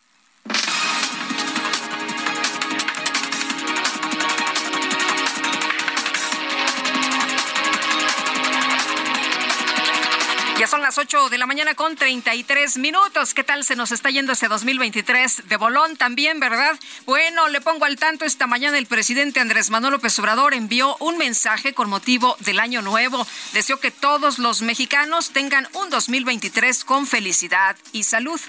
Ya 10.58 10.66
son 10.66 10.80
las 10.80 10.96
8 10.96 11.28
de 11.28 11.36
la 11.36 11.44
mañana 11.44 11.74
con 11.74 11.96
33 11.96 12.78
minutos. 12.78 13.34
¿Qué 13.34 13.44
tal 13.44 13.62
se 13.62 13.76
nos 13.76 13.92
está 13.92 14.08
yendo 14.08 14.32
ese 14.32 14.48
2023 14.48 15.48
de 15.48 15.56
bolón 15.58 15.98
también, 15.98 16.40
verdad? 16.40 16.80
Bueno, 17.04 17.48
le 17.48 17.60
pongo 17.60 17.84
al 17.84 17.96
tanto 17.96 18.24
esta 18.24 18.46
mañana 18.46 18.78
el 18.78 18.86
presidente 18.86 19.38
Andrés 19.38 19.68
Manuel 19.68 19.92
López 19.92 20.18
Obrador 20.18 20.54
envió 20.54 20.96
un 21.00 21.18
mensaje 21.18 21.74
con 21.74 21.90
motivo 21.90 22.36
del 22.40 22.58
año 22.58 22.80
nuevo. 22.80 23.26
Deseo 23.52 23.80
que 23.80 23.90
todos 23.90 24.38
los 24.38 24.62
mexicanos 24.62 25.28
tengan 25.28 25.68
un 25.74 25.90
2023 25.90 26.84
con 26.84 27.06
felicidad 27.06 27.76
y 27.92 28.04
salud. 28.04 28.40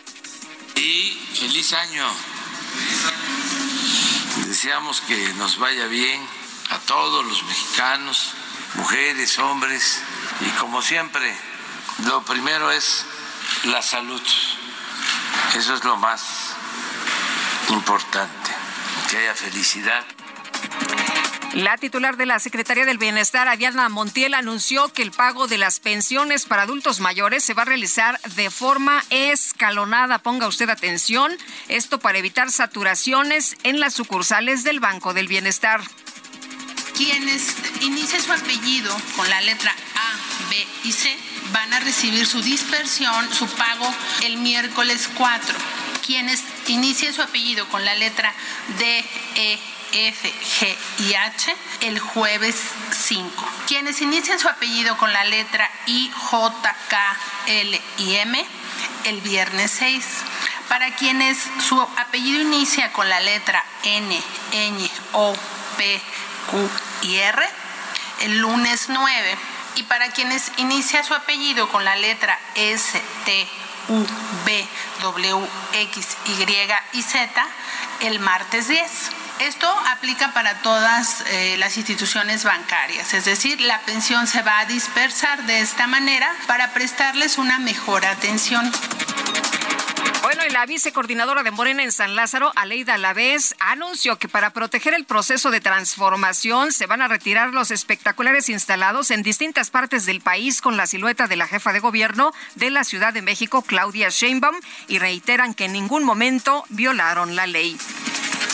Y 0.75 1.11
feliz 1.33 1.73
año. 1.73 2.07
Deseamos 4.45 5.01
que 5.01 5.33
nos 5.33 5.59
vaya 5.59 5.87
bien 5.87 6.21
a 6.69 6.79
todos 6.79 7.25
los 7.25 7.43
mexicanos, 7.43 8.33
mujeres, 8.75 9.37
hombres 9.39 10.01
y 10.39 10.49
como 10.57 10.81
siempre 10.81 11.35
lo 12.05 12.23
primero 12.23 12.71
es 12.71 13.05
la 13.65 13.81
salud. 13.81 14.21
Eso 15.55 15.73
es 15.73 15.83
lo 15.83 15.97
más 15.97 16.55
importante, 17.69 18.51
que 19.09 19.17
haya 19.17 19.33
felicidad. 19.33 20.05
La 21.53 21.77
titular 21.77 22.17
de 22.17 22.25
la 22.25 22.39
Secretaría 22.39 22.85
del 22.85 22.99
Bienestar, 22.99 23.47
Ariana 23.47 23.89
Montiel, 23.89 24.35
anunció 24.35 24.93
que 24.93 25.01
el 25.01 25.11
pago 25.11 25.47
de 25.47 25.57
las 25.57 25.79
pensiones 25.79 26.45
para 26.45 26.63
adultos 26.63 26.99
mayores 26.99 27.43
se 27.43 27.53
va 27.53 27.63
a 27.63 27.65
realizar 27.65 28.19
de 28.35 28.51
forma 28.51 29.03
escalonada. 29.09 30.19
Ponga 30.19 30.47
usted 30.47 30.69
atención, 30.69 31.35
esto 31.67 31.99
para 31.99 32.19
evitar 32.19 32.51
saturaciones 32.51 33.55
en 33.63 33.79
las 33.79 33.95
sucursales 33.95 34.63
del 34.63 34.79
Banco 34.79 35.13
del 35.13 35.27
Bienestar. 35.27 35.81
Quienes 36.95 37.55
inicien 37.81 38.21
su 38.21 38.33
apellido 38.33 38.95
con 39.15 39.27
la 39.29 39.41
letra 39.41 39.71
A, 39.71 40.49
B 40.49 40.67
y 40.83 40.91
C 40.91 41.17
van 41.51 41.73
a 41.73 41.79
recibir 41.79 42.25
su 42.25 42.41
dispersión, 42.41 43.33
su 43.33 43.47
pago 43.47 43.93
el 44.23 44.37
miércoles 44.37 45.09
4. 45.15 45.55
Quienes 46.05 46.43
inicien 46.67 47.13
su 47.13 47.21
apellido 47.21 47.67
con 47.69 47.83
la 47.83 47.95
letra 47.95 48.33
D, 48.77 49.05
E, 49.35 49.59
F, 49.91 50.33
G 50.59 50.75
y 50.99 51.13
H 51.13 51.55
el 51.81 51.99
jueves 51.99 52.55
5. 52.91 53.49
Quienes 53.67 54.01
inician 54.01 54.39
su 54.39 54.47
apellido 54.47 54.97
con 54.97 55.11
la 55.11 55.23
letra 55.25 55.69
I, 55.85 56.11
J, 56.13 56.75
K, 56.89 57.17
L 57.47 57.81
y 57.97 58.15
M 58.15 58.45
el 59.05 59.21
viernes 59.21 59.71
6. 59.71 60.05
Para 60.67 60.95
quienes 60.95 61.37
su 61.65 61.79
apellido 61.81 62.41
inicia 62.41 62.91
con 62.91 63.07
la 63.07 63.19
letra 63.21 63.63
N, 63.83 64.21
Ñ, 64.51 64.89
O, 65.13 65.33
P, 65.77 66.01
Q 66.51 66.69
y 67.03 67.15
R 67.15 67.47
el 68.21 68.39
lunes 68.39 68.87
9 68.89 69.37
y 69.77 69.83
para 69.83 70.09
quienes 70.09 70.51
inicia 70.57 71.03
su 71.03 71.13
apellido 71.13 71.69
con 71.69 71.85
la 71.85 71.95
letra 71.95 72.37
S, 72.55 72.99
T, 73.25 73.47
U, 73.89 74.05
B, 74.45 74.67
W, 75.01 75.47
X, 75.73 76.17
Y 76.25 76.97
y 76.97 77.01
Z, 77.03 77.47
el 78.01 78.19
martes 78.19 78.67
10. 78.67 78.91
Esto 79.39 79.69
aplica 79.89 80.33
para 80.33 80.55
todas 80.63 81.21
eh, 81.27 81.57
las 81.59 81.77
instituciones 81.77 82.43
bancarias, 82.43 83.13
es 83.13 83.25
decir, 83.25 83.61
la 83.61 83.79
pensión 83.81 84.25
se 84.25 84.41
va 84.41 84.59
a 84.59 84.65
dispersar 84.65 85.43
de 85.45 85.59
esta 85.59 85.85
manera 85.85 86.33
para 86.47 86.73
prestarles 86.73 87.37
una 87.37 87.59
mejor 87.59 88.03
atención. 88.03 88.71
Bueno, 90.37 90.51
y 90.51 90.53
la 90.53 90.67
vicecoordinadora 90.67 91.41
de 91.41 91.49
Morena 91.49 91.81
en 91.81 91.91
San 91.91 92.15
Lázaro, 92.15 92.51
Aleida 92.55 92.93
Alavés, 92.93 93.55
anunció 93.57 94.19
que 94.19 94.29
para 94.29 94.51
proteger 94.51 94.93
el 94.93 95.03
proceso 95.03 95.49
de 95.49 95.61
transformación 95.61 96.71
se 96.71 96.85
van 96.85 97.01
a 97.01 97.07
retirar 97.07 97.55
los 97.55 97.71
espectaculares 97.71 98.47
instalados 98.47 99.09
en 99.09 99.23
distintas 99.23 99.71
partes 99.71 100.05
del 100.05 100.21
país 100.21 100.61
con 100.61 100.77
la 100.77 100.85
silueta 100.85 101.25
de 101.25 101.37
la 101.37 101.47
jefa 101.47 101.73
de 101.73 101.79
gobierno 101.79 102.33
de 102.53 102.69
la 102.69 102.83
Ciudad 102.83 103.15
de 103.15 103.23
México, 103.23 103.63
Claudia 103.63 104.09
Sheinbaum, 104.09 104.57
y 104.87 104.99
reiteran 104.99 105.55
que 105.55 105.65
en 105.65 105.73
ningún 105.73 106.03
momento 106.03 106.65
violaron 106.69 107.35
la 107.35 107.47
ley. 107.47 107.75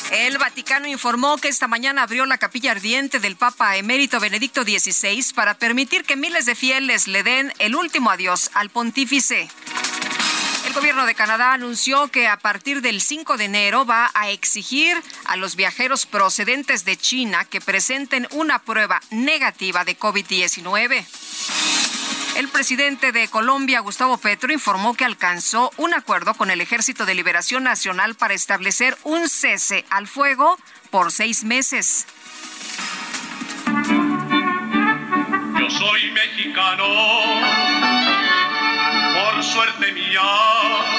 El 0.10 0.38
Vaticano 0.38 0.88
informó 0.88 1.38
que 1.38 1.50
esta 1.50 1.68
mañana 1.68 2.04
abrió 2.04 2.26
la 2.26 2.38
capilla 2.38 2.72
ardiente 2.72 3.20
del 3.20 3.36
Papa 3.36 3.76
emérito 3.76 4.22
Benedicto 4.22 4.64
XVI 4.64 5.34
para 5.36 5.56
permitir 5.56 6.06
que 6.06 6.16
miles 6.16 6.46
de 6.46 6.56
fieles 6.56 7.10
le 7.10 7.24
den 7.24 7.52
el 7.60 7.76
último 7.76 8.10
adiós 8.10 8.52
al 8.54 8.70
pontífice. 8.70 9.50
El 10.74 10.80
gobierno 10.80 11.06
de 11.06 11.14
Canadá 11.14 11.54
anunció 11.54 12.08
que 12.08 12.28
a 12.28 12.38
partir 12.38 12.82
del 12.82 13.00
5 13.00 13.38
de 13.38 13.46
enero 13.46 13.86
va 13.86 14.10
a 14.16 14.32
exigir 14.32 15.00
a 15.26 15.36
los 15.36 15.56
viajeros 15.56 16.08
procedentes 16.08 16.84
de 16.84 16.98
China 16.98 17.46
que 17.46 17.62
presenten 17.62 18.28
una 18.32 18.58
prueba 18.58 19.00
negativa 19.12 19.86
de 19.86 19.96
COVID-19. 19.96 21.06
El 22.38 22.50
presidente 22.50 23.12
de 23.12 23.28
Colombia, 23.28 23.82
Gustavo 23.82 24.18
Petro, 24.18 24.52
informó 24.52 24.96
que 24.96 25.06
alcanzó 25.06 25.72
un 25.78 25.94
acuerdo 25.94 26.34
con 26.34 26.50
el 26.50 26.60
Ejército 26.60 27.06
de 27.06 27.14
Liberación 27.14 27.64
Nacional 27.64 28.16
para 28.16 28.34
establecer 28.34 28.98
un 29.04 29.30
cese 29.30 29.86
al 29.92 30.08
fuego 30.08 30.58
por 30.90 31.12
seis 31.12 31.44
meses. 31.44 32.08
Yo 35.60 35.70
soy 35.70 36.12
mexicano, 36.14 37.83
suerte 39.54 39.92
mía. 39.92 40.93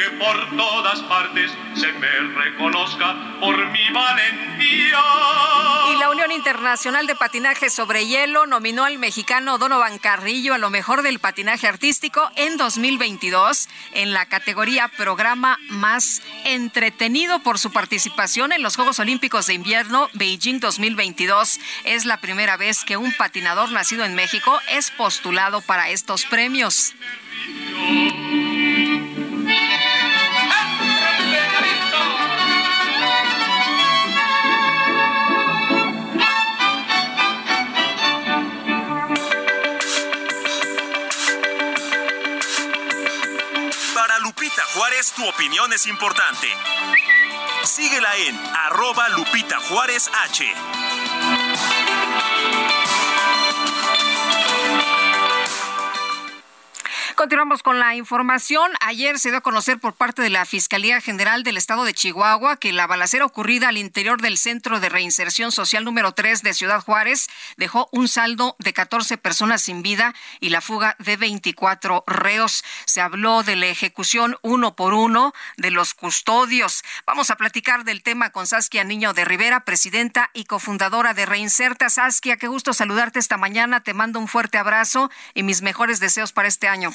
Que 0.00 0.10
por 0.12 0.56
todas 0.56 1.00
partes 1.02 1.52
se 1.74 1.92
me 1.92 2.08
reconozca 2.42 3.38
por 3.38 3.54
mi 3.66 3.90
valentía. 3.90 4.98
Y 5.92 5.98
la 5.98 6.08
Unión 6.08 6.32
Internacional 6.32 7.06
de 7.06 7.14
Patinaje 7.14 7.68
sobre 7.68 8.06
Hielo 8.06 8.46
nominó 8.46 8.84
al 8.84 8.98
mexicano 8.98 9.58
Donovan 9.58 9.98
Carrillo 9.98 10.54
a 10.54 10.58
lo 10.58 10.70
mejor 10.70 11.02
del 11.02 11.18
patinaje 11.18 11.68
artístico 11.68 12.30
en 12.36 12.56
2022 12.56 13.68
en 13.92 14.14
la 14.14 14.24
categoría 14.26 14.88
Programa 14.88 15.58
Más 15.68 16.22
Entretenido 16.44 17.40
por 17.40 17.58
su 17.58 17.70
participación 17.70 18.52
en 18.52 18.62
los 18.62 18.76
Juegos 18.76 19.00
Olímpicos 19.00 19.48
de 19.48 19.54
Invierno 19.54 20.08
Beijing 20.14 20.60
2022. 20.60 21.60
Es 21.84 22.06
la 22.06 22.22
primera 22.22 22.56
vez 22.56 22.84
que 22.84 22.96
un 22.96 23.12
patinador 23.12 23.70
nacido 23.70 24.06
en 24.06 24.14
México 24.14 24.58
es 24.70 24.90
postulado 24.92 25.60
para 25.60 25.90
estos 25.90 26.24
premios. 26.24 26.94
Lupita 44.60 44.78
Juárez, 44.78 45.12
tu 45.12 45.26
opinión 45.26 45.72
es 45.72 45.86
importante. 45.86 46.46
Síguela 47.64 48.14
en 48.16 48.36
arroba 48.36 49.08
Lupita 49.08 49.58
Juárez 49.58 50.10
H. 50.12 50.44
continuamos 57.20 57.62
con 57.62 57.78
la 57.78 57.96
información. 57.96 58.72
Ayer 58.80 59.18
se 59.18 59.28
dio 59.28 59.36
a 59.36 59.42
conocer 59.42 59.78
por 59.78 59.92
parte 59.92 60.22
de 60.22 60.30
la 60.30 60.46
Fiscalía 60.46 61.02
General 61.02 61.42
del 61.42 61.58
Estado 61.58 61.84
de 61.84 61.92
Chihuahua 61.92 62.56
que 62.56 62.72
la 62.72 62.86
balacera 62.86 63.26
ocurrida 63.26 63.68
al 63.68 63.76
interior 63.76 64.22
del 64.22 64.38
Centro 64.38 64.80
de 64.80 64.88
Reinserción 64.88 65.52
Social 65.52 65.84
número 65.84 66.12
3 66.12 66.42
de 66.42 66.54
Ciudad 66.54 66.80
Juárez 66.80 67.28
dejó 67.58 67.90
un 67.92 68.08
saldo 68.08 68.56
de 68.58 68.72
14 68.72 69.18
personas 69.18 69.60
sin 69.60 69.82
vida 69.82 70.14
y 70.40 70.48
la 70.48 70.62
fuga 70.62 70.96
de 70.98 71.18
24 71.18 72.04
reos. 72.06 72.64
Se 72.86 73.02
habló 73.02 73.42
de 73.42 73.56
la 73.56 73.66
ejecución 73.66 74.38
uno 74.40 74.74
por 74.74 74.94
uno 74.94 75.34
de 75.58 75.70
los 75.70 75.92
custodios. 75.92 76.82
Vamos 77.04 77.30
a 77.30 77.36
platicar 77.36 77.84
del 77.84 78.02
tema 78.02 78.30
con 78.30 78.46
Saskia 78.46 78.82
Niño 78.82 79.12
de 79.12 79.26
Rivera, 79.26 79.66
presidenta 79.66 80.30
y 80.32 80.44
cofundadora 80.44 81.12
de 81.12 81.26
Reinserta. 81.26 81.90
Saskia, 81.90 82.38
qué 82.38 82.48
gusto 82.48 82.72
saludarte 82.72 83.18
esta 83.18 83.36
mañana. 83.36 83.80
Te 83.80 83.92
mando 83.92 84.18
un 84.18 84.26
fuerte 84.26 84.56
abrazo 84.56 85.10
y 85.34 85.42
mis 85.42 85.60
mejores 85.60 86.00
deseos 86.00 86.32
para 86.32 86.48
este 86.48 86.66
año. 86.66 86.94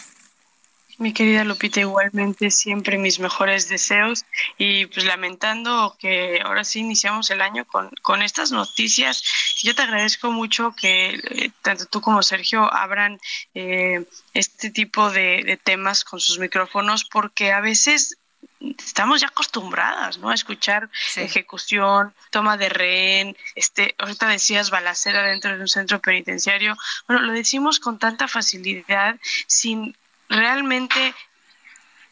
Mi 0.97 1.13
querida 1.13 1.43
Lupita, 1.43 1.81
igualmente 1.81 2.49
siempre 2.51 2.97
mis 2.97 3.19
mejores 3.19 3.67
deseos 3.67 4.23
y 4.57 4.85
pues 4.85 5.05
lamentando 5.05 5.95
que 5.99 6.39
ahora 6.41 6.63
sí 6.63 6.79
iniciamos 6.79 7.29
el 7.31 7.41
año 7.41 7.65
con, 7.65 7.89
con 8.01 8.21
estas 8.21 8.51
noticias. 8.51 9.23
Yo 9.61 9.75
te 9.75 9.81
agradezco 9.81 10.31
mucho 10.31 10.73
que 10.75 11.15
eh, 11.15 11.51
tanto 11.61 11.85
tú 11.85 11.99
como 11.99 12.23
Sergio 12.23 12.71
abran 12.73 13.19
eh, 13.53 14.05
este 14.33 14.69
tipo 14.69 15.11
de, 15.11 15.43
de 15.43 15.57
temas 15.57 16.05
con 16.05 16.19
sus 16.19 16.39
micrófonos 16.39 17.03
porque 17.03 17.51
a 17.51 17.59
veces 17.59 18.17
estamos 18.59 19.21
ya 19.21 19.27
acostumbradas, 19.27 20.17
¿no? 20.17 20.29
A 20.29 20.33
escuchar 20.33 20.89
ejecución, 21.15 22.13
toma 22.31 22.57
de 22.57 22.69
rehén, 22.69 23.37
este, 23.55 23.95
ahorita 23.97 24.27
decías 24.27 24.69
balacera 24.69 25.23
dentro 25.23 25.55
de 25.55 25.61
un 25.61 25.67
centro 25.67 25.99
penitenciario. 25.99 26.77
Bueno, 27.07 27.23
lo 27.23 27.33
decimos 27.33 27.79
con 27.79 27.99
tanta 27.99 28.27
facilidad 28.27 29.19
sin 29.47 29.95
realmente 30.29 31.13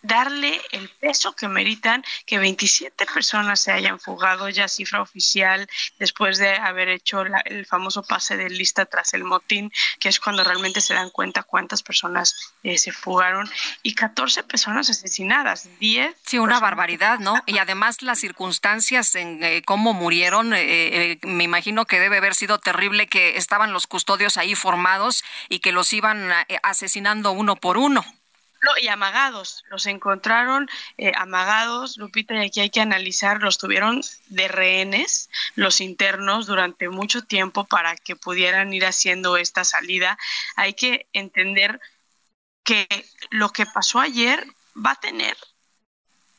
darle 0.03 0.61
el 0.71 0.89
peso 0.89 1.33
que 1.33 1.47
meritan 1.47 2.03
que 2.25 2.37
27 2.37 3.05
personas 3.07 3.61
se 3.61 3.71
hayan 3.71 3.99
fugado, 3.99 4.49
ya 4.49 4.67
cifra 4.67 5.01
oficial, 5.01 5.67
después 5.97 6.37
de 6.37 6.55
haber 6.55 6.89
hecho 6.89 7.21
el 7.21 7.65
famoso 7.65 8.03
pase 8.03 8.37
de 8.37 8.49
lista 8.49 8.85
tras 8.85 9.13
el 9.13 9.23
motín, 9.23 9.71
que 9.99 10.09
es 10.09 10.19
cuando 10.19 10.43
realmente 10.43 10.81
se 10.81 10.93
dan 10.93 11.09
cuenta 11.09 11.43
cuántas 11.43 11.81
personas 11.81 12.53
eh, 12.63 12.77
se 12.77 12.91
fugaron, 12.91 13.49
y 13.81 13.95
14 13.95 14.43
personas 14.43 14.89
asesinadas, 14.89 15.69
10. 15.79 16.15
Sí, 16.25 16.37
una 16.37 16.59
barbaridad, 16.59 17.19
¿no? 17.19 17.41
Y 17.45 17.57
además 17.57 18.01
las 18.01 18.19
circunstancias 18.19 19.15
en 19.15 19.41
eh, 19.41 19.61
cómo 19.65 19.93
murieron, 19.93 20.53
eh, 20.53 21.17
me 21.23 21.45
imagino 21.45 21.85
que 21.85 21.99
debe 21.99 22.17
haber 22.17 22.35
sido 22.35 22.59
terrible 22.59 23.07
que 23.07 23.37
estaban 23.37 23.71
los 23.71 23.87
custodios 23.87 24.35
ahí 24.35 24.53
formados 24.53 25.23
y 25.47 25.59
que 25.59 25.71
los 25.71 25.93
iban 25.93 26.29
asesinando 26.61 27.31
uno 27.31 27.55
por 27.55 27.77
uno 27.77 28.05
y 28.81 28.87
amagados, 28.87 29.63
los 29.69 29.85
encontraron 29.85 30.69
eh, 30.97 31.11
amagados, 31.15 31.97
Lupita, 31.97 32.35
y 32.35 32.47
aquí 32.47 32.59
hay 32.59 32.69
que 32.69 32.81
analizar, 32.81 33.41
los 33.41 33.57
tuvieron 33.57 34.01
de 34.27 34.47
rehenes 34.47 35.29
los 35.55 35.81
internos 35.81 36.45
durante 36.45 36.89
mucho 36.89 37.23
tiempo 37.23 37.65
para 37.65 37.95
que 37.95 38.15
pudieran 38.15 38.73
ir 38.73 38.85
haciendo 38.85 39.37
esta 39.37 39.63
salida. 39.63 40.17
Hay 40.55 40.73
que 40.73 41.07
entender 41.13 41.79
que 42.63 42.87
lo 43.29 43.49
que 43.49 43.65
pasó 43.65 43.99
ayer 43.99 44.45
va 44.75 44.91
a 44.91 44.99
tener 44.99 45.37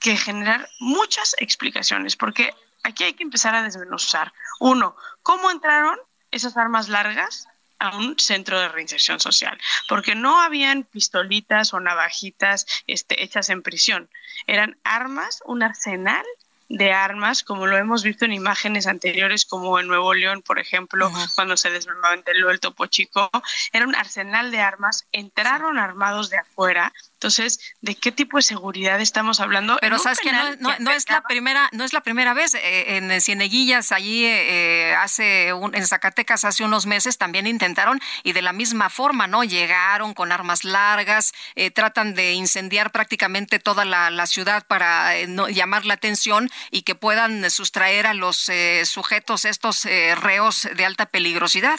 que 0.01 0.17
generar 0.17 0.69
muchas 0.81 1.35
explicaciones, 1.39 2.17
porque 2.17 2.55
aquí 2.83 3.05
hay 3.05 3.15
que 3.15 3.23
empezar 3.23 3.55
a 3.55 3.63
desmenuzar. 3.63 4.33
Uno, 4.61 4.97
¿cómo 5.23 5.51
entraron 5.51 5.99
esas 6.31 6.57
armas 6.57 6.89
largas 6.89 7.49
a 7.79 7.97
un 7.97 8.19
centro 8.19 8.59
de 8.61 8.69
reinserción 8.69 9.21
social, 9.21 9.59
porque 9.89 10.15
no 10.15 10.41
habían 10.41 10.85
pistolitas 10.85 11.75
o 11.75 11.81
navajitas 11.81 12.67
este, 12.87 13.23
hechas 13.23 13.49
en 13.49 13.63
prisión, 13.63 14.11
eran 14.47 14.79
armas, 14.85 15.43
un 15.47 15.63
arsenal 15.63 16.25
de 16.69 16.93
armas, 16.93 17.43
como 17.43 17.67
lo 17.67 17.77
hemos 17.77 18.03
visto 18.03 18.25
en 18.25 18.33
imágenes 18.33 18.87
anteriores, 18.87 19.45
como 19.45 19.79
en 19.79 19.87
Nuevo 19.87 20.15
León, 20.15 20.43
por 20.43 20.59
ejemplo, 20.59 21.11
cuando 21.35 21.57
se 21.57 21.69
en 21.69 21.83
el 22.27 22.61
Topo 22.61 22.87
Chico, 22.87 23.31
era 23.73 23.87
un 23.87 23.95
arsenal 23.95 24.51
de 24.51 24.61
armas, 24.61 25.07
entraron 25.13 25.79
armados 25.79 26.31
de 26.31 26.39
afuera. 26.39 26.93
Entonces, 27.15 27.59
¿de 27.81 27.95
qué 27.95 28.13
tipo 28.13 28.37
de 28.37 28.43
seguridad 28.43 29.01
estamos 29.01 29.41
hablando? 29.41 29.79
Pero 29.81 29.99
sabes 29.99 30.21
que 30.21 30.31
no, 30.33 30.91
es 30.91 31.09
la 31.09 31.23
primera, 31.23 31.71
no 31.73 31.85
es 31.85 31.93
la 31.95 32.03
primera 32.03 32.35
vez. 32.35 32.55
Eh, 32.55 32.97
en 32.97 33.21
Cieneguillas, 33.21 33.93
allí 33.93 34.27
eh, 34.27 34.95
hace 34.99 35.49
en 35.49 35.87
Zacatecas 35.87 36.45
hace 36.45 36.65
unos 36.65 36.85
meses 36.85 37.17
también 37.17 37.47
intentaron 37.47 38.01
y 38.25 38.33
de 38.33 38.43
la 38.43 38.53
misma 38.53 38.91
forma, 38.91 39.27
¿no? 39.27 39.43
Llegaron 39.43 40.13
con 40.13 40.33
armas 40.33 40.65
largas, 40.65 41.33
eh, 41.55 41.71
tratan 41.71 42.15
de 42.15 42.33
incendiar 42.33 42.91
prácticamente 42.91 43.59
toda 43.59 43.87
la, 43.87 44.11
la 44.11 44.27
ciudad 44.27 44.67
para 44.67 45.15
no, 45.27 45.49
llamar 45.49 45.87
la 45.87 45.95
atención 45.95 46.51
y 46.71 46.83
que 46.83 46.95
puedan 46.95 47.51
sustraer 47.51 48.07
a 48.07 48.15
los 48.15 48.49
eh, 48.49 48.85
sujetos 48.87 49.45
estos 49.45 49.85
eh, 49.87 50.15
reos 50.15 50.69
de 50.75 50.85
alta 50.85 51.07
peligrosidad. 51.07 51.79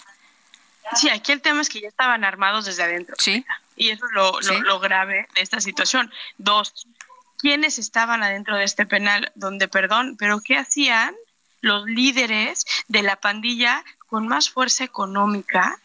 Sí, 0.95 1.09
aquí 1.09 1.31
el 1.31 1.41
tema 1.41 1.61
es 1.61 1.69
que 1.69 1.81
ya 1.81 1.87
estaban 1.87 2.23
armados 2.23 2.65
desde 2.65 2.83
adentro. 2.83 3.15
Sí. 3.17 3.45
Y 3.75 3.89
eso 3.89 4.05
es 4.05 4.11
lo, 4.13 4.39
lo, 4.61 4.79
grave 4.79 5.27
de 5.35 5.41
esta 5.41 5.59
situación. 5.59 6.11
Dos, 6.37 6.87
¿quiénes 7.37 7.79
estaban 7.79 8.23
adentro 8.23 8.55
de 8.55 8.63
este 8.63 8.85
penal? 8.85 9.31
Donde, 9.35 9.67
perdón, 9.67 10.15
pero 10.17 10.41
¿qué 10.41 10.57
hacían 10.57 11.15
los 11.61 11.85
líderes 11.85 12.65
de 12.87 13.01
la 13.01 13.15
pandilla 13.15 13.83
con 14.07 14.27
más 14.27 14.49
fuerza 14.49 14.83
económica 14.83 15.79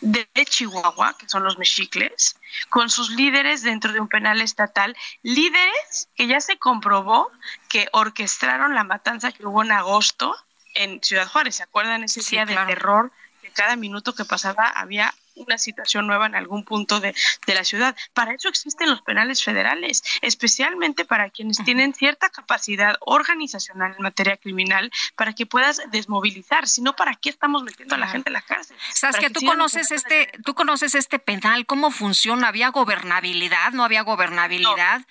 de 0.00 0.28
Chihuahua, 0.44 1.16
que 1.18 1.28
son 1.28 1.42
los 1.42 1.58
mexicles, 1.58 2.36
con 2.68 2.90
sus 2.90 3.10
líderes 3.10 3.62
dentro 3.62 3.92
de 3.92 4.00
un 4.00 4.08
penal 4.08 4.40
estatal, 4.40 4.96
líderes 5.22 6.08
que 6.14 6.26
ya 6.26 6.40
se 6.40 6.58
comprobó 6.58 7.30
que 7.68 7.88
orquestaron 7.92 8.74
la 8.74 8.84
matanza 8.84 9.32
que 9.32 9.46
hubo 9.46 9.62
en 9.62 9.72
agosto 9.72 10.36
en 10.74 11.02
Ciudad 11.02 11.28
Juárez. 11.28 11.56
¿Se 11.56 11.62
acuerdan 11.62 12.04
ese 12.04 12.20
día 12.22 12.46
de 12.46 12.54
terror? 12.54 13.12
Que 13.42 13.50
cada 13.50 13.76
minuto 13.76 14.14
que 14.14 14.24
pasaba 14.24 14.68
había 14.68 15.14
una 15.38 15.58
situación 15.58 16.06
nueva 16.06 16.26
en 16.26 16.34
algún 16.34 16.64
punto 16.64 17.00
de, 17.00 17.14
la 17.46 17.64
ciudad. 17.64 17.96
Para 18.12 18.34
eso 18.34 18.48
existen 18.48 18.90
los 18.90 19.02
penales 19.02 19.42
federales, 19.42 20.02
especialmente 20.20 21.04
para 21.04 21.30
quienes 21.30 21.58
tienen 21.64 21.94
cierta 21.94 22.28
capacidad 22.28 22.96
organizacional 23.00 23.94
en 23.96 24.02
materia 24.02 24.36
criminal 24.36 24.90
para 25.16 25.32
que 25.32 25.46
puedas 25.46 25.80
desmovilizar, 25.90 26.68
sino 26.68 26.94
para 26.94 27.14
qué 27.14 27.30
estamos 27.30 27.62
metiendo 27.62 27.94
a 27.94 27.98
la 27.98 28.06
gente 28.06 28.28
en 28.28 28.34
la 28.34 28.42
cárcel. 28.42 28.76
Sabes 28.92 29.16
que, 29.16 29.30
tú 29.30 29.40
conoces 29.44 29.90
este, 29.90 30.30
tú 30.44 30.54
conoces 30.54 30.94
este 30.94 31.18
penal, 31.18 31.66
cómo 31.66 31.90
funciona, 31.90 32.48
había 32.48 32.68
gobernabilidad, 32.68 33.72
no 33.72 33.82
había 33.84 34.02
gobernabilidad 34.02 35.02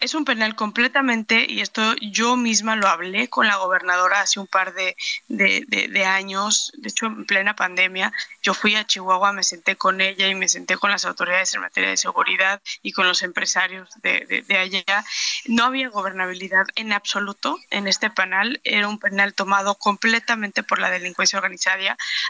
es 0.00 0.14
un 0.14 0.24
penal 0.24 0.54
completamente, 0.54 1.46
y 1.48 1.60
esto 1.60 1.94
yo 1.96 2.36
misma 2.36 2.76
lo 2.76 2.88
hablé 2.88 3.28
con 3.28 3.46
la 3.46 3.56
gobernadora 3.56 4.20
hace 4.20 4.40
un 4.40 4.46
par 4.46 4.74
de, 4.74 4.96
de, 5.28 6.04
años, 6.04 6.72
de 6.76 6.88
hecho 6.88 7.06
en 7.06 7.26
plena 7.26 7.54
pandemia, 7.54 8.12
yo 8.42 8.54
fui 8.54 8.74
a 8.74 8.86
Chihuahua, 8.86 9.32
me 9.32 9.42
senté 9.42 9.76
con 9.76 10.00
ella 10.00 10.28
y 10.28 10.34
me 10.34 10.48
senté 10.48 10.76
con 10.76 10.90
las 10.90 11.04
autoridades 11.04 11.54
en 11.54 11.60
materia 11.60 11.90
de 11.90 11.96
seguridad 11.96 12.62
y 12.82 12.92
con 12.92 13.06
los 13.06 13.22
empresarios 13.22 13.88
de, 14.02 14.44
de 14.46 14.58
allá. 14.58 15.04
No 15.46 15.64
había 15.64 15.88
gobernabilidad 15.88 16.64
en 16.74 16.92
absoluto 16.92 17.58
en 17.70 17.86
este 17.86 18.10
penal, 18.10 18.60
era 18.64 18.88
un 18.88 18.98
penal 18.98 19.34
tomado 19.34 19.74
completamente 19.74 20.62
por 20.62 20.78
la 20.78 20.90
delincuencia 20.90 21.38
organizada, 21.38 21.68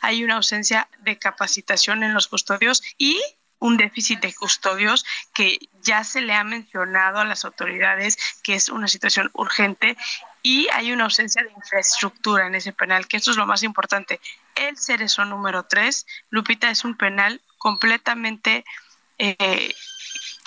hay 0.03 0.25
una 0.25 0.37
ausencia 0.37 0.89
de 1.01 1.19
capacitación 1.19 2.03
en 2.03 2.13
los 2.13 2.29
custodios 2.29 2.83
y 2.99 3.21
un 3.59 3.77
déficit 3.77 4.21
de 4.21 4.35
custodios 4.35 5.05
que 5.33 5.59
ya 5.83 6.05
se 6.05 6.21
le 6.21 6.35
ha 6.35 6.45
mencionado 6.45 7.19
a 7.19 7.25
las 7.25 7.45
autoridades 7.45 8.17
que 8.43 8.55
es 8.55 8.69
una 8.69 8.89
situación 8.89 9.31
urgente 9.35 9.97
y 10.43 10.69
hay 10.73 10.93
una 10.93 11.05
ausencia 11.05 11.43
de 11.43 11.53
infraestructura 11.53 12.47
en 12.47 12.55
ese 12.55 12.73
penal, 12.73 13.09
que 13.09 13.17
eso 13.17 13.31
es 13.31 13.37
lo 13.37 13.47
más 13.47 13.63
importante. 13.63 14.21
El 14.55 14.79
Cerezo 14.79 15.25
número 15.25 15.65
3, 15.65 16.07
Lupita, 16.31 16.71
es 16.71 16.85
un 16.85 16.97
penal 16.97 17.41
completamente 17.59 18.65
eh, 19.19 19.75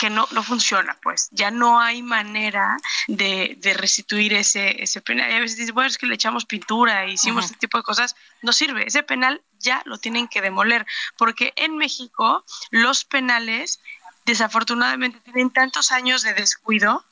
que 0.02 0.10
no, 0.10 0.26
no 0.32 0.42
funciona, 0.42 0.98
pues 1.00 1.28
ya 1.30 1.52
no 1.52 1.78
hay 1.78 2.02
manera 2.02 2.76
de, 3.06 3.56
restituir 3.78 4.34
ese, 4.34 4.82
ese 4.82 5.00
penal. 5.00 5.30
Y 5.30 5.34
a 5.34 5.38
veces 5.38 5.58
dicen, 5.58 5.76
bueno, 5.76 5.86
es 5.86 5.96
que 5.96 6.06
le 6.06 6.16
echamos 6.16 6.44
pintura, 6.44 7.04
e 7.04 7.12
hicimos 7.12 7.44
este 7.44 7.58
tipo 7.58 7.78
de 7.78 7.84
cosas, 7.84 8.16
no 8.42 8.52
sirve, 8.52 8.84
ese 8.84 9.04
penal 9.04 9.42
ya 9.60 9.80
lo 9.84 9.98
tienen 9.98 10.26
que 10.26 10.40
demoler, 10.40 10.84
porque 11.16 11.52
en 11.54 11.76
México 11.76 12.44
los 12.72 13.04
penales 13.04 13.78
desafortunadamente 14.26 15.20
tienen 15.20 15.50
tantos 15.50 15.92
años 15.92 16.22
de 16.22 16.34
descuido 16.34 17.04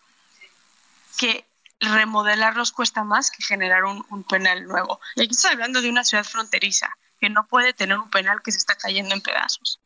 que 1.16 1.44
remodelarlos 1.78 2.72
cuesta 2.72 3.04
más 3.04 3.30
que 3.30 3.44
generar 3.44 3.84
un, 3.84 4.04
un 4.10 4.24
penal 4.24 4.64
nuevo. 4.64 4.98
Y 5.14 5.22
aquí 5.22 5.30
estoy 5.30 5.52
hablando 5.52 5.80
de 5.80 5.90
una 5.90 6.02
ciudad 6.02 6.24
fronteriza 6.24 6.98
que 7.20 7.30
no 7.30 7.46
puede 7.46 7.72
tener 7.72 7.96
un 7.98 8.10
penal 8.10 8.42
que 8.42 8.50
se 8.50 8.58
está 8.58 8.74
cayendo 8.74 9.14
en 9.14 9.20
pedazos. 9.20 9.79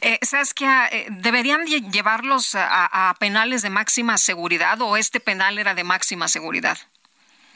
Eh, 0.00 0.18
Saskia, 0.22 0.88
eh, 0.88 1.06
¿deberían 1.10 1.66
llevarlos 1.66 2.54
a, 2.54 3.14
penales 3.18 3.62
de 3.62 3.70
máxima 3.70 4.18
seguridad 4.18 4.80
o 4.80 4.96
este 4.96 5.20
penal 5.20 5.58
era 5.58 5.74
de 5.74 5.84
máxima 5.84 6.28
seguridad? 6.28 6.78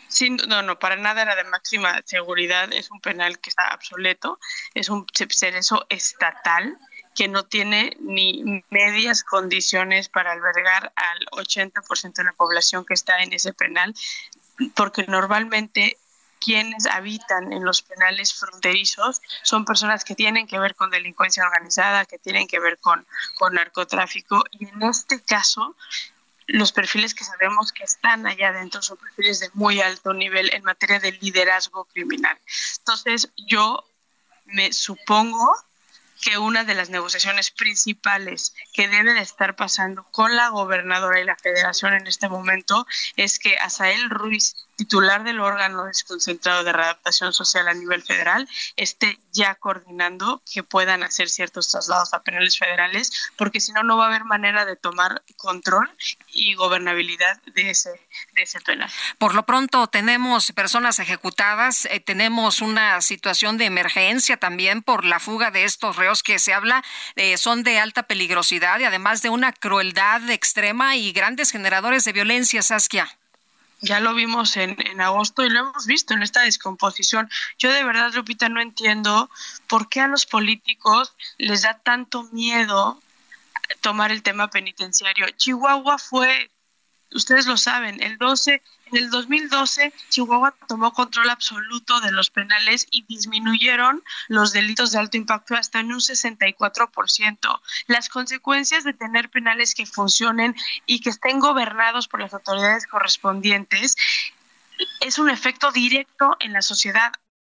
Sí, 0.08 0.28
no, 0.28 0.62
no, 0.62 0.78
para 0.78 0.96
nada 0.96 1.22
era 1.22 1.34
de 1.34 1.44
máxima 1.44 2.00
seguridad. 2.04 2.70
Es 2.72 2.90
un 2.90 3.00
penal 3.00 3.38
que 3.38 3.48
está 3.48 3.74
obsoleto, 3.74 4.38
es 4.74 4.90
un 4.90 5.06
cerezo 5.30 5.86
estatal 5.88 6.76
que 7.14 7.28
no 7.28 7.44
tiene 7.44 7.96
ni 8.00 8.62
medias 8.70 9.22
condiciones 9.24 10.08
para 10.08 10.32
albergar 10.32 10.92
al 10.96 11.26
80% 11.32 12.14
de 12.14 12.24
la 12.24 12.32
población 12.32 12.84
que 12.84 12.94
está 12.94 13.22
en 13.22 13.32
ese 13.32 13.52
penal, 13.52 13.94
porque 14.74 15.04
normalmente 15.08 15.98
quienes 16.44 16.86
habitan 16.86 17.52
en 17.52 17.64
los 17.64 17.82
penales 17.82 18.34
fronterizos 18.34 19.20
son 19.42 19.64
personas 19.64 20.04
que 20.04 20.14
tienen 20.14 20.46
que 20.46 20.58
ver 20.58 20.74
con 20.74 20.90
delincuencia 20.90 21.44
organizada, 21.44 22.04
que 22.04 22.18
tienen 22.18 22.46
que 22.46 22.58
ver 22.58 22.78
con, 22.78 23.06
con 23.36 23.54
narcotráfico. 23.54 24.44
Y 24.52 24.68
en 24.68 24.82
este 24.82 25.20
caso, 25.20 25.76
los 26.46 26.72
perfiles 26.72 27.14
que 27.14 27.24
sabemos 27.24 27.72
que 27.72 27.84
están 27.84 28.26
allá 28.26 28.48
adentro 28.48 28.82
son 28.82 28.96
perfiles 28.98 29.40
de 29.40 29.50
muy 29.54 29.80
alto 29.80 30.12
nivel 30.12 30.52
en 30.52 30.64
materia 30.64 30.98
de 31.00 31.12
liderazgo 31.12 31.84
criminal. 31.86 32.38
Entonces, 32.78 33.30
yo 33.36 33.84
me 34.46 34.72
supongo 34.72 35.56
que 36.22 36.38
una 36.38 36.64
de 36.64 36.74
las 36.74 36.88
negociaciones 36.88 37.50
principales 37.50 38.54
que 38.72 38.88
debe 38.88 39.12
de 39.12 39.20
estar 39.20 39.56
pasando 39.56 40.04
con 40.12 40.36
la 40.36 40.48
gobernadora 40.48 41.20
y 41.20 41.24
la 41.24 41.36
federación 41.36 41.94
en 41.94 42.06
este 42.06 42.28
momento 42.28 42.86
es 43.16 43.38
que 43.40 43.56
Asael 43.56 44.08
Ruiz 44.08 44.54
titular 44.76 45.24
del 45.24 45.40
órgano 45.40 45.84
desconcentrado 45.84 46.64
de 46.64 46.72
readaptación 46.72 47.32
social 47.32 47.68
a 47.68 47.74
nivel 47.74 48.02
federal 48.02 48.48
esté 48.76 49.18
ya 49.32 49.54
coordinando 49.54 50.42
que 50.50 50.62
puedan 50.62 51.02
hacer 51.02 51.28
ciertos 51.28 51.68
traslados 51.68 52.12
a 52.14 52.22
penales 52.22 52.58
federales, 52.58 53.30
porque 53.36 53.60
si 53.60 53.72
no, 53.72 53.82
no 53.82 53.96
va 53.96 54.04
a 54.04 54.08
haber 54.08 54.24
manera 54.24 54.64
de 54.64 54.76
tomar 54.76 55.22
control 55.36 55.90
y 56.32 56.54
gobernabilidad 56.54 57.40
de 57.54 57.70
ese, 57.70 57.90
de 58.34 58.42
ese 58.42 58.60
penal. 58.60 58.90
Por 59.18 59.34
lo 59.34 59.44
pronto, 59.44 59.86
tenemos 59.86 60.52
personas 60.52 60.98
ejecutadas, 60.98 61.86
eh, 61.86 62.00
tenemos 62.00 62.60
una 62.60 63.00
situación 63.00 63.58
de 63.58 63.66
emergencia 63.66 64.36
también 64.36 64.82
por 64.82 65.04
la 65.04 65.20
fuga 65.20 65.50
de 65.50 65.64
estos 65.64 65.96
reos 65.96 66.22
que 66.22 66.38
se 66.38 66.52
habla, 66.52 66.84
eh, 67.16 67.36
son 67.36 67.62
de 67.62 67.78
alta 67.78 68.04
peligrosidad 68.04 68.80
y 68.80 68.84
además 68.84 69.22
de 69.22 69.30
una 69.30 69.52
crueldad 69.52 70.28
extrema 70.30 70.96
y 70.96 71.12
grandes 71.12 71.50
generadores 71.50 72.04
de 72.04 72.12
violencia, 72.12 72.62
Saskia 72.62 73.18
ya 73.82 74.00
lo 74.00 74.14
vimos 74.14 74.56
en, 74.56 74.76
en, 74.86 75.00
agosto 75.00 75.44
y 75.44 75.50
lo 75.50 75.60
hemos 75.60 75.86
visto 75.86 76.14
en 76.14 76.22
esta 76.22 76.42
descomposición. 76.42 77.28
Yo 77.58 77.70
de 77.70 77.84
verdad, 77.84 78.12
Lupita, 78.14 78.48
no 78.48 78.60
entiendo 78.60 79.28
por 79.68 79.88
qué 79.88 80.00
a 80.00 80.08
los 80.08 80.24
políticos 80.24 81.12
les 81.36 81.62
da 81.62 81.78
tanto 81.78 82.22
miedo 82.32 83.00
tomar 83.80 84.12
el 84.12 84.22
tema 84.22 84.48
penitenciario. 84.48 85.28
Chihuahua 85.30 85.98
fue, 85.98 86.50
ustedes 87.10 87.46
lo 87.46 87.56
saben, 87.56 88.02
el 88.02 88.18
12 88.18 88.62
en 88.92 89.04
el 89.04 89.10
2012, 89.10 89.92
Chihuahua 90.10 90.54
tomó 90.68 90.92
control 90.92 91.30
absoluto 91.30 92.00
de 92.00 92.12
los 92.12 92.30
penales 92.30 92.86
y 92.90 93.04
disminuyeron 93.08 94.02
los 94.28 94.52
delitos 94.52 94.92
de 94.92 94.98
alto 94.98 95.16
impacto 95.16 95.54
hasta 95.54 95.80
en 95.80 95.92
un 95.92 96.00
64%. 96.00 97.60
Las 97.86 98.08
consecuencias 98.08 98.84
de 98.84 98.92
tener 98.92 99.30
penales 99.30 99.74
que 99.74 99.86
funcionen 99.86 100.54
y 100.86 101.00
que 101.00 101.10
estén 101.10 101.40
gobernados 101.40 102.06
por 102.06 102.20
las 102.20 102.34
autoridades 102.34 102.86
correspondientes 102.86 103.96
es 105.00 105.18
un 105.18 105.30
efecto 105.30 105.72
directo 105.72 106.36
en 106.40 106.52
la 106.52 106.62
sociedad. 106.62 107.12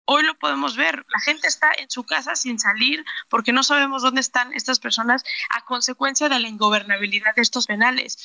Hoy 0.07 0.23
lo 0.23 0.39
podemos 0.39 0.77
ver, 0.77 1.05
la 1.09 1.21
gente 1.21 1.49
está 1.49 1.71
en 1.77 1.91
su 1.91 2.05
casa 2.05 2.37
sin 2.37 2.59
salir 2.59 3.05
porque 3.29 3.53
no 3.53 3.63
sabemos 3.63 4.03
dónde 4.03 4.21
están 4.21 4.55
estas 4.55 4.79
personas 4.79 5.25
a 5.51 5.65
consecuencia 5.65 6.29
de 6.29 6.39
la 6.39 6.49
ingobernabilidad 6.49 7.35
de 7.35 7.43
estos 7.43 7.67
penales 7.67 8.17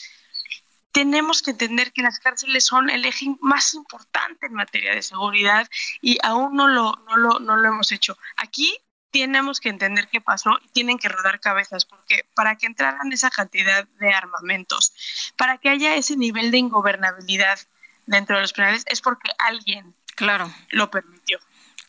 tenemos 0.92 1.42
que 1.42 1.52
entender 1.52 1.94
que 1.94 2.02
las 2.02 2.20
cárceles 2.20 2.66
son 2.66 2.90
el 2.90 3.06
eje 3.06 3.28
más 3.40 3.74
importante 3.74 4.48
en 4.48 4.54
materia 4.54 4.94
de 4.94 5.02
seguridad 5.02 5.68
y 6.02 6.18
aún 6.24 6.56
no 6.56 6.68
lo, 6.68 7.02
no 7.08 7.18
lo, 7.18 7.40
no 7.40 7.56
lo 7.56 7.70
hemos 7.70 7.92
hecho. 7.92 8.18
Aquí 8.36 8.78
tenemos 9.12 9.60
que 9.60 9.70
entender 9.70 10.08
qué 10.08 10.22
pasó 10.22 10.58
y 10.64 10.70
tienen 10.70 10.98
que 10.98 11.10
rodar 11.10 11.40
cabezas, 11.40 11.86
porque 11.86 12.26
para 12.34 12.56
que 12.56 12.66
entraran 12.66 13.12
esa 13.12 13.30
cantidad 13.30 13.86
de 14.00 14.14
armamentos, 14.14 14.94
para 15.38 15.58
que 15.58 15.70
haya 15.70 15.96
ese 15.96 16.16
nivel 16.18 16.52
de 16.52 16.58
ingobernabilidad 16.58 17.60
dentro 18.06 18.36
de 18.36 18.42
los 18.42 18.54
penales, 18.54 18.84
es 18.88 19.02
porque 19.02 19.32
alguien 19.38 19.94
claro. 20.16 20.52
lo 20.70 20.90
permitió. 20.90 21.40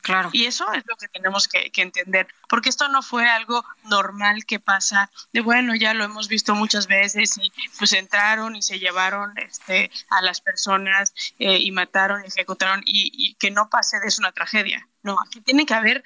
Claro. 0.03 0.31
Y 0.33 0.47
eso 0.47 0.71
es 0.73 0.83
lo 0.87 0.97
que 0.97 1.07
tenemos 1.09 1.47
que, 1.47 1.71
entender, 1.77 2.27
porque 2.49 2.69
esto 2.69 2.89
no 2.89 3.03
fue 3.03 3.29
algo 3.29 3.65
normal 3.85 4.45
que 4.45 4.59
pasa 4.59 5.11
de 5.33 5.41
bueno, 5.41 5.77
ya 5.77 5.95
lo 5.95 6.05
hemos 6.05 6.27
visto 6.27 6.55
muchas 6.57 6.89
veces 6.89 7.39
y 7.39 7.53
pues 7.79 7.93
entraron 7.93 8.57
y 8.57 8.63
se 8.63 8.81
llevaron 8.81 9.33
este, 9.39 9.91
a 10.11 10.21
las 10.21 10.41
personas 10.41 11.15
eh, 11.39 11.59
y 11.59 11.71
mataron 11.71 12.25
y 12.25 12.29
ejecutaron 12.29 12.83
y, 12.85 13.13
y 13.15 13.35
que 13.35 13.53
no 13.53 13.71
pase 13.71 14.01
de 14.01 14.09
eso 14.09 14.23
una 14.23 14.33
tragedia. 14.33 14.89
No, 15.05 15.19
aquí 15.21 15.41
tiene 15.41 15.67
que 15.67 15.75
haber 15.75 16.05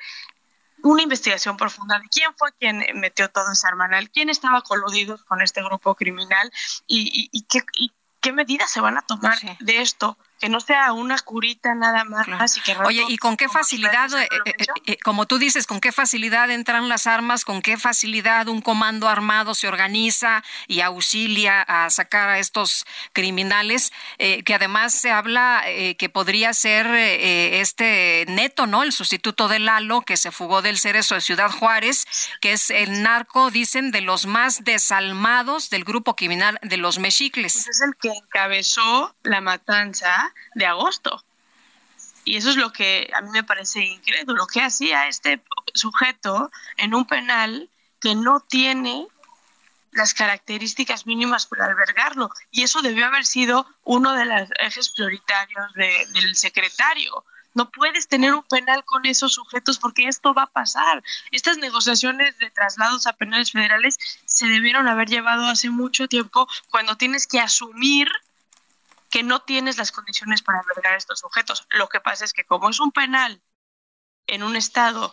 una 0.82 1.02
investigación 1.02 1.56
profunda 1.56 1.98
de 1.98 2.08
quién 2.08 2.34
fue 2.36 2.52
quien 2.52 2.84
metió 2.94 3.30
todo 3.30 3.52
ese 3.52 3.66
armanal, 3.66 4.10
quién 4.10 4.28
estaba 4.30 4.60
coludido 4.62 5.18
con 5.26 5.40
este 5.40 5.62
grupo 5.62 5.94
criminal 5.94 6.52
y, 6.86 7.28
y, 7.32 7.42
qué, 7.42 7.62
qué 8.20 8.32
medidas 8.32 8.70
se 8.70 8.80
van 8.80 8.98
a 8.98 9.02
tomar 9.02 9.38
de 9.60 9.80
esto 9.80 10.18
que 10.38 10.48
no 10.48 10.60
sea 10.60 10.92
una 10.92 11.18
curita 11.18 11.74
nada 11.74 12.04
más. 12.04 12.56
Y 12.56 12.60
que 12.60 12.76
Oye, 12.84 13.04
¿y 13.08 13.16
con 13.16 13.36
qué 13.36 13.48
facilidad, 13.48 14.12
eh, 14.20 14.28
eh, 14.44 14.66
eh, 14.86 14.98
como 15.02 15.26
tú 15.26 15.38
dices, 15.38 15.66
con 15.66 15.80
qué 15.80 15.92
facilidad 15.92 16.50
entran 16.50 16.88
las 16.88 17.06
armas, 17.06 17.44
con 17.44 17.62
qué 17.62 17.76
facilidad 17.78 18.48
un 18.48 18.60
comando 18.60 19.08
armado 19.08 19.54
se 19.54 19.68
organiza 19.68 20.44
y 20.66 20.80
auxilia 20.80 21.62
a 21.62 21.88
sacar 21.90 22.28
a 22.28 22.38
estos 22.38 22.84
criminales, 23.12 23.92
que 24.18 24.54
además 24.54 24.94
se 24.94 25.10
habla 25.10 25.64
que 25.98 26.08
podría 26.08 26.52
ser 26.54 26.86
este 26.86 28.24
Neto, 28.28 28.66
¿no? 28.66 28.82
El 28.82 28.92
sustituto 28.92 29.48
de 29.48 29.58
Lalo, 29.58 30.02
que 30.02 30.16
se 30.16 30.30
fugó 30.30 30.62
del 30.62 30.78
Cerezo 30.78 31.14
de 31.14 31.20
Ciudad 31.20 31.50
Juárez, 31.50 32.06
que 32.40 32.52
es 32.52 32.70
el 32.70 33.02
narco, 33.02 33.50
dicen, 33.50 33.90
de 33.90 34.00
los 34.00 34.26
más 34.26 34.64
desalmados 34.64 35.70
del 35.70 35.84
grupo 35.84 36.16
criminal 36.16 36.58
de 36.62 36.76
los 36.76 36.98
mexicles. 36.98 37.54
Pues 37.54 37.68
es 37.68 37.80
el 37.80 37.94
que 37.96 38.08
encabezó 38.08 39.14
la 39.22 39.40
matanza 39.40 40.25
de 40.54 40.66
agosto. 40.66 41.24
Y 42.26 42.36
eso 42.36 42.50
es 42.50 42.56
lo 42.56 42.72
que 42.72 43.08
a 43.14 43.20
mí 43.20 43.30
me 43.30 43.44
parece 43.44 43.84
incrédulo. 43.84 44.48
¿Qué 44.48 44.60
hacía 44.60 45.06
este 45.06 45.40
sujeto 45.74 46.50
en 46.76 46.92
un 46.92 47.06
penal 47.06 47.70
que 48.00 48.16
no 48.16 48.40
tiene 48.40 49.06
las 49.92 50.12
características 50.12 51.06
mínimas 51.06 51.46
para 51.46 51.66
albergarlo? 51.66 52.30
Y 52.50 52.64
eso 52.64 52.82
debió 52.82 53.06
haber 53.06 53.24
sido 53.24 53.64
uno 53.84 54.12
de 54.12 54.24
los 54.24 54.48
ejes 54.58 54.90
prioritarios 54.90 55.72
del 55.74 56.34
secretario. 56.34 57.24
No 57.54 57.70
puedes 57.70 58.08
tener 58.08 58.34
un 58.34 58.42
penal 58.42 58.84
con 58.84 59.06
esos 59.06 59.32
sujetos 59.32 59.78
porque 59.78 60.08
esto 60.08 60.34
va 60.34 60.42
a 60.42 60.52
pasar. 60.52 61.04
Estas 61.30 61.58
negociaciones 61.58 62.36
de 62.38 62.50
traslados 62.50 63.06
a 63.06 63.12
penales 63.12 63.52
federales 63.52 63.98
se 64.24 64.46
debieron 64.48 64.88
haber 64.88 65.08
llevado 65.08 65.46
hace 65.46 65.70
mucho 65.70 66.08
tiempo 66.08 66.48
cuando 66.70 66.96
tienes 66.96 67.28
que 67.28 67.38
asumir 67.38 68.08
que 69.10 69.22
no 69.22 69.40
tienes 69.40 69.78
las 69.78 69.92
condiciones 69.92 70.42
para 70.42 70.60
albergar 70.60 70.96
estos 70.96 71.20
sujetos. 71.20 71.66
Lo 71.70 71.88
que 71.88 72.00
pasa 72.00 72.24
es 72.24 72.32
que 72.32 72.44
como 72.44 72.70
es 72.70 72.80
un 72.80 72.92
penal 72.92 73.40
en 74.26 74.42
un 74.42 74.56
estado 74.56 75.12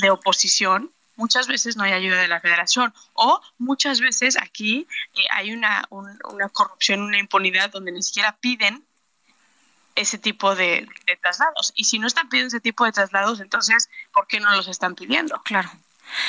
de 0.00 0.10
oposición, 0.10 0.92
muchas 1.16 1.46
veces 1.46 1.76
no 1.76 1.84
hay 1.84 1.92
ayuda 1.92 2.20
de 2.20 2.28
la 2.28 2.40
federación 2.40 2.92
o 3.12 3.40
muchas 3.58 4.00
veces 4.00 4.36
aquí 4.36 4.86
eh, 5.14 5.26
hay 5.30 5.52
una, 5.52 5.86
una 5.90 6.48
corrupción, 6.48 7.00
una 7.00 7.18
impunidad 7.18 7.70
donde 7.70 7.92
ni 7.92 8.02
siquiera 8.02 8.36
piden 8.36 8.84
ese 9.94 10.18
tipo 10.18 10.56
de, 10.56 10.88
de, 11.06 11.16
traslados. 11.16 11.72
Y 11.76 11.84
si 11.84 11.98
no 11.98 12.06
están 12.06 12.28
pidiendo 12.28 12.48
ese 12.48 12.60
tipo 12.60 12.84
de 12.84 12.92
traslados, 12.92 13.40
entonces, 13.40 13.88
¿por 14.12 14.26
qué 14.26 14.40
no 14.40 14.50
los 14.56 14.66
están 14.66 14.96
pidiendo? 14.96 15.40
Claro. 15.44 15.70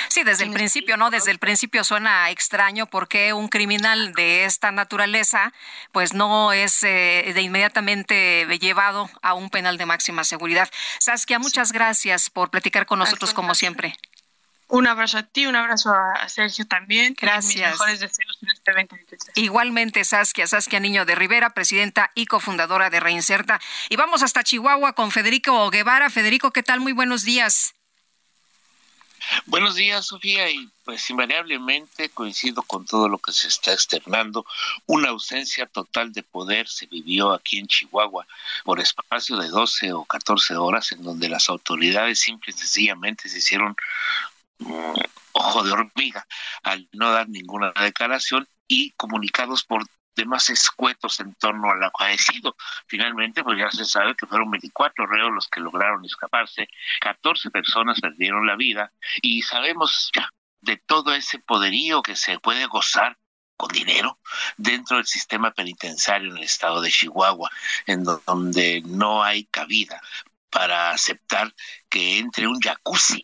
Sí, 0.08 0.24
desde 0.24 0.44
el 0.44 0.52
principio, 0.52 0.98
¿no? 0.98 1.10
Desde 1.10 1.32
el 1.32 1.40
principio 1.40 1.84
suena 1.84 2.30
extraño 2.30 2.88
porque 2.88 3.34
un 3.34 3.48
criminal 3.48 4.14
de 4.14 4.46
esta 4.46 4.72
naturaleza, 4.72 5.54
pues 5.92 6.14
no 6.14 6.54
es 6.54 6.84
eh, 6.84 7.32
de 7.34 7.42
inmediatamente 7.42 8.46
llevado 8.60 9.10
a 9.22 9.34
un 9.34 9.50
penal 9.50 9.78
de 9.78 9.86
máxima 9.86 10.24
seguridad. 10.24 10.70
Saskia, 11.00 11.40
muchas 11.40 11.72
gracias 11.72 12.30
por 12.30 12.50
platicar 12.50 12.86
con 12.86 13.00
nosotros 13.00 13.34
como 13.34 13.56
siempre. 13.56 13.96
Un 14.68 14.88
abrazo 14.88 15.20
a 15.20 15.24
ti, 15.24 15.46
un 15.46 15.56
abrazo 15.56 15.94
a 15.94 16.28
Sergio 16.28 16.66
también. 16.66 17.16
Gracias. 17.20 17.72
mejores 17.72 18.00
deseos 18.00 18.38
en 18.42 18.50
este 18.50 18.72
evento. 18.72 18.96
Igualmente, 19.36 20.04
Saskia, 20.04 20.48
Saskia 20.48 20.80
Niño 20.80 21.06
de 21.06 21.14
Rivera, 21.14 21.52
presidenta 21.52 22.12
y 22.16 22.26
cofundadora 22.26 22.90
de 22.90 23.00
Reinserta. 23.00 23.60
Y 23.90 23.96
vamos 23.96 24.24
hasta 24.24 24.44
Chihuahua 24.44 24.94
con 24.94 25.12
Federico 25.12 25.70
Guevara. 25.70 26.10
Federico, 26.10 26.52
¿qué 26.52 26.64
tal? 26.64 26.80
Muy 26.80 26.94
buenos 26.94 27.24
días. 27.24 27.76
Buenos 29.46 29.76
días, 29.76 30.08
Sofía, 30.08 30.50
y 30.50 30.70
pues 30.84 31.10
invariablemente 31.10 32.10
coincido 32.10 32.62
con 32.64 32.86
todo 32.86 33.10
lo 33.10 33.18
que 33.18 33.32
se 33.32 33.48
está 33.48 33.74
externando. 33.74 34.46
Una 34.86 35.10
ausencia 35.10 35.66
total 35.66 36.14
de 36.14 36.24
poder 36.24 36.68
se 36.68 36.86
vivió 36.88 37.32
aquí 37.32 37.60
en 37.60 37.68
Chihuahua 37.68 38.28
por 38.64 38.80
espacio 38.80 39.38
de 39.38 39.50
12 39.50 39.94
o 39.94 40.06
14 40.06 40.56
horas 40.56 40.92
en 40.92 41.04
donde 41.04 41.30
las 41.30 41.50
autoridades 41.50 42.20
simple 42.20 42.54
y 42.56 42.58
sencillamente 42.58 43.30
se 43.30 43.40
hicieron 43.40 43.76
mm, 44.60 44.94
ojo 45.34 45.64
de 45.64 45.72
hormiga 45.72 46.26
al 46.64 46.88
no 46.92 47.12
dar 47.12 47.30
ninguna 47.30 47.74
declaración 47.80 48.48
y 48.68 48.92
comunicados 48.92 49.64
por 49.64 49.86
temas 50.16 50.50
escuetos 50.50 51.20
en 51.20 51.36
torno 51.36 51.70
al 51.70 51.84
acaecido. 51.84 52.56
Finalmente, 52.88 53.44
pues 53.44 53.60
ya 53.60 53.70
se 53.70 53.86
sabe 53.86 54.16
que 54.16 54.26
fueron 54.26 54.50
24 54.50 55.06
reos 55.06 55.32
los 55.32 55.48
que 55.48 55.60
lograron 55.60 56.04
escaparse, 56.06 56.68
14 57.02 57.52
personas 57.52 58.00
perdieron 58.02 58.48
la 58.48 58.56
vida 58.56 58.92
y 59.22 59.42
sabemos 59.44 60.10
ya 60.14 60.30
de 60.62 60.78
todo 60.78 61.14
ese 61.14 61.40
poderío 61.40 62.02
que 62.02 62.16
se 62.16 62.40
puede 62.40 62.66
gozar 62.66 63.18
con 63.58 63.70
dinero 63.70 64.20
dentro 64.58 64.98
del 64.98 65.06
sistema 65.06 65.52
penitenciario 65.52 66.32
en 66.32 66.38
el 66.38 66.44
estado 66.44 66.82
de 66.82 66.92
Chihuahua, 66.92 67.52
en 67.86 68.04
donde 68.04 68.82
no 68.86 69.24
hay 69.24 69.46
cabida 69.46 70.02
para 70.50 70.92
aceptar 70.92 71.54
que 71.90 72.18
entre 72.18 72.48
un 72.48 72.60
jacuzzi 72.60 73.24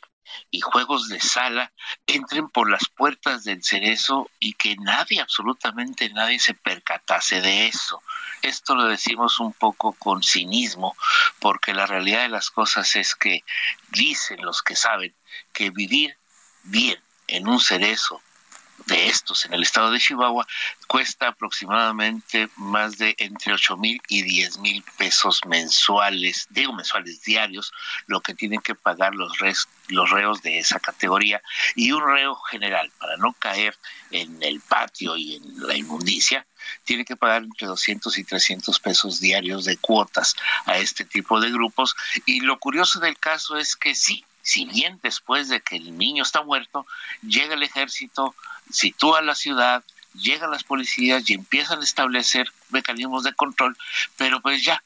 y 0.50 0.62
juegos 0.62 1.08
de 1.08 1.20
sala 1.20 1.72
entren 2.08 2.50
por 2.50 2.70
las 2.70 2.88
puertas 2.96 3.44
del 3.44 3.64
cerezo 3.64 4.30
y 4.40 4.54
que 4.54 4.76
nadie, 4.78 5.22
absolutamente 5.22 6.10
nadie 6.10 6.40
se 6.40 6.54
percatase 6.54 7.42
de 7.42 7.68
eso. 7.68 8.02
Esto 8.42 8.76
lo 8.76 8.86
decimos 8.86 9.40
un 9.40 9.54
poco 9.54 9.94
con 9.94 10.24
cinismo, 10.24 10.96
porque 11.40 11.74
la 11.74 11.86
realidad 11.86 12.24
de 12.24 12.30
las 12.30 12.50
cosas 12.50 12.96
es 12.96 13.16
que 13.16 13.44
dicen 13.90 14.42
los 14.42 14.62
que 14.62 14.76
saben 14.76 15.14
que 15.54 15.70
vivir 15.70 16.18
bien 16.64 17.00
en 17.28 17.48
un 17.48 17.60
cerezo 17.60 18.22
de 18.88 19.08
estos 19.08 19.46
en 19.46 19.54
el 19.54 19.64
estado 19.64 19.92
de 19.92 20.00
Chihuahua 20.00 20.48
cuesta 20.88 21.30
aproximadamente 21.30 22.50
más 22.56 22.98
de 22.98 23.16
entre 23.18 23.54
8 23.54 23.78
mil 23.78 24.02
y 24.08 24.24
10 24.24 24.60
mil 24.60 24.84
pesos 24.98 25.42
mensuales, 25.48 26.48
digo 26.50 26.74
mensuales 26.74 27.22
diarios, 27.22 27.72
lo 28.08 28.22
que 28.22 28.34
tienen 28.34 28.62
que 28.62 28.76
pagar 28.76 29.16
los, 29.16 29.34
los 29.88 30.10
reos 30.10 30.42
de 30.42 30.60
esa 30.60 30.80
categoría. 30.80 31.42
Y 31.76 31.92
un 31.92 32.06
reo 32.06 32.36
general 32.36 32.92
para 33.00 33.18
no 33.18 33.34
caer 33.34 33.76
en 34.12 34.42
el 34.44 34.62
patio 34.62 35.16
y 35.16 35.36
en 35.36 35.68
la 35.68 35.76
inmundicia 35.76 36.46
tiene 36.84 37.06
que 37.06 37.16
pagar 37.16 37.44
entre 37.44 37.68
200 37.68 38.18
y 38.18 38.24
300 38.24 38.80
pesos 38.80 39.20
diarios 39.20 39.66
de 39.66 39.78
cuotas 39.78 40.36
a 40.66 40.78
este 40.78 41.06
tipo 41.06 41.40
de 41.40 41.52
grupos. 41.52 41.96
Y 42.26 42.42
lo 42.42 42.60
curioso 42.60 43.00
del 43.00 43.18
caso 43.18 43.58
es 43.58 43.76
que 43.76 43.96
sí, 43.96 44.26
si 44.42 44.66
bien 44.66 45.00
después 45.04 45.50
de 45.50 45.62
que 45.62 45.78
el 45.78 45.98
niño 45.98 46.24
está 46.24 46.42
muerto, 46.44 46.86
llega 47.22 47.56
el 47.56 47.64
ejército, 47.64 48.36
sitúa 48.70 49.22
la 49.22 49.36
ciudad, 49.36 49.84
llegan 50.14 50.52
las 50.52 50.64
policías 50.64 51.30
y 51.30 51.34
empiezan 51.34 51.80
a 51.82 51.84
establecer 51.84 52.52
mecanismos 52.70 53.24
de 53.24 53.34
control, 53.34 53.78
pero 54.18 54.42
pues 54.42 54.64
ya 54.64 54.82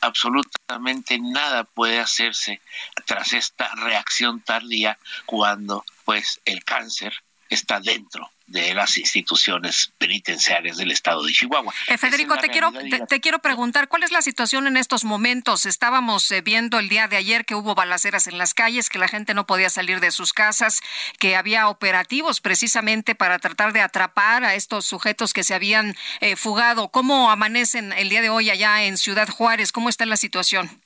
absolutamente 0.00 1.18
nada 1.18 1.64
puede 1.64 1.98
hacerse 1.98 2.60
tras 3.06 3.32
esta 3.32 3.74
reacción 3.74 4.40
tardía 4.40 4.98
cuando 5.24 5.84
pues 6.04 6.40
el 6.44 6.64
cáncer 6.64 7.14
está 7.48 7.80
dentro 7.80 8.30
de 8.46 8.74
las 8.74 8.96
instituciones 8.96 9.92
penitenciarias 9.98 10.76
del 10.76 10.92
estado 10.92 11.24
de 11.24 11.32
Chihuahua. 11.32 11.74
Eh, 11.88 11.98
Federico, 11.98 12.36
te 12.36 12.48
quiero, 12.48 12.72
te, 13.08 13.20
quiero 13.20 13.40
preguntar, 13.40 13.88
¿cuál 13.88 14.04
es 14.04 14.12
la 14.12 14.22
situación 14.22 14.68
en 14.68 14.76
estos 14.76 15.04
momentos? 15.04 15.66
Estábamos 15.66 16.30
eh, 16.30 16.42
viendo 16.42 16.78
el 16.78 16.88
día 16.88 17.08
de 17.08 17.16
ayer 17.16 17.44
que 17.44 17.56
hubo 17.56 17.74
balaceras 17.74 18.28
en 18.28 18.38
las 18.38 18.54
calles, 18.54 18.88
que 18.88 18.98
la 18.98 19.08
gente 19.08 19.34
no 19.34 19.46
podía 19.46 19.68
salir 19.68 19.98
de 19.98 20.12
sus 20.12 20.32
casas, 20.32 20.80
que 21.18 21.34
había 21.34 21.68
operativos 21.68 22.40
precisamente 22.40 23.16
para 23.16 23.40
tratar 23.40 23.72
de 23.72 23.80
atrapar 23.80 24.44
a 24.44 24.54
estos 24.54 24.86
sujetos 24.86 25.32
que 25.32 25.42
se 25.42 25.54
habían 25.54 25.96
eh, 26.20 26.36
fugado. 26.36 26.88
¿Cómo 26.88 27.30
amanecen 27.30 27.92
el 27.92 28.08
día 28.08 28.22
de 28.22 28.30
hoy 28.30 28.50
allá 28.50 28.84
en 28.84 28.96
Ciudad 28.96 29.28
Juárez? 29.28 29.72
¿Cómo 29.72 29.88
está 29.88 30.06
la 30.06 30.16
situación? 30.16 30.80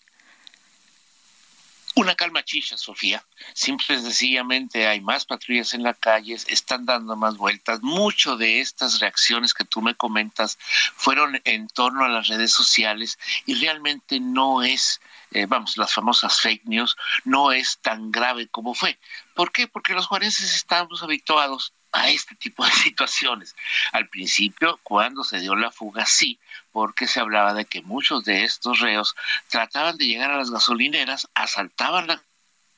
Una 1.97 2.15
calma 2.15 2.45
chicha, 2.45 2.79
Sofía. 2.79 3.25
Simple 3.53 3.97
y 3.97 4.01
sencillamente 4.01 4.87
hay 4.87 5.01
más 5.01 5.25
patrullas 5.25 5.75
en 5.75 5.83
la 5.83 5.93
calle, 5.93 6.35
están 6.47 6.87
dando 6.87 7.17
más 7.17 7.37
vueltas. 7.37 7.83
Mucho 7.83 8.37
de 8.37 8.61
estas 8.61 9.01
reacciones 9.01 9.53
que 9.53 9.65
tú 9.65 9.83
me 9.83 9.97
comentas 9.97 10.57
fueron 10.95 11.41
en 11.45 11.67
torno 11.69 12.05
a 12.05 12.09
las 12.09 12.29
redes 12.29 12.53
sociales 12.53 13.19
y 13.45 13.55
realmente 13.57 14.21
no 14.21 14.62
es, 14.62 15.01
eh, 15.33 15.47
vamos, 15.47 15.77
las 15.77 15.93
famosas 15.93 16.41
fake 16.41 16.65
news, 16.65 16.97
no 17.25 17.51
es 17.51 17.79
tan 17.79 18.12
grave 18.12 18.47
como 18.47 18.75
fue. 18.75 18.99
¿Por 19.35 19.51
qué? 19.51 19.67
Porque 19.67 19.93
los 19.93 20.07
juarenses 20.07 20.55
estamos 20.55 21.03
habituados 21.03 21.75
a 21.93 22.09
este 22.09 22.35
tipo 22.35 22.65
de 22.65 22.71
situaciones. 22.85 23.55
Al 23.93 24.09
principio, 24.09 24.79
cuando 24.83 25.25
se 25.25 25.41
dio 25.41 25.55
la 25.55 25.71
fuga, 25.71 26.07
sí, 26.07 26.39
porque 26.73 27.07
se 27.07 27.21
hablaba 27.21 27.55
de 27.55 27.65
que 27.65 27.83
muchos 27.83 28.25
de 28.25 28.45
estos 28.45 28.81
reos 28.81 29.15
trataban 29.49 29.97
de 29.97 30.07
llegar 30.07 30.31
a 30.31 30.37
las 30.37 30.51
gasolineras, 30.51 31.29
asaltaban 31.35 32.07
la 32.07 32.23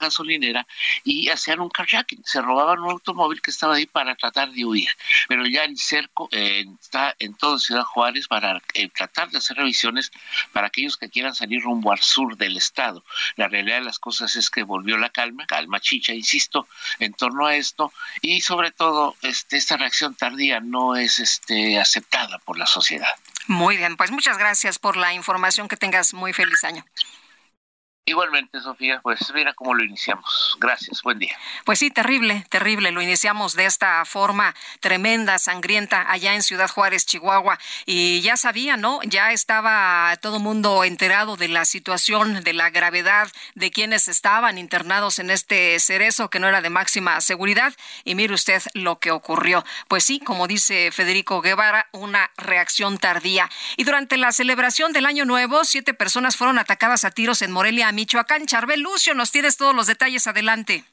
gasolinera 0.03 0.67
y 1.05 1.29
hacían 1.31 1.61
un 1.61 1.71
carjacking, 1.71 2.23
se 2.25 2.43
robaban 2.43 2.81
un 2.81 2.91
automóvil 2.91 3.41
que 3.41 3.51
estaba 3.51 3.77
ahí 3.77 3.87
para 3.87 4.15
tratar 4.15 4.51
de 4.51 4.65
huir. 4.65 4.91
Pero 5.29 5.47
ya 5.47 5.65
el 5.65 5.79
cerco 5.79 6.29
está 6.31 7.15
en 7.19 7.35
toda 7.35 7.59
Ciudad 7.59 7.85
Juárez 7.85 8.29
para 8.29 8.61
eh, 8.75 8.89
tratar 8.89 9.31
de 9.31 9.39
hacer 9.39 9.57
revisiones 9.57 10.13
para 10.53 10.67
aquellos 10.67 10.97
que 10.97 11.09
quieran 11.09 11.35
salir 11.35 11.63
rumbo 11.63 11.93
al 11.93 12.01
sur 12.01 12.37
del 12.37 12.57
estado. 12.57 13.05
La 13.37 13.49
realidad 13.49 13.79
de 13.79 13.85
las 13.85 13.99
cosas 13.99 14.37
es 14.37 14.51
que 14.51 14.63
volvió 14.63 14.99
la 14.99 15.11
calma, 15.11 15.47
calma 15.47 15.81
chicha, 15.81 16.13
insisto, 16.13 16.69
en 16.99 17.13
torno 17.15 17.47
a 17.47 17.57
esto 17.57 17.93
y 18.21 18.41
sobre 18.41 18.71
todo 18.71 19.17
este, 19.23 19.57
esta 19.57 19.77
reacción 19.77 20.15
tardía 20.15 20.61
no 20.61 20.97
es 20.97 21.19
este, 21.19 21.79
aceptada 21.79 22.39
por 22.39 22.59
la 22.59 22.67
sociedad. 22.67 23.09
Muy 23.47 23.77
bien, 23.77 23.97
pues 23.97 24.11
muchas 24.11 24.39
gracias 24.39 24.79
por 24.79 24.97
la 24.97 25.13
información. 25.13 25.69
Que 25.69 25.77
tengas 25.77 26.15
muy 26.15 26.33
feliz 26.33 26.65
año. 26.65 26.85
Igualmente, 28.05 28.61
Sofía, 28.61 28.99
pues 29.01 29.33
mira 29.33 29.55
cómo 29.55 29.75
lo 29.75 29.85
iniciamos. 29.85 30.57
Gracias, 30.59 31.03
buen 31.03 31.21
día. 31.21 31.39
Pues 31.65 31.79
sí, 31.79 31.89
terrible, 31.89 32.45
terrible. 32.51 32.91
Lo 32.91 33.01
iniciamos 33.01 33.55
de 33.55 33.67
esta 33.67 34.05
forma 34.05 34.57
tremenda, 34.81 35.39
sangrienta, 35.39 36.11
allá 36.11 36.35
en 36.35 36.43
Ciudad 36.43 36.69
Juárez, 36.69 37.07
Chihuahua. 37.07 37.61
Y 37.87 38.21
ya 38.21 38.37
sabía, 38.37 38.77
¿no? 38.77 38.99
Ya 39.05 39.31
estaba 39.31 40.17
todo 40.21 40.41
mundo 40.41 40.83
enterado 40.83 41.37
de 41.37 41.47
la 41.47 41.65
situación, 41.65 42.43
de 42.43 42.53
la 42.53 42.71
gravedad 42.71 43.31
de 43.55 43.71
quienes 43.71 44.09
estaban 44.09 44.59
internados 44.59 45.21
en 45.21 45.31
este 45.31 45.79
cerezo 45.79 46.29
que 46.29 46.41
no 46.41 46.49
era 46.49 46.61
de 46.61 46.71
máxima 46.71 47.21
seguridad. 47.21 47.73
Y 48.03 48.17
mire 48.17 48.35
usted 48.35 48.63
lo 48.75 48.99
que 48.99 49.13
ocurrió. 49.13 49.65
Pues 49.87 50.03
sí, 50.03 50.19
como 50.19 50.49
dice 50.49 50.91
Federico 50.91 51.41
Guevara, 51.41 51.87
una 51.93 52.33
reacción 52.37 52.99
tardía. 52.99 53.49
Y 53.77 53.85
durante 53.85 54.17
la 54.17 54.33
celebración 54.33 54.93
del 54.93 55.07
Año 55.07 55.25
Nuevo, 55.25 55.65
siete 55.65 55.95
personas 55.95 56.37
fueron 56.37 56.59
atacadas 56.59 57.05
a 57.05 57.13
tiros 57.13 57.43
en 57.43 57.53
Morelia 57.53 57.92
Michoacán. 57.93 58.47
Charbel 58.47 58.81
Lucio, 58.81 59.15
nos 59.15 59.31
tienes 59.31 59.57
todos 59.57 59.75
los 59.75 59.87
detalles. 59.87 60.27
Adelante. 60.27 60.85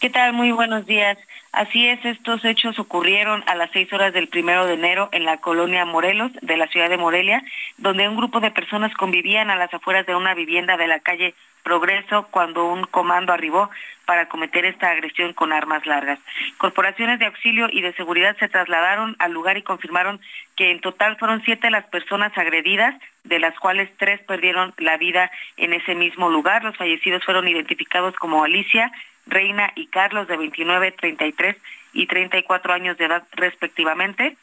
¿Qué 0.00 0.10
tal? 0.10 0.32
Muy 0.32 0.50
buenos 0.50 0.84
días. 0.86 1.16
Así 1.52 1.86
es, 1.86 2.02
estos 2.04 2.44
hechos 2.44 2.78
ocurrieron 2.78 3.44
a 3.46 3.54
las 3.54 3.70
seis 3.72 3.92
horas 3.92 4.12
del 4.14 4.26
primero 4.26 4.66
de 4.66 4.74
enero 4.74 5.10
en 5.12 5.24
la 5.24 5.36
colonia 5.36 5.84
Morelos 5.84 6.32
de 6.40 6.56
la 6.56 6.66
ciudad 6.66 6.88
de 6.88 6.96
Morelia, 6.96 7.44
donde 7.76 8.08
un 8.08 8.16
grupo 8.16 8.40
de 8.40 8.50
personas 8.50 8.92
convivían 8.94 9.50
a 9.50 9.56
las 9.56 9.72
afueras 9.72 10.06
de 10.06 10.16
una 10.16 10.34
vivienda 10.34 10.76
de 10.78 10.88
la 10.88 11.00
calle 11.00 11.34
Progreso 11.62 12.26
cuando 12.32 12.64
un 12.64 12.84
comando 12.84 13.32
arribó 13.32 13.70
para 14.04 14.28
cometer 14.28 14.64
esta 14.64 14.90
agresión 14.90 15.32
con 15.32 15.52
armas 15.52 15.86
largas. 15.86 16.18
Corporaciones 16.58 17.18
de 17.18 17.26
auxilio 17.26 17.68
y 17.70 17.82
de 17.82 17.92
seguridad 17.94 18.36
se 18.38 18.48
trasladaron 18.48 19.16
al 19.18 19.32
lugar 19.32 19.56
y 19.56 19.62
confirmaron 19.62 20.20
que 20.56 20.70
en 20.70 20.80
total 20.80 21.16
fueron 21.16 21.42
siete 21.44 21.70
las 21.70 21.86
personas 21.86 22.36
agredidas, 22.36 22.94
de 23.24 23.38
las 23.38 23.58
cuales 23.58 23.90
tres 23.96 24.20
perdieron 24.22 24.74
la 24.78 24.96
vida 24.96 25.30
en 25.56 25.72
ese 25.72 25.94
mismo 25.94 26.30
lugar. 26.30 26.64
Los 26.64 26.76
fallecidos 26.76 27.24
fueron 27.24 27.48
identificados 27.48 28.14
como 28.16 28.44
Alicia, 28.44 28.90
Reina 29.26 29.72
y 29.76 29.86
Carlos 29.86 30.28
de 30.28 30.36
29, 30.36 30.92
33 30.92 31.56
y 31.92 32.06
34 32.06 32.72
años 32.72 32.98
de 32.98 33.04
edad 33.06 33.24
respectivamente. 33.32 34.36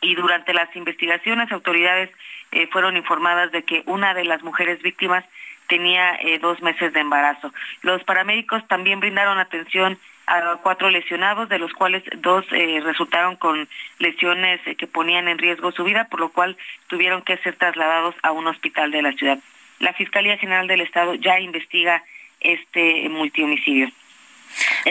Y 0.00 0.14
durante 0.14 0.54
las 0.54 0.74
investigaciones, 0.76 1.50
autoridades 1.50 2.10
eh, 2.52 2.68
fueron 2.68 2.96
informadas 2.96 3.50
de 3.50 3.64
que 3.64 3.82
una 3.86 4.14
de 4.14 4.24
las 4.24 4.42
mujeres 4.42 4.80
víctimas 4.80 5.24
tenía 5.68 6.16
eh, 6.16 6.38
dos 6.38 6.60
meses 6.62 6.92
de 6.92 7.00
embarazo. 7.00 7.52
Los 7.82 8.02
paramédicos 8.04 8.66
también 8.66 9.00
brindaron 9.00 9.38
atención 9.38 9.98
a 10.26 10.56
cuatro 10.62 10.90
lesionados, 10.90 11.48
de 11.48 11.58
los 11.58 11.72
cuales 11.72 12.02
dos 12.18 12.44
eh, 12.52 12.80
resultaron 12.82 13.36
con 13.36 13.68
lesiones 13.98 14.60
que 14.76 14.86
ponían 14.86 15.28
en 15.28 15.38
riesgo 15.38 15.72
su 15.72 15.84
vida, 15.84 16.08
por 16.10 16.20
lo 16.20 16.30
cual 16.30 16.56
tuvieron 16.88 17.22
que 17.22 17.38
ser 17.38 17.56
trasladados 17.56 18.14
a 18.22 18.32
un 18.32 18.46
hospital 18.46 18.90
de 18.90 19.02
la 19.02 19.12
ciudad. 19.12 19.38
La 19.78 19.92
Fiscalía 19.94 20.36
General 20.36 20.66
del 20.66 20.80
Estado 20.80 21.14
ya 21.14 21.40
investiga 21.40 22.02
este 22.40 23.08
multihomicidio. 23.08 23.88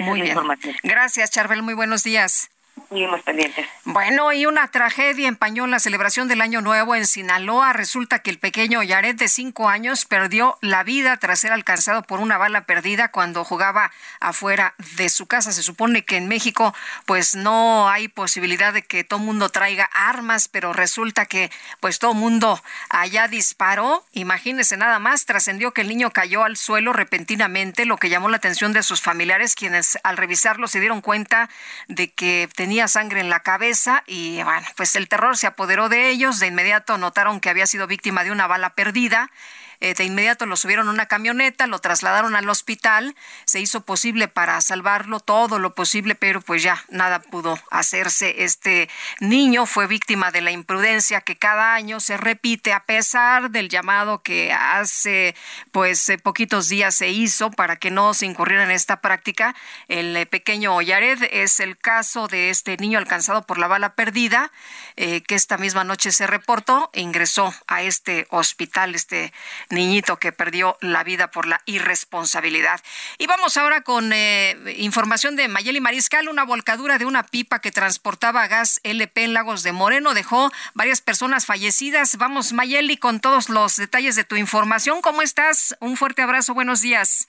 Muy 0.01 0.21
bien. 0.21 0.37
Gracias, 0.83 1.31
Charbel. 1.31 1.61
Muy 1.61 1.73
buenos 1.73 2.03
días. 2.03 2.49
Seguimos 2.89 3.21
pendientes. 3.21 3.65
Bueno, 3.83 4.31
y 4.31 4.45
una 4.45 4.67
tragedia 4.69 5.27
empañó 5.27 5.67
la 5.67 5.79
celebración 5.79 6.27
del 6.27 6.41
Año 6.41 6.61
Nuevo 6.61 6.95
en 6.95 7.05
Sinaloa. 7.05 7.73
Resulta 7.73 8.19
que 8.19 8.29
el 8.29 8.39
pequeño 8.39 8.81
Yaret 8.81 9.17
de 9.17 9.27
cinco 9.27 9.67
años 9.67 10.05
perdió 10.05 10.57
la 10.61 10.83
vida 10.83 11.17
tras 11.17 11.39
ser 11.39 11.51
alcanzado 11.51 12.03
por 12.03 12.19
una 12.19 12.37
bala 12.37 12.65
perdida 12.65 13.09
cuando 13.09 13.43
jugaba 13.43 13.91
afuera 14.19 14.73
de 14.95 15.09
su 15.09 15.25
casa. 15.25 15.51
Se 15.51 15.63
supone 15.63 16.05
que 16.05 16.15
en 16.15 16.27
México 16.27 16.73
pues 17.05 17.35
no 17.35 17.89
hay 17.89 18.07
posibilidad 18.07 18.73
de 18.73 18.83
que 18.83 19.03
todo 19.03 19.19
mundo 19.19 19.49
traiga 19.49 19.89
armas, 19.93 20.47
pero 20.47 20.71
resulta 20.71 21.25
que 21.25 21.51
pues 21.81 21.99
todo 21.99 22.13
mundo 22.13 22.61
allá 22.89 23.27
disparó. 23.27 24.05
Imagínese 24.13 24.77
nada 24.77 24.99
más, 24.99 25.25
trascendió 25.25 25.73
que 25.73 25.81
el 25.81 25.89
niño 25.89 26.11
cayó 26.11 26.43
al 26.43 26.55
suelo 26.55 26.93
repentinamente, 26.93 27.85
lo 27.85 27.97
que 27.97 28.09
llamó 28.09 28.29
la 28.29 28.37
atención 28.37 28.71
de 28.71 28.83
sus 28.83 29.01
familiares, 29.01 29.55
quienes 29.55 29.97
al 30.03 30.15
revisarlo 30.15 30.67
se 30.67 30.79
dieron 30.79 31.01
cuenta 31.01 31.49
de 31.87 32.11
que 32.11 32.47
tenía 32.55 32.66
tenía 32.67 32.89
sangre 32.89 33.21
en 33.21 33.29
la 33.29 33.39
cabeza 33.39 34.03
y 34.07 34.43
bueno, 34.43 34.67
pues 34.75 34.97
el 34.97 35.07
terror 35.07 35.37
se 35.37 35.47
apoderó 35.47 35.87
de 35.87 36.09
ellos. 36.09 36.37
De 36.41 36.47
inmediato 36.47 36.97
notaron 36.97 37.39
que 37.39 37.49
había 37.49 37.65
sido 37.65 37.87
víctima 37.87 38.25
de 38.25 38.31
una 38.31 38.45
bala 38.45 38.71
perdida 38.71 39.31
Eh, 39.79 39.93
de 39.93 40.05
inmediato 40.05 40.45
lo 40.45 40.55
subieron 40.55 40.87
a 40.87 40.91
una 40.91 41.05
camioneta, 41.05 41.67
lo 41.67 41.79
trasladaron 41.79 42.35
al 42.35 42.49
hospital, 42.49 43.15
se 43.45 43.59
hizo 43.59 43.81
posible 43.81 44.27
para 44.27 44.59
salvarlo 44.61 45.19
todo 45.19 45.59
lo 45.59 45.75
posible, 45.75 46.15
pero 46.15 46.41
pues 46.41 46.63
ya 46.63 46.83
nada 46.89 47.19
pudo 47.19 47.59
hacerse. 47.69 48.43
Este 48.43 48.89
niño 49.19 49.65
fue 49.67 49.85
víctima 49.85 50.31
de 50.31 50.41
la 50.41 50.51
imprudencia 50.51 51.21
que 51.21 51.37
cada 51.37 51.75
año 51.75 51.99
se 51.99 52.17
repite 52.17 52.73
a 52.73 52.85
pesar 52.85 53.51
del 53.51 53.69
llamado 53.69 54.23
que 54.23 54.51
hace 54.51 55.35
pues 55.71 56.09
eh, 56.09 56.17
poquitos 56.17 56.69
días 56.69 56.95
se 56.95 57.09
hizo 57.09 57.51
para 57.51 57.75
que 57.75 57.91
no 57.91 58.13
se 58.15 58.25
incurriera 58.25 58.63
en 58.63 58.71
esta 58.71 59.01
práctica. 59.01 59.55
El 59.87 60.17
eh, 60.17 60.25
pequeño 60.25 60.81
Yared 60.81 61.21
es 61.31 61.59
el 61.59 61.77
caso 61.77 62.27
de 62.27 62.49
este 62.49 62.77
niño 62.77 62.97
alcanzado 62.97 63.43
por 63.43 63.59
la 63.59 63.67
bala 63.67 63.93
perdida, 63.93 64.51
que 64.95 65.35
esta 65.35 65.57
misma 65.57 65.83
noche 65.83 66.11
se 66.11 66.25
reportó 66.25 66.89
e 66.93 67.01
ingresó 67.01 67.53
a 67.67 67.83
este 67.83 68.25
hospital, 68.29 68.95
este 68.95 69.31
niñito 69.69 70.17
que 70.17 70.31
perdió 70.31 70.77
la 70.81 71.03
vida 71.03 71.31
por 71.31 71.47
la 71.47 71.61
irresponsabilidad. 71.65 72.81
Y 73.17 73.27
vamos 73.27 73.57
ahora 73.57 73.81
con 73.81 74.11
eh, 74.13 74.57
información 74.77 75.35
de 75.35 75.47
Mayeli 75.47 75.79
Mariscal, 75.79 76.29
una 76.29 76.43
volcadura 76.43 76.97
de 76.97 77.05
una 77.05 77.23
pipa 77.23 77.59
que 77.59 77.71
transportaba 77.71 78.47
gas 78.47 78.79
LP 78.83 79.23
en 79.23 79.33
Lagos 79.33 79.63
de 79.63 79.71
Moreno 79.71 80.13
dejó 80.13 80.51
varias 80.73 81.01
personas 81.01 81.45
fallecidas. 81.45 82.17
Vamos, 82.17 82.53
Mayeli, 82.53 82.97
con 82.97 83.19
todos 83.19 83.49
los 83.49 83.75
detalles 83.75 84.15
de 84.15 84.23
tu 84.23 84.35
información. 84.35 85.01
¿Cómo 85.01 85.21
estás? 85.21 85.75
Un 85.79 85.97
fuerte 85.97 86.21
abrazo, 86.21 86.53
buenos 86.53 86.81
días. 86.81 87.27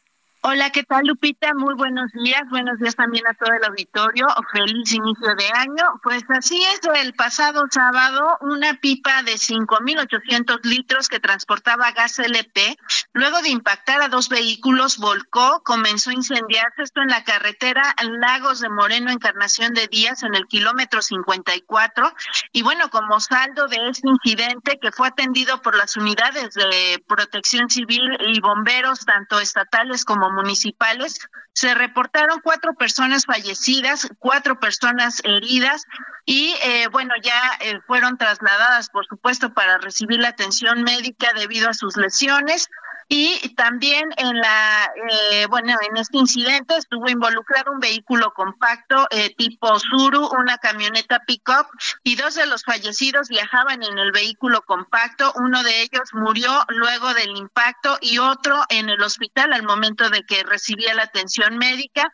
Hola, 0.50 0.70
¿qué 0.70 0.82
tal 0.82 1.06
Lupita? 1.06 1.52
Muy 1.52 1.74
buenos 1.74 2.10
días. 2.12 2.40
Buenos 2.48 2.78
días 2.78 2.96
también 2.96 3.26
a 3.26 3.34
todo 3.34 3.52
el 3.52 3.62
auditorio. 3.64 4.26
Feliz 4.50 4.94
inicio 4.94 5.34
de 5.36 5.44
año. 5.52 6.00
Pues 6.02 6.24
así 6.30 6.58
es, 6.72 6.80
el 6.94 7.12
pasado 7.12 7.66
sábado 7.70 8.38
una 8.40 8.72
pipa 8.80 9.22
de 9.24 9.34
5.800 9.34 10.60
litros 10.62 11.10
que 11.10 11.20
transportaba 11.20 11.92
gas 11.92 12.18
LP, 12.18 12.78
luego 13.12 13.42
de 13.42 13.50
impactar 13.50 14.00
a 14.00 14.08
dos 14.08 14.30
vehículos, 14.30 14.96
volcó, 14.96 15.62
comenzó 15.64 16.08
a 16.08 16.14
incendiarse 16.14 16.82
esto 16.82 17.02
en 17.02 17.08
la 17.08 17.24
carretera 17.24 17.94
Lagos 18.18 18.60
de 18.60 18.70
Moreno, 18.70 19.10
Encarnación 19.10 19.74
de 19.74 19.86
Díaz, 19.86 20.22
en 20.22 20.34
el 20.34 20.46
kilómetro 20.46 21.02
54. 21.02 22.10
Y 22.52 22.62
bueno, 22.62 22.88
como 22.88 23.20
saldo 23.20 23.68
de 23.68 23.76
este 23.90 24.08
incidente 24.08 24.78
que 24.80 24.92
fue 24.92 25.08
atendido 25.08 25.60
por 25.60 25.76
las 25.76 25.98
unidades 25.98 26.54
de 26.54 27.04
protección 27.06 27.68
civil 27.68 28.16
y 28.20 28.40
bomberos, 28.40 29.04
tanto 29.04 29.40
estatales 29.40 30.06
como 30.06 30.37
municipales, 30.38 31.18
se 31.52 31.74
reportaron 31.74 32.40
cuatro 32.40 32.74
personas 32.74 33.26
fallecidas, 33.26 34.08
cuatro 34.18 34.60
personas 34.60 35.20
heridas 35.24 35.84
y 36.24 36.54
eh, 36.62 36.86
bueno, 36.92 37.14
ya 37.22 37.40
eh, 37.60 37.80
fueron 37.86 38.16
trasladadas, 38.16 38.90
por 38.90 39.06
supuesto, 39.06 39.52
para 39.52 39.78
recibir 39.78 40.20
la 40.20 40.28
atención 40.28 40.82
médica 40.82 41.32
debido 41.34 41.68
a 41.68 41.74
sus 41.74 41.96
lesiones. 41.96 42.68
Y 43.08 43.54
también 43.54 44.10
en 44.18 44.38
la, 44.38 44.92
eh, 45.10 45.46
bueno, 45.46 45.74
en 45.88 45.96
este 45.96 46.18
incidente 46.18 46.76
estuvo 46.76 47.08
involucrado 47.08 47.72
un 47.72 47.80
vehículo 47.80 48.32
compacto 48.34 49.06
eh, 49.10 49.34
tipo 49.34 49.78
Suru, 49.78 50.28
una 50.38 50.58
camioneta 50.58 51.20
pick-up, 51.26 51.66
y 52.02 52.16
dos 52.16 52.34
de 52.34 52.44
los 52.46 52.64
fallecidos 52.64 53.28
viajaban 53.28 53.82
en 53.82 53.98
el 53.98 54.12
vehículo 54.12 54.60
compacto. 54.62 55.32
Uno 55.36 55.62
de 55.62 55.82
ellos 55.82 56.12
murió 56.12 56.52
luego 56.68 57.14
del 57.14 57.34
impacto 57.36 57.96
y 58.02 58.18
otro 58.18 58.62
en 58.68 58.90
el 58.90 59.02
hospital 59.02 59.54
al 59.54 59.62
momento 59.62 60.10
de 60.10 60.22
que 60.24 60.42
recibía 60.42 60.94
la 60.94 61.04
atención 61.04 61.56
médica. 61.56 62.12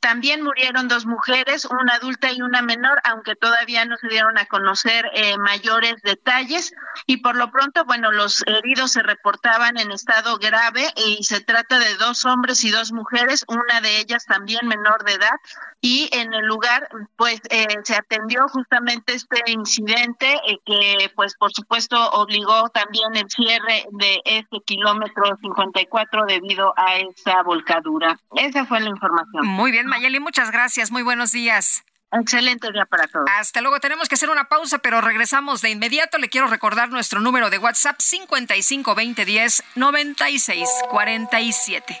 También 0.00 0.42
murieron 0.42 0.88
dos 0.88 1.04
mujeres, 1.04 1.66
una 1.66 1.96
adulta 1.96 2.32
y 2.32 2.40
una 2.40 2.62
menor, 2.62 3.00
aunque 3.04 3.36
todavía 3.36 3.84
no 3.84 3.98
se 3.98 4.08
dieron 4.08 4.38
a 4.38 4.46
conocer 4.46 5.04
eh, 5.12 5.36
mayores 5.36 6.00
detalles. 6.02 6.72
Y 7.06 7.18
por 7.18 7.36
lo 7.36 7.50
pronto, 7.50 7.84
bueno, 7.84 8.10
los 8.10 8.42
heridos 8.46 8.92
se 8.92 9.02
reportaban 9.02 9.78
en 9.78 9.92
estado 9.92 10.29
grave 10.38 10.86
y 10.96 11.22
se 11.24 11.40
trata 11.40 11.78
de 11.78 11.96
dos 11.96 12.24
hombres 12.24 12.64
y 12.64 12.70
dos 12.70 12.92
mujeres, 12.92 13.44
una 13.48 13.80
de 13.80 13.98
ellas 13.98 14.26
también 14.26 14.66
menor 14.66 15.04
de 15.04 15.12
edad 15.12 15.36
y 15.80 16.08
en 16.12 16.32
el 16.34 16.46
lugar 16.46 16.88
pues 17.16 17.40
eh, 17.50 17.66
se 17.84 17.96
atendió 17.96 18.48
justamente 18.48 19.14
este 19.14 19.42
incidente 19.46 20.34
eh, 20.46 20.58
que 20.64 21.10
pues 21.14 21.34
por 21.36 21.52
supuesto 21.52 21.96
obligó 22.10 22.68
también 22.70 23.14
el 23.14 23.28
cierre 23.30 23.86
de 23.92 24.20
este 24.24 24.58
kilómetro 24.64 25.36
54 25.40 26.26
debido 26.26 26.72
a 26.76 26.96
esa 26.96 27.42
volcadura. 27.42 28.18
Esa 28.36 28.66
fue 28.66 28.80
la 28.80 28.88
información. 28.88 29.46
Muy 29.46 29.70
bien, 29.70 29.86
Mayeli, 29.86 30.20
muchas 30.20 30.50
gracias. 30.50 30.90
Muy 30.90 31.02
buenos 31.02 31.32
días. 31.32 31.84
Excelente 32.12 32.72
día 32.72 32.86
para 32.86 33.06
todos. 33.06 33.26
Hasta 33.38 33.60
luego. 33.60 33.78
Tenemos 33.80 34.08
que 34.08 34.16
hacer 34.16 34.30
una 34.30 34.48
pausa, 34.48 34.78
pero 34.78 35.00
regresamos 35.00 35.62
de 35.62 35.70
inmediato. 35.70 36.18
Le 36.18 36.28
quiero 36.28 36.48
recordar 36.48 36.90
nuestro 36.90 37.20
número 37.20 37.50
de 37.50 37.58
WhatsApp 37.58 38.00
55 38.00 38.94
20 38.94 39.24
10 39.24 39.62
96 39.76 40.68
47. 40.90 42.00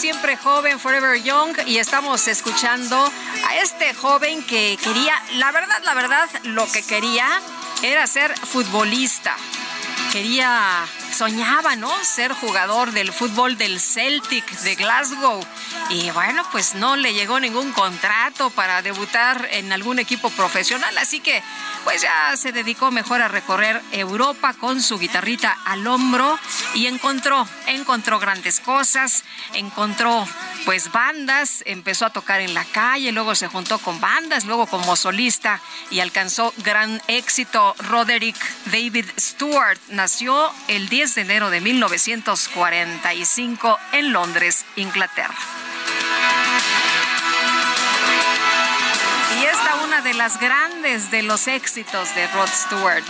Siempre 0.00 0.34
joven, 0.38 0.80
Forever 0.80 1.22
Young, 1.22 1.58
y 1.66 1.76
estamos 1.76 2.26
escuchando 2.26 2.96
a 2.96 3.56
este 3.56 3.92
joven 3.92 4.42
que 4.44 4.78
quería, 4.82 5.12
la 5.34 5.52
verdad, 5.52 5.76
la 5.84 5.92
verdad, 5.92 6.26
lo 6.44 6.66
que 6.72 6.82
quería 6.82 7.26
era 7.82 8.06
ser 8.06 8.34
futbolista. 8.34 9.36
Quería, 10.10 10.86
soñaba, 11.14 11.76
¿no? 11.76 11.92
Ser 12.02 12.32
jugador 12.32 12.92
del 12.92 13.12
fútbol 13.12 13.58
del 13.58 13.78
Celtic 13.78 14.50
de 14.60 14.74
Glasgow. 14.74 15.44
Y 15.90 16.10
bueno, 16.12 16.44
pues 16.50 16.74
no 16.74 16.96
le 16.96 17.12
llegó 17.12 17.38
ningún 17.38 17.70
contrato 17.72 18.48
para 18.48 18.80
debutar 18.80 19.48
en 19.50 19.70
algún 19.70 19.98
equipo 19.98 20.30
profesional, 20.30 20.96
así 20.96 21.20
que 21.20 21.42
pues 21.84 22.02
ya 22.02 22.36
se 22.36 22.52
dedicó 22.52 22.90
mejor 22.90 23.22
a 23.22 23.28
recorrer 23.28 23.80
Europa 23.92 24.52
con 24.54 24.82
su 24.82 24.98
guitarrita 24.98 25.56
al 25.64 25.86
hombro 25.86 26.38
y 26.74 26.86
encontró, 26.86 27.46
encontró 27.66 28.18
grandes 28.18 28.60
cosas, 28.60 29.24
encontró 29.54 30.26
pues 30.64 30.92
bandas, 30.92 31.62
empezó 31.66 32.06
a 32.06 32.10
tocar 32.10 32.40
en 32.40 32.54
la 32.54 32.64
calle, 32.64 33.12
luego 33.12 33.34
se 33.34 33.48
juntó 33.48 33.78
con 33.78 34.00
bandas, 34.00 34.44
luego 34.44 34.66
como 34.66 34.96
solista 34.96 35.60
y 35.90 36.00
alcanzó 36.00 36.54
gran 36.58 37.02
éxito. 37.08 37.74
Roderick 37.78 38.36
David 38.66 39.06
Stewart 39.18 39.78
nació 39.88 40.52
el 40.68 40.88
10 40.88 41.14
de 41.14 41.20
enero 41.22 41.50
de 41.50 41.60
1945 41.60 43.78
en 43.92 44.12
Londres, 44.12 44.64
Inglaterra. 44.76 45.34
De 50.02 50.14
las 50.14 50.40
grandes 50.40 51.10
de 51.10 51.22
los 51.22 51.46
éxitos 51.46 52.14
de 52.14 52.26
Rod 52.28 52.48
Stewart. 52.48 53.04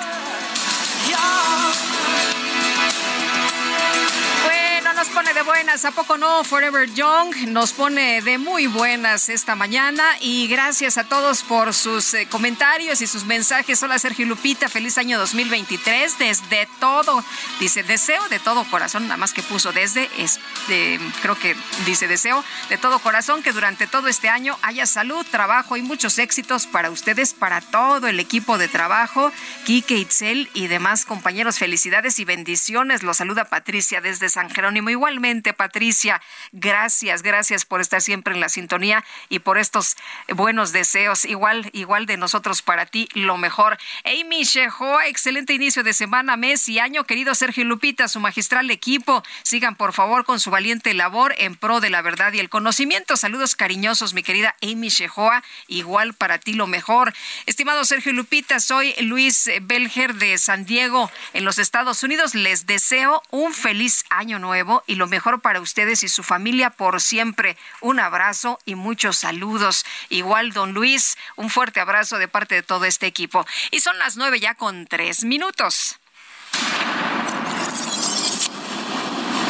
Nos 5.01 5.09
pone 5.09 5.33
de 5.33 5.41
buenas, 5.41 5.87
¿a 5.87 5.93
poco 5.93 6.19
no? 6.19 6.45
Forever 6.45 6.93
Young 6.93 7.35
nos 7.49 7.73
pone 7.73 8.21
de 8.21 8.37
muy 8.37 8.67
buenas 8.67 9.31
esta 9.31 9.55
mañana 9.55 10.05
y 10.21 10.47
gracias 10.47 10.99
a 10.99 11.05
todos 11.05 11.43
por 11.43 11.73
sus 11.73 12.13
eh, 12.13 12.29
comentarios 12.29 13.01
y 13.01 13.07
sus 13.07 13.25
mensajes. 13.25 13.83
Hola 13.83 13.99
Sergio 13.99 14.27
Lupita, 14.27 14.69
feliz 14.69 14.99
año 14.99 15.19
2023 15.19 16.19
desde 16.19 16.69
todo, 16.81 17.25
dice 17.59 17.83
deseo 17.83 18.29
de 18.29 18.41
todo 18.41 18.63
corazón, 18.65 19.05
nada 19.05 19.17
más 19.17 19.33
que 19.33 19.43
puso 19.43 19.73
desde, 19.73 20.11
este, 20.19 21.01
creo 21.23 21.35
que 21.35 21.57
dice 21.87 22.07
deseo 22.07 22.45
de 22.69 22.77
todo 22.77 22.99
corazón 22.99 23.43
que 23.43 23.53
durante 23.53 23.87
todo 23.87 24.07
este 24.07 24.29
año 24.29 24.59
haya 24.61 24.85
salud, 24.85 25.25
trabajo 25.31 25.79
y 25.79 25.83
muchos 25.83 26.19
éxitos 26.19 26.67
para 26.67 26.91
ustedes, 26.91 27.33
para 27.33 27.63
todo 27.63 28.07
el 28.07 28.21
equipo 28.21 28.59
de 28.59 28.69
trabajo, 28.69 29.33
Kike 29.65 29.97
Itzel 29.97 30.51
y 30.53 30.67
demás 30.67 31.07
compañeros. 31.07 31.59
Felicidades 31.59 32.19
y 32.19 32.27
bendiciones. 32.27 33.03
Los 33.03 33.17
saluda 33.17 33.47
Patricia 33.47 34.03
desde 34.03 34.29
San 34.29 34.51
Jerónimo 34.51 34.90
Igualmente, 34.91 35.53
Patricia, 35.53 36.21
gracias, 36.53 37.23
gracias 37.23 37.65
por 37.65 37.81
estar 37.81 38.03
siempre 38.03 38.35
en 38.35 38.41
la 38.41 38.49
sintonía 38.49 39.05
y 39.29 39.41
por 39.41 39.59
estos 39.59 39.97
buenos 40.29 40.73
deseos. 40.73 41.25
Igual, 41.25 41.71
igual 41.73 42.07
de 42.07 42.17
nosotros 42.17 42.63
para 42.63 42.87
ti, 42.87 43.09
lo 43.15 43.37
mejor. 43.37 43.79
Amy 44.05 44.45
Shehoa, 44.45 45.07
excelente 45.07 45.53
inicio 45.53 45.83
de 45.83 45.93
semana, 45.93 46.37
mes 46.37 46.69
y 46.69 46.79
año. 46.79 47.05
Querido 47.05 47.35
Sergio 47.35 47.65
Lupita, 47.65 48.09
su 48.09 48.21
magistral 48.21 48.71
equipo, 48.71 49.23
sigan 49.43 49.77
por 49.77 49.93
favor 49.93 50.25
con 50.25 50.41
su 50.41 50.51
valiente 50.51 50.95
labor 50.95 51.35
en 51.39 51.57
pro 51.57 51.81
de 51.81 51.91
la 51.91 52.03
verdad 52.03 52.33
y 52.33 52.41
el 52.41 52.49
conocimiento. 52.49 53.17
Saludos 53.17 53.57
cariñosos, 53.57 54.15
mi 54.15 54.23
querida 54.23 54.57
Amy 54.63 54.89
Shehoa. 54.89 55.43
Igual 55.69 56.15
para 56.15 56.39
ti, 56.39 56.55
lo 56.55 56.67
mejor. 56.67 57.13
Estimado 57.47 57.85
Sergio 57.85 58.13
Lupita, 58.13 58.61
soy 58.61 58.95
Luis 59.01 59.51
Belger 59.63 60.15
de 60.15 60.39
San 60.39 60.65
Diego, 60.65 61.11
en 61.33 61.45
los 61.45 61.59
Estados 61.59 62.03
Unidos. 62.03 62.35
Les 62.35 62.67
deseo 62.67 63.23
un 63.31 63.55
feliz 63.55 64.05
año 64.11 64.39
nuevo 64.39 64.80
y 64.87 64.95
lo 64.97 65.07
mejor 65.07 65.41
para 65.41 65.61
ustedes 65.61 66.03
y 66.03 66.09
su 66.09 66.23
familia 66.23 66.71
por 66.71 67.01
siempre. 67.01 67.57
Un 67.81 68.01
abrazo 68.01 68.59
y 68.65 68.75
muchos 68.75 69.17
saludos. 69.17 69.85
Igual, 70.09 70.53
don 70.53 70.73
Luis, 70.73 71.17
un 71.37 71.51
fuerte 71.51 71.81
abrazo 71.81 72.19
de 72.19 72.29
parte 72.29 72.55
de 72.57 72.63
todo 72.63 72.85
este 72.85 73.07
equipo. 73.07 73.47
Y 73.71 73.81
son 73.81 73.99
las 73.99 74.17
nueve 74.17 74.41
ya 74.41 74.55
con 74.55 74.87
tres 74.87 75.25
minutos. 75.25 75.99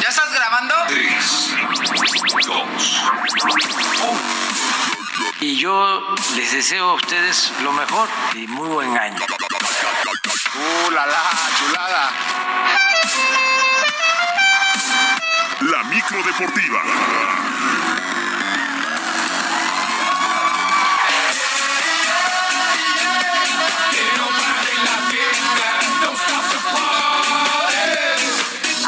¿Ya 0.01 0.09
estás 0.09 0.33
grabando? 0.33 0.75
Y 5.39 5.57
yo 5.57 6.15
les 6.35 6.51
deseo 6.51 6.91
a 6.91 6.93
ustedes 6.93 7.51
lo 7.63 7.71
mejor 7.71 8.07
y 8.35 8.47
muy 8.47 8.67
buen 8.67 8.97
año. 8.97 9.19
¡Uh, 10.53 10.91
la, 10.91 11.05
la 11.05 11.23
chulada! 11.57 12.11
La 15.61 15.83
micro 15.83 16.23
deportiva. 16.23 16.81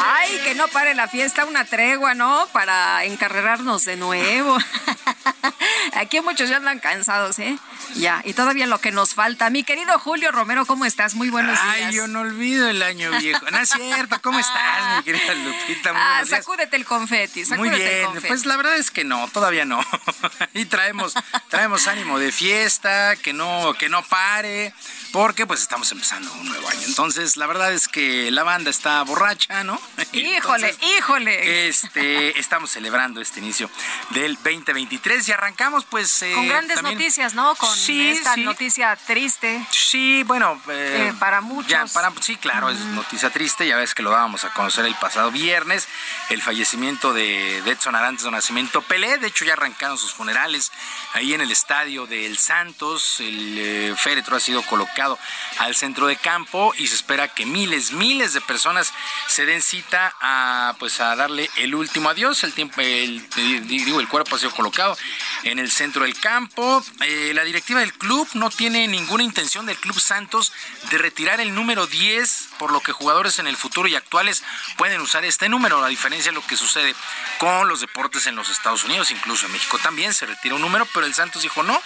Ay, 0.04 0.40
que 0.42 0.54
no 0.56 0.66
pare 0.66 0.94
la 0.94 1.06
fiesta, 1.06 1.44
una 1.44 1.64
tregua, 1.64 2.14
¿no? 2.14 2.48
Para 2.52 3.04
encarrerarnos 3.04 3.84
de 3.84 3.96
nuevo. 3.96 4.58
Aquí 5.92 6.20
muchos 6.20 6.48
ya 6.48 6.56
andan 6.56 6.80
cansados, 6.80 7.38
¿eh? 7.38 7.58
Ya, 7.96 8.22
y 8.24 8.32
todavía 8.32 8.66
lo 8.66 8.80
que 8.80 8.90
nos 8.90 9.14
falta. 9.14 9.50
Mi 9.50 9.62
querido 9.62 9.98
Julio 9.98 10.32
Romero, 10.32 10.66
¿cómo 10.66 10.84
estás? 10.84 11.14
Muy 11.14 11.30
buenos 11.30 11.52
días. 11.52 11.88
Ay, 11.88 11.94
yo 11.94 12.06
no 12.06 12.20
olvido 12.20 12.68
el 12.68 12.82
año 12.82 13.10
viejo. 13.18 13.44
No 13.50 13.58
es 13.58 13.68
cierto, 13.70 14.20
¿cómo 14.22 14.38
estás, 14.38 14.96
mi 14.96 15.04
querida 15.04 15.34
Lupita? 15.34 15.92
Muy 15.92 16.02
ah, 16.02 16.22
sacúdete 16.26 16.76
el 16.76 16.84
confeti, 16.84 17.44
Muy 17.56 17.70
bien, 17.70 18.08
pues 18.26 18.46
la 18.46 18.56
verdad 18.56 18.76
es 18.76 18.90
que 18.90 19.04
no, 19.04 19.28
todavía 19.28 19.64
no. 19.64 19.80
y 20.54 20.64
traemos, 20.64 21.14
traemos 21.48 21.86
ánimo 21.86 22.18
de 22.18 22.32
fiesta, 22.32 23.16
que 23.16 23.32
no, 23.32 23.74
que 23.78 23.88
no 23.88 24.02
pare, 24.02 24.74
porque 25.12 25.46
pues 25.46 25.60
estamos 25.60 25.90
empezando 25.92 26.32
un 26.32 26.48
nuevo 26.48 26.68
año. 26.68 26.82
Entonces, 26.86 27.36
la 27.36 27.46
verdad 27.46 27.72
es 27.72 27.88
que 27.88 28.30
la 28.30 28.42
banda 28.42 28.70
está 28.70 29.02
borracha, 29.02 29.64
¿no? 29.64 29.80
Híjole, 30.12 30.74
híjole. 30.98 31.68
Este, 31.68 32.38
estamos 32.38 32.70
celebrando 32.70 33.20
este 33.20 33.40
inicio 33.40 33.70
del 34.10 34.34
2023 34.36 35.28
y 35.28 35.32
arrancamos 35.32 35.73
pues... 35.82 36.22
Eh, 36.22 36.32
Con 36.34 36.46
grandes 36.46 36.82
noticias, 36.82 37.34
¿no? 37.34 37.54
Con 37.56 37.70
esta 37.88 38.36
noticia 38.36 38.96
triste. 39.06 39.66
Sí, 39.70 40.22
bueno... 40.24 40.60
Eh, 40.68 41.08
eh, 41.08 41.14
para 41.18 41.40
muchos. 41.40 41.92
para, 41.92 42.12
sí, 42.20 42.36
claro, 42.36 42.70
es 42.70 42.78
noticia 42.78 43.30
triste, 43.30 43.66
ya 43.66 43.76
ves 43.76 43.94
que 43.94 44.02
lo 44.02 44.10
dábamos 44.10 44.44
a 44.44 44.50
conocer 44.50 44.84
el 44.84 44.94
pasado 44.94 45.32
viernes, 45.32 45.88
el 46.30 46.40
fallecimiento 46.42 47.12
de, 47.12 47.58
Edson 47.58 47.96
Arantes 47.96 48.24
de 48.24 48.30
Nacimiento 48.30 48.82
Pelé, 48.82 49.18
de 49.18 49.26
hecho 49.26 49.44
ya 49.44 49.54
arrancaron 49.54 49.98
sus 49.98 50.12
funerales 50.12 50.70
ahí 51.14 51.34
en 51.34 51.40
el 51.40 51.50
estadio 51.50 52.06
del 52.06 52.38
Santos, 52.38 53.18
el 53.18 53.96
féretro 53.96 54.36
ha 54.36 54.40
sido 54.40 54.62
colocado 54.62 55.18
al 55.58 55.74
centro 55.74 56.06
de 56.06 56.16
campo 56.16 56.72
y 56.78 56.86
se 56.86 56.94
espera 56.94 57.28
que 57.28 57.46
miles, 57.46 57.92
miles 57.92 58.34
de 58.34 58.40
personas 58.40 58.92
se 59.26 59.46
den 59.46 59.62
cita 59.62 60.14
a 60.20 60.74
pues 60.78 61.00
a 61.00 61.16
darle 61.16 61.50
el 61.56 61.74
último 61.74 62.08
adiós, 62.08 62.44
el 62.44 62.52
tiempo, 62.52 62.80
el, 62.80 63.28
digo, 63.66 64.00
el 64.00 64.08
cuerpo 64.08 64.36
ha 64.36 64.38
sido 64.38 64.52
colocado 64.52 64.96
en 65.42 65.58
el 65.58 65.63
centro 65.70 66.02
del 66.04 66.18
campo, 66.18 66.84
la 67.32 67.44
directiva 67.44 67.80
del 67.80 67.92
club 67.92 68.28
no 68.34 68.50
tiene 68.50 68.88
ninguna 68.88 69.22
intención 69.22 69.66
del 69.66 69.76
Club 69.76 70.00
Santos 70.00 70.52
de 70.90 70.98
retirar 70.98 71.40
el 71.40 71.54
número 71.54 71.86
10, 71.86 72.48
por 72.58 72.72
lo 72.72 72.80
que 72.80 72.92
jugadores 72.92 73.38
en 73.38 73.46
el 73.46 73.56
futuro 73.56 73.88
y 73.88 73.94
actuales 73.94 74.42
pueden 74.76 75.00
usar 75.00 75.24
este 75.24 75.48
número, 75.48 75.84
a 75.84 75.88
diferencia 75.88 76.30
de 76.30 76.34
lo 76.34 76.46
que 76.46 76.56
sucede 76.56 76.94
con 77.38 77.68
los 77.68 77.80
deportes 77.80 78.26
en 78.26 78.36
los 78.36 78.48
Estados 78.48 78.84
Unidos, 78.84 79.10
incluso 79.10 79.46
en 79.46 79.52
México 79.52 79.78
también 79.78 80.14
se 80.14 80.26
retira 80.26 80.54
un 80.54 80.62
número, 80.62 80.86
pero 80.92 81.06
el 81.06 81.14
Santos 81.14 81.42
dijo 81.42 81.62
no. 81.62 81.80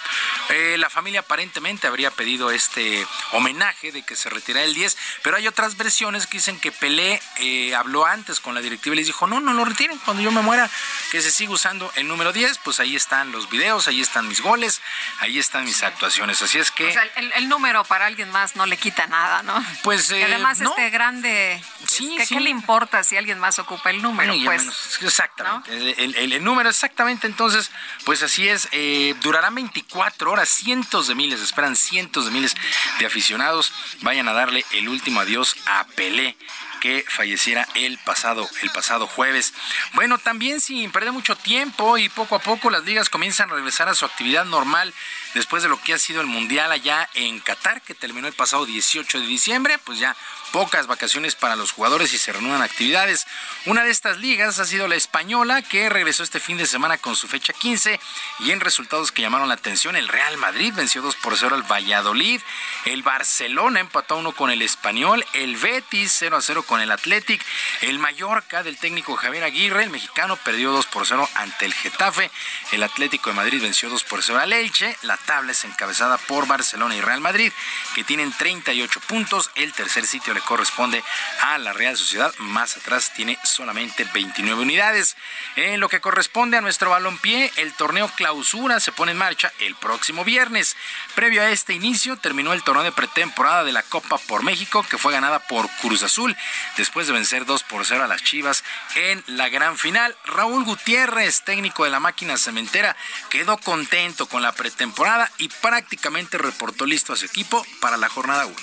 Eh, 0.51 0.77
la 0.79 0.91
familia 0.91 1.21
aparentemente 1.21 1.87
habría 1.87 2.11
pedido 2.11 2.51
este 2.51 3.07
homenaje 3.33 3.93
de 3.93 4.03
que 4.03 4.17
se 4.17 4.31
retirara 4.31 4.65
el 4.65 4.75
10, 4.75 4.97
pero 5.23 5.37
hay 5.37 5.47
otras 5.47 5.77
versiones 5.77 6.27
que 6.27 6.39
dicen 6.39 6.59
que 6.59 6.73
Pelé 6.73 7.21
eh, 7.37 7.75
habló 7.75 8.07
antes 8.07 8.41
con 8.41 8.55
la 8.55 8.61
directiva 8.61 8.95
y 8.95 8.99
les 8.99 9.07
dijo 9.07 9.27
no, 9.27 9.41
no 9.41 9.53
lo 9.53 9.65
retiren, 9.65 9.99
cuando 9.99 10.23
yo 10.23 10.31
me 10.31 10.43
muera 10.43 10.71
que 11.11 11.21
se 11.21 11.31
siga 11.31 11.53
usando 11.53 11.91
el 11.97 12.09
número 12.09 12.33
10, 12.33 12.59
pues 12.59 12.81
ahí 12.81 12.97
están 12.97 13.33
los 13.33 13.51
videos, 13.51 13.68
ahí 13.87 14.01
están 14.01 14.27
mis 14.27 14.41
goles, 14.41 14.81
ahí 15.21 15.39
están 15.39 15.65
mis 15.65 15.83
actuaciones. 15.83 16.41
Así 16.41 16.59
es 16.59 16.71
que. 16.71 16.89
O 16.89 16.93
sea, 16.93 17.05
el, 17.37 17.49
número 17.49 17.85
para 17.85 18.07
alguien 18.07 18.31
más 18.31 18.57
no 18.57 18.67
le 18.67 18.77
quita 18.77 19.07
nada, 19.07 19.43
¿no? 19.43 19.65
Pues. 19.83 20.11
y 20.11 20.23
además, 20.23 20.61
este 20.61 20.91
grande. 20.91 21.63
Sí, 21.87 22.17
¿qué, 22.29 22.41
le 22.41 22.51
importa 22.51 23.05
si 23.05 23.17
alguien 23.17 23.39
más 23.39 23.59
ocupa 23.59 23.91
el 23.91 24.01
número? 24.03 24.35
pues, 24.45 24.99
exactamente. 25.03 25.95
El, 26.03 26.43
número, 26.43 26.71
exactamente. 26.71 27.27
Entonces, 27.27 27.71
pues 28.05 28.23
así 28.23 28.49
es. 28.49 28.69
Eh, 28.73 29.15
durará 29.21 29.51
24 29.51 30.31
horas. 30.31 30.49
Cientos 30.49 31.09
de 31.09 31.15
miles, 31.15 31.41
esperan 31.41 31.77
cientos 31.77 32.25
de 32.25 32.31
miles 32.31 32.55
de 32.99 33.07
aficionados. 33.07 33.73
Vayan 34.01 34.29
a 34.29 34.33
darle 34.33 34.65
el 34.73 34.89
último 34.89 35.21
adiós 35.21 35.57
a 35.67 35.85
Pelé 35.85 36.37
que 36.81 37.05
falleciera 37.09 37.67
el 37.75 37.99
pasado, 37.99 38.49
el 38.63 38.71
pasado 38.71 39.07
jueves. 39.07 39.55
Bueno, 39.95 40.19
también 40.19 40.61
sin 40.61 40.91
perder 40.91 41.13
mucho 41.13 41.37
tiempo 41.37 41.99
y 41.99 42.09
poco 42.09 42.37
a 42.37 42.41
poco 42.41 42.71
las 42.71 42.85
ligas 42.85 43.09
comienzan 43.09 43.51
a 43.51 43.55
regresar 43.55 43.89
a 43.89 43.95
su 43.95 44.05
actividad 44.05 44.45
normal 44.45 44.93
después 45.39 45.63
de 45.63 45.69
lo 45.69 45.81
que 45.81 45.95
ha 45.95 45.99
sido 45.99 46.21
el 46.21 46.27
Mundial 46.27 46.71
allá 46.73 47.09
en 47.15 47.39
Qatar, 47.39 47.81
que 47.83 47.95
terminó 47.95 48.27
el 48.27 48.35
pasado 48.35 48.67
18 48.67 49.21
de 49.21 49.27
diciembre, 49.27 49.79
pues 49.79 49.99
ya 49.99 50.17
pocas 50.53 50.87
vacaciones 50.87 51.37
para 51.37 51.57
los 51.57 51.73
jugadores 51.73 52.13
y 52.13 52.19
se 52.19 52.33
reanudan 52.33 52.63
actividades. 52.63 53.27
Una 53.67 53.85
de 53.85 53.91
estas 53.91 54.19
ligas 54.19 54.59
ha 54.59 54.65
sido 54.65 54.89
la 54.89 54.97
española, 54.97 55.63
que 55.63 55.89
regresó 55.89 56.25
este 56.25 56.41
fin 56.41 56.57
de 56.57 56.67
semana 56.67 56.99
con 56.99 57.15
su 57.15 57.29
fecha 57.29 57.53
15 57.53 58.01
y 58.41 58.51
en 58.51 58.61
resultados 58.61 59.13
que 59.13 59.23
llamaron 59.23 59.49
la 59.49 59.55
atención, 59.55 59.95
el 59.95 60.09
Real 60.09 60.37
Madrid 60.39 60.73
venció 60.75 61.03
2 61.03 61.17
por 61.17 61.37
0 61.37 61.55
al 61.55 61.71
Valladolid, 61.71 62.41
el 62.85 63.03
Barcelona 63.03 63.81
empató 63.81 64.15
a 64.15 64.19
1 64.19 64.33
con 64.33 64.51
el 64.51 64.63
Español, 64.63 65.25
el 65.35 65.57
Betis 65.57 66.15
0 66.19 66.37
a 66.37 66.43
0 66.43 66.65
con 66.65 66.81
el 66.81 66.91
Athletic, 66.91 67.45
el 67.83 67.99
Mallorca 67.99 68.65
del 68.65 68.79
técnico 68.79 69.17
Javier 69.17 69.45
Aguirre, 69.45 69.85
el 69.85 69.91
mexicano, 69.91 70.37
perdió 70.37 70.73
2 70.73 70.87
por 70.87 71.07
0 71.07 71.29
ante 71.35 71.65
el 71.67 71.75
Getafe, 71.75 72.31
el 72.73 72.83
Atlético 72.83 73.31
de 73.31 73.37
Madrid 73.37 73.63
venció 73.63 73.89
2 73.89 74.03
por 74.05 74.25
0 74.25 74.41
al 74.41 74.53
Elche, 74.53 74.97
la 75.03 75.17
tabla 75.29 75.53
encabezada 75.63 76.17
por 76.17 76.47
Barcelona 76.47 76.97
y 76.97 77.03
Real 77.03 77.21
Madrid, 77.21 77.53
que 77.95 78.03
tienen 78.03 78.33
38 78.33 79.01
puntos, 79.01 79.51
el 79.57 79.75
tercer 79.75 80.07
sitio 80.07 80.33
corresponde 80.47 81.05
a 81.43 81.59
la 81.59 81.75
Real 81.75 81.99
Sociedad. 81.99 82.33
Más 82.39 82.79
atrás 82.79 83.13
tiene 83.15 83.39
solamente 83.45 84.09
29 84.15 84.63
unidades. 84.63 85.19
En 85.55 85.81
lo 85.81 85.91
que 85.91 86.01
corresponde 86.01 86.57
a 86.57 86.63
nuestro 86.63 86.89
balompié, 86.89 87.53
el 87.57 87.75
torneo 87.75 88.11
clausura 88.17 88.81
se 88.81 88.91
pone 88.91 89.13
en 89.13 89.19
marcha 89.19 89.53
el 89.59 89.75
próximo 89.75 90.25
viernes. 90.25 90.77
Previo 91.15 91.43
a 91.43 91.51
este 91.51 91.75
inicio, 91.75 92.17
terminó 92.17 92.55
el 92.55 92.63
torneo 92.63 92.85
de 92.85 92.93
pretemporada 92.93 93.65
de 93.65 93.73
la 93.73 93.83
Copa 93.83 94.17
por 94.17 94.43
México, 94.43 94.83
que 94.89 94.97
fue 94.97 95.13
ganada 95.13 95.41
por 95.41 95.69
Cruz 95.83 96.03
Azul, 96.03 96.35
después 96.79 97.07
de 97.07 97.13
vencer 97.13 97.45
2 97.45 97.65
por 97.65 97.85
0 97.85 98.05
a 98.05 98.09
las 98.09 98.23
Chivas 98.23 98.65
en 98.95 99.23
la 99.27 99.51
gran 99.51 99.77
final. 99.77 100.17
Raúl 100.25 100.65
Gutiérrez, 100.65 101.43
técnico 101.43 101.85
de 101.85 101.91
la 101.91 102.01
máquina 102.01 102.39
cementera, 102.39 102.97
quedó 103.29 103.59
contento 103.59 104.27
con 104.27 104.41
la 104.41 104.53
pretemporada 104.53 105.08
y 105.39 105.49
prácticamente 105.49 106.37
reportó 106.37 106.85
listo 106.85 107.15
a 107.15 107.17
su 107.17 107.25
equipo 107.25 107.65
para 107.81 107.97
la 107.97 108.11
jornada 108.11 108.45
1. 108.45 108.57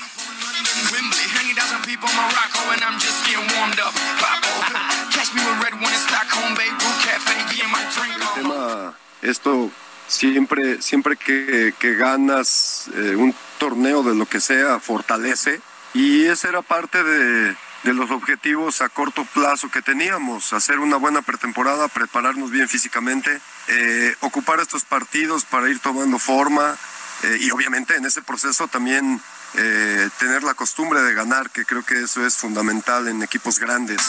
esto 9.23 9.71
siempre, 10.07 10.81
siempre 10.83 11.17
que, 11.17 11.73
ganas 11.97 12.91
eh, 12.93 13.15
un 13.15 13.33
torneo 13.57 14.03
de 14.03 14.13
lo 14.13 14.27
que 14.27 14.39
sea, 14.39 14.79
fortalece. 14.79 15.61
Y 15.95 16.25
ese 16.25 16.49
era 16.49 16.61
parte 16.61 17.03
de, 17.03 17.55
los 17.93 18.11
objetivos 18.11 18.81
a 18.81 18.89
corto 18.89 19.25
plazo 19.25 19.69
que 19.69 19.81
teníamos, 19.81 20.53
hacer 20.53 20.79
una 20.79 20.97
buena 20.97 21.21
pretemporada, 21.21 21.87
prepararnos 21.87 22.51
bien 22.51 22.67
físicamente, 22.67 23.39
eh, 23.67 24.15
ocupar 24.21 24.59
estos 24.59 24.83
partidos 24.83 25.45
para 25.45 25.69
ir 25.69 25.79
tomando 25.79 26.17
forma 26.17 26.75
eh, 27.23 27.37
y 27.41 27.51
obviamente 27.51 27.95
en 27.95 28.05
ese 28.05 28.21
proceso 28.21 28.67
también 28.67 29.21
eh, 29.55 30.09
tener 30.19 30.43
la 30.43 30.53
costumbre 30.53 31.01
de 31.01 31.13
ganar, 31.13 31.49
que 31.49 31.65
creo 31.65 31.83
que 31.83 32.03
eso 32.03 32.25
es 32.25 32.35
fundamental 32.35 33.07
en 33.07 33.23
equipos 33.23 33.59
grandes. 33.59 34.01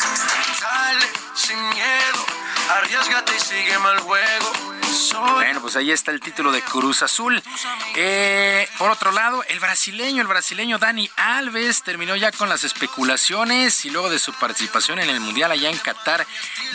Arriesgate 2.71 3.37
y 3.37 3.41
sigue 3.41 3.79
mal 3.79 3.99
juego. 4.01 4.53
Bueno, 5.35 5.61
pues 5.61 5.77
ahí 5.77 5.91
está 5.91 6.11
el 6.11 6.21
título 6.21 6.53
de 6.53 6.63
Cruz 6.63 7.03
Azul. 7.03 7.43
Eh, 7.95 8.69
por 8.79 8.91
otro 8.91 9.13
lado, 9.13 9.43
el 9.49 9.61
brasileño, 9.61 10.23
el 10.23 10.29
brasileño 10.29 10.79
Dani 10.79 11.11
Alves 11.17 11.83
terminó 11.83 12.17
ya 12.17 12.33
con 12.33 12.49
las 12.49 12.65
especulaciones 12.65 13.85
y 13.85 13.91
luego 13.91 14.11
de 14.11 14.19
su 14.19 14.33
participación 14.35 14.99
en 14.99 15.11
el 15.11 15.21
Mundial 15.21 15.53
allá 15.53 15.71
en 15.71 15.79
Qatar, 15.79 16.27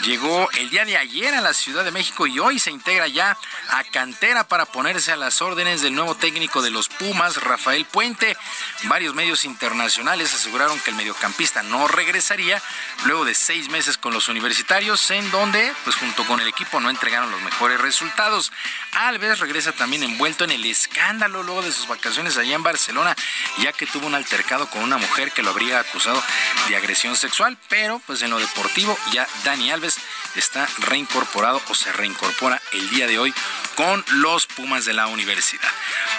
llegó 0.04 0.50
el 0.52 0.70
día 0.70 0.86
de 0.86 0.98
ayer 0.98 1.34
a 1.34 1.42
la 1.42 1.54
Ciudad 1.54 1.84
de 1.84 1.92
México 1.92 2.28
y 2.28 2.40
hoy 2.40 2.60
se 2.60 2.72
integra 2.72 3.08
ya 3.08 3.38
a 3.70 3.84
cantera 3.86 4.48
para 4.48 4.66
ponerse 4.66 5.12
a 5.12 5.18
las 5.18 5.42
órdenes 5.42 5.82
del 5.82 5.96
nuevo 5.96 6.16
técnico 6.16 6.62
de 6.62 6.72
los 6.72 6.90
Pumas, 6.90 7.42
Rafael 7.42 7.86
Puente. 7.86 8.38
Varios 8.84 9.16
medios 9.16 9.46
internacionales 9.46 10.34
aseguraron 10.34 10.80
que 10.80 10.92
el 10.92 10.96
mediocampista 10.96 11.64
no 11.64 11.88
regresaría 11.88 12.62
luego 13.06 13.26
de 13.26 13.36
seis 13.36 13.70
meses 13.70 13.98
con 13.98 14.14
los 14.14 14.30
universitarios, 14.30 15.12
en 15.12 15.30
donde, 15.32 15.71
pues 15.84 15.96
junto 15.96 16.26
con 16.26 16.40
el 16.40 16.48
equipo, 16.48 16.80
no 16.80 16.90
entregaron 16.90 17.32
los 17.32 17.42
mejores 17.42 17.80
resultados. 17.80 18.52
Alves 18.94 19.40
regresa 19.40 19.72
también 19.72 20.04
envuelto 20.04 20.44
en 20.44 20.52
el 20.52 20.66
escándalo 20.66 21.44
luego 21.44 21.62
de 21.62 21.72
sus 21.72 21.88
vacaciones 21.88 22.38
allá 22.38 22.56
en 22.56 22.64
Barcelona, 22.64 23.16
ya 23.60 23.74
que 23.74 23.88
tuvo 23.88 24.08
un 24.08 24.16
altercado 24.16 24.70
con 24.70 24.84
una 24.84 24.98
mujer 24.98 25.32
que 25.32 25.44
lo 25.44 25.52
habría 25.52 25.80
acusado 25.80 26.22
de 26.68 26.76
agresión 26.76 27.16
sexual, 27.16 27.58
pero 27.70 28.00
pues 28.06 28.22
en 28.22 28.30
lo 28.30 28.40
deportivo 28.40 28.98
ya 29.12 29.28
Dani 29.44 29.72
Alves 29.72 29.98
está 30.36 30.68
reincorporado 30.80 31.62
o 31.68 31.76
se 31.76 31.92
reincorpora 31.92 32.62
el 32.72 32.90
día 32.90 33.08
de 33.08 33.20
hoy 33.20 33.34
con 33.76 34.04
los 34.14 34.48
Pumas 34.48 34.86
de 34.86 34.94
la 34.94 35.08
universidad. 35.08 35.70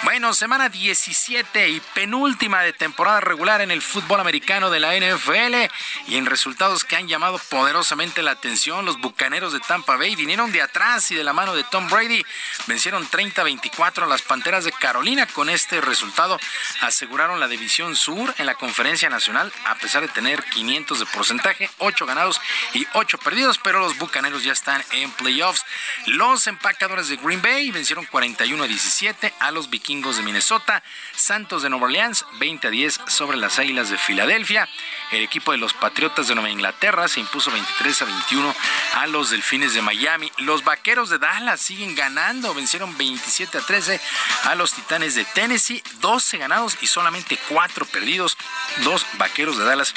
Bueno, 0.04 0.34
semana 0.34 0.68
17 0.68 1.68
y 1.68 1.80
penúltima 1.94 2.62
de 2.62 2.72
temporada 2.72 3.20
regular 3.20 3.60
en 3.60 3.70
el 3.70 3.82
fútbol 3.82 4.20
americano 4.20 4.70
de 4.70 4.80
la 4.80 4.94
NFL 4.96 5.70
y 6.08 6.16
en 6.16 6.26
resultados 6.26 6.84
que 6.84 6.96
han 6.96 7.08
llamado 7.08 7.38
poderosamente 7.50 8.22
la 8.22 8.32
atención, 8.32 8.84
los 8.84 9.00
Bucaneros 9.00 9.41
de 9.50 9.58
Tampa 9.58 9.96
Bay 9.96 10.14
vinieron 10.14 10.52
de 10.52 10.62
atrás 10.62 11.10
y 11.10 11.16
de 11.16 11.24
la 11.24 11.32
mano 11.32 11.54
de 11.54 11.64
Tom 11.64 11.88
Brady 11.88 12.24
vencieron 12.68 13.08
30-24 13.08 14.04
a 14.04 14.06
las 14.06 14.22
Panteras 14.22 14.64
de 14.64 14.70
Carolina. 14.70 15.26
Con 15.26 15.50
este 15.50 15.80
resultado 15.80 16.38
aseguraron 16.82 17.40
la 17.40 17.48
división 17.48 17.96
sur 17.96 18.32
en 18.38 18.46
la 18.46 18.54
conferencia 18.54 19.08
nacional 19.08 19.52
a 19.64 19.74
pesar 19.74 20.02
de 20.02 20.08
tener 20.08 20.44
500 20.44 21.00
de 21.00 21.06
porcentaje, 21.06 21.70
8 21.78 22.06
ganados 22.06 22.40
y 22.74 22.86
8 22.92 23.18
perdidos, 23.18 23.58
pero 23.58 23.80
los 23.80 23.98
Bucaneros 23.98 24.44
ya 24.44 24.52
están 24.52 24.84
en 24.92 25.10
playoffs. 25.10 25.64
Los 26.06 26.46
empacadores 26.46 27.08
de 27.08 27.16
Green 27.16 27.42
Bay 27.42 27.72
vencieron 27.72 28.04
41 28.06 28.62
a 28.62 28.68
17 28.68 29.34
a 29.40 29.50
los 29.50 29.70
vikingos 29.70 30.18
de 30.18 30.22
Minnesota. 30.22 30.84
Santos 31.16 31.62
de 31.62 31.70
Nueva 31.70 31.86
Orleans 31.86 32.24
20 32.38 32.68
a 32.68 32.70
10 32.70 33.00
sobre 33.08 33.38
las 33.38 33.58
Águilas 33.58 33.90
de 33.90 33.98
Filadelfia. 33.98 34.68
El 35.10 35.22
equipo 35.22 35.50
de 35.50 35.58
los 35.58 35.74
Patriotas 35.74 36.28
de 36.28 36.34
Nueva 36.34 36.50
Inglaterra 36.50 37.08
se 37.08 37.20
impuso 37.20 37.50
23 37.50 38.02
a 38.02 38.04
21 38.04 38.54
a 38.94 39.06
los 39.06 39.31
Delfines 39.32 39.74
de 39.74 39.82
Miami. 39.82 40.30
Los 40.38 40.62
Vaqueros 40.62 41.10
de 41.10 41.18
Dallas 41.18 41.60
siguen 41.60 41.94
ganando. 41.96 42.54
Vencieron 42.54 42.96
27 42.96 43.58
a 43.58 43.60
13 43.60 44.00
a 44.44 44.54
los 44.54 44.72
Titanes 44.72 45.14
de 45.14 45.24
Tennessee. 45.24 45.82
12 46.00 46.38
ganados 46.38 46.76
y 46.80 46.86
solamente 46.86 47.38
4 47.48 47.86
perdidos. 47.86 48.36
Dos 48.84 49.04
Vaqueros 49.18 49.58
de 49.58 49.64
Dallas 49.64 49.94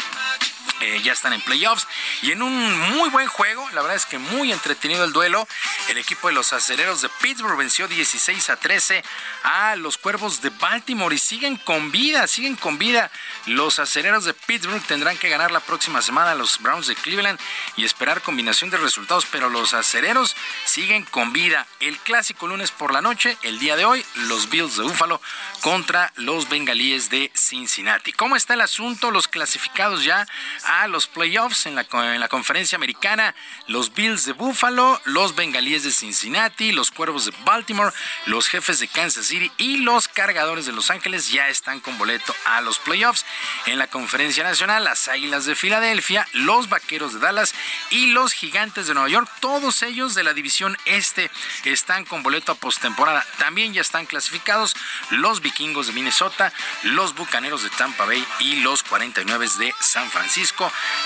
eh, 0.82 1.02
ya 1.04 1.14
están 1.14 1.34
en 1.34 1.42
playoffs 1.42 1.88
y 2.22 2.32
en 2.32 2.42
un 2.42 2.80
muy 2.92 3.10
buen 3.10 3.28
juego, 3.28 3.68
la 3.72 3.82
verdad 3.82 3.96
es 3.96 4.06
que 4.06 4.18
muy 4.18 4.52
entretenido 4.52 5.04
el 5.04 5.14
duelo. 5.14 5.48
El 5.90 5.98
equipo 5.98 6.28
de 6.28 6.34
los 6.34 6.54
acereros 6.54 7.02
de 7.02 7.10
Pittsburgh 7.22 7.58
venció 7.58 7.88
16 7.88 8.50
a 8.50 8.58
13 8.58 9.04
a 9.44 9.76
los 9.76 9.98
cuervos 9.98 10.42
de 10.42 10.50
Baltimore 10.50 11.16
y 11.16 11.18
siguen 11.18 11.58
con 11.58 11.92
vida, 11.92 12.28
siguen 12.28 12.56
con 12.56 12.78
vida. 12.78 13.10
Los 13.46 13.80
acereros 13.80 14.26
de 14.26 14.34
Pittsburgh 14.34 14.84
tendrán 14.84 15.18
que 15.18 15.30
ganar 15.30 15.52
la 15.52 15.60
próxima 15.60 16.02
semana 16.02 16.32
a 16.32 16.36
los 16.36 16.62
Browns 16.62 16.88
de 16.88 16.96
Cleveland 16.96 17.40
y 17.78 17.86
esperar 17.86 18.22
combinación 18.22 18.70
de 18.70 18.78
resultados, 18.78 19.26
pero 19.32 19.50
los 19.50 19.74
acereros 19.74 20.36
siguen 20.66 21.04
con 21.06 21.32
vida. 21.32 21.66
El 21.80 21.98
clásico 22.00 22.48
lunes 22.48 22.72
por 22.72 22.92
la 22.92 23.02
noche, 23.02 23.38
el 23.44 23.60
día 23.60 23.76
de 23.76 23.86
hoy, 23.86 24.06
los 24.16 24.50
Bills 24.50 24.78
de 24.78 24.84
Buffalo 24.84 25.22
contra 25.62 26.12
los 26.16 26.50
Bengalíes 26.50 27.10
de 27.10 27.32
Cincinnati. 27.34 28.12
¿Cómo 28.12 28.36
está 28.36 28.56
el 28.56 28.62
asunto? 28.62 29.12
Los 29.12 29.28
clasificados 29.28 30.04
ya 30.04 30.28
a 30.66 30.88
los 30.88 31.08
playoffs 31.08 31.66
en 31.66 31.76
la, 31.76 31.86
en 31.92 32.20
la 32.20 32.28
conferencia 32.28 32.76
americana. 32.76 33.36
Los 33.68 33.94
Bills 33.94 34.26
de 34.26 34.34
Buffalo, 34.34 35.00
los 35.06 35.36
Bengalíes 35.36 35.84
de 35.84 35.92
Cincinnati, 35.92 36.72
los 36.72 36.92
Cuervos 36.92 37.26
de 37.26 37.34
Baltimore, 37.44 37.94
los 38.26 38.48
Jefes 38.48 38.80
de 38.80 38.88
Kansas 38.88 39.28
City 39.28 39.52
y 39.58 39.78
los 39.78 40.08
Cargadores 40.08 40.66
de 40.66 40.72
Los 40.72 40.90
Ángeles 40.92 41.32
ya 41.32 41.50
están 41.50 41.80
con 41.80 41.98
boleto 41.98 42.36
a 42.46 42.62
los 42.62 42.80
playoffs. 42.80 43.26
En 43.66 43.78
la 43.78 43.88
conferencia 43.88 44.44
nacional, 44.44 44.84
las 44.84 45.08
Águilas 45.08 45.46
de 45.46 45.56
Filadelfia, 45.56 46.28
los 46.34 46.70
Vaqueros 46.70 47.14
de 47.14 47.20
Dallas 47.20 47.54
y 47.90 48.08
los 48.08 48.34
Gigantes 48.34 48.88
de 48.88 48.94
Nueva 48.94 49.10
York, 49.10 49.30
todos 49.40 49.84
ellos 49.84 50.16
de 50.16 50.24
la 50.24 50.34
división 50.34 50.78
este 50.86 51.30
están 51.64 52.06
con 52.06 52.24
boleto 52.24 52.52
a 52.52 52.56
postemporada. 52.56 53.26
También 53.38 53.74
ya 53.74 53.82
están 53.82 54.06
clasificados 54.06 54.76
los 55.12 55.42
Vikingos 55.42 55.88
de 55.88 55.94
Minnesota, 55.94 56.52
los 56.84 57.16
Bucaneros 57.16 57.64
de 57.64 57.70
Tampa 57.72 58.06
Bay 58.06 58.26
y 58.40 58.58
los 58.62 58.84
49 58.84 59.48
de 59.60 59.74
San 59.80 60.10
Francisco 60.10 60.55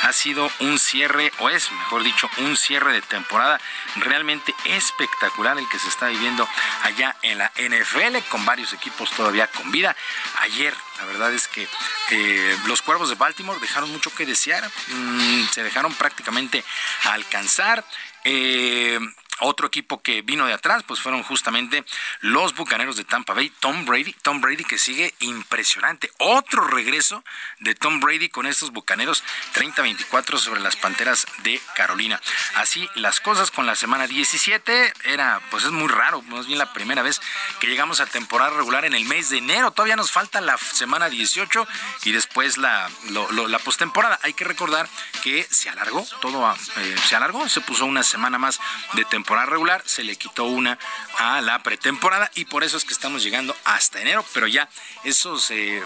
ha 0.03 0.13
sido 0.13 0.51
un 0.59 0.79
cierre, 0.79 1.31
o 1.39 1.49
es 1.49 1.71
mejor 1.71 2.03
dicho, 2.03 2.29
un 2.37 2.55
cierre 2.55 2.93
de 2.93 3.01
temporada 3.01 3.59
realmente 3.95 4.53
espectacular 4.65 5.57
el 5.57 5.67
que 5.69 5.79
se 5.79 5.87
está 5.87 6.07
viviendo 6.07 6.47
allá 6.83 7.15
en 7.21 7.37
la 7.37 7.51
NFL, 7.55 8.17
con 8.29 8.45
varios 8.45 8.73
equipos 8.73 9.09
todavía 9.11 9.47
con 9.47 9.71
vida. 9.71 9.95
Ayer, 10.39 10.73
la 10.97 11.05
verdad 11.05 11.33
es 11.33 11.47
que 11.47 11.67
eh, 12.11 12.57
los 12.67 12.81
Cuervos 12.81 13.09
de 13.09 13.15
Baltimore 13.15 13.59
dejaron 13.59 13.91
mucho 13.91 14.13
que 14.13 14.25
desear, 14.25 14.69
mm, 14.87 15.47
se 15.51 15.63
dejaron 15.63 15.93
prácticamente 15.93 16.63
alcanzar. 17.03 17.83
Eh, 18.23 18.99
otro 19.39 19.67
equipo 19.67 20.01
que 20.01 20.21
vino 20.21 20.45
de 20.45 20.53
atrás, 20.53 20.83
pues 20.83 20.99
fueron 20.99 21.23
justamente 21.23 21.83
los 22.21 22.55
Bucaneros 22.55 22.95
de 22.95 23.03
Tampa 23.03 23.33
Bay, 23.33 23.51
Tom 23.59 23.85
Brady, 23.85 24.13
Tom 24.21 24.41
Brady 24.41 24.63
que 24.63 24.77
sigue 24.77 25.13
impresionante. 25.19 26.11
Otro 26.17 26.67
regreso 26.67 27.23
de 27.59 27.75
Tom 27.75 27.99
Brady 27.99 28.29
con 28.29 28.45
estos 28.45 28.71
Bucaneros 28.71 29.23
30-24 29.55 30.37
sobre 30.37 30.59
las 30.61 30.75
Panteras 30.75 31.25
de 31.43 31.61
Carolina. 31.75 32.21
Así 32.55 32.89
las 32.95 33.19
cosas 33.19 33.51
con 33.51 33.65
la 33.65 33.75
semana 33.75 34.07
17 34.07 34.93
era, 35.05 35.41
pues 35.51 35.63
es 35.63 35.71
muy 35.71 35.87
raro, 35.87 36.21
más 36.23 36.47
bien 36.47 36.59
la 36.59 36.73
primera 36.73 37.01
vez 37.01 37.21
que 37.59 37.67
llegamos 37.67 37.99
a 38.01 38.05
temporada 38.05 38.51
regular 38.51 38.85
en 38.85 38.93
el 38.93 39.05
mes 39.05 39.29
de 39.29 39.37
enero. 39.37 39.71
Todavía 39.71 39.95
nos 39.95 40.11
falta 40.11 40.41
la 40.41 40.57
semana 40.57 41.09
18 41.09 41.67
y 42.03 42.11
después 42.11 42.57
la, 42.57 42.89
la 43.09 43.59
postemporada. 43.59 44.19
Hay 44.23 44.33
que 44.33 44.45
recordar 44.45 44.89
que 45.23 45.47
se 45.49 45.69
alargó, 45.69 46.05
todo 46.21 46.53
eh, 46.77 46.95
se 47.07 47.15
alargó, 47.15 47.47
se 47.47 47.61
puso 47.61 47.85
una 47.85 48.03
semana 48.03 48.37
más 48.37 48.59
de 48.93 49.05
temporada 49.05 49.28
regular, 49.45 49.81
se 49.85 50.03
le 50.03 50.15
quitó 50.15 50.45
una 50.45 50.77
a 51.17 51.41
la 51.41 51.61
pretemporada 51.63 52.31
y 52.35 52.45
por 52.45 52.63
eso 52.63 52.77
es 52.77 52.85
que 52.85 52.93
estamos 52.93 53.23
llegando 53.23 53.55
hasta 53.65 54.01
enero, 54.01 54.25
pero 54.33 54.47
ya 54.47 54.69
esos... 55.03 55.51
Eh, 55.51 55.81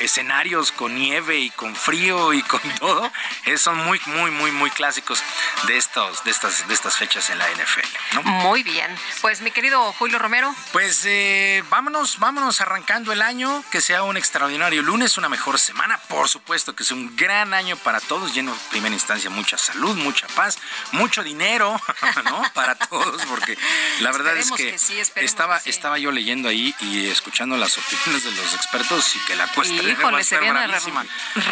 escenarios 0.00 0.72
con 0.72 0.94
nieve 0.94 1.38
y 1.38 1.50
con 1.50 1.74
frío 1.74 2.32
y 2.32 2.42
con 2.42 2.60
todo, 2.78 3.10
eh, 3.46 3.58
son 3.58 3.76
muy, 3.78 4.00
muy, 4.06 4.30
muy, 4.30 4.50
muy 4.50 4.70
clásicos 4.70 5.22
de 5.66 5.76
estos, 5.76 6.24
de 6.24 6.30
estas, 6.30 6.66
de 6.68 6.74
estas 6.74 6.96
fechas 6.96 7.30
en 7.30 7.38
la 7.38 7.46
NFL. 7.50 8.22
Muy 8.24 8.62
bien. 8.62 8.94
Pues 9.20 9.40
mi 9.40 9.50
querido 9.50 9.92
Julio 9.94 10.18
Romero. 10.18 10.54
Pues 10.72 11.02
eh, 11.04 11.62
vámonos, 11.70 12.18
vámonos 12.18 12.60
arrancando 12.60 13.12
el 13.12 13.22
año, 13.22 13.64
que 13.70 13.80
sea 13.80 14.02
un 14.02 14.16
extraordinario 14.16 14.82
lunes, 14.82 15.18
una 15.18 15.28
mejor 15.28 15.58
semana, 15.58 15.98
por 16.08 16.28
supuesto 16.28 16.74
que 16.74 16.84
sea 16.84 16.96
un 16.96 17.16
gran 17.16 17.54
año 17.54 17.76
para 17.76 18.00
todos, 18.00 18.34
lleno 18.34 18.52
en 18.52 18.58
primera 18.70 18.94
instancia 18.94 19.30
mucha 19.30 19.58
salud, 19.58 19.96
mucha 19.96 20.26
paz, 20.28 20.58
mucho 20.92 21.22
dinero, 21.22 21.80
¿no? 22.24 22.42
Para 22.54 22.74
todos, 22.74 23.24
porque 23.26 23.56
la 24.00 24.12
verdad 24.12 24.36
es 24.36 24.50
que, 24.52 24.76
estaba, 25.16 25.60
estaba 25.64 25.98
yo 25.98 26.10
leyendo 26.10 26.48
ahí 26.48 26.74
y 26.80 27.06
escuchando 27.06 27.56
las 27.56 27.76
opiniones 27.78 28.24
de 28.24 28.30
los 28.32 28.54
expertos 28.54 29.16
y 29.16 29.18
que 29.20 29.36
la 29.36 29.46
cuesta 29.48 29.83
Híjole, 29.90 30.24
se 30.24 30.38
viene 30.38 30.66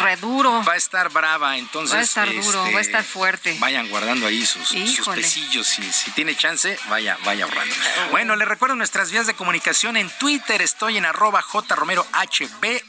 re, 0.01 0.17
duro. 0.17 0.63
Va 0.63 0.73
a 0.73 0.77
estar 0.77 1.09
brava, 1.09 1.57
entonces. 1.57 1.95
Va 1.95 1.99
a 1.99 2.03
estar 2.03 2.33
duro, 2.33 2.59
va 2.59 2.65
a 2.65 2.69
este, 2.69 2.81
estar 2.81 3.03
fuerte. 3.03 3.55
Vayan 3.59 3.89
guardando 3.89 4.27
ahí 4.27 4.45
sus, 4.45 4.67
sus 4.67 5.07
pesillos. 5.09 5.67
Si, 5.67 5.83
si 5.91 6.11
tiene 6.11 6.35
chance, 6.35 6.77
vaya, 6.89 7.17
vaya 7.25 7.45
ahorrando. 7.45 7.75
Bueno, 8.11 8.35
les 8.35 8.47
recuerdo 8.47 8.75
nuestras 8.75 9.11
vías 9.11 9.27
de 9.27 9.33
comunicación. 9.33 9.97
En 9.97 10.09
Twitter 10.19 10.61
estoy 10.61 10.97
en 10.97 11.05
arroba 11.05 11.41
jromerohb, 11.41 12.05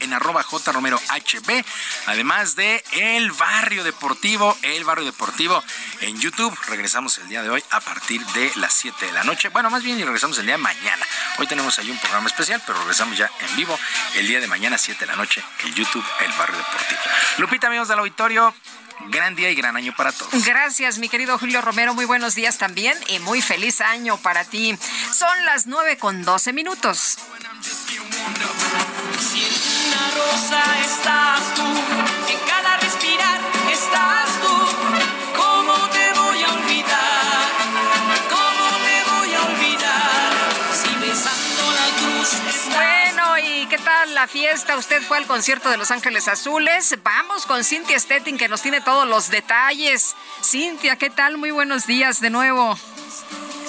en 0.01 0.13
arroba 0.13 0.43
jromerohb. 0.43 1.01
Además 2.07 2.57
de 2.57 2.85
El 2.93 3.33
Barrio 3.33 3.85
Deportivo, 3.85 4.57
El 4.63 4.85
Barrio 4.85 5.05
Deportivo 5.05 5.63
en 6.01 6.21
YouTube. 6.21 6.57
Regresamos 6.69 7.19
el 7.19 7.29
día 7.29 7.43
de 7.43 7.51
hoy 7.51 7.63
a 7.71 7.81
partir 7.81 8.25
de 8.27 8.53
las 8.57 8.73
7 8.75 9.07
de 9.07 9.13
la 9.13 9.25
noche. 9.25 9.49
Bueno, 9.49 9.71
más 9.71 9.83
bien 9.83 9.99
y 9.99 10.05
regresamos 10.05 10.39
el 10.39 10.47
día 10.47 10.57
de 10.57 10.63
mañana. 10.63 11.07
Hoy 11.39 11.47
tenemos 11.47 11.79
ahí 11.79 11.91
un 11.91 11.99
programa 11.99 12.29
especial, 12.29 12.63
pero 12.67 12.79
regresamos 12.79 13.17
ya 13.17 13.31
en 13.41 13.57
vivo 13.57 13.79
el 14.15 14.27
día 14.27 14.41
de 14.41 14.47
mañana, 14.47 14.79
7 14.79 15.01
de 15.01 15.07
la 15.07 15.17
noche 15.17 15.34
el 15.65 15.75
YouTube 15.75 16.05
El 16.21 16.33
Barrio 16.33 16.57
Deportivo. 16.57 17.01
Lupita, 17.39 17.67
amigos 17.67 17.89
del 17.89 17.99
auditorio, 17.99 18.55
gran 19.09 19.35
día 19.35 19.51
y 19.51 19.55
gran 19.55 19.77
año 19.77 19.95
para 19.97 20.13
todos. 20.13 20.45
Gracias, 20.45 20.99
mi 20.99 21.09
querido 21.09 21.39
Julio 21.39 21.61
Romero. 21.61 21.95
Muy 21.95 22.05
buenos 22.05 22.35
días 22.35 22.59
también 22.59 22.97
y 23.09 23.19
muy 23.21 23.43
feliz 23.43 23.81
año 23.81 24.17
para 24.19 24.45
ti. 24.45 24.77
Son 25.13 25.45
las 25.45 25.67
9 25.67 25.99
con 25.99 26.23
12 26.23 26.53
minutos. 26.53 27.19
Si 29.19 29.45
en 29.45 29.53
una 29.87 30.11
rosa 30.17 30.63
estás 30.81 31.55
tú, 31.55 31.67
en 32.33 32.39
cada 32.49 32.77
respirar 32.79 33.41
estás 33.73 34.14
fiesta? 44.27 44.77
Usted 44.77 45.03
fue 45.03 45.19
al 45.19 45.27
concierto 45.27 45.71
de 45.71 45.77
Los 45.77 45.91
Ángeles 45.91 46.29
Azules. 46.29 46.99
Vamos 47.03 47.47
con 47.47 47.65
Cintia 47.65 47.99
Stettin 47.99 48.39
que 48.39 48.49
nos 48.49 48.63
tiene 48.63 48.81
todos 48.81 49.09
los 49.09 49.31
detalles. 49.31 50.17
Cintia, 50.43 50.97
¿qué 50.97 51.11
tal? 51.11 51.37
Muy 51.37 51.51
buenos 51.51 51.87
días 51.87 52.21
de 52.21 52.31
nuevo. 52.31 52.77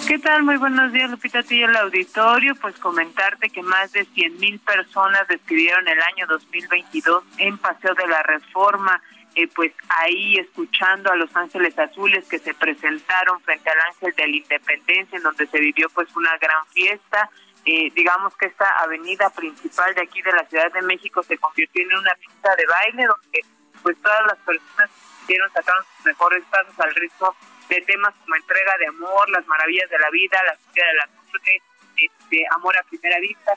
¿Qué 0.07 0.19
tal? 0.19 0.43
Muy 0.43 0.57
buenos 0.57 0.93
días, 0.93 1.09
Lupita, 1.09 1.41
ti 1.41 1.63
el 1.63 1.75
auditorio. 1.75 2.55
Pues 2.55 2.77
comentarte 2.77 3.49
que 3.49 3.63
más 3.63 3.91
de 3.91 4.05
100 4.05 4.37
mil 4.37 4.59
personas 4.59 5.27
despidieron 5.27 5.87
el 5.87 5.99
año 6.01 6.27
2022 6.27 7.23
en 7.37 7.57
Paseo 7.57 7.95
de 7.95 8.07
la 8.07 8.21
Reforma. 8.23 9.01
Eh, 9.35 9.49
pues 9.53 9.73
ahí 9.89 10.37
escuchando 10.37 11.11
a 11.11 11.15
Los 11.15 11.35
Ángeles 11.35 11.77
Azules 11.77 12.25
que 12.29 12.39
se 12.39 12.53
presentaron 12.53 13.41
frente 13.41 13.69
al 13.69 13.79
Ángel 13.91 14.13
de 14.15 14.27
la 14.27 14.35
Independencia, 14.37 15.17
en 15.17 15.23
donde 15.23 15.47
se 15.47 15.59
vivió 15.59 15.89
pues 15.89 16.07
una 16.15 16.37
gran 16.37 16.65
fiesta. 16.67 17.29
Eh, 17.65 17.91
digamos 17.95 18.35
que 18.37 18.45
esta 18.45 18.69
avenida 18.77 19.27
principal 19.31 19.93
de 19.95 20.03
aquí 20.03 20.21
de 20.21 20.31
la 20.33 20.45
Ciudad 20.45 20.71
de 20.71 20.83
México 20.83 21.23
se 21.23 21.37
convirtió 21.37 21.81
en 21.81 21.97
una 21.97 22.13
pista 22.15 22.55
de 22.55 22.65
baile 22.67 23.05
donde 23.05 23.45
pues 23.81 23.97
todas 24.01 24.25
las 24.27 24.37
personas 24.39 24.89
quisieron 25.19 25.51
sacar 25.51 25.75
sus 25.97 26.05
mejores 26.05 26.43
pasos 26.51 26.79
al 26.79 26.93
ritmo 26.93 27.35
de 27.67 27.81
temas 27.81 28.13
como 28.21 28.35
entrega 28.35 28.77
de 28.77 28.87
amor, 28.87 29.29
las 29.29 29.47
maravillas 29.47 29.89
de 29.89 29.97
la 29.97 30.09
vida, 30.11 30.43
la 30.45 30.53
historia 30.53 30.85
de 30.85 30.93
la 30.93 31.07
muerte, 31.07 31.61
este, 31.97 32.45
amor 32.51 32.77
a 32.77 32.83
primera 32.83 33.19
vista, 33.19 33.53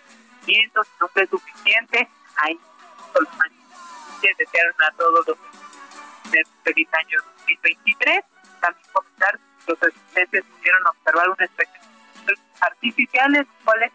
mientras 0.47 0.87
no 1.01 1.09
fue 1.09 1.27
suficiente, 1.27 2.09
ahí 2.37 2.59
los 3.15 3.29
desearon 4.39 4.75
a 4.83 4.91
todos 4.93 5.27
los 5.27 5.39
feliz 6.65 6.89
año 6.93 7.19
2023, 7.47 8.25
también 8.61 8.87
comentar 8.93 9.39
los 9.67 9.83
asistentes 9.83 10.45
pudieron 10.45 10.87
observar 10.87 11.29
un 11.29 11.43
espectáculo 11.43 11.98
artificiales, 12.61 13.47
cuales 13.65 13.93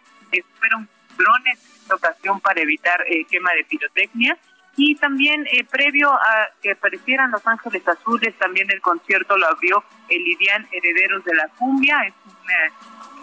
fueron 0.59 0.89
drones 1.17 1.59
en 1.85 1.93
ocasión 1.93 2.39
para 2.39 2.61
evitar 2.61 3.03
eh, 3.07 3.25
quema 3.29 3.51
de 3.53 3.63
pirotecnia. 3.65 4.37
Y 4.75 4.95
también, 4.95 5.45
eh, 5.51 5.63
previo 5.65 6.11
a 6.11 6.49
que 6.61 6.71
aparecieran 6.71 7.29
Los 7.29 7.45
Ángeles 7.45 7.87
Azules, 7.87 8.33
también 8.39 8.71
el 8.71 8.81
concierto 8.81 9.37
lo 9.37 9.47
abrió 9.47 9.83
el 10.09 10.23
Lidian 10.23 10.67
Herederos 10.71 11.23
de 11.25 11.35
la 11.35 11.47
Cumbia, 11.49 11.95
es 12.07 12.13
un 12.25 12.49
eh, 12.49 12.71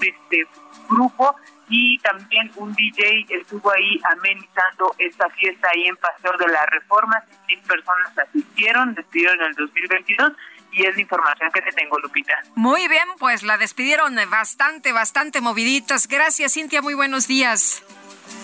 este, 0.01 0.47
grupo, 0.89 1.35
y 1.69 1.99
también 1.99 2.51
un 2.57 2.73
DJ 2.75 3.27
estuvo 3.29 3.73
ahí 3.73 4.01
amenizando 4.13 4.95
esta 4.99 5.29
fiesta 5.31 5.69
ahí 5.75 5.87
en 5.87 5.97
Paseo 5.97 6.37
de 6.39 6.49
la 6.49 6.67
Reforma. 6.67 7.23
Mil 7.49 7.61
personas 7.61 8.19
asistieron, 8.19 8.95
despidieron 8.95 9.41
en 9.41 9.47
el 9.47 9.55
2022 9.55 10.33
y 10.73 10.85
es 10.85 10.95
la 10.95 11.01
información 11.01 11.51
que 11.53 11.63
te 11.63 11.73
tengo, 11.73 11.99
Lupita. 11.99 12.35
Muy 12.55 12.89
bien, 12.89 13.09
pues 13.19 13.43
la 13.43 13.59
despidieron 13.59 14.17
bastante, 14.31 14.93
bastante 14.93 15.41
moviditas. 15.41 16.07
Gracias, 16.07 16.55
Cintia, 16.55 16.83
muy 16.83 16.95
buenos 16.95 17.27
días. 17.27 17.83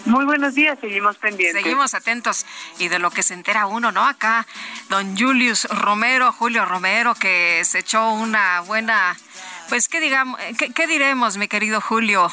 Muy 0.05 0.25
buenos 0.25 0.55
días, 0.55 0.79
seguimos 0.81 1.17
pendientes. 1.17 1.63
Seguimos 1.63 1.95
atentos 1.95 2.47
y 2.79 2.89
de 2.89 2.99
lo 2.99 3.11
que 3.11 3.23
se 3.23 3.35
entera 3.35 3.67
uno, 3.67 3.93
¿no? 3.93 4.07
Acá, 4.07 4.47
don 4.89 5.17
Julius 5.17 5.65
Romero, 5.65 6.33
Julio 6.33 6.65
Romero, 6.65 7.15
que 7.15 7.63
se 7.65 7.81
echó 7.81 8.13
una 8.13 8.61
buena, 8.61 9.17
pues, 9.69 9.89
¿qué, 9.89 10.01
digamos, 10.01 10.41
qué, 10.59 10.73
qué 10.73 10.87
diremos, 10.87 11.37
mi 11.37 11.49
querido 11.49 11.81
Julio? 11.81 12.31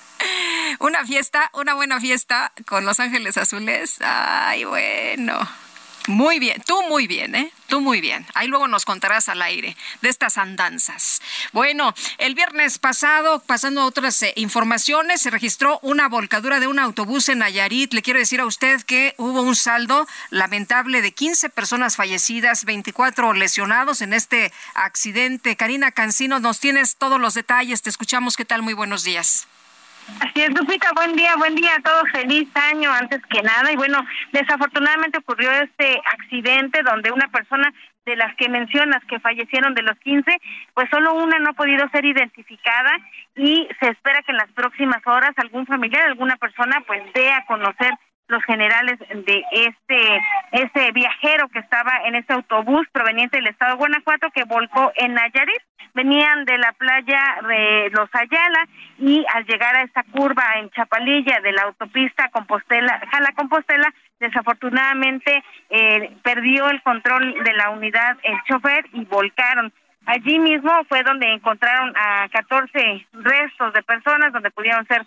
una 0.78 1.04
fiesta, 1.04 1.50
una 1.54 1.74
buena 1.74 2.00
fiesta 2.00 2.52
con 2.66 2.84
Los 2.84 3.00
Ángeles 3.00 3.36
Azules. 3.36 3.98
Ay, 4.00 4.64
bueno. 4.64 5.65
Muy 6.06 6.38
bien, 6.38 6.62
tú 6.64 6.82
muy 6.88 7.06
bien, 7.08 7.34
¿eh? 7.34 7.52
Tú 7.66 7.80
muy 7.80 8.00
bien. 8.00 8.24
Ahí 8.34 8.46
luego 8.46 8.68
nos 8.68 8.84
contarás 8.84 9.28
al 9.28 9.42
aire 9.42 9.76
de 10.02 10.08
estas 10.08 10.38
andanzas. 10.38 11.20
Bueno, 11.52 11.94
el 12.18 12.36
viernes 12.36 12.78
pasado, 12.78 13.40
pasando 13.40 13.80
a 13.80 13.86
otras 13.86 14.22
eh, 14.22 14.32
informaciones, 14.36 15.22
se 15.22 15.30
registró 15.30 15.80
una 15.82 16.08
volcadura 16.08 16.60
de 16.60 16.68
un 16.68 16.78
autobús 16.78 17.28
en 17.28 17.38
Nayarit. 17.38 17.92
Le 17.92 18.02
quiero 18.02 18.20
decir 18.20 18.40
a 18.40 18.46
usted 18.46 18.82
que 18.82 19.14
hubo 19.18 19.42
un 19.42 19.56
saldo 19.56 20.06
lamentable 20.30 21.02
de 21.02 21.12
15 21.12 21.50
personas 21.50 21.96
fallecidas, 21.96 22.64
24 22.64 23.32
lesionados 23.32 24.00
en 24.00 24.12
este 24.12 24.52
accidente. 24.74 25.56
Karina 25.56 25.90
Cancino, 25.90 26.38
nos 26.38 26.60
tienes 26.60 26.96
todos 26.96 27.20
los 27.20 27.34
detalles. 27.34 27.82
Te 27.82 27.90
escuchamos. 27.90 28.36
¿Qué 28.36 28.44
tal? 28.44 28.62
Muy 28.62 28.74
buenos 28.74 29.02
días. 29.02 29.48
Así 30.20 30.40
es, 30.40 30.50
Lupita, 30.50 30.92
buen 30.94 31.16
día, 31.16 31.34
buen 31.36 31.56
día 31.56 31.70
a 31.76 31.82
todos, 31.82 32.04
feliz 32.12 32.48
año 32.54 32.92
antes 32.92 33.20
que 33.26 33.42
nada. 33.42 33.72
Y 33.72 33.76
bueno, 33.76 34.06
desafortunadamente 34.32 35.18
ocurrió 35.18 35.50
este 35.50 36.00
accidente 36.12 36.82
donde 36.84 37.10
una 37.10 37.28
persona 37.28 37.72
de 38.04 38.14
las 38.14 38.34
que 38.36 38.48
mencionas 38.48 39.04
que 39.06 39.18
fallecieron 39.18 39.74
de 39.74 39.82
los 39.82 39.98
15, 39.98 40.30
pues 40.74 40.88
solo 40.90 41.14
una 41.14 41.40
no 41.40 41.50
ha 41.50 41.54
podido 41.54 41.88
ser 41.90 42.04
identificada 42.04 42.92
y 43.34 43.68
se 43.80 43.88
espera 43.88 44.22
que 44.22 44.30
en 44.30 44.38
las 44.38 44.50
próximas 44.52 45.04
horas 45.06 45.32
algún 45.38 45.66
familiar, 45.66 46.06
alguna 46.06 46.36
persona, 46.36 46.82
pues 46.86 47.02
dé 47.12 47.32
a 47.32 47.44
conocer 47.46 47.90
los 48.28 48.42
generales 48.44 48.98
de 48.98 49.44
este 49.52 50.20
ese 50.52 50.92
viajero 50.92 51.48
que 51.48 51.58
estaba 51.58 51.92
en 52.04 52.14
este 52.14 52.32
autobús 52.32 52.86
proveniente 52.92 53.36
del 53.36 53.48
estado 53.48 53.72
de 53.72 53.78
Guanajuato 53.78 54.30
que 54.30 54.44
volcó 54.44 54.92
en 54.96 55.14
Nayarit. 55.14 55.62
Venían 55.94 56.44
de 56.44 56.58
la 56.58 56.72
playa 56.72 57.38
de 57.48 57.90
Los 57.90 58.10
Ayala 58.12 58.68
y 58.98 59.24
al 59.32 59.46
llegar 59.46 59.76
a 59.76 59.82
esta 59.82 60.02
curva 60.02 60.44
en 60.56 60.68
Chapalilla 60.70 61.40
de 61.40 61.52
la 61.52 61.62
autopista 61.62 62.28
Compostela, 62.28 63.00
Jala 63.10 63.32
Compostela, 63.34 63.94
desafortunadamente 64.20 65.42
eh, 65.70 66.14
perdió 66.22 66.68
el 66.68 66.82
control 66.82 67.42
de 67.42 67.52
la 67.54 67.70
unidad 67.70 68.18
el 68.24 68.36
chofer 68.46 68.84
y 68.92 69.04
volcaron 69.06 69.72
Allí 70.06 70.38
mismo 70.38 70.70
fue 70.88 71.02
donde 71.02 71.32
encontraron 71.32 71.92
a 71.96 72.28
14 72.28 73.06
restos 73.12 73.72
de 73.72 73.82
personas 73.82 74.32
donde 74.32 74.52
pudieron 74.52 74.86
ser 74.86 75.04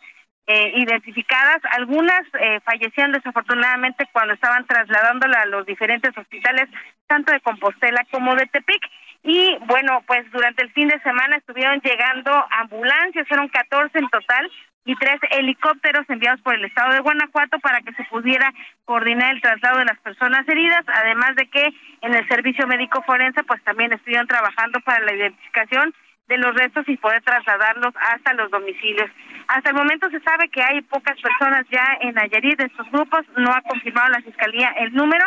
eh, 0.51 0.71
identificadas. 0.77 1.61
Algunas 1.77 2.21
eh, 2.39 2.59
fallecieron 2.65 3.11
desafortunadamente 3.11 4.07
cuando 4.11 4.33
estaban 4.33 4.65
trasladándola 4.65 5.41
a 5.41 5.45
los 5.45 5.63
diferentes 5.63 6.17
hospitales, 6.17 6.67
tanto 7.05 7.31
de 7.31 7.39
Compostela 7.41 8.03
como 8.09 8.35
de 8.35 8.47
Tepic. 8.47 8.81
Y 9.21 9.57
bueno, 9.67 10.01
pues 10.07 10.29
durante 10.31 10.63
el 10.63 10.71
fin 10.71 10.87
de 10.87 10.99
semana 11.01 11.35
estuvieron 11.35 11.79
llegando 11.81 12.31
ambulancias, 12.49 13.27
fueron 13.27 13.47
14 13.49 13.99
en 13.99 14.09
total, 14.09 14.49
y 14.85 14.95
tres 14.95 15.19
helicópteros 15.29 16.09
enviados 16.09 16.41
por 16.41 16.55
el 16.55 16.65
estado 16.65 16.93
de 16.93 17.01
Guanajuato 17.01 17.59
para 17.59 17.81
que 17.81 17.93
se 17.93 18.03
pudiera 18.05 18.51
coordinar 18.85 19.35
el 19.35 19.41
traslado 19.41 19.77
de 19.77 19.85
las 19.85 19.99
personas 19.99 20.47
heridas, 20.47 20.83
además 20.87 21.35
de 21.35 21.47
que 21.47 21.69
en 22.01 22.15
el 22.15 22.27
servicio 22.27 22.65
médico 22.65 23.03
forense 23.05 23.43
pues 23.43 23.63
también 23.63 23.93
estuvieron 23.93 24.25
trabajando 24.25 24.79
para 24.79 25.05
la 25.05 25.13
identificación 25.13 25.93
de 26.29 26.37
los 26.37 26.55
restos 26.55 26.87
y 26.87 26.95
poder 26.97 27.21
trasladarlos 27.23 27.93
hasta 27.99 28.33
los 28.33 28.49
domicilios. 28.51 29.09
Hasta 29.47 29.71
el 29.71 29.75
momento 29.75 30.09
se 30.09 30.19
sabe 30.21 30.47
que 30.49 30.61
hay 30.61 30.81
pocas 30.81 31.19
personas 31.19 31.65
ya 31.71 31.97
en 32.01 32.13
Nayarit 32.13 32.57
de 32.57 32.65
estos 32.65 32.89
grupos, 32.91 33.25
no 33.35 33.51
ha 33.51 33.61
confirmado 33.61 34.09
la 34.09 34.21
fiscalía 34.21 34.69
el 34.77 34.93
número, 34.93 35.25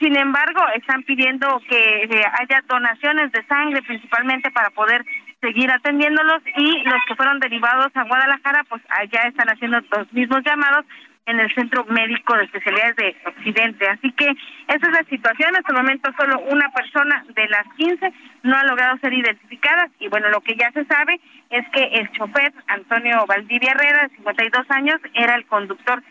sin 0.00 0.16
embargo, 0.16 0.60
están 0.74 1.02
pidiendo 1.02 1.60
que 1.68 2.04
eh, 2.04 2.24
haya 2.40 2.62
donaciones 2.68 3.30
de 3.32 3.44
sangre 3.46 3.82
principalmente 3.82 4.50
para 4.50 4.70
poder 4.70 5.04
seguir 5.40 5.70
atendiéndolos 5.70 6.42
y 6.56 6.82
los 6.84 7.00
que 7.06 7.14
fueron 7.16 7.38
derivados 7.38 7.88
a 7.94 8.04
Guadalajara, 8.04 8.64
pues 8.68 8.82
allá 8.88 9.28
están 9.28 9.48
haciendo 9.48 9.80
los 9.96 10.12
mismos 10.12 10.40
llamados 10.44 10.84
en 11.26 11.40
el 11.40 11.54
Centro 11.54 11.84
Médico 11.86 12.36
de 12.36 12.44
Especialidades 12.44 12.96
de 12.96 13.16
Occidente. 13.26 13.88
Así 13.88 14.12
que 14.12 14.28
esa 14.68 14.86
es 14.86 14.92
la 14.92 15.04
situación. 15.08 15.56
Hasta 15.56 15.72
el 15.72 15.78
momento 15.78 16.10
solo 16.18 16.40
una 16.50 16.70
persona 16.70 17.24
de 17.34 17.48
las 17.48 17.66
15 17.76 18.12
no 18.42 18.56
ha 18.56 18.64
logrado 18.64 18.98
ser 18.98 19.12
identificada 19.12 19.88
y 19.98 20.08
bueno, 20.08 20.28
lo 20.28 20.40
que 20.40 20.54
ya 20.56 20.70
se 20.72 20.84
sabe 20.84 21.20
es 21.50 21.68
que 21.70 21.82
el 21.82 22.10
chofer 22.12 22.52
Antonio 22.66 23.24
Valdivia 23.26 23.72
Herrera, 23.72 24.08
de 24.08 24.16
52 24.16 24.70
años, 24.70 25.00
era 25.14 25.34
el 25.34 25.46
conductor 25.46 26.02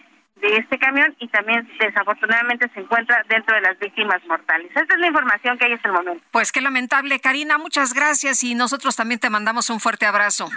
de 0.41 0.57
este 0.57 0.77
camión 0.77 1.15
y 1.19 1.27
también 1.29 1.67
desafortunadamente 1.79 2.69
se 2.73 2.81
encuentra 2.81 3.23
dentro 3.29 3.55
de 3.55 3.61
las 3.61 3.79
víctimas 3.79 4.21
mortales. 4.27 4.69
Esta 4.75 4.93
es 4.93 4.99
la 4.99 5.07
información 5.07 5.57
que 5.57 5.65
hay 5.65 5.73
hasta 5.73 5.87
el 5.87 5.93
momento. 5.93 6.23
Pues 6.31 6.51
qué 6.51 6.59
lamentable, 6.59 7.19
Karina, 7.19 7.57
muchas 7.57 7.93
gracias 7.93 8.43
y 8.43 8.55
nosotros 8.55 8.95
también 8.95 9.19
te 9.19 9.29
mandamos 9.29 9.69
un 9.69 9.79
fuerte 9.79 10.05
abrazo. 10.05 10.49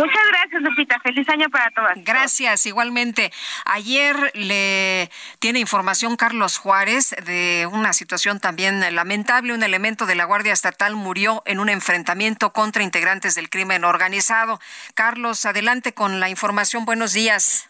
Muchas 0.00 0.26
gracias, 0.28 0.62
Lupita. 0.62 0.98
Feliz 1.00 1.28
año 1.28 1.50
para 1.50 1.70
todas. 1.72 2.02
Gracias, 2.04 2.64
igualmente. 2.64 3.30
Ayer 3.66 4.16
le 4.34 5.10
tiene 5.40 5.58
información 5.58 6.16
Carlos 6.16 6.56
Juárez 6.56 7.14
de 7.26 7.68
una 7.70 7.92
situación 7.92 8.40
también 8.40 8.80
lamentable. 8.94 9.52
Un 9.52 9.62
elemento 9.62 10.06
de 10.06 10.14
la 10.14 10.24
Guardia 10.24 10.54
Estatal 10.54 10.96
murió 10.96 11.42
en 11.44 11.60
un 11.60 11.68
enfrentamiento 11.68 12.54
contra 12.54 12.82
integrantes 12.82 13.34
del 13.34 13.50
crimen 13.50 13.84
organizado. 13.84 14.58
Carlos, 14.94 15.44
adelante 15.44 15.92
con 15.92 16.18
la 16.18 16.30
información. 16.30 16.86
Buenos 16.86 17.12
días. 17.12 17.68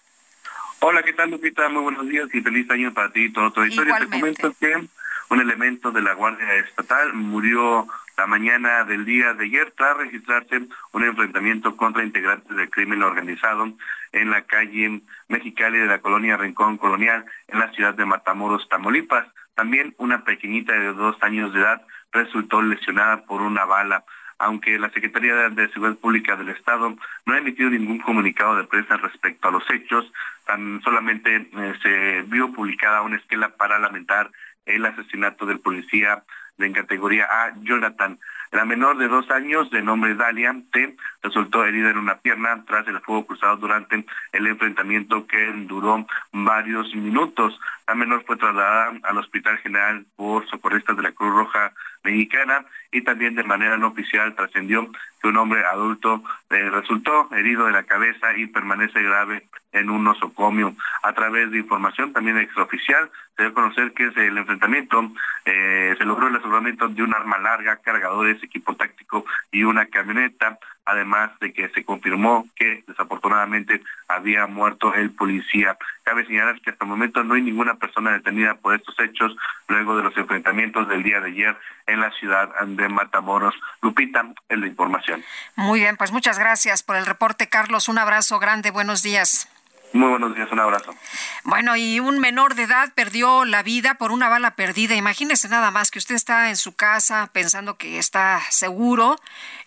Hola, 0.79 1.03
¿qué 1.03 1.13
tal, 1.13 1.31
Lupita? 1.31 1.69
Muy 1.69 1.83
buenos 1.83 2.09
días 2.09 2.29
y 2.33 2.41
feliz 2.41 2.71
año 2.71 2.95
para 2.95 3.11
ti 3.11 3.25
y 3.25 3.33
todo 3.33 3.51
tu 3.51 3.65
historia. 3.65 3.99
Te 3.99 4.07
comento 4.07 4.55
que 4.61 4.89
un 5.31 5.41
elemento 5.41 5.91
de 5.91 6.01
la 6.01 6.15
Guardia 6.15 6.55
Estatal 6.55 7.13
murió 7.13 7.89
la 8.21 8.27
mañana 8.27 8.85
del 8.85 9.07
día 9.07 9.33
de 9.33 9.47
ayer 9.47 9.73
tras 9.75 9.97
registrarse 9.97 10.69
un 10.93 11.05
enfrentamiento 11.05 11.75
contra 11.75 12.05
integrantes 12.05 12.55
del 12.55 12.69
crimen 12.69 13.03
organizado 13.03 13.73
en 14.13 14.31
la 14.31 14.43
calle 14.43 15.01
Mexicali 15.29 15.79
de 15.79 15.87
la 15.87 16.03
colonia 16.03 16.37
Rincón 16.37 16.77
Colonial 16.77 17.25
en 17.49 17.61
la 17.61 17.73
ciudad 17.73 17.95
de 17.95 18.05
Matamoros, 18.05 18.69
Tamaulipas. 18.69 19.27
También 19.55 19.95
una 19.97 20.23
pequeñita 20.23 20.75
de 20.75 20.93
dos 20.93 21.17
años 21.23 21.55
de 21.55 21.61
edad 21.61 21.81
resultó 22.13 22.61
lesionada 22.61 23.25
por 23.25 23.41
una 23.41 23.65
bala 23.65 24.05
aunque 24.39 24.79
la 24.79 24.91
Secretaría 24.91 25.51
de 25.51 25.69
Seguridad 25.69 25.99
Pública 25.99 26.35
del 26.35 26.49
Estado 26.51 26.97
no 27.27 27.35
ha 27.35 27.39
emitido 27.39 27.69
ningún 27.69 27.99
comunicado 28.01 28.57
de 28.57 28.65
prensa 28.65 28.97
respecto 28.97 29.49
a 29.49 29.51
los 29.51 29.65
hechos, 29.71 30.11
tan 30.47 30.81
solamente 30.83 31.37
eh, 31.37 31.75
se 31.83 32.23
vio 32.23 32.51
publicada 32.51 33.03
una 33.03 33.17
esquela 33.17 33.51
para 33.51 33.79
lamentar 33.79 34.31
el 34.65 34.87
asesinato 34.87 35.45
del 35.45 35.61
policía 35.61 36.23
de 36.61 36.73
categoría 36.73 37.25
A, 37.25 37.55
Jonathan. 37.63 38.19
La 38.53 38.65
menor 38.65 38.99
de 38.99 39.09
dos 39.09 39.31
años, 39.31 39.71
de 39.71 39.83
nombre 39.83 40.15
Dalia 40.15 40.55
T, 40.73 40.97
resultó 41.23 41.65
herida 41.65 41.91
en 41.91 41.99
una 41.99 42.19
pierna 42.19 42.65
tras 42.67 42.87
el 42.89 43.01
fuego 43.01 43.27
cruzado 43.27 43.57
durante 43.57 44.05
el 44.33 44.47
enfrentamiento 44.47 45.27
que 45.27 45.53
duró 45.67 46.07
varios 46.33 46.95
minutos. 46.95 47.59
La 47.87 47.95
menor 47.95 48.25
fue 48.25 48.37
trasladada 48.37 48.93
al 49.03 49.19
Hospital 49.19 49.59
General 49.59 50.05
por 50.17 50.49
socorristas 50.49 50.97
de 50.97 51.03
la 51.03 51.13
Cruz 51.13 51.33
Roja 51.35 51.73
Mexicana 52.03 52.65
y 52.93 53.03
también 53.03 53.35
de 53.35 53.45
manera 53.45 53.77
no 53.77 53.89
oficial 53.89 54.35
trascendió 54.35 54.91
que 55.21 55.29
un 55.29 55.37
hombre 55.37 55.65
adulto 55.65 56.23
eh, 56.51 56.71
resultó 56.71 57.29
herido 57.33 57.67
de 57.67 57.73
la 57.73 57.85
cabeza 57.85 58.37
y 58.37 58.47
permanece 58.47 59.03
grave 59.03 59.47
en 59.73 59.91
un 59.91 60.05
nosocomio. 60.05 60.75
A 61.03 61.13
través 61.13 61.51
de 61.51 61.59
información 61.59 62.13
también 62.13 62.39
extraoficial, 62.39 63.11
se 63.37 63.45
debe 63.45 63.55
conocer 63.55 63.93
que 63.93 64.05
el 64.05 64.39
enfrentamiento 64.39 65.13
eh, 65.45 65.95
se 65.97 66.05
logró 66.05 66.29
el 66.29 66.37
aseguramiento 66.37 66.89
de 66.89 67.03
un 67.03 67.15
arma 67.15 67.39
larga, 67.39 67.77
cargadores, 67.77 68.43
equipo 68.43 68.75
táctico 68.75 69.25
y 69.53 69.63
una 69.63 69.87
camioneta, 69.87 70.59
además 70.91 71.31
de 71.41 71.53
que 71.53 71.69
se 71.69 71.85
confirmó 71.85 72.47
que 72.57 72.83
desafortunadamente 72.87 73.81
había 74.09 74.47
muerto 74.47 74.93
el 74.95 75.11
policía. 75.11 75.77
Cabe 76.03 76.27
señalar 76.27 76.61
que 76.61 76.71
hasta 76.71 76.85
el 76.85 76.91
momento 76.91 77.23
no 77.23 77.35
hay 77.35 77.43
ninguna 77.43 77.75
persona 77.77 78.13
detenida 78.13 78.55
por 78.57 78.75
estos 78.75 78.99
hechos 78.99 79.37
luego 79.69 79.97
de 79.97 80.03
los 80.03 80.17
enfrentamientos 80.17 80.89
del 80.89 81.03
día 81.03 81.21
de 81.21 81.29
ayer 81.29 81.57
en 81.87 82.01
la 82.01 82.11
ciudad 82.13 82.49
de 82.67 82.89
Matamoros. 82.89 83.55
Lupita, 83.83 84.27
es 84.49 84.59
la 84.59 84.67
información. 84.67 85.23
Muy 85.55 85.81
bien, 85.81 85.97
pues 85.97 86.11
muchas 86.11 86.39
gracias 86.39 86.83
por 86.83 86.97
el 86.97 87.07
reporte, 87.07 87.49
Carlos. 87.49 87.89
Un 87.89 87.99
abrazo 87.99 88.41
grande, 88.41 88.73
buenos 88.73 89.03
días. 89.03 89.49
Muy 89.93 90.09
buenos 90.09 90.35
días, 90.37 90.51
un 90.53 90.61
abrazo. 90.61 90.95
Bueno, 91.43 91.75
y 91.77 91.99
un 91.99 92.21
menor 92.21 92.55
de 92.55 92.63
edad 92.63 92.93
perdió 92.95 93.45
la 93.45 93.63
vida 93.65 93.95
por 93.95 94.13
una 94.13 94.29
bala 94.29 94.55
perdida. 94.55 94.95
Imagínese 94.95 95.49
nada 95.49 95.71
más 95.73 95.91
que 95.91 95.99
usted 95.99 96.15
está 96.15 96.49
en 96.49 96.57
su 96.57 96.77
casa 96.77 97.31
pensando 97.33 97.77
que 97.77 97.99
está 97.99 98.41
seguro 98.51 99.17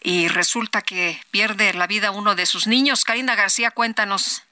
y 0.02 0.30
resulta 0.30 0.82
que 0.82 1.20
pierde 1.32 1.74
la 1.74 1.88
vida 1.88 2.12
uno 2.12 2.36
de 2.36 2.46
sus 2.46 2.68
niños. 2.68 3.04
Karina 3.04 3.36
García, 3.36 3.72
cuéntanos. 3.72 4.48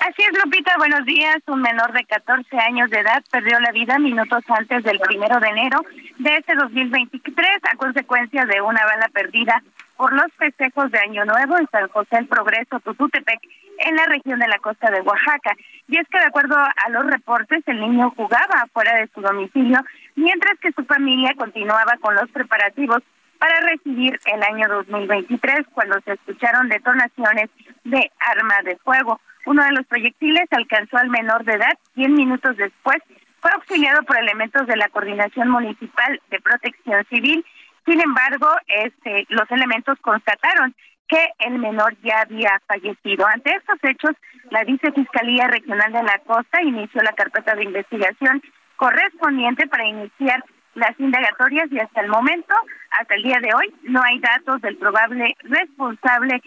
Así 0.00 0.22
es, 0.22 0.44
Lupita, 0.44 0.74
buenos 0.78 1.04
días. 1.04 1.36
Un 1.46 1.62
menor 1.62 1.92
de 1.92 2.04
14 2.04 2.58
años 2.58 2.90
de 2.90 3.00
edad 3.00 3.22
perdió 3.30 3.60
la 3.60 3.70
vida 3.70 3.98
minutos 3.98 4.42
antes 4.48 4.82
del 4.82 4.98
primero 4.98 5.38
de 5.40 5.48
enero 5.48 5.80
de 6.18 6.36
este 6.36 6.54
2023 6.54 7.48
a 7.70 7.76
consecuencia 7.76 8.44
de 8.44 8.60
una 8.60 8.84
bala 8.84 9.08
perdida 9.12 9.62
por 9.96 10.14
los 10.14 10.32
festejos 10.38 10.90
de 10.90 10.98
Año 10.98 11.26
Nuevo 11.26 11.58
en 11.58 11.68
San 11.70 11.88
José 11.88 12.16
el 12.16 12.26
Progreso, 12.26 12.80
Tututepec, 12.80 13.40
en 13.80 13.96
la 13.96 14.06
región 14.06 14.38
de 14.38 14.48
la 14.48 14.58
costa 14.58 14.90
de 14.90 15.00
Oaxaca. 15.00 15.54
Y 15.88 15.98
es 15.98 16.06
que 16.08 16.18
de 16.18 16.26
acuerdo 16.26 16.56
a 16.56 16.88
los 16.90 17.06
reportes, 17.06 17.62
el 17.66 17.80
niño 17.80 18.12
jugaba 18.16 18.66
fuera 18.72 18.96
de 18.96 19.08
su 19.14 19.20
domicilio, 19.20 19.78
mientras 20.16 20.58
que 20.60 20.72
su 20.72 20.84
familia 20.84 21.34
continuaba 21.36 21.96
con 22.00 22.14
los 22.14 22.30
preparativos 22.30 23.02
para 23.38 23.60
recibir 23.60 24.18
el 24.26 24.42
año 24.42 24.68
2023, 24.68 25.66
cuando 25.72 26.00
se 26.02 26.12
escucharon 26.12 26.68
detonaciones 26.68 27.48
de 27.84 28.10
arma 28.18 28.56
de 28.64 28.76
fuego. 28.78 29.20
Uno 29.46 29.64
de 29.64 29.72
los 29.72 29.86
proyectiles 29.86 30.44
alcanzó 30.50 30.98
al 30.98 31.08
menor 31.08 31.44
de 31.44 31.54
edad 31.54 31.78
100 31.94 32.14
minutos 32.14 32.56
después. 32.56 32.98
Fue 33.40 33.50
auxiliado 33.52 34.02
por 34.02 34.18
elementos 34.18 34.66
de 34.66 34.76
la 34.76 34.90
Coordinación 34.90 35.48
Municipal 35.48 36.20
de 36.30 36.40
Protección 36.40 37.04
Civil 37.08 37.44
sin 37.86 38.00
embargo, 38.00 38.48
este, 38.68 39.26
los 39.30 39.50
elementos 39.50 39.98
constataron 40.00 40.74
que 41.10 41.28
el 41.40 41.58
menor 41.58 41.96
ya 42.02 42.20
había 42.20 42.62
fallecido. 42.68 43.26
Ante 43.26 43.50
estos 43.50 43.78
hechos, 43.82 44.12
la 44.50 44.62
Vicefiscalía 44.62 45.48
Regional 45.48 45.92
de 45.92 46.04
la 46.04 46.18
Costa 46.20 46.62
inició 46.62 47.02
la 47.02 47.12
carpeta 47.12 47.54
de 47.56 47.64
investigación 47.64 48.40
correspondiente 48.76 49.66
para 49.66 49.86
iniciar 49.86 50.44
las 50.74 50.98
indagatorias 51.00 51.70
y 51.72 51.80
hasta 51.80 52.00
el 52.00 52.08
momento, 52.08 52.54
hasta 52.92 53.14
el 53.16 53.24
día 53.24 53.38
de 53.42 53.52
hoy, 53.52 53.74
no 53.82 54.00
hay 54.02 54.20
datos 54.20 54.62
del 54.62 54.76
probable 54.76 55.36
responsable 55.42 56.40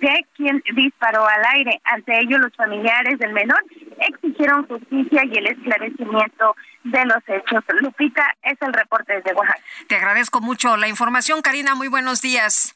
de 0.00 0.26
quien 0.34 0.62
disparó 0.74 1.26
al 1.26 1.42
aire. 1.54 1.80
Ante 1.84 2.18
ello, 2.18 2.38
los 2.38 2.54
familiares 2.56 3.18
del 3.18 3.34
menor 3.34 3.62
exigieron 3.98 4.66
justicia 4.66 5.24
y 5.26 5.36
el 5.36 5.46
esclarecimiento 5.46 6.56
de 6.84 7.04
los 7.04 7.22
hechos. 7.26 7.62
Lupita, 7.82 8.24
es 8.42 8.56
el 8.62 8.72
reporte 8.72 9.12
desde 9.12 9.34
Oaxaca. 9.34 9.60
Te 9.88 9.96
agradezco 9.96 10.40
mucho 10.40 10.76
la 10.78 10.88
información, 10.88 11.42
Karina. 11.42 11.74
Muy 11.74 11.88
buenos 11.88 12.22
días. 12.22 12.74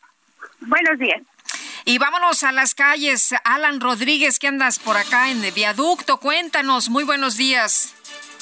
Buenos 0.60 0.98
días. 0.98 1.22
Y 1.84 1.98
vámonos 1.98 2.42
a 2.44 2.52
las 2.52 2.74
calles. 2.74 3.34
Alan 3.44 3.80
Rodríguez, 3.80 4.38
¿qué 4.38 4.48
andas 4.48 4.78
por 4.78 4.96
acá 4.96 5.30
en 5.30 5.42
el 5.42 5.52
viaducto? 5.52 6.18
Cuéntanos. 6.18 6.88
Muy 6.88 7.04
buenos 7.04 7.36
días. 7.36 7.94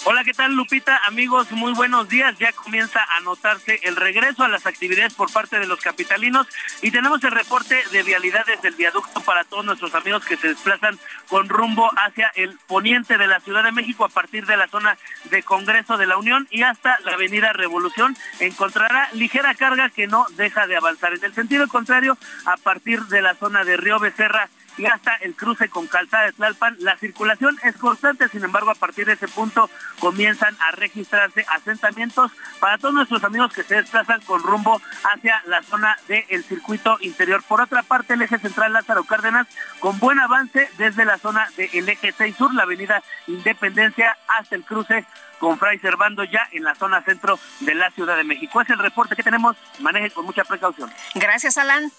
Hola, 0.05 0.23
¿qué 0.25 0.33
tal 0.33 0.55
Lupita? 0.55 1.01
Amigos, 1.07 1.51
muy 1.51 1.73
buenos 1.73 2.09
días. 2.09 2.39
Ya 2.39 2.53
comienza 2.53 3.01
a 3.17 3.21
notarse 3.21 3.81
el 3.83 3.97
regreso 3.97 4.45
a 4.45 4.49
las 4.49 4.65
actividades 4.65 5.13
por 5.15 5.31
parte 5.33 5.59
de 5.59 5.67
los 5.67 5.81
capitalinos 5.81 6.47
y 6.83 6.91
tenemos 6.91 7.23
el 7.25 7.33
reporte 7.33 7.83
de 7.91 8.03
vialidades 8.05 8.63
del 8.63 8.75
viaducto 8.75 9.21
para 9.21 9.45
todos 9.45 9.65
nuestros 9.65 9.95
amigos 9.95 10.25
que 10.25 10.37
se 10.37 10.49
desplazan 10.49 10.99
con 11.29 11.49
rumbo 11.49 11.91
hacia 11.97 12.29
el 12.37 12.59
poniente 12.67 13.19
de 13.19 13.27
la 13.27 13.41
Ciudad 13.41 13.65
de 13.65 13.73
México 13.73 14.05
a 14.05 14.09
partir 14.09 14.47
de 14.47 14.57
la 14.57 14.69
zona 14.69 14.97
de 15.31 15.43
Congreso 15.43 15.97
de 15.97 16.07
la 16.07 16.17
Unión 16.17 16.47
y 16.51 16.63
hasta 16.63 16.99
la 17.01 17.15
Avenida 17.15 17.53
Revolución. 17.53 18.17
Encontrará 18.39 19.09
ligera 19.13 19.55
carga 19.55 19.91
que 19.91 20.07
no 20.07 20.27
deja 20.37 20.67
de 20.67 20.77
avanzar. 20.77 21.13
En 21.13 21.25
el 21.25 21.35
sentido 21.35 21.67
contrario, 21.69 22.17
a 22.47 22.57
partir 22.57 23.03
de 23.07 23.21
la 23.21 23.35
zona 23.35 23.65
de 23.65 23.77
Río 23.77 23.99
Becerra 23.99 24.49
y 24.79 24.87
hasta 24.87 25.17
el 25.17 25.35
cruce 25.35 25.69
con 25.69 25.87
Calzada 25.87 26.27
de 26.27 26.33
Tlalpan. 26.33 26.77
La 26.81 26.97
circulación 26.97 27.59
es 27.65 27.77
constante, 27.77 28.29
sin 28.29 28.45
embargo, 28.45 28.71
a 28.71 28.75
partir 28.75 29.07
de 29.07 29.15
ese 29.15 29.29
punto 29.29 29.69
comienzan 29.99 30.57
a 30.61 30.71
registrarse 30.73 31.45
asentamientos 31.49 32.33
para 32.61 32.79
todos 32.79 32.95
nuestros 32.95 33.23
amigos 33.25 33.53
que 33.53 33.65
se 33.65 33.77
desplazan 33.77 34.21
con 34.23 34.43
rumbo 34.43 34.81
hacia 35.13 35.43
la 35.47 35.63
zona 35.63 35.97
del 36.07 36.45
circuito 36.45 36.97
interior. 37.01 37.43
Por 37.43 37.61
otra 37.61 37.83
parte, 37.83 38.15
el 38.15 38.23
eje 38.23 38.39
central 38.39 38.73
Lázaro 38.73 39.05
Cárdenas 39.05 39.47
con 39.81 39.99
buen 39.99 40.21
avance 40.21 40.71
desde 40.79 41.05
la 41.05 41.19
zona 41.19 41.49
del 41.57 41.89
eje 41.89 42.13
6 42.17 42.37
sur, 42.37 42.55
la 42.55 42.63
avenida 42.63 43.03
Independencia 43.27 44.17
hasta 44.29 44.55
el 44.55 44.65
cruce 44.65 45.05
con 45.39 45.59
Fray 45.59 45.79
Servando 45.79 46.25
ya 46.25 46.49
en 46.53 46.65
la 46.65 46.75
zona 46.75 47.03
centro 47.03 47.39
de 47.61 47.75
la 47.75 47.91
Ciudad 47.91 48.17
de 48.17 48.25
México. 48.25 48.61
Es 48.61 48.71
el 48.71 48.79
reporte 48.79 49.17
que 49.17 49.23
tenemos. 49.23 49.57
Maneje 49.81 50.11
con 50.11 50.25
mucha 50.25 50.45
precaución. 50.45 50.91
Gracias, 51.15 51.59
Alan. 51.59 51.91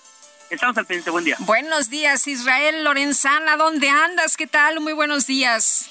Estamos 0.50 0.76
al 0.78 0.86
pendiente, 0.86 1.12
buen 1.12 1.26
día. 1.26 1.36
Buenos 1.40 1.90
días, 1.90 2.28
Israel 2.28 2.84
Lorenzana, 2.84 3.56
¿dónde 3.56 3.90
andas? 3.90 4.36
¿Qué 4.36 4.48
tal? 4.48 4.80
Muy 4.80 4.94
buenos 4.94 5.28
días. 5.28 5.90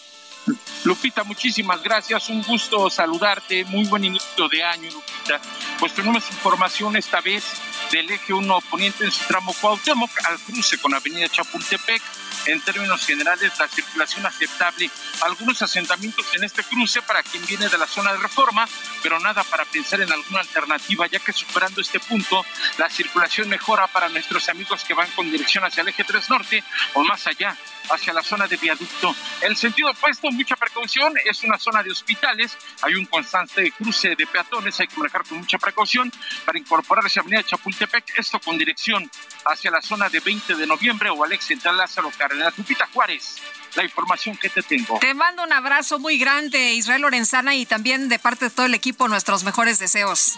Lupita, 0.85 1.23
muchísimas 1.25 1.83
gracias. 1.83 2.29
Un 2.29 2.43
gusto 2.43 2.91
saludarte. 2.91 3.65
Muy 3.67 3.85
buen 3.87 4.05
inicio 4.05 4.49
de 4.49 4.65
año, 4.65 4.91
Lupita. 4.91 5.41
Pues 5.79 5.93
tenemos 5.95 6.29
información 6.31 6.97
esta 6.97 7.21
vez 7.21 7.45
del 7.91 8.11
eje 8.11 8.33
1 8.33 8.61
poniente 8.71 9.05
en 9.05 9.13
su 9.13 9.25
tramo 9.25 9.55
Cuauhtémoc 9.61 10.11
al 10.27 10.39
cruce 10.41 10.79
con 10.79 10.95
Avenida 10.95 11.29
Chapultepec. 11.29 12.03
En 12.47 12.61
términos 12.61 13.05
generales, 13.05 13.53
la 13.59 13.69
circulación 13.69 14.25
aceptable. 14.25 14.91
Algunos 15.23 15.61
asentamientos 15.61 16.27
en 16.35 16.45
este 16.45 16.63
cruce 16.65 17.03
para 17.03 17.23
quien 17.23 17.45
viene 17.47 17.69
de 17.69 17.77
la 17.77 17.87
zona 17.87 18.13
de 18.13 18.19
reforma, 18.19 18.67
pero 19.03 19.19
nada 19.21 19.45
para 19.45 19.65
pensar 19.65 20.01
en 20.01 20.13
alguna 20.13 20.41
alternativa, 20.41 21.07
ya 21.07 21.19
que 21.19 21.33
superando 21.33 21.81
este 21.81 22.01
punto, 22.01 22.45
la 22.79 22.89
circulación 22.89 23.49
mejora 23.49 23.87
para 23.87 24.09
nuestros 24.09 24.49
amigos 24.49 24.85
que 24.85 24.95
van 24.95 25.11
con 25.11 25.31
dirección 25.31 25.65
hacia 25.65 25.83
el 25.83 25.89
eje 25.89 26.05
3 26.05 26.31
norte 26.31 26.65
o 26.95 27.05
más 27.05 27.27
allá 27.27 27.57
hacia 27.91 28.13
la 28.13 28.23
zona 28.23 28.47
de 28.47 28.57
viaducto. 28.57 29.15
El 29.41 29.57
sentido 29.57 29.91
opuesto, 29.91 30.31
mucha 30.31 30.57
precaución, 30.57 31.15
es 31.25 31.43
una 31.43 31.59
zona 31.59 31.83
de 31.83 31.91
hospitales, 31.91 32.57
hay 32.83 32.95
un 32.95 33.07
constante 33.07 33.71
cruce 33.73 34.15
de 34.15 34.27
peatones, 34.27 34.79
hay 34.81 34.87
que 34.87 34.97
manejar 34.97 35.25
con 35.25 35.39
mucha 35.39 35.59
precaución 35.59 36.13
para 36.45 36.59
incorporarse 36.59 37.19
a 37.19 37.23
Avenida 37.23 37.43
Chapultepec, 37.43 38.19
esto 38.19 38.41
con 38.41 38.59
dirección 38.59 39.11
hacia 39.45 39.71
la 39.71 39.83
zona 39.83 40.09
de 40.09 40.21
20 40.21 40.55
de 40.55 40.67
noviembre 40.67 41.11
o 41.11 41.25
al 41.25 41.33
ex 41.33 41.45
central 41.45 41.77
Lázaro 41.77 42.11
Cárdenas. 42.17 42.57
Lupita 42.57 42.89
Juárez, 42.93 43.37
la 43.75 43.85
información 43.85 44.37
que 44.37 44.49
te 44.49 44.63
tengo. 44.63 44.99
Te 44.99 45.15
mando 45.15 45.43
un 45.43 45.53
abrazo 45.53 45.99
muy 45.99 46.19
grande, 46.19 46.73
Israel 46.75 47.03
Lorenzana, 47.03 47.55
y 47.55 47.67
también 47.67 48.09
de 48.09 48.19
parte 48.19 48.47
de 48.47 48.51
todo 48.51 48.67
el 48.67 48.75
equipo, 48.75 49.09
nuestros 49.09 49.45
mejores 49.45 49.79
deseos. 49.79 50.35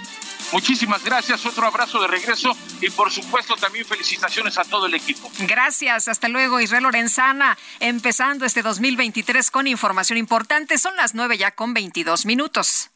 Muchísimas 0.52 1.05
gracias, 1.05 1.47
otro 1.47 1.66
abrazo 1.66 2.01
de 2.01 2.09
regreso 2.09 2.57
y 2.81 2.90
por 2.90 3.11
supuesto 3.11 3.55
también 3.57 3.85
felicitaciones 3.85 4.59
a 4.59 4.65
todo 4.65 4.86
el 4.86 4.94
equipo. 4.94 5.31
Gracias, 5.40 6.09
hasta 6.09 6.28
luego 6.28 6.61
Israel 6.61 6.82
Lorenzana, 6.85 7.57
empezando 7.78 8.44
este 8.44 8.62
2023 8.62 9.51
con 9.51 9.66
información 9.66 10.19
importante, 10.19 10.78
son 10.78 10.97
las 10.97 11.15
9 11.15 11.39
ya 11.39 11.52
con 11.52 11.74
22 11.74 12.27
minutos. 12.27 12.90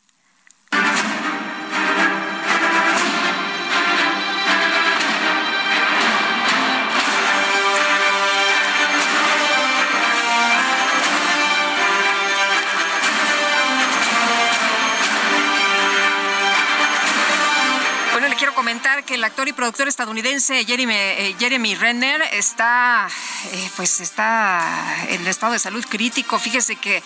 Actor 19.25 19.49
y 19.49 19.53
productor 19.53 19.89
estadounidense 19.89 20.65
Jeremy, 20.65 20.95
eh, 20.95 21.37
Jeremy 21.39 21.75
Renner 21.75 22.23
está, 22.33 23.09
eh, 23.53 23.71
pues 23.77 24.01
está 24.01 24.97
en 25.09 25.27
estado 25.27 25.53
de 25.55 25.59
salud 25.59 25.85
crítico. 25.89 26.39
Fíjese 26.39 26.77
que 26.77 27.03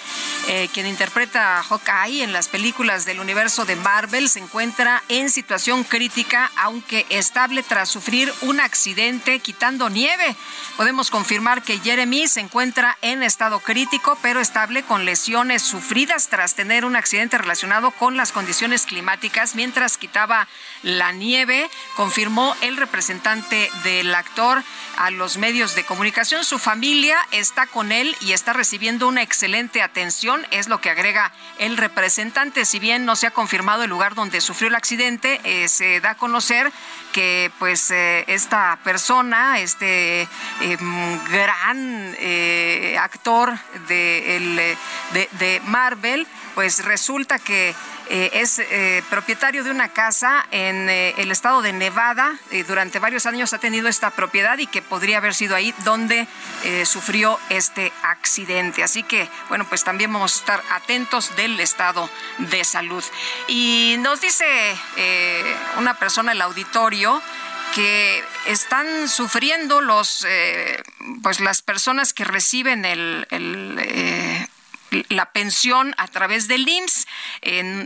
eh, 0.49 0.69
quien 0.73 0.87
interpreta 0.87 1.59
a 1.59 1.63
Hawkeye 1.63 2.23
en 2.23 2.33
las 2.33 2.49
películas 2.49 3.05
del 3.05 3.21
universo 3.21 3.65
de 3.65 3.77
Marvel 3.77 4.29
se 4.29 4.41
encuentra 4.41 5.03
en 5.09 5.31
situación 5.31 5.85
crítica, 5.85 6.51
aunque 6.57 7.07
estable 7.09 7.63
tras 7.63 7.89
sufrir 7.89 8.33
un 8.43 8.61
accidente 8.61 9.39
quitando 9.39 9.89
nieve. 9.89 10.37
Podemos 10.77 11.11
confirmar 11.11 11.63
que 11.63 11.79
Jeremy 11.79 12.27
se 12.27 12.41
encuentra 12.41 12.99
en 13.01 13.23
estado 13.23 13.61
crítico, 13.61 14.19
pero 14.23 14.41
estable 14.41 14.83
con 14.83 15.05
lesiones 15.05 15.63
sufridas 15.63 16.29
tras 16.29 16.55
tener 16.55 16.85
un 16.85 16.97
accidente 16.97 17.39
relacionado 17.39 17.93
con 17.93 18.17
las 18.17 18.33
condiciones 18.33 18.87
climáticas 18.87 19.55
mientras 19.55 19.97
quitaba 19.99 20.49
la 20.83 21.13
nieve, 21.13 21.71
confirmó 22.09 22.57
el 22.63 22.79
representante 22.79 23.71
del 23.85 24.15
actor 24.15 24.65
a 24.97 25.11
los 25.11 25.37
medios 25.37 25.75
de 25.75 25.85
comunicación. 25.85 26.43
Su 26.43 26.59
familia 26.59 27.19
está 27.33 27.67
con 27.67 27.93
él 27.93 28.17
y 28.23 28.33
está 28.33 28.55
recibiendo 28.55 29.07
una 29.07 29.21
excelente 29.21 29.83
atención, 29.83 30.41
es 30.51 30.69
lo 30.69 30.81
que 30.81 30.89
agrega 30.89 31.33
el 31.59 31.77
representante. 31.77 32.65
Si 32.65 32.79
bien 32.79 33.05
no 33.05 33.15
se 33.15 33.27
ha 33.27 33.31
confirmado 33.31 33.83
el 33.83 33.91
lugar 33.91 34.15
donde 34.15 34.41
sufrió 34.41 34.69
el 34.69 34.75
accidente, 34.75 35.39
eh, 35.45 35.69
se 35.69 36.01
da 36.01 36.13
a 36.13 36.15
conocer 36.17 36.73
que 37.13 37.53
pues 37.59 37.91
eh, 37.91 38.25
esta 38.27 38.79
persona, 38.83 39.59
este 39.61 40.23
eh, 40.23 40.29
gran 41.31 42.17
actor 42.99 43.53
de, 43.87 44.77
de, 45.13 45.29
de 45.33 45.61
Marvel, 45.67 46.27
pues 46.55 46.87
resulta 46.87 47.39
que 47.39 47.75
eh, 48.11 48.31
es 48.41 48.59
eh, 48.59 49.03
propietario 49.11 49.63
de 49.65 49.71
una 49.71 49.91
casa 49.91 50.47
en 50.51 50.89
eh, 50.89 51.15
el 51.19 51.31
estado 51.31 51.61
de 51.61 51.75
Nevada. 51.75 52.39
durante 52.67 52.99
varios 52.99 53.27
años 53.27 53.53
ha 53.53 53.59
tenido 53.59 53.87
esta 53.87 54.11
propiedad 54.11 54.57
y 54.57 54.67
que 54.67 54.81
podría 54.81 55.19
haber 55.19 55.35
sido 55.35 55.55
ahí 55.55 55.75
donde 55.85 56.27
sufrió 56.85 57.39
este 57.51 57.93
accidente. 58.03 58.83
Así 58.83 59.03
que, 59.03 59.29
bueno, 59.49 59.67
pues 59.69 59.85
también 59.85 60.13
vamos 60.13 60.35
a 60.35 60.39
estar 60.39 60.63
atentos 60.71 61.37
del 61.37 61.61
estado 61.61 62.09
de 62.39 62.65
salud. 62.65 63.05
Y 63.47 63.97
nos 64.01 64.21
dice 64.21 64.47
una 65.77 65.95
persona 65.95 66.33
el 66.33 66.41
auditorio 66.41 67.21
que 67.75 68.25
están 68.47 69.09
sufriendo 69.09 69.81
los 69.81 70.27
pues 71.23 71.41
las 71.41 71.63
personas 71.63 72.13
que 72.13 72.25
reciben 72.25 72.85
el 72.85 73.27
la 75.09 75.33
pensión 75.33 75.95
a 75.99 76.09
través 76.09 76.49
del 76.49 76.69
IMSS. 76.69 77.07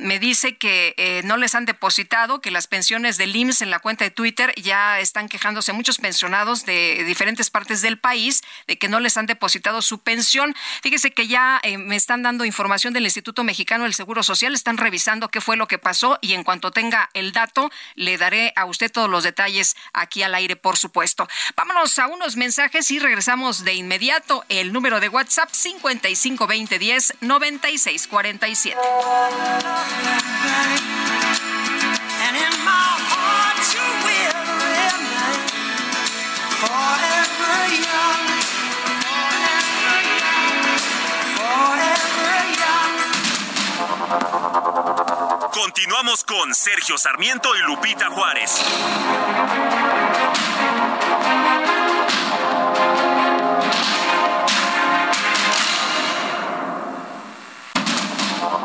me 0.03 0.19
dice 0.19 0.57
que 0.57 0.95
eh, 0.97 1.23
no 1.25 1.37
les 1.37 1.55
han 1.55 1.65
depositado, 1.65 2.41
que 2.41 2.51
las 2.51 2.67
pensiones 2.67 3.17
del 3.17 3.35
IMSS 3.35 3.63
en 3.63 3.71
la 3.71 3.79
cuenta 3.79 4.05
de 4.05 4.11
Twitter 4.11 4.53
ya 4.57 5.01
están 5.01 5.29
quejándose 5.29 5.73
muchos 5.73 5.99
pensionados 5.99 6.65
de 6.65 7.05
diferentes 7.05 7.51
partes 7.51 7.83
del 7.83 7.99
país 7.99 8.43
de 8.67 8.79
que 8.79 8.89
no 8.89 9.01
les 9.01 9.17
han 9.17 9.27
depositado 9.27 9.83
su 9.83 9.99
pensión. 10.01 10.55
Fíjese 10.83 11.13
que 11.13 11.27
ya 11.27 11.61
eh, 11.63 11.79
me 11.79 11.97
están 11.97 12.23
dando 12.23 12.45
información 12.45 12.93
del 12.93 13.05
Instituto 13.05 13.45
Mexicano 13.45 13.85
del 13.85 13.95
Seguro 13.95 14.23
Social, 14.23 14.55
están 14.55 14.79
revisando 14.79 15.29
qué 15.29 15.41
fue 15.41 15.57
lo 15.57 15.67
que 15.69 15.79
pasó 15.79 16.19
y 16.21 16.35
en 16.35 16.45
cuanto 16.45 16.71
tenga 16.71 17.11
el 17.15 17.33
dato 17.33 17.71
le 17.95 18.19
daré 18.19 18.53
a 18.57 18.65
usted 18.65 18.91
todos 18.91 19.09
los 19.09 19.25
detalles 19.25 19.77
aquí 19.93 20.23
al 20.23 20.35
aire, 20.35 20.57
por 20.57 20.77
supuesto. 20.77 21.29
Vámonos 21.57 21.99
a 21.99 22.07
unos 22.07 22.37
mensajes 22.37 22.91
y 22.91 22.99
regresamos 22.99 23.65
de 23.65 23.75
inmediato. 23.75 24.45
El 24.49 24.73
número 24.73 25.01
de 25.01 25.09
WhatsApp 25.09 25.51
552010 25.53 26.92
9647. 27.21 28.77
Continuamos 45.53 46.25
con 46.25 46.55
Sergio 46.55 46.99
Sarmiento 46.99 47.55
y 47.57 47.61
Lupita 47.61 48.11
Juárez. 48.11 48.61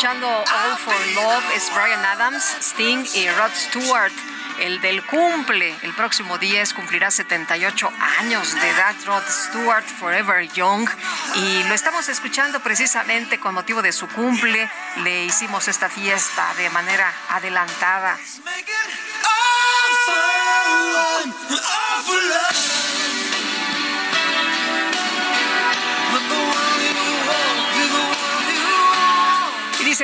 Escuchando 0.00 0.28
All 0.28 0.78
for 0.78 1.06
Love, 1.14 1.44
es 1.54 1.70
Brian 1.74 2.02
Adams, 2.02 2.42
Sting 2.62 3.04
y 3.16 3.28
Rod 3.28 3.50
Stewart. 3.54 4.12
El 4.58 4.80
del 4.80 5.04
cumple, 5.04 5.76
el 5.82 5.92
próximo 5.92 6.38
10 6.38 6.72
cumplirá 6.72 7.10
78 7.10 7.92
años 8.18 8.54
de 8.54 8.70
edad, 8.70 8.94
Rod 9.04 9.22
Stewart, 9.28 9.84
Forever 9.84 10.50
Young. 10.52 10.88
Y 11.34 11.64
lo 11.64 11.74
estamos 11.74 12.08
escuchando 12.08 12.60
precisamente 12.60 13.38
con 13.38 13.52
motivo 13.52 13.82
de 13.82 13.92
su 13.92 14.08
cumple. 14.08 14.70
Le 15.02 15.26
hicimos 15.26 15.68
esta 15.68 15.90
fiesta 15.90 16.54
de 16.54 16.70
manera 16.70 17.12
adelantada. 17.28 18.16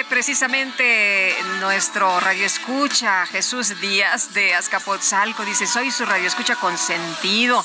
Precisamente 0.04 1.34
nuestro 1.60 2.20
radioescucha, 2.20 3.26
Jesús 3.26 3.80
Díaz 3.80 4.34
de 4.34 4.54
Azcapotzalco, 4.54 5.44
dice, 5.44 5.66
soy 5.66 5.90
su 5.90 6.04
radioescucha 6.04 6.56
consentido. 6.56 7.64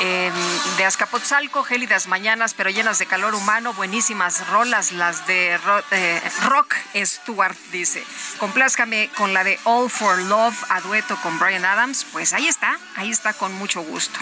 Eh, 0.00 0.30
de 0.76 0.84
Azcapotzalco, 0.84 1.62
gélidas 1.62 2.06
mañanas, 2.06 2.54
pero 2.54 2.70
llenas 2.70 2.98
de 2.98 3.06
calor 3.06 3.34
humano, 3.34 3.72
buenísimas 3.74 4.48
rolas, 4.48 4.92
las 4.92 5.26
de 5.26 5.58
eh, 5.90 6.22
Rock 6.42 6.74
Stewart, 6.94 7.56
dice. 7.72 8.04
Complázcame 8.38 9.10
con 9.16 9.32
la 9.32 9.44
de 9.44 9.58
All 9.64 9.90
for 9.90 10.18
Love 10.18 10.64
a 10.68 10.80
dueto 10.80 11.16
con 11.22 11.38
Brian 11.38 11.64
Adams. 11.64 12.06
Pues 12.12 12.32
ahí 12.32 12.48
está, 12.48 12.78
ahí 12.96 13.10
está 13.10 13.32
con 13.32 13.54
mucho 13.54 13.82
gusto. 13.82 14.20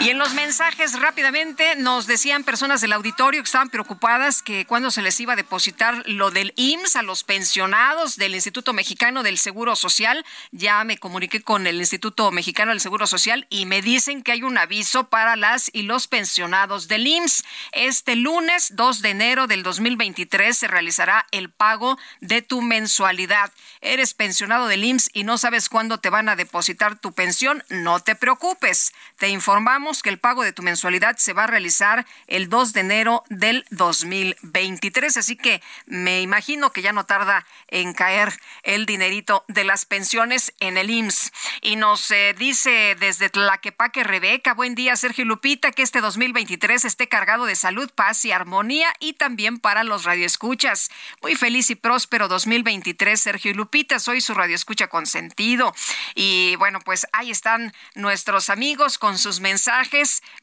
Y 0.00 0.10
en 0.10 0.18
los 0.18 0.32
mensajes 0.32 0.96
rápidamente 1.00 1.74
nos 1.74 2.06
decían 2.06 2.44
personas 2.44 2.80
del 2.80 2.92
auditorio 2.92 3.42
que 3.42 3.46
estaban 3.46 3.68
preocupadas 3.68 4.42
que 4.42 4.64
cuando 4.64 4.92
se 4.92 5.02
les 5.02 5.18
iba 5.18 5.32
a 5.32 5.36
depositar 5.36 6.04
lo 6.06 6.30
del 6.30 6.52
IMSS 6.54 6.94
a 6.94 7.02
los 7.02 7.24
pensionados 7.24 8.14
del 8.16 8.36
Instituto 8.36 8.72
Mexicano 8.72 9.24
del 9.24 9.38
Seguro 9.38 9.74
Social. 9.74 10.24
Ya 10.52 10.84
me 10.84 10.98
comuniqué 10.98 11.42
con 11.42 11.66
el 11.66 11.78
Instituto 11.78 12.30
Mexicano 12.30 12.70
del 12.70 12.80
Seguro 12.80 13.08
Social 13.08 13.48
y 13.50 13.66
me 13.66 13.82
dicen 13.82 14.22
que 14.22 14.30
hay 14.30 14.44
un 14.44 14.56
aviso 14.56 15.08
para 15.08 15.34
las 15.34 15.68
y 15.72 15.82
los 15.82 16.06
pensionados 16.06 16.86
del 16.86 17.04
IMSS. 17.04 17.44
Este 17.72 18.14
lunes 18.14 18.76
2 18.76 19.02
de 19.02 19.10
enero 19.10 19.46
del 19.48 19.64
2023 19.64 20.56
se 20.56 20.68
realizará 20.68 21.26
el 21.32 21.50
pago 21.50 21.98
de 22.20 22.40
tu 22.40 22.62
mensualidad. 22.62 23.50
Eres 23.80 24.14
pensionado 24.14 24.68
del 24.68 24.84
IMSS 24.84 25.10
y 25.12 25.24
no 25.24 25.38
sabes 25.38 25.68
cuándo 25.68 25.98
te 25.98 26.08
van 26.08 26.28
a 26.28 26.36
depositar 26.36 26.96
tu 26.96 27.12
pensión, 27.12 27.64
no 27.68 27.98
te 27.98 28.14
preocupes. 28.14 28.92
Te 29.16 29.28
informamos 29.28 29.87
que 29.88 30.10
el 30.10 30.18
pago 30.18 30.44
de 30.44 30.52
tu 30.52 30.62
mensualidad 30.62 31.16
se 31.16 31.32
va 31.32 31.44
a 31.44 31.46
realizar 31.46 32.04
el 32.26 32.50
2 32.50 32.74
de 32.74 32.80
enero 32.80 33.24
del 33.30 33.64
2023. 33.70 35.16
Así 35.16 35.34
que 35.34 35.62
me 35.86 36.20
imagino 36.20 36.72
que 36.72 36.82
ya 36.82 36.92
no 36.92 37.06
tarda 37.06 37.46
en 37.68 37.94
caer 37.94 38.38
el 38.64 38.84
dinerito 38.84 39.46
de 39.48 39.64
las 39.64 39.86
pensiones 39.86 40.52
en 40.60 40.76
el 40.76 40.90
IMSS. 40.90 41.32
Y 41.62 41.76
nos 41.76 42.10
eh, 42.10 42.34
dice 42.38 42.96
desde 43.00 43.30
Tlaquepaque 43.30 44.04
Rebeca, 44.04 44.52
buen 44.52 44.74
día 44.74 44.94
Sergio 44.94 45.24
Lupita, 45.24 45.72
que 45.72 45.82
este 45.82 46.02
2023 46.02 46.84
esté 46.84 47.08
cargado 47.08 47.46
de 47.46 47.56
salud, 47.56 47.90
paz 47.94 48.26
y 48.26 48.32
armonía 48.32 48.92
y 49.00 49.14
también 49.14 49.58
para 49.58 49.84
los 49.84 50.04
radioescuchas. 50.04 50.90
Muy 51.22 51.34
feliz 51.34 51.70
y 51.70 51.76
próspero 51.76 52.28
2023, 52.28 53.18
Sergio 53.18 53.54
Lupita, 53.54 53.98
soy 53.98 54.20
su 54.20 54.34
radioescucha 54.34 54.88
consentido. 54.88 55.74
Y 56.14 56.56
bueno, 56.56 56.80
pues 56.80 57.06
ahí 57.12 57.30
están 57.30 57.72
nuestros 57.94 58.50
amigos 58.50 58.98
con 58.98 59.16
sus 59.16 59.40
mensajes 59.40 59.77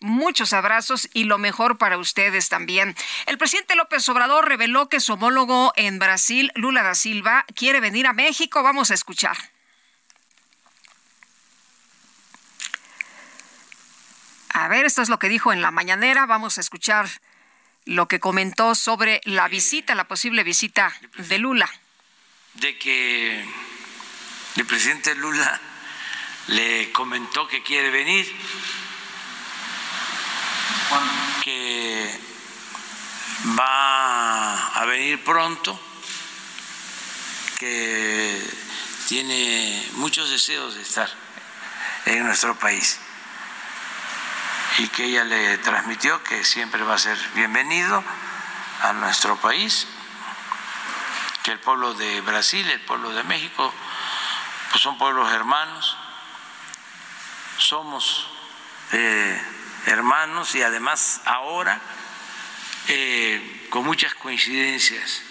muchos 0.01 0.53
abrazos 0.53 1.09
y 1.13 1.25
lo 1.25 1.37
mejor 1.37 1.77
para 1.77 1.97
ustedes 1.97 2.49
también. 2.49 2.95
El 3.25 3.37
presidente 3.37 3.75
López 3.75 4.07
Obrador 4.09 4.47
reveló 4.47 4.89
que 4.89 4.99
su 4.99 5.13
homólogo 5.13 5.73
en 5.75 5.99
Brasil, 5.99 6.51
Lula 6.55 6.83
da 6.83 6.95
Silva, 6.95 7.45
quiere 7.55 7.79
venir 7.79 8.07
a 8.07 8.13
México. 8.13 8.63
Vamos 8.63 8.91
a 8.91 8.93
escuchar. 8.93 9.37
A 14.49 14.67
ver, 14.69 14.85
esto 14.85 15.01
es 15.01 15.09
lo 15.09 15.19
que 15.19 15.27
dijo 15.27 15.51
en 15.51 15.61
la 15.61 15.71
mañanera. 15.71 16.25
Vamos 16.25 16.57
a 16.57 16.61
escuchar 16.61 17.09
lo 17.83 18.07
que 18.07 18.19
comentó 18.19 18.73
sobre 18.73 19.21
la 19.25 19.47
visita, 19.47 19.95
la 19.95 20.07
posible 20.07 20.43
visita 20.43 20.93
de 21.17 21.37
Lula. 21.37 21.69
De 22.53 22.77
que 22.77 23.45
el 24.55 24.65
presidente 24.65 25.13
Lula 25.15 25.59
le 26.47 26.91
comentó 26.91 27.47
que 27.47 27.63
quiere 27.63 27.89
venir 27.89 28.25
que 31.43 32.19
va 33.59 34.67
a 34.67 34.85
venir 34.85 35.23
pronto, 35.23 35.79
que 37.59 38.41
tiene 39.07 39.87
muchos 39.93 40.29
deseos 40.29 40.75
de 40.75 40.81
estar 40.81 41.09
en 42.05 42.25
nuestro 42.25 42.55
país. 42.57 42.99
Y 44.77 44.87
que 44.89 45.05
ella 45.05 45.23
le 45.23 45.57
transmitió 45.59 46.21
que 46.23 46.43
siempre 46.43 46.83
va 46.83 46.95
a 46.95 46.99
ser 46.99 47.17
bienvenido 47.33 48.03
a 48.81 48.93
nuestro 48.93 49.37
país, 49.37 49.87
que 51.43 51.51
el 51.51 51.59
pueblo 51.59 51.93
de 51.93 52.21
Brasil, 52.21 52.67
el 52.69 52.81
pueblo 52.81 53.11
de 53.11 53.23
México, 53.23 53.73
pues 54.71 54.81
son 54.81 54.97
pueblos 54.97 55.31
hermanos, 55.31 55.95
somos 57.57 58.27
eh, 58.91 59.41
hermanos 59.85 60.55
y 60.55 60.61
además 60.61 61.21
ahora 61.25 61.79
eh, 62.87 63.67
con 63.69 63.85
muchas 63.85 64.13
coincidencias 64.15 65.21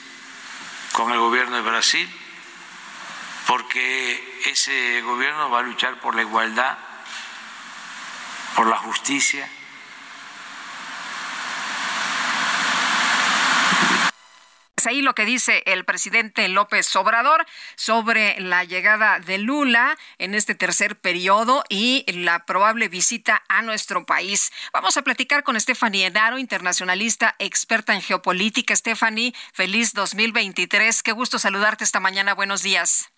con 0.92 1.10
el 1.12 1.18
gobierno 1.18 1.56
de 1.56 1.62
Brasil, 1.62 2.08
porque 3.48 4.42
ese 4.46 5.00
gobierno 5.02 5.50
va 5.50 5.58
a 5.58 5.62
luchar 5.62 5.98
por 5.98 6.14
la 6.14 6.22
igualdad, 6.22 6.78
por 8.54 8.68
la 8.68 8.76
justicia 8.78 9.48
ahí 14.86 15.02
lo 15.02 15.14
que 15.14 15.24
dice 15.24 15.62
el 15.66 15.84
presidente 15.84 16.48
López 16.48 16.94
Obrador 16.96 17.44
sobre 17.76 18.40
la 18.40 18.64
llegada 18.64 19.18
de 19.20 19.38
Lula 19.38 19.96
en 20.18 20.34
este 20.34 20.54
tercer 20.54 20.96
periodo 20.96 21.64
y 21.68 22.04
la 22.12 22.44
probable 22.46 22.88
visita 22.88 23.42
a 23.48 23.62
nuestro 23.62 24.06
país. 24.06 24.52
Vamos 24.72 24.96
a 24.96 25.02
platicar 25.02 25.42
con 25.42 25.58
Stephanie 25.60 26.06
Enaro, 26.06 26.38
internacionalista 26.38 27.34
experta 27.38 27.94
en 27.94 28.02
geopolítica. 28.02 28.74
Stephanie, 28.74 29.34
feliz 29.52 29.92
2023. 29.94 31.02
Qué 31.02 31.12
gusto 31.12 31.38
saludarte 31.38 31.84
esta 31.84 32.00
mañana. 32.00 32.34
Buenos 32.34 32.62
días. 32.62 33.10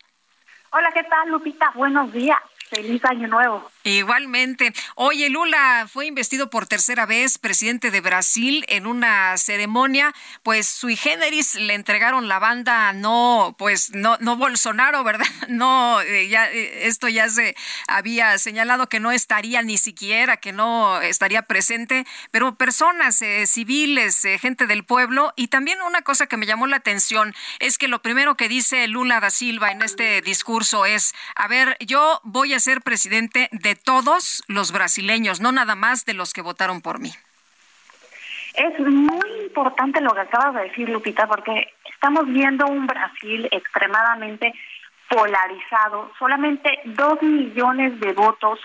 Hola, 0.70 0.90
¿qué 0.92 1.04
tal, 1.04 1.30
Lupita? 1.30 1.70
Buenos 1.74 2.12
días. 2.12 2.38
Feliz 2.68 3.04
año 3.04 3.28
nuevo. 3.28 3.70
Igualmente. 3.86 4.72
Oye, 4.96 5.30
Lula 5.30 5.86
fue 5.88 6.06
investido 6.06 6.50
por 6.50 6.66
tercera 6.66 7.06
vez 7.06 7.38
presidente 7.38 7.92
de 7.92 8.00
Brasil 8.00 8.64
en 8.66 8.84
una 8.84 9.36
ceremonia, 9.36 10.12
pues 10.42 10.66
sui 10.66 10.96
generis 10.96 11.54
le 11.54 11.74
entregaron 11.74 12.26
la 12.26 12.40
banda, 12.40 12.92
no, 12.92 13.54
pues 13.56 13.94
no, 13.94 14.18
no 14.18 14.36
Bolsonaro, 14.36 15.04
¿verdad? 15.04 15.26
No, 15.48 16.00
eh, 16.00 16.28
ya 16.28 16.50
eh, 16.50 16.88
esto 16.88 17.08
ya 17.08 17.28
se 17.28 17.54
había 17.86 18.36
señalado 18.38 18.88
que 18.88 18.98
no 18.98 19.12
estaría 19.12 19.62
ni 19.62 19.78
siquiera, 19.78 20.38
que 20.38 20.52
no 20.52 21.00
estaría 21.00 21.42
presente, 21.42 22.04
pero 22.32 22.56
personas 22.56 23.22
eh, 23.22 23.46
civiles, 23.46 24.20
gente 24.40 24.66
del 24.66 24.84
pueblo, 24.84 25.32
y 25.36 25.46
también 25.46 25.80
una 25.82 26.02
cosa 26.02 26.26
que 26.26 26.36
me 26.36 26.46
llamó 26.46 26.66
la 26.66 26.78
atención 26.78 27.34
es 27.60 27.78
que 27.78 27.86
lo 27.86 28.02
primero 28.02 28.36
que 28.36 28.48
dice 28.48 28.88
Lula 28.88 29.20
da 29.20 29.30
Silva 29.30 29.70
en 29.70 29.82
este 29.82 30.20
discurso 30.22 30.84
es, 30.84 31.14
a 31.36 31.46
ver, 31.46 31.76
yo 31.78 32.20
voy 32.24 32.52
a 32.52 32.58
ser 32.58 32.82
presidente 32.82 33.48
de 33.52 33.75
todos 33.76 34.42
los 34.48 34.72
brasileños, 34.72 35.40
no 35.40 35.52
nada 35.52 35.74
más 35.74 36.04
de 36.04 36.14
los 36.14 36.32
que 36.32 36.42
votaron 36.42 36.80
por 36.80 37.00
mí. 37.00 37.12
Es 38.54 38.78
muy 38.80 39.30
importante 39.42 40.00
lo 40.00 40.12
que 40.14 40.20
acabas 40.20 40.54
de 40.54 40.62
decir, 40.62 40.88
Lupita, 40.88 41.26
porque 41.26 41.74
estamos 41.92 42.26
viendo 42.26 42.66
un 42.66 42.86
Brasil 42.86 43.48
extremadamente 43.50 44.54
polarizado. 45.08 46.10
Solamente 46.18 46.80
dos 46.84 47.22
millones 47.22 48.00
de 48.00 48.12
votos 48.12 48.58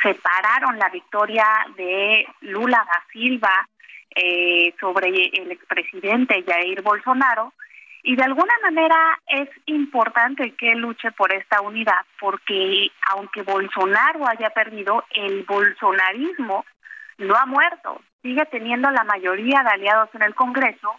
separaron 0.00 0.78
la 0.78 0.88
victoria 0.88 1.46
de 1.76 2.26
Lula 2.40 2.78
da 2.78 3.04
Silva 3.12 3.68
eh, 4.14 4.74
sobre 4.78 5.08
el 5.08 5.50
expresidente 5.50 6.44
Jair 6.46 6.82
Bolsonaro 6.82 7.52
y 8.02 8.16
de 8.16 8.24
alguna 8.24 8.54
manera 8.62 9.20
es 9.28 9.48
importante 9.66 10.52
que 10.54 10.74
luche 10.74 11.12
por 11.12 11.32
esta 11.32 11.60
unidad, 11.60 12.04
porque 12.18 12.90
aunque 13.10 13.42
Bolsonaro 13.42 14.26
haya 14.26 14.50
perdido, 14.50 15.04
el 15.10 15.44
bolsonarismo 15.44 16.64
no 17.18 17.36
ha 17.36 17.46
muerto, 17.46 18.00
sigue 18.22 18.44
teniendo 18.46 18.90
la 18.90 19.04
mayoría 19.04 19.62
de 19.62 19.70
aliados 19.70 20.08
en 20.14 20.22
el 20.22 20.34
Congreso 20.34 20.90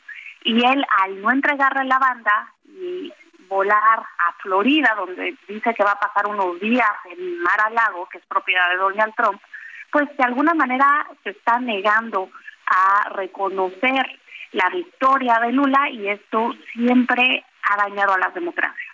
y 0.43 0.65
él 0.65 0.85
al 1.03 1.21
no 1.21 1.31
entregarle 1.31 1.85
la 1.85 1.99
banda 1.99 2.53
y 2.65 3.11
volar 3.49 3.99
a 3.99 4.33
Florida, 4.41 4.93
donde 4.95 5.35
dice 5.47 5.73
que 5.73 5.83
va 5.83 5.91
a 5.91 5.99
pasar 5.99 6.27
unos 6.27 6.59
días 6.61 6.89
en 7.11 7.39
Mar 7.41 7.59
a 7.65 7.69
Lago, 7.69 8.07
que 8.09 8.17
es 8.17 8.25
propiedad 8.25 8.69
de 8.69 8.77
Donald 8.77 9.13
Trump, 9.15 9.41
pues 9.91 10.05
de 10.17 10.23
alguna 10.23 10.53
manera 10.53 11.05
se 11.23 11.31
está 11.31 11.59
negando 11.59 12.29
a 12.65 13.09
reconocer 13.09 14.19
la 14.53 14.69
victoria 14.69 15.39
de 15.39 15.51
Lula 15.51 15.89
y 15.91 16.07
esto 16.07 16.53
siempre 16.73 17.43
ha 17.63 17.77
dañado 17.77 18.13
a 18.13 18.19
las 18.19 18.33
democracias. 18.33 18.92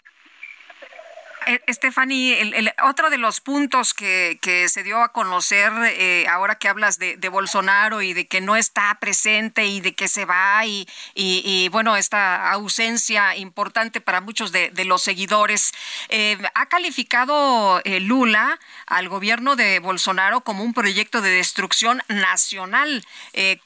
Eh, 1.50 1.60
Stephanie, 1.70 2.40
el, 2.42 2.72
otro 2.84 3.10
de 3.10 3.18
los 3.18 3.42
puntos 3.42 3.96
que, 3.96 4.38
se 4.70 4.84
dio 4.84 5.02
a 5.02 5.12
conocer 5.12 5.72
eh, 5.84 6.28
ahora 6.30 6.60
que 6.60 6.68
hablas 6.68 7.00
de, 7.00 7.30
Bolsonaro 7.30 8.04
y 8.04 8.14
de 8.14 8.28
que 8.28 8.40
no 8.40 8.56
está 8.56 8.96
presente 9.00 9.66
y 9.66 9.82
de 9.82 9.96
que 9.96 10.08
se 10.08 10.26
va 10.26 10.64
y, 10.66 11.70
bueno, 11.72 11.96
esta 11.96 12.52
ausencia 12.52 13.36
importante 13.36 14.00
para 14.00 14.22
muchos 14.22 14.52
de, 14.52 14.72
los 14.86 15.02
seguidores, 15.02 15.74
eh, 16.10 16.38
ha 16.54 16.68
calificado 16.68 17.82
Lula 18.02 18.60
al 18.86 19.10
gobierno 19.10 19.56
de 19.56 19.80
Bolsonaro 19.80 20.42
como 20.42 20.64
un 20.64 20.76
proyecto 20.76 21.20
de 21.22 21.32
destrucción 21.32 22.04
nacional. 22.10 23.04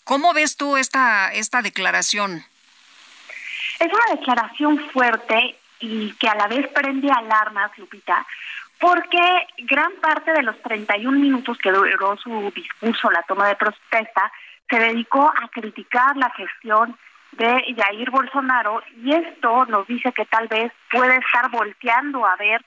¿Cómo 0.05 0.33
ves 0.33 0.55
tú 0.55 0.77
esta, 0.77 1.33
esta 1.33 1.61
declaración? 1.61 2.45
Es 3.79 3.87
una 3.91 4.15
declaración 4.15 4.79
fuerte 4.91 5.57
y 5.83 6.13
que 6.13 6.29
a 6.29 6.35
la 6.35 6.47
vez 6.47 6.65
prende 6.69 7.11
alarmas, 7.11 7.77
Lupita, 7.77 8.25
porque 8.79 9.47
gran 9.59 9.91
parte 10.01 10.31
de 10.31 10.43
los 10.43 10.59
31 10.61 11.19
minutos 11.19 11.57
que 11.57 11.71
duró 11.71 12.15
su 12.17 12.51
discurso, 12.55 13.11
la 13.11 13.21
toma 13.23 13.49
de 13.49 13.55
protesta, 13.55 14.31
se 14.69 14.79
dedicó 14.79 15.27
a 15.27 15.49
criticar 15.49 16.15
la 16.15 16.29
gestión 16.31 16.97
de 17.33 17.75
Jair 17.75 18.11
Bolsonaro 18.11 18.81
y 19.03 19.13
esto 19.13 19.65
nos 19.65 19.85
dice 19.87 20.13
que 20.13 20.25
tal 20.25 20.47
vez 20.47 20.71
puede 20.89 21.17
estar 21.17 21.49
volteando 21.51 22.25
a 22.25 22.35
ver 22.37 22.63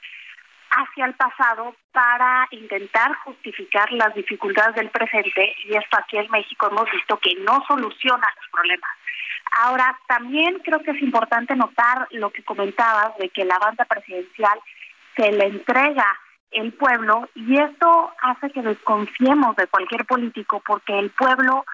hacia 0.71 1.07
el 1.07 1.15
pasado 1.15 1.75
para 1.93 2.47
intentar 2.51 3.15
justificar 3.25 3.91
las 3.93 4.15
dificultades 4.15 4.75
del 4.75 4.91
presente 4.91 5.55
y 5.65 5.75
esto 5.75 5.97
aquí 5.99 6.19
en 6.19 6.31
México 6.31 6.69
hemos 6.71 6.91
visto 6.91 7.17
que 7.19 7.35
no 7.37 7.65
soluciona 7.67 8.27
los 8.37 8.51
problemas. 8.51 8.91
Ahora, 9.53 9.99
también 10.07 10.59
creo 10.65 10.81
que 10.83 10.91
es 10.91 11.03
importante 11.03 11.55
notar 11.57 12.09
lo 12.11 12.31
que 12.31 12.45
comentabas 12.45 13.17
de 13.19 13.29
que 13.31 13.45
la 13.45 13.59
banda 13.59 13.85
presidencial 13.85 14.59
se 15.17 15.33
le 15.33 15.47
entrega 15.47 16.07
el 16.51 16.73
pueblo 16.73 17.29
y 17.35 17.59
esto 17.59 18.13
hace 18.23 18.51
que 18.51 18.63
desconfiemos 18.63 19.57
de 19.57 19.67
cualquier 19.67 20.05
político 20.07 20.63
porque 20.67 20.99
el 20.99 21.11
pueblo 21.11 21.65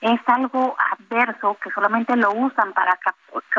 es 0.00 0.20
algo 0.26 0.76
adverso 0.92 1.56
que 1.62 1.70
solamente 1.70 2.14
lo 2.16 2.32
usan 2.32 2.72
para 2.72 2.98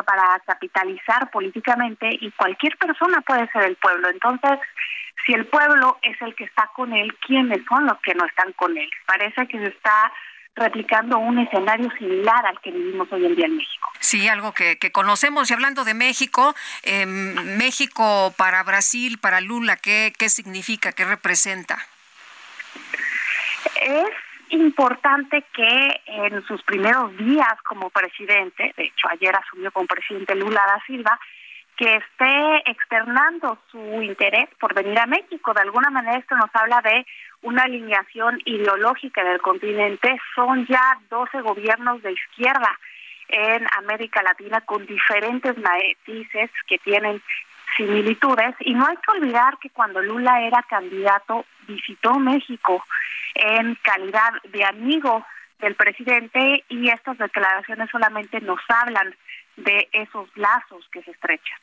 para 0.05 0.39
capitalizar 0.45 1.29
políticamente 1.31 2.07
y 2.21 2.31
cualquier 2.31 2.77
persona 2.77 3.19
puede 3.21 3.49
ser 3.51 3.63
el 3.63 3.75
pueblo. 3.75 4.07
Entonces, 4.07 4.59
si 5.25 5.33
el 5.33 5.45
pueblo 5.47 5.97
es 6.01 6.19
el 6.21 6.33
que 6.35 6.45
está 6.45 6.69
con 6.75 6.93
él, 6.93 7.13
¿quiénes 7.25 7.59
son 7.67 7.85
los 7.85 7.99
que 7.99 8.15
no 8.15 8.25
están 8.25 8.53
con 8.53 8.77
él? 8.77 8.89
Parece 9.05 9.47
que 9.47 9.59
se 9.59 9.67
está 9.67 10.11
replicando 10.55 11.17
un 11.17 11.39
escenario 11.39 11.89
similar 11.97 12.45
al 12.45 12.59
que 12.61 12.71
vivimos 12.71 13.07
hoy 13.11 13.25
en 13.25 13.35
día 13.35 13.45
en 13.45 13.57
México. 13.57 13.89
Sí, 13.99 14.27
algo 14.27 14.53
que, 14.53 14.77
conocemos. 14.91 15.49
Y 15.49 15.53
hablando 15.53 15.85
de 15.85 15.93
México, 15.93 16.55
em, 16.83 17.57
México 17.57 18.33
para 18.37 18.63
Brasil, 18.63 19.17
para 19.19 19.41
Lula, 19.41 19.77
¿qué, 19.77 20.13
¿qué 20.17 20.29
significa, 20.29 20.91
qué 20.91 21.05
representa? 21.05 21.77
Es 23.81 24.09
importante 24.49 25.45
que 25.53 26.01
en 26.05 26.43
sus 26.45 26.61
primeros 26.63 27.15
días 27.17 27.53
como 27.67 27.89
presidente, 27.89 28.73
de 28.75 28.83
hecho 28.85 29.07
ayer 29.09 29.35
asumió 29.35 29.71
como 29.71 29.87
presidente 29.87 30.35
Lula 30.35 30.61
da 30.65 30.83
Silva, 30.85 31.19
que 31.77 31.95
esté 31.95 32.69
externando 32.69 33.57
su 33.71 33.79
interés 34.01 34.49
por 34.59 34.73
venir 34.73 34.99
a 34.99 35.05
México. 35.05 35.53
De 35.53 35.61
alguna 35.61 35.89
manera 35.89 36.17
esto 36.17 36.35
nos 36.35 36.49
habla 36.53 36.81
de 36.81 37.05
una 37.41 37.63
alineación 37.63 38.41
ideológica 38.45 39.23
del 39.23 39.41
continente. 39.41 40.17
Son 40.35 40.65
ya 40.67 40.99
12 41.09 41.41
gobiernos 41.41 42.01
de 42.01 42.11
izquierda 42.11 42.77
en 43.29 43.65
América 43.77 44.21
Latina 44.23 44.61
con 44.61 44.85
diferentes 44.85 45.57
matices 45.57 46.49
que 46.67 46.77
tienen 46.79 47.21
similitudes. 47.77 48.55
Y 48.61 48.73
no 48.73 48.85
hay 48.87 48.97
que 48.97 49.11
olvidar 49.11 49.57
que 49.59 49.69
cuando 49.69 50.01
Lula 50.01 50.41
era 50.41 50.63
candidato 50.63 51.45
visitó 51.67 52.19
México 52.19 52.83
en 53.35 53.75
calidad 53.75 54.33
de 54.51 54.65
amigo 54.65 55.25
del 55.59 55.75
presidente 55.75 56.63
y 56.69 56.89
estas 56.89 57.17
declaraciones 57.17 57.89
solamente 57.89 58.41
nos 58.41 58.59
hablan 58.67 59.15
de 59.57 59.87
esos 59.91 60.29
lazos 60.35 60.87
que 60.91 61.03
se 61.03 61.11
estrechan. 61.11 61.59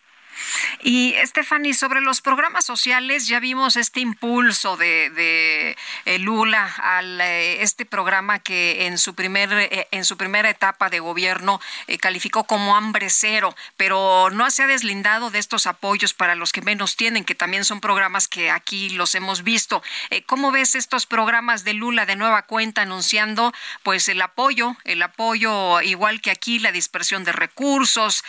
Y 0.83 1.15
Stephanie, 1.25 1.75
sobre 1.75 2.01
los 2.01 2.21
programas 2.21 2.65
sociales, 2.65 3.27
ya 3.27 3.41
vimos 3.41 3.77
este 3.77 4.01
impulso 4.01 4.77
de, 4.77 5.11
de 5.11 5.77
eh, 6.05 6.19
Lula 6.19 6.65
al 6.83 7.21
eh, 7.21 7.63
este 7.63 7.87
programa 7.87 8.39
que 8.39 8.87
en 8.87 8.99
su 8.99 9.15
primer 9.15 9.53
eh, 9.53 9.89
en 9.91 10.05
su 10.05 10.17
primera 10.17 10.51
etapa 10.51 10.91
de 10.91 11.01
gobierno 11.01 11.61
calificó 12.01 12.45
como 12.45 12.77
hambre 12.77 13.11
cero, 13.11 13.55
pero 13.77 14.31
no 14.31 14.51
se 14.51 14.63
ha 14.63 14.67
deslindado 14.67 15.31
de 15.31 15.39
estos 15.39 15.67
apoyos 15.67 16.15
para 16.15 16.35
los 16.35 16.53
que 16.53 16.63
menos 16.63 16.97
tienen, 16.97 17.25
que 17.25 17.35
también 17.35 17.65
son 17.65 17.81
programas 17.81 18.29
que 18.29 18.51
aquí 18.51 18.91
los 18.91 19.15
hemos 19.15 19.43
visto. 19.43 19.83
¿Cómo 20.27 20.53
ves 20.53 20.75
estos 20.75 21.07
programas 21.07 21.65
de 21.65 21.75
Lula 21.75 22.07
de 22.07 22.17
nueva 22.17 22.43
cuenta 22.43 22.83
anunciando 22.83 23.53
pues 23.83 24.09
el 24.09 24.21
apoyo, 24.23 24.77
el 24.85 25.03
apoyo 25.03 25.81
igual 25.83 26.21
que 26.21 26.31
aquí, 26.31 26.59
la 26.59 26.73
dispersión 26.73 27.25
de 27.25 27.33
recursos, 27.33 28.25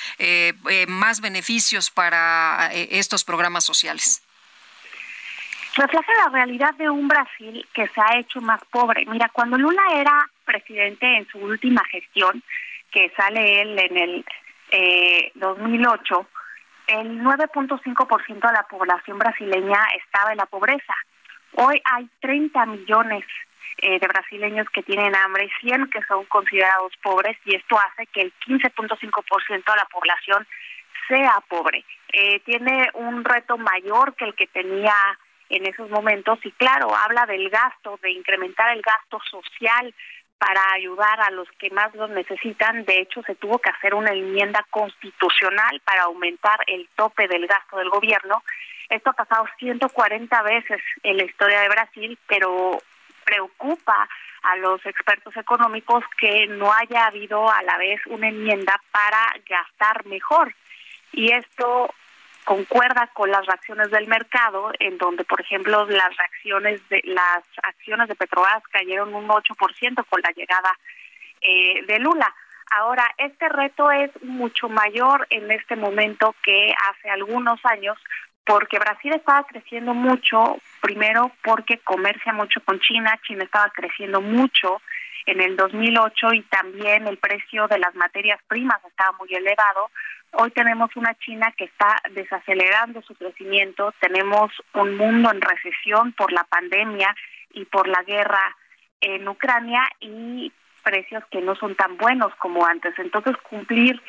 más 0.88 1.22
beneficios 1.22 1.90
para 1.98 2.70
eh, 2.74 2.90
estos 2.92 3.24
programas 3.24 3.66
sociales? 3.66 4.24
Refleja 5.76 6.12
la 6.26 6.30
realidad 6.32 6.76
de 6.76 6.88
un 6.90 7.08
Brasil 7.08 7.68
que 7.74 7.88
se 7.88 8.00
ha 8.00 8.20
hecho 8.20 8.40
más 8.40 8.62
pobre. 8.70 9.04
Mira, 9.08 9.30
cuando 9.34 9.58
Lula 9.58 9.82
era 9.96 10.30
presidente 10.46 11.06
en 11.18 11.28
su 11.28 11.40
última 11.40 11.84
gestión, 11.86 12.44
que 12.92 13.12
sale 13.18 13.62
él 13.62 13.80
en 13.80 13.98
el 13.98 14.26
eh, 14.70 15.32
2008, 15.36 16.28
el 16.88 17.20
9.5% 17.20 18.48
de 18.48 18.54
la 18.54 18.68
población 18.70 19.18
brasileña 19.18 19.80
estaba 20.04 20.32
en 20.32 20.38
la 20.38 20.46
pobreza. 20.46 20.94
Hoy 21.54 21.82
hay 21.84 22.08
30 22.22 22.64
millones 22.68 23.24
eh, 23.80 24.00
de 24.00 24.08
brasileños 24.08 24.68
que 24.70 24.84
tienen 24.84 25.16
hambre 25.16 25.46
y 25.46 25.68
100 25.68 25.90
que 25.90 26.04
son 26.04 26.26
considerados 26.26 26.94
pobres 27.02 27.38
y 27.46 27.56
esto 27.56 27.78
hace 27.80 28.06
que 28.08 28.22
el 28.22 28.34
15.5% 28.48 29.50
de 29.50 29.76
la 29.76 29.88
población 29.92 30.48
sea 31.08 31.42
pobre. 31.48 31.84
Eh, 32.12 32.40
tiene 32.42 32.90
un 32.94 33.24
reto 33.24 33.58
mayor 33.58 34.16
que 34.16 34.26
el 34.26 34.36
que 34.36 34.48
tenía 34.48 34.96
en 35.50 35.66
esos 35.66 35.90
momentos 35.90 36.40
y 36.44 36.52
claro, 36.52 36.94
habla 36.96 37.26
del 37.26 37.50
gasto, 37.50 38.00
de 38.02 38.12
incrementar 38.12 38.76
el 38.76 38.82
gasto 38.82 39.20
social 39.30 39.94
para 40.38 40.62
ayudar 40.74 41.20
a 41.22 41.32
los 41.32 41.48
que 41.58 41.70
más 41.72 41.94
lo 41.96 42.08
necesitan. 42.08 42.86
De 42.86 43.00
hecho, 43.00 43.24
se 43.24 43.36
tuvo 43.36 43.60
que 43.60 43.70
hacer 43.70 43.96
una 43.96 44.12
enmienda 44.12 44.66
constitucional 44.70 45.82
para 45.84 46.04
aumentar 46.04 46.60
el 46.68 46.88
tope 46.96 47.28
del 47.28 47.48
gasto 47.48 47.78
del 47.78 47.90
gobierno. 47.90 48.44
Esto 48.90 49.10
ha 49.10 49.14
pasado 49.14 49.46
140 49.58 50.42
veces 50.44 50.82
en 51.04 51.18
la 51.18 51.24
historia 51.24 51.62
de 51.62 51.70
Brasil, 51.70 52.20
pero 52.28 52.80
preocupa 53.26 54.08
a 54.44 54.56
los 54.58 54.86
expertos 54.86 55.36
económicos 55.36 56.04
que 56.20 56.48
no 56.48 56.72
haya 56.72 57.08
habido 57.08 57.50
a 57.52 57.62
la 57.64 57.78
vez 57.78 58.00
una 58.06 58.30
enmienda 58.30 58.80
para 58.92 59.34
gastar 59.46 60.06
mejor 60.06 60.54
y 61.12 61.32
esto 61.32 61.94
concuerda 62.48 63.10
con 63.14 63.30
las 63.30 63.46
reacciones 63.46 63.92
del 63.92 64.08
mercado, 64.08 64.72
en 64.80 64.98
donde, 64.98 65.26
por 65.26 65.42
ejemplo, 65.42 65.86
las 65.86 66.16
reacciones 66.16 66.80
de 66.88 67.02
las 67.04 67.44
acciones 67.62 68.08
de 68.08 68.16
Petrobras 68.16 68.64
cayeron 68.72 69.14
un 69.14 69.28
8% 69.28 70.06
con 70.10 70.22
la 70.22 70.32
llegada 70.32 70.72
eh, 71.42 71.84
de 71.86 72.00
Lula. 72.00 72.34
Ahora, 72.72 73.14
este 73.18 73.50
reto 73.50 73.92
es 73.92 74.12
mucho 74.24 74.70
mayor 74.70 75.28
en 75.30 75.52
este 75.52 75.76
momento 75.76 76.36
que 76.42 76.74
hace 76.90 77.10
algunos 77.10 77.60
años, 77.66 77.98
porque 78.46 78.80
Brasil 78.80 79.14
estaba 79.14 79.44
creciendo 79.44 79.94
mucho, 79.94 80.58
primero 80.82 81.32
porque 81.44 81.80
comercia 81.80 82.32
mucho 82.32 82.62
con 82.62 82.80
China, 82.80 83.20
China 83.28 83.44
estaba 83.44 83.70
creciendo 83.72 84.22
mucho 84.22 84.82
en 85.26 85.42
el 85.42 85.58
2008 85.58 86.34
y 86.34 86.42
también 86.44 87.08
el 87.08 87.18
precio 87.18 87.68
de 87.68 87.78
las 87.78 87.94
materias 87.96 88.40
primas 88.48 88.80
estaba 88.86 89.12
muy 89.20 89.34
elevado, 89.34 89.92
Hoy 90.34 90.52
tenemos 90.52 90.96
una 90.96 91.16
China 91.16 91.54
que 91.58 91.66
está 91.66 92.02
desacelerando 92.12 93.02
su 93.02 93.16
crecimiento, 93.16 93.94
tenemos 94.00 94.52
un 94.74 94.98
mundo 94.98 95.32
en 95.32 95.42
recesión 95.42 96.12
por 96.14 96.32
la 96.32 96.44
pandemia 96.44 97.16
y 97.54 97.66
por 97.66 97.88
la 97.88 98.04
guerra 98.04 98.56
en 99.02 99.28
Ucrania 99.28 99.88
y 100.00 100.52
precios 100.84 101.24
que 101.32 101.42
no 101.42 101.56
son 101.56 101.76
tan 101.76 101.98
buenos 101.98 102.34
como 102.36 102.66
antes. 102.66 102.94
Entonces, 102.98 103.36
cumplir 103.38 104.02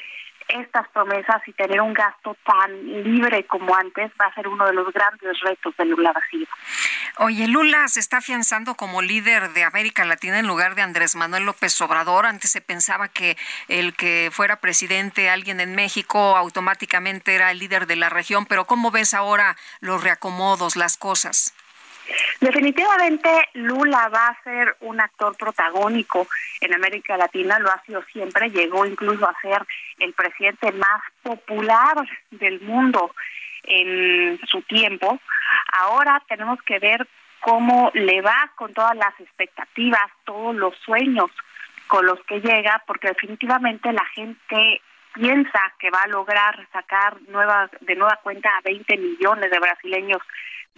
estas 0.49 0.89
promesas 0.89 1.43
y 1.47 1.53
tener 1.53 1.81
un 1.81 1.93
gasto 1.93 2.37
tan 2.45 3.05
libre 3.05 3.47
como 3.47 3.75
antes 3.75 4.11
va 4.21 4.27
a 4.27 4.35
ser 4.35 4.49
uno 4.49 4.67
de 4.67 4.73
los 4.73 4.93
grandes 4.93 5.39
retos 5.41 5.77
de 5.77 5.85
Lula 5.85 6.13
da 6.13 6.21
Oye, 7.19 7.49
Lula 7.49 7.89
se 7.89 8.01
está 8.01 8.19
afianzando 8.19 8.75
como 8.75 9.03
líder 9.03 9.51
de 9.53 9.65
América 9.65 10.05
Latina 10.05 10.39
en 10.39 10.47
lugar 10.47 10.75
de 10.75 10.83
Andrés 10.83 11.17
Manuel 11.17 11.45
López 11.45 11.81
Obrador. 11.81 12.27
Antes 12.27 12.51
se 12.51 12.61
pensaba 12.61 13.09
que 13.09 13.37
el 13.69 13.95
que 13.95 14.31
fuera 14.33 14.57
presidente 14.57 15.31
alguien 15.31 15.61
en 15.61 15.75
México 15.75 16.37
automáticamente 16.37 17.35
era 17.35 17.51
el 17.51 17.59
líder 17.59 17.87
de 17.87 17.97
la 17.97 18.09
región, 18.09 18.47
pero 18.47 18.67
¿cómo 18.67 18.91
ves 18.91 19.15
ahora 19.15 19.57
los 19.81 20.03
reacomodos, 20.03 20.77
las 20.77 20.97
cosas? 20.97 21.55
Definitivamente 22.41 23.29
Lula 23.55 24.09
va 24.09 24.29
a 24.29 24.43
ser 24.43 24.77
un 24.81 25.01
actor 25.01 25.37
protagónico 25.37 26.27
en 26.61 26.75
América 26.75 27.17
Latina, 27.17 27.59
lo 27.59 27.71
ha 27.71 27.83
sido 27.85 28.03
siempre, 28.05 28.51
llegó 28.51 28.87
incluso 28.87 29.29
a 29.29 29.41
ser 29.41 29.65
el 29.99 30.13
presidente 30.15 30.73
más 30.73 31.03
popular 31.23 31.97
del 32.31 32.61
mundo 32.61 33.15
en 33.65 34.41
su 34.47 34.63
tiempo. 34.63 35.21
Ahora 35.73 36.23
tenemos 36.29 36.63
que 36.63 36.79
ver 36.79 37.07
cómo 37.41 37.91
le 37.95 38.21
va 38.21 38.53
con 38.57 38.73
todas 38.73 38.97
las 38.97 39.19
expectativas, 39.21 40.11
todos 40.25 40.55
los 40.55 40.77
sueños 40.79 41.31
con 41.87 42.07
los 42.07 42.21
que 42.25 42.41
llega, 42.41 42.83
porque 42.87 43.09
definitivamente 43.09 43.93
la 43.93 44.05
gente 44.07 44.83
piensa 45.15 45.73
que 45.79 45.91
va 45.91 46.03
a 46.03 46.09
lograr 46.09 46.67
sacar 46.73 47.19
de 47.19 47.97
nueva 47.97 48.17
cuenta 48.23 48.51
a 48.57 48.61
20 48.63 48.97
millones 48.99 49.51
de 49.51 49.59
brasileños 49.59 50.23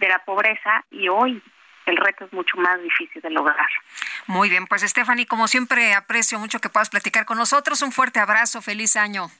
de 0.01 0.09
la 0.09 0.19
pobreza 0.25 0.83
y 0.91 1.07
hoy 1.07 1.41
el 1.85 1.95
reto 1.95 2.25
es 2.25 2.33
mucho 2.33 2.57
más 2.57 2.81
difícil 2.81 3.21
de 3.21 3.29
lograr. 3.29 3.69
Muy 4.27 4.49
bien, 4.49 4.67
pues 4.67 4.81
Stephanie, 4.81 5.25
como 5.25 5.47
siempre 5.47 5.93
aprecio 5.93 6.39
mucho 6.39 6.59
que 6.59 6.69
puedas 6.69 6.89
platicar 6.89 7.25
con 7.25 7.37
nosotros. 7.37 7.81
Un 7.81 7.91
fuerte 7.91 8.19
abrazo, 8.19 8.61
feliz 8.61 8.95
año. 8.97 9.31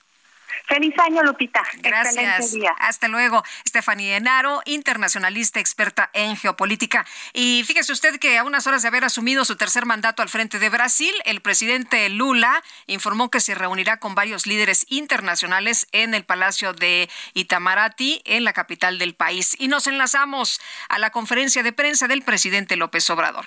Feliz 0.72 0.94
año, 1.00 1.22
Lupita. 1.22 1.62
Gracias. 1.82 2.52
día. 2.52 2.74
Hasta 2.78 3.06
luego. 3.06 3.44
Stephanie 3.68 4.16
Enaro, 4.16 4.62
internacionalista 4.64 5.60
experta 5.60 6.08
en 6.14 6.34
geopolítica. 6.34 7.04
Y 7.34 7.62
fíjese 7.66 7.92
usted 7.92 8.18
que 8.18 8.38
a 8.38 8.44
unas 8.44 8.66
horas 8.66 8.80
de 8.80 8.88
haber 8.88 9.04
asumido 9.04 9.44
su 9.44 9.56
tercer 9.56 9.84
mandato 9.84 10.22
al 10.22 10.30
frente 10.30 10.58
de 10.58 10.70
Brasil, 10.70 11.12
el 11.26 11.42
presidente 11.42 12.08
Lula 12.08 12.62
informó 12.86 13.30
que 13.30 13.40
se 13.40 13.54
reunirá 13.54 13.98
con 13.98 14.14
varios 14.14 14.46
líderes 14.46 14.86
internacionales 14.88 15.88
en 15.92 16.14
el 16.14 16.24
Palacio 16.24 16.72
de 16.72 17.10
Itamaraty, 17.34 18.22
en 18.24 18.44
la 18.44 18.54
capital 18.54 18.98
del 18.98 19.14
país. 19.14 19.54
Y 19.58 19.68
nos 19.68 19.86
enlazamos 19.86 20.58
a 20.88 20.98
la 20.98 21.10
conferencia 21.10 21.62
de 21.62 21.74
prensa 21.74 22.08
del 22.08 22.22
presidente 22.22 22.76
López 22.76 23.10
Obrador. 23.10 23.44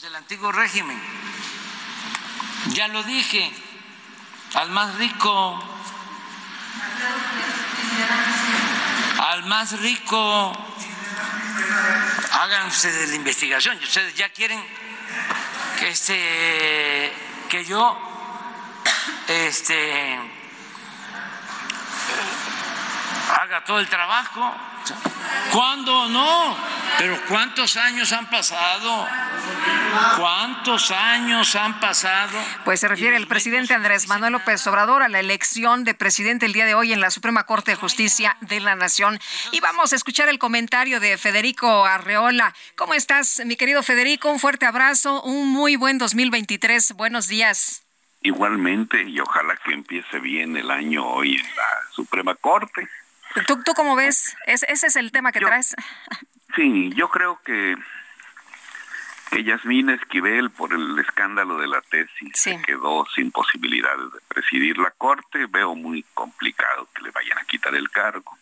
Del 0.00 0.16
antiguo 0.16 0.50
régimen. 0.50 0.98
Ya 2.68 2.88
lo 2.88 3.02
dije, 3.02 3.52
al 4.54 4.70
más 4.70 4.96
rico 4.96 5.71
al 9.18 9.44
más 9.44 9.80
rico. 9.80 10.52
Hagan 12.32 12.66
ustedes 12.68 13.08
la 13.10 13.16
investigación. 13.16 13.78
Ustedes 13.82 14.14
ya 14.14 14.28
quieren 14.30 14.62
que 15.78 15.88
este 15.88 17.12
que 17.48 17.64
yo 17.64 17.96
este 19.28 20.18
haga 23.40 23.64
todo 23.64 23.78
el 23.78 23.88
trabajo. 23.88 24.54
¿Cuándo 25.52 26.08
no? 26.08 26.56
Pero 26.98 27.18
¿cuántos 27.28 27.76
años 27.76 28.12
han 28.12 28.28
pasado? 28.30 29.06
¿Cuántos 30.16 30.90
años 30.90 31.54
han 31.56 31.80
pasado? 31.80 32.38
Pues 32.64 32.80
se 32.80 32.88
refiere 32.88 33.16
el 33.16 33.26
presidente 33.26 33.74
Andrés 33.74 34.08
Manuel 34.08 34.32
López 34.32 34.66
Obrador 34.66 35.02
a 35.02 35.08
la 35.08 35.20
elección 35.20 35.84
de 35.84 35.94
presidente 35.94 36.46
el 36.46 36.52
día 36.52 36.64
de 36.64 36.74
hoy 36.74 36.92
en 36.92 37.00
la 37.00 37.10
Suprema 37.10 37.44
Corte 37.44 37.72
de 37.72 37.76
Justicia 37.76 38.36
de 38.40 38.60
la 38.60 38.76
Nación. 38.76 39.18
Y 39.50 39.60
vamos 39.60 39.92
a 39.92 39.96
escuchar 39.96 40.28
el 40.28 40.38
comentario 40.38 41.00
de 41.00 41.18
Federico 41.18 41.84
Arreola. 41.84 42.54
¿Cómo 42.76 42.94
estás, 42.94 43.42
mi 43.44 43.56
querido 43.56 43.82
Federico? 43.82 44.30
Un 44.30 44.40
fuerte 44.40 44.66
abrazo, 44.66 45.22
un 45.22 45.48
muy 45.48 45.76
buen 45.76 45.98
2023. 45.98 46.92
Buenos 46.92 47.28
días. 47.28 47.82
Igualmente, 48.22 49.02
y 49.02 49.18
ojalá 49.18 49.56
que 49.64 49.72
empiece 49.72 50.20
bien 50.20 50.56
el 50.56 50.70
año 50.70 51.04
hoy 51.06 51.34
en 51.34 51.56
la 51.56 51.90
Suprema 51.90 52.34
Corte. 52.36 52.88
¿Tú, 53.46 53.62
tú 53.62 53.74
cómo 53.74 53.96
ves? 53.96 54.36
¿Ese, 54.46 54.66
es 54.70 54.96
el 54.96 55.12
tema 55.12 55.32
que 55.32 55.40
traes? 55.40 55.74
Sí, 56.54 56.90
yo 56.94 57.08
creo 57.08 57.40
que, 57.44 57.76
que 59.30 59.44
Yasmín 59.44 59.90
Esquivel, 59.90 60.50
por 60.50 60.74
el 60.74 60.98
escándalo 60.98 61.56
de 61.58 61.66
la 61.66 61.80
tesis, 61.80 62.30
se 62.34 62.60
quedó 62.62 63.06
sin 63.14 63.30
posibilidades 63.30 64.12
de 64.12 64.18
presidir 64.28 64.76
la 64.78 64.90
Corte. 64.90 65.46
Veo 65.46 65.74
muy 65.74 66.04
complicado 66.14 66.88
que 66.94 67.02
le 67.02 67.10
vayan 67.10 67.38
a 67.38 67.44
quitar 67.44 67.74
el 67.74 67.90
cargo. 67.90 68.36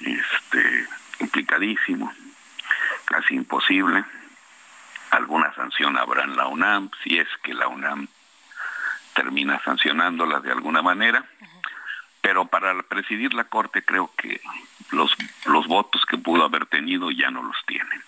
Este, 0.00 0.86
complicadísimo, 1.18 2.12
casi 3.06 3.34
imposible. 3.34 4.04
Alguna 5.10 5.54
sanción 5.54 5.96
habrá 5.96 6.24
en 6.24 6.36
la 6.36 6.48
UNAM, 6.48 6.90
si 7.02 7.18
es 7.18 7.28
que 7.42 7.54
la 7.54 7.68
UNAM 7.68 8.08
termina 9.14 9.62
sancionándola 9.64 10.40
de 10.40 10.50
alguna 10.50 10.82
manera 10.82 11.24
pero 12.24 12.46
para 12.46 12.82
presidir 12.84 13.34
la 13.34 13.44
Corte 13.44 13.84
creo 13.84 14.10
que 14.16 14.40
los, 14.92 15.14
los 15.44 15.66
votos 15.66 16.06
que 16.06 16.16
pudo 16.16 16.42
haber 16.42 16.64
tenido 16.64 17.10
ya 17.10 17.30
no 17.30 17.42
los 17.42 17.56
tiene. 17.66 18.00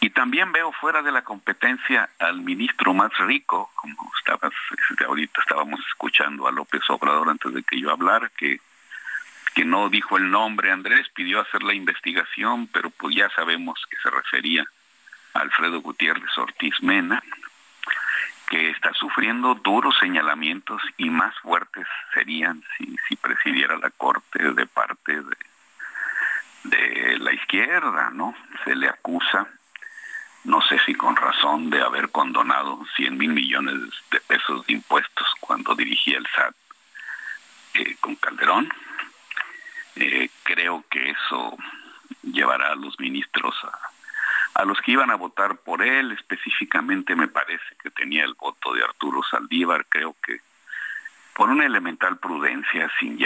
Y 0.00 0.08
también 0.08 0.52
veo 0.52 0.72
fuera 0.72 1.02
de 1.02 1.12
la 1.12 1.20
competencia 1.20 2.08
al 2.18 2.40
ministro 2.40 2.94
más 2.94 3.12
rico, 3.18 3.70
como 3.74 4.10
estabas, 4.18 4.54
este, 4.90 5.04
ahorita 5.04 5.38
estábamos 5.42 5.80
escuchando 5.90 6.48
a 6.48 6.50
López 6.50 6.80
Obrador 6.88 7.28
antes 7.28 7.52
de 7.52 7.62
que 7.62 7.78
yo 7.78 7.90
hablara, 7.90 8.30
que, 8.38 8.58
que 9.54 9.66
no 9.66 9.90
dijo 9.90 10.16
el 10.16 10.30
nombre, 10.30 10.72
Andrés 10.72 11.06
pidió 11.12 11.42
hacer 11.42 11.62
la 11.62 11.74
investigación, 11.74 12.68
pero 12.68 12.88
pues 12.88 13.14
ya 13.14 13.28
sabemos 13.36 13.78
que 13.90 13.98
se 13.98 14.08
refería 14.08 14.64
a 15.34 15.40
Alfredo 15.40 15.82
Gutiérrez 15.82 16.38
Ortiz 16.38 16.72
Mena, 16.80 17.22
que 18.50 18.70
está 18.70 18.92
sufriendo 18.94 19.54
duros 19.54 19.96
señalamientos 20.00 20.82
y 20.98 21.08
más 21.08 21.34
fuertes 21.38 21.86
serían 22.12 22.62
si, 22.76 22.96
si 23.08 23.14
presidiera 23.14 23.78
la 23.78 23.90
Corte 23.90 24.52
de 24.52 24.66
parte 24.66 25.22
de, 25.22 25.36
de 26.64 27.18
la 27.18 27.32
izquierda, 27.32 28.10
¿no? 28.10 28.34
Se 28.64 28.74
le 28.74 28.88
acusa, 28.88 29.46
no 30.44 30.60
sé 30.62 30.80
si 30.84 30.94
con 30.94 31.14
razón, 31.14 31.70
de 31.70 31.80
haber 31.80 32.10
condonado 32.10 32.84
100 32.96 33.16
mil 33.16 33.30
millones 33.30 33.76
de 34.10 34.20
pesos 34.20 34.66
de 34.66 34.72
impuestos 34.72 35.28
cuando 35.38 35.76
dirigía 35.76 36.18
el 36.18 36.26
SAT 36.26 36.54
eh, 37.74 37.96
con 38.00 38.16
Calderón. 38.16 38.68
Eh, 39.94 40.28
creo 40.42 40.84
que 40.90 41.10
eso 41.10 41.56
llevará 42.22 42.72
a 42.72 42.76
los 42.76 42.98
ministros 42.98 43.54
a 43.62 43.89
a 44.60 44.64
los 44.66 44.78
que 44.82 44.92
iban 44.92 45.10
a 45.10 45.14
votar 45.14 45.56
por 45.56 45.80
él, 45.80 46.12
específicamente 46.12 47.16
me 47.16 47.28
parece 47.28 47.64
que 47.82 47.90
tenía 47.90 48.24
el 48.24 48.34
voto 48.34 48.74
de 48.74 48.84
Arturo 48.84 49.22
Saldívar, 49.22 49.86
creo 49.88 50.14
que 50.22 50.40
por 51.34 51.48
una 51.48 51.64
elemental 51.64 52.18
prudencia, 52.18 52.90
sin, 52.98 53.18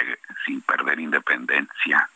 sin 0.46 0.62
perder 0.62 1.00
independencia, 1.00 2.08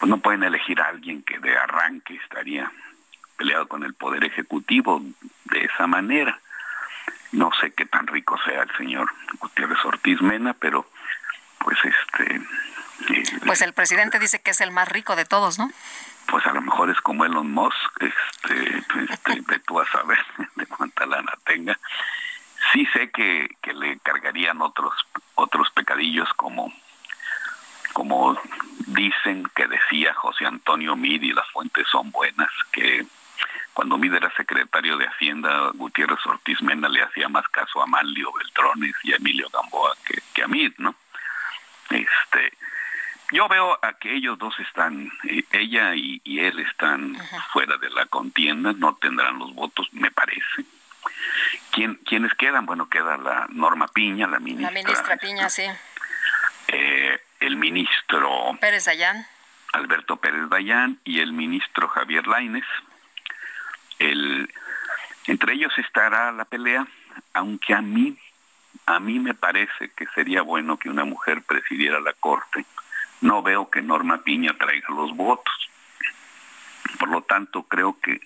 pues 0.00 0.10
no 0.10 0.18
pueden 0.18 0.42
elegir 0.42 0.80
a 0.80 0.86
alguien 0.86 1.22
que 1.22 1.38
de 1.38 1.56
arranque 1.56 2.16
estaría 2.16 2.72
peleado 3.36 3.68
con 3.68 3.84
el 3.84 3.94
Poder 3.94 4.24
Ejecutivo 4.24 5.00
de 5.44 5.66
esa 5.66 5.86
manera. 5.86 6.40
No 7.30 7.52
sé 7.60 7.70
qué 7.70 7.86
tan 7.86 8.08
rico 8.08 8.36
sea 8.44 8.62
el 8.62 8.76
señor 8.76 9.08
Gutiérrez 9.38 9.84
Ortiz 9.84 10.20
Mena, 10.22 10.54
pero 10.54 10.90
pues 11.60 11.78
este... 11.84 12.34
Eh, 13.10 13.22
pues 13.46 13.62
el 13.62 13.74
presidente 13.74 14.18
dice 14.18 14.40
que 14.40 14.50
es 14.50 14.60
el 14.60 14.72
más 14.72 14.88
rico 14.88 15.14
de 15.14 15.24
todos, 15.24 15.60
¿no? 15.60 15.70
Pues 16.28 16.46
a 16.46 16.52
lo 16.52 16.60
mejor 16.60 16.90
es 16.90 17.00
como 17.00 17.24
Elon 17.24 17.50
Musk, 17.50 18.02
este, 18.02 18.78
este 19.10 19.58
tú 19.66 19.80
a 19.80 19.86
saber 19.90 20.18
de 20.56 20.66
cuánta 20.66 21.06
lana 21.06 21.32
tenga. 21.44 21.78
Sí 22.72 22.86
sé 22.92 23.10
que, 23.10 23.48
que 23.62 23.72
le 23.72 23.98
cargarían 24.00 24.60
otros 24.60 24.92
otros 25.34 25.70
pecadillos 25.70 26.28
como 26.34 26.72
como 27.92 28.38
dicen 28.86 29.48
que 29.54 29.66
decía 29.66 30.14
José 30.14 30.46
Antonio 30.46 30.94
Mid 30.94 31.22
y 31.22 31.32
las 31.32 31.48
fuentes 31.50 31.86
son 31.88 32.10
buenas, 32.10 32.50
que 32.70 33.06
cuando 33.72 33.98
Mid 33.98 34.14
era 34.14 34.30
secretario 34.36 34.96
de 34.96 35.06
Hacienda, 35.06 35.70
Gutiérrez 35.74 36.24
Ortiz 36.26 36.60
Mena 36.62 36.88
le 36.88 37.02
hacía 37.02 37.28
más 37.28 37.48
caso 37.48 37.82
a 37.82 37.86
Manlio 37.86 38.32
Beltrones 38.32 38.94
y 39.02 39.12
a 39.12 39.16
Emilio 39.16 39.48
Gamboa 39.50 39.94
que, 40.04 40.18
que 40.34 40.42
a 40.42 40.48
Mid, 40.48 40.72
¿no? 40.78 40.94
Este, 41.90 42.52
yo 43.30 43.48
veo 43.48 43.78
a 43.82 43.92
que 43.94 44.14
ellos 44.14 44.38
dos 44.38 44.58
están, 44.60 45.10
eh, 45.24 45.44
ella 45.52 45.94
y, 45.94 46.20
él 46.24 46.58
están 46.60 47.16
fuera 47.52 47.76
de 47.76 47.90
la 47.90 48.06
contienda, 48.06 48.72
no 48.72 48.96
tendrán 48.96 49.38
los 49.38 49.54
votos, 49.54 49.88
me 49.92 50.10
parece. 50.10 50.64
¿Quién, 51.70 51.96
¿Quiénes 52.06 52.32
quedan? 52.34 52.64
Bueno, 52.64 52.88
queda 52.88 53.16
la 53.16 53.46
Norma 53.50 53.88
Piña, 53.88 54.26
la 54.26 54.38
ministra. 54.38 54.70
La 54.70 54.82
ministra 54.82 55.16
Piña, 55.16 55.48
sí. 55.50 55.64
Eh, 56.68 57.20
el 57.40 57.56
ministro... 57.56 58.56
Pérez 58.60 58.86
Dayán. 58.86 59.26
Alberto 59.72 60.16
Pérez 60.16 60.48
Dayán 60.48 60.98
y 61.04 61.20
el 61.20 61.32
ministro 61.32 61.88
Javier 61.88 62.26
Laines. 62.26 62.64
El, 63.98 64.52
entre 65.26 65.54
ellos 65.54 65.76
estará 65.76 66.32
la 66.32 66.44
pelea, 66.46 66.86
aunque 67.34 67.74
a 67.74 67.82
mí, 67.82 68.16
a 68.86 69.00
mí 69.00 69.18
me 69.18 69.34
parece 69.34 69.90
que 69.90 70.06
sería 70.14 70.42
bueno 70.42 70.78
que 70.78 70.88
una 70.88 71.04
mujer 71.04 71.42
presidiera 71.42 72.00
la 72.00 72.14
Corte 72.14 72.64
no 73.20 73.42
veo 73.42 73.70
que 73.70 73.82
Norma 73.82 74.22
Piña 74.22 74.54
traiga 74.58 74.88
los 74.90 75.14
votos. 75.16 75.54
Por 76.98 77.08
lo 77.10 77.22
tanto, 77.22 77.64
creo 77.64 77.98
que, 78.00 78.20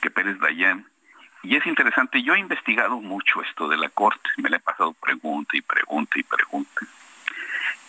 que 0.00 0.10
Pérez 0.10 0.38
Dayán, 0.38 0.86
y 1.42 1.56
es 1.56 1.66
interesante, 1.66 2.22
yo 2.22 2.34
he 2.34 2.38
investigado 2.38 3.00
mucho 3.00 3.42
esto 3.42 3.68
de 3.68 3.76
la 3.76 3.88
Corte, 3.88 4.28
me 4.36 4.50
le 4.50 4.56
he 4.56 4.60
pasado 4.60 4.92
pregunta 4.92 5.56
y 5.56 5.62
pregunta 5.62 6.18
y 6.18 6.22
pregunta, 6.22 6.80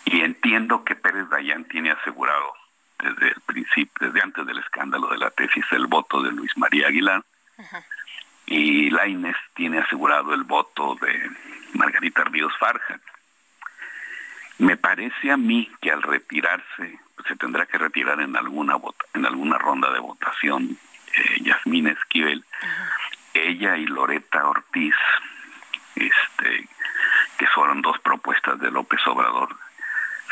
y 0.04 0.20
entiendo 0.20 0.84
que 0.84 0.94
Pérez 0.94 1.28
Dayán 1.28 1.64
tiene 1.64 1.90
asegurado 1.90 2.54
desde 3.02 3.28
el 3.28 3.40
principio, 3.40 4.06
desde 4.06 4.22
antes 4.22 4.46
del 4.46 4.58
escándalo 4.58 5.08
de 5.08 5.18
la 5.18 5.30
tesis, 5.30 5.64
el 5.72 5.86
voto 5.86 6.22
de 6.22 6.32
Luis 6.32 6.56
María 6.56 6.88
Aguilar. 6.88 7.22
Y 8.46 8.90
Laines 8.90 9.36
tiene 9.54 9.78
asegurado 9.78 10.34
el 10.34 10.44
voto 10.44 10.96
de 11.00 11.30
Margarita 11.74 12.24
Ríos 12.24 12.52
Farja. 12.58 13.00
Me 14.62 14.76
parece 14.76 15.32
a 15.32 15.36
mí 15.36 15.68
que 15.80 15.90
al 15.90 16.02
retirarse, 16.02 17.00
pues, 17.16 17.26
se 17.26 17.34
tendrá 17.34 17.66
que 17.66 17.78
retirar 17.78 18.20
en 18.20 18.36
alguna 18.36 18.76
en 19.12 19.26
alguna 19.26 19.58
ronda 19.58 19.90
de 19.92 19.98
votación 19.98 20.78
eh, 21.16 21.42
Yasmín 21.42 21.88
Esquivel, 21.88 22.44
ella 23.34 23.76
y 23.76 23.86
Loreta 23.86 24.46
Ortiz, 24.46 24.94
este, 25.96 26.68
que 27.38 27.46
fueron 27.48 27.82
dos 27.82 27.98
propuestas 27.98 28.60
de 28.60 28.70
López 28.70 29.00
Obrador, 29.08 29.48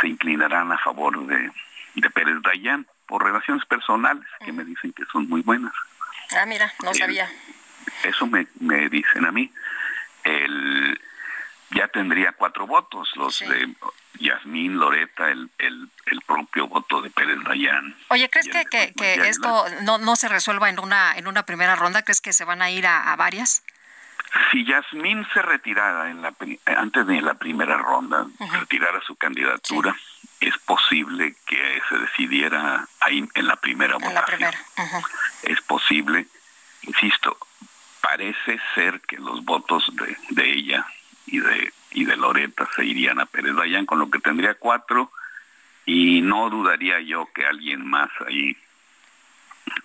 se 0.01 0.07
inclinarán 0.07 0.71
a 0.71 0.79
favor 0.79 1.27
de, 1.27 1.51
de 1.97 2.11
Pérez 2.11 2.41
Dayán 2.41 2.87
por 3.09 3.25
relaciones 3.25 3.65
personales 3.65 4.29
que 4.45 4.53
me 4.53 4.65
dicen 4.65 4.93
que 4.93 5.07
son 5.07 5.29
muy 5.29 5.41
buenas. 5.41 5.75
Ah, 6.37 6.47
mira, 6.47 6.73
no 6.85 6.95
sabía. 6.95 7.29
Eso 8.05 8.29
me, 8.29 8.47
me 8.61 8.89
dicen 8.91 9.27
a 9.27 9.33
mí. 9.33 9.51
El, 10.23 11.01
ya 11.71 11.89
tendría 11.89 12.31
cuatro 12.31 12.69
votos, 12.69 13.11
los 13.17 13.41
de 13.41 13.75
Yasmín, 14.21 14.79
Loreta, 14.79 15.31
el, 15.31 15.51
el, 15.59 15.89
el, 16.07 16.21
propio 16.21 16.69
voto 16.69 17.01
de 17.01 17.11
Pérez 17.11 17.39
Dayán. 17.45 17.97
Oye, 18.09 18.29
¿crees 18.29 18.49
que, 18.49 18.65
que, 18.67 18.93
que 18.95 19.15
esto 19.29 19.65
no, 19.83 19.99
no 19.99 20.15
se 20.17 20.29
resuelva 20.29 20.69
en 20.69 20.79
una, 20.79 21.17
en 21.17 21.27
una 21.27 21.45
primera 21.45 21.75
ronda? 21.75 22.03
¿Crees 22.03 22.21
que 22.21 22.33
se 22.33 22.45
van 22.45 22.63
a 22.63 22.71
ir 22.71 22.87
a, 22.87 23.13
a 23.13 23.17
varias? 23.17 23.63
Si 24.53 24.65
Yasmín 24.65 25.27
se 25.33 25.43
retirara 25.43 26.11
en 26.11 26.23
la, 26.23 26.35
antes 26.77 27.07
de 27.07 27.21
la 27.21 27.35
primera 27.35 27.77
ronda, 27.79 28.27
retirara 28.61 29.01
su 29.01 29.17
candidatura, 29.17 29.97
es 30.39 30.57
posible 30.59 31.35
que 31.47 31.83
se 31.89 31.99
decidiera 31.99 32.87
ahí 33.01 33.29
en 33.35 33.47
la 33.47 33.57
primera 33.57 33.95
en 33.95 34.01
votación. 34.01 34.41
La 34.41 34.53
primera. 34.53 34.59
Es 35.43 35.61
posible, 35.63 36.29
insisto, 36.83 37.37
parece 38.01 38.61
ser 38.75 39.01
que 39.01 39.17
los 39.17 39.45
votos 39.45 39.85
de, 39.97 40.17
de 40.31 40.51
ella 40.51 40.87
y 41.31 41.41
de 41.41 41.73
y 41.93 42.05
de 42.05 42.17
Loreta 42.17 42.69
se 42.75 42.85
irían 42.85 43.21
a 43.21 43.27
Pérez 43.27 43.55
Dayán, 43.55 43.87
con 43.87 43.99
lo 43.99 44.11
que 44.11 44.21
tendría 44.21 44.55
cuatro 44.55 45.11
y 45.85 46.21
no 46.21 46.51
dudaría 46.51 47.01
yo 47.01 47.29
que 47.35 47.47
alguien 47.47 47.85
más 47.85 48.11
ahí 48.27 48.57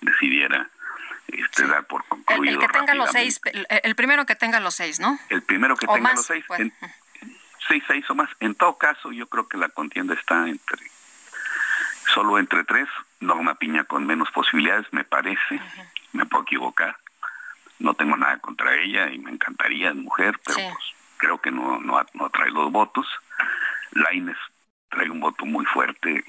decidiera 0.00 0.70
este, 1.26 1.66
dar 1.66 1.84
por 1.86 2.04
concluido. 2.06 2.60
El, 2.60 2.66
que 2.66 2.72
tenga 2.72 2.94
los 2.94 3.10
seis, 3.10 3.40
el, 3.82 3.94
primero 3.96 4.24
que 4.26 4.36
tenga 4.36 4.60
los 4.60 4.74
seis, 4.74 5.00
¿no? 5.00 5.18
El 5.28 5.42
primero 5.42 5.76
que 5.76 5.86
tenga 5.86 6.12
los 6.12 6.24
seis, 6.24 6.44
seis, 7.68 7.82
seis 7.88 8.08
o 8.08 8.14
más. 8.14 8.30
En 8.40 8.54
todo 8.54 8.78
caso, 8.78 9.10
yo 9.10 9.26
creo 9.26 9.48
que 9.48 9.58
la 9.58 9.68
contienda 9.68 10.14
está 10.14 10.48
entre, 10.48 10.78
solo 12.14 12.38
entre 12.38 12.62
tres, 12.64 12.88
Norma 13.18 13.56
Piña 13.56 13.84
con 13.84 14.06
menos 14.06 14.30
posibilidades, 14.30 14.86
me 14.92 15.02
parece, 15.02 15.60
me 16.12 16.26
puedo 16.26 16.44
equivocar. 16.44 16.96
No 17.78 17.94
tengo 17.94 18.16
nada 18.16 18.38
contra 18.38 18.74
ella 18.76 19.10
y 19.10 19.18
me 19.18 19.32
encantaría, 19.32 19.92
mujer, 19.92 20.38
pero 20.44 20.56
pues 20.70 20.96
creo 21.26 21.38
que 21.38 21.50
no, 21.50 21.80
no, 21.80 22.00
no 22.14 22.30
trae 22.30 22.50
los 22.52 22.70
votos. 22.70 23.04
Laines 23.90 24.36
trae 24.88 25.10
un 25.10 25.18
voto 25.18 25.44
muy 25.44 25.64
fuerte 25.64 26.24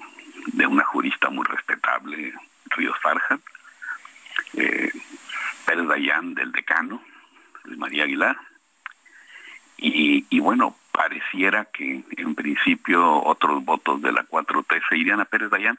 de 0.47 0.65
una 0.65 0.83
jurista 0.85 1.29
muy 1.29 1.45
respetable, 1.45 2.33
Ríos 2.71 2.97
Farja, 2.99 3.37
eh, 4.53 4.91
Pérez 5.67 5.87
Dayán 5.87 6.33
del 6.33 6.51
decano, 6.51 7.03
Luis 7.65 7.77
María 7.77 8.05
Aguilar, 8.05 8.37
y, 9.77 10.25
y, 10.31 10.39
bueno, 10.39 10.75
pareciera 10.91 11.65
que 11.65 12.03
en 12.17 12.33
principio 12.33 13.21
otros 13.21 13.63
votos 13.63 14.01
de 14.01 14.11
la 14.11 14.23
4T 14.23 14.81
se 14.89 14.97
irían 14.97 15.19
a 15.19 15.25
Pérez 15.25 15.51
Dayán, 15.51 15.77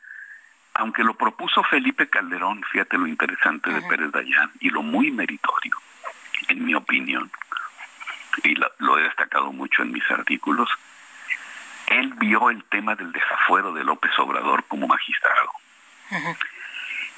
aunque 0.74 1.02
lo 1.02 1.14
propuso 1.14 1.64
Felipe 1.64 2.08
Calderón, 2.08 2.62
fíjate 2.70 2.97
lo 2.97 3.08
interesante 3.08 3.70
de 3.70 3.82
Pérez 3.82 4.12
Dayán 4.12 4.52
y 4.60 4.70
lo 4.70 4.82
muy 4.82 5.10
meritorio, 5.10 5.76
en 6.47 6.64
mi 6.64 6.74
opinión, 6.76 7.28
y 8.44 8.55
lo, 8.55 8.99
he 8.99 9.02
destacado 9.02 9.52
mucho 9.52 9.83
en 9.83 9.92
mis 9.92 10.08
artículos, 10.10 10.68
él 11.86 12.12
vio 12.15 12.50
el 12.50 12.62
tema 12.65 12.94
del 12.94 13.12
desafuero 13.12 13.73
de 13.73 13.84
López 13.84 14.10
Obrador 14.18 14.65
como 14.65 14.86
magistrado. 14.86 15.50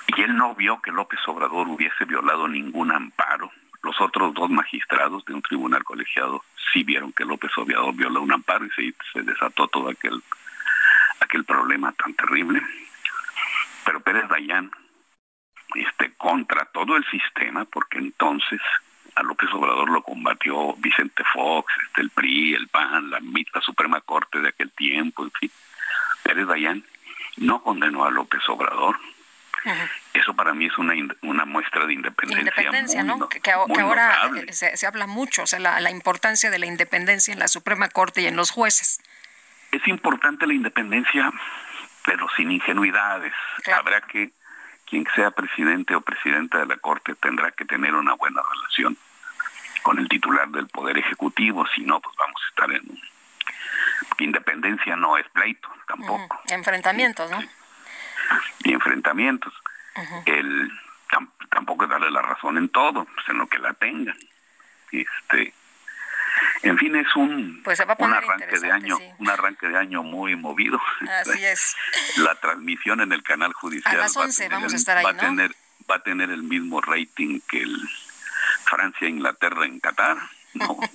Y 0.06 0.22
él 0.22 0.36
no 0.36 0.54
vio 0.54 0.80
que 0.80 0.92
López 0.92 1.20
Obrador 1.26 1.68
hubiese 1.68 2.04
violado 2.04 2.48
ningún 2.48 2.92
amparo. 2.92 3.50
Los 3.82 4.00
otros 4.00 4.34
dos 4.34 4.50
magistrados 4.50 5.24
de 5.24 5.34
un 5.34 5.42
tribunal 5.42 5.84
colegiado 5.84 6.44
sí 6.72 6.84
vieron 6.84 7.12
que 7.12 7.24
López 7.24 7.50
Obrador 7.56 7.94
violó 7.94 8.22
un 8.22 8.32
amparo 8.32 8.66
y 8.66 8.70
se, 8.70 8.94
se 9.12 9.22
desató 9.22 9.68
todo 9.68 9.88
aquel, 9.88 10.22
aquel 11.20 11.44
problema 11.44 11.92
tan 11.92 12.14
terrible. 12.14 12.62
Pero 13.84 14.00
Pérez 14.00 14.28
Dayán, 14.28 14.70
este, 15.74 16.12
contra 16.14 16.64
todo 16.66 16.96
el 16.96 17.04
sistema, 17.06 17.64
porque 17.64 17.98
entonces 17.98 18.60
a 19.14 19.22
López 19.22 19.48
Obrador 19.52 19.90
lo 19.90 20.02
combatió 20.02 20.74
Vicente 20.78 21.22
Fox, 21.32 21.72
este, 21.86 22.02
el 22.02 22.10
PRI, 22.10 22.54
el 22.54 22.68
PAN, 22.68 23.10
la, 23.10 23.20
la 23.20 23.60
Suprema 23.60 24.00
Corte 24.00 24.40
de 24.40 24.48
aquel 24.48 24.70
tiempo, 24.72 25.24
en 25.24 25.30
fin. 25.32 25.50
Pérez 26.22 26.46
Dayán 26.46 26.84
no 27.36 27.62
condenó 27.62 28.04
a 28.04 28.10
López 28.10 28.42
Obrador. 28.48 28.96
Eso 30.14 30.34
para 30.34 30.54
mí 30.54 30.66
es 30.66 30.78
una, 30.78 30.94
una 31.22 31.44
muestra 31.44 31.86
de 31.86 31.92
independencia. 31.92 32.40
Independencia, 32.40 33.02
¿no? 33.02 33.28
Que, 33.28 33.50
ahora 33.50 34.30
se, 34.50 34.76
se, 34.76 34.86
habla 34.86 35.06
mucho, 35.06 35.42
o 35.42 35.46
sea, 35.46 35.58
la, 35.58 35.80
la 35.80 35.90
importancia 35.90 36.50
de 36.50 36.58
la 36.58 36.66
independencia 36.66 37.32
en 37.32 37.38
la 37.38 37.48
Suprema 37.48 37.88
Corte 37.88 38.22
y 38.22 38.26
en 38.26 38.36
los 38.36 38.50
jueces. 38.50 39.00
Es 39.70 39.86
importante 39.86 40.46
la 40.46 40.54
independencia, 40.54 41.30
pero 42.06 42.26
sin 42.36 42.50
ingenuidades. 42.50 43.34
Habrá 43.76 44.00
que 44.00 44.32
quien 44.90 45.06
sea 45.14 45.30
presidente 45.30 45.94
o 45.94 46.00
presidenta 46.00 46.58
de 46.58 46.66
la 46.66 46.76
Corte 46.76 47.14
tendrá 47.14 47.52
que 47.52 47.64
tener 47.64 47.94
una 47.94 48.14
buena 48.14 48.42
relación 48.42 48.98
con 49.82 49.98
el 49.98 50.08
titular 50.08 50.48
del 50.48 50.66
Poder 50.66 50.98
Ejecutivo, 50.98 51.64
si 51.74 51.82
no, 51.82 52.00
pues 52.00 52.14
vamos 52.16 52.40
a 52.44 52.48
estar 52.48 52.72
en... 52.72 53.00
Independencia 54.18 54.96
no 54.96 55.16
es 55.16 55.26
pleito, 55.30 55.68
tampoco. 55.86 56.38
Enfrentamientos, 56.48 57.30
¿no? 57.30 57.42
Y 58.64 58.72
enfrentamientos. 58.74 59.52
el, 60.26 60.70
tampoco 61.48 61.84
es 61.84 61.90
darle 61.90 62.10
la 62.10 62.20
razón 62.20 62.58
en 62.58 62.68
todo, 62.68 63.06
pues 63.06 63.28
en 63.28 63.38
lo 63.38 63.46
que 63.46 63.58
la 63.58 63.72
tengan. 63.74 64.18
Este, 64.92 65.54
en 66.62 66.78
fin, 66.78 66.96
es 66.96 67.16
un, 67.16 67.60
pues 67.62 67.80
un 67.98 68.12
arranque 68.12 68.58
de 68.58 68.70
año, 68.70 68.98
un 69.18 69.30
arranque 69.30 69.68
de 69.68 69.76
año 69.76 70.02
muy 70.02 70.36
movido. 70.36 70.80
Así 71.20 71.44
es. 71.44 71.76
La 72.18 72.34
transmisión 72.36 73.00
en 73.00 73.12
el 73.12 73.22
canal 73.22 73.52
judicial 73.52 73.94
a 73.96 73.98
las 73.98 74.16
11 74.16 74.48
va 74.48 74.54
a 74.54 74.58
vamos 74.58 74.72
a 74.72 74.76
estar 74.76 74.96
ahí, 74.98 75.04
va 75.04 75.10
a 75.10 75.16
tener 75.16 75.54
va 75.90 75.96
a 75.96 76.02
tener 76.02 76.30
el 76.30 76.42
mismo 76.42 76.80
rating 76.80 77.40
que 77.48 77.62
el 77.62 77.76
Francia 78.64 79.08
Inglaterra 79.08 79.66
en 79.66 79.80
Qatar. 79.80 80.18
No. 80.54 80.78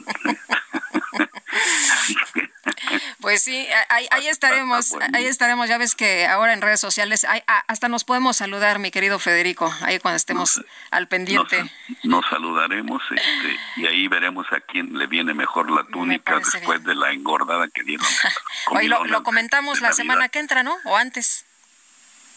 Pues 3.21 3.43
sí, 3.43 3.67
ahí, 3.89 4.27
estaremos, 4.27 4.93
ahí 5.13 5.25
estaremos. 5.25 5.67
Ya 5.67 5.77
ves 5.77 5.95
que 5.95 6.27
ahora 6.27 6.53
en 6.53 6.61
redes 6.61 6.79
sociales 6.79 7.25
hasta 7.67 7.89
nos 7.89 8.03
podemos 8.03 8.37
saludar, 8.37 8.77
mi 8.77 8.91
querido 8.91 9.17
Federico, 9.19 9.73
ahí 9.81 9.99
cuando 9.99 10.17
estemos 10.17 10.63
al 10.91 11.07
pendiente. 11.07 11.63
Nos, 12.03 12.25
saludaremos 12.29 13.01
este, 13.09 13.59
y 13.77 13.87
ahí 13.87 14.07
veremos 14.07 14.45
a 14.51 14.59
quién 14.59 14.97
le 14.97 15.07
viene 15.07 15.33
mejor 15.33 15.71
la 15.71 15.83
túnica 15.85 16.39
después 16.39 16.83
de 16.83 16.95
la 16.95 17.11
engordada 17.11 17.67
que 17.67 17.83
dieron. 17.83 18.05
Hoy 18.71 18.87
lo, 18.87 19.05
lo 19.05 19.23
comentamos 19.23 19.81
la, 19.81 19.93
semana 19.93 20.29
que 20.29 20.39
entra, 20.39 20.63
¿no? 20.63 20.75
O 20.85 20.95
antes. 20.95 21.45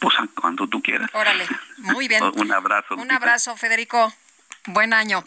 Pues 0.00 0.14
cuando 0.40 0.68
tú 0.68 0.80
quieras. 0.80 1.10
Órale, 1.12 1.46
muy 1.78 2.08
bien. 2.08 2.22
Un 2.34 2.52
abrazo. 2.52 2.94
Un 2.96 3.10
abrazo, 3.10 3.56
Federico. 3.56 4.12
Buen 4.66 4.92
año. 4.92 5.24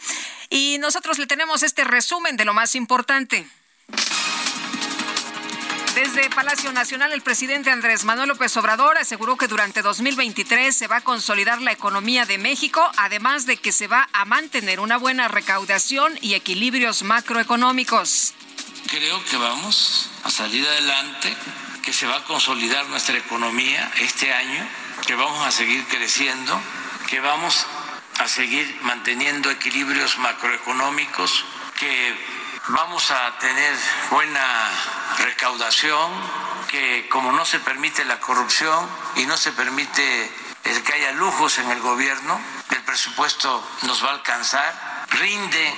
Y 0.50 0.78
nosotros 0.78 1.18
le 1.18 1.26
tenemos 1.26 1.62
este 1.62 1.84
resumen 1.84 2.36
de 2.36 2.44
lo 2.44 2.54
más 2.54 2.74
importante. 2.74 3.46
Desde 5.94 6.30
Palacio 6.30 6.72
Nacional, 6.72 7.12
el 7.12 7.20
presidente 7.20 7.70
Andrés 7.70 8.04
Manuel 8.04 8.30
López 8.30 8.56
Obrador 8.56 8.96
aseguró 8.96 9.36
que 9.36 9.46
durante 9.46 9.82
2023 9.82 10.74
se 10.74 10.86
va 10.86 10.96
a 10.96 11.00
consolidar 11.02 11.60
la 11.60 11.70
economía 11.70 12.24
de 12.24 12.38
México, 12.38 12.90
además 12.96 13.44
de 13.44 13.58
que 13.58 13.72
se 13.72 13.88
va 13.88 14.08
a 14.14 14.24
mantener 14.24 14.80
una 14.80 14.96
buena 14.96 15.28
recaudación 15.28 16.18
y 16.22 16.32
equilibrios 16.32 17.02
macroeconómicos. 17.02 18.32
Creo 18.88 19.22
que 19.26 19.36
vamos 19.36 20.08
a 20.24 20.30
salir 20.30 20.66
adelante, 20.66 21.36
que 21.82 21.92
se 21.92 22.06
va 22.06 22.16
a 22.16 22.24
consolidar 22.24 22.88
nuestra 22.88 23.18
economía 23.18 23.92
este 24.00 24.32
año, 24.32 24.66
que 25.06 25.14
vamos 25.14 25.46
a 25.46 25.50
seguir 25.50 25.84
creciendo, 25.88 26.58
que 27.06 27.20
vamos 27.20 27.66
a 28.18 28.28
seguir 28.28 28.78
manteniendo 28.80 29.50
equilibrios 29.50 30.16
macroeconómicos, 30.16 31.44
que 31.78 32.41
vamos 32.68 33.10
a 33.10 33.38
tener 33.38 33.76
buena 34.10 34.70
recaudación, 35.18 36.10
que 36.70 37.08
como 37.08 37.32
no 37.32 37.44
se 37.44 37.58
permite 37.60 38.04
la 38.04 38.20
corrupción 38.20 38.88
y 39.16 39.26
no 39.26 39.36
se 39.36 39.52
permite 39.52 40.30
el 40.64 40.82
que 40.82 40.92
haya 40.92 41.12
lujos 41.12 41.58
en 41.58 41.70
el 41.70 41.80
gobierno, 41.80 42.40
el 42.70 42.80
presupuesto 42.82 43.62
nos 43.82 44.04
va 44.04 44.10
a 44.10 44.14
alcanzar, 44.14 45.06
rinde 45.10 45.74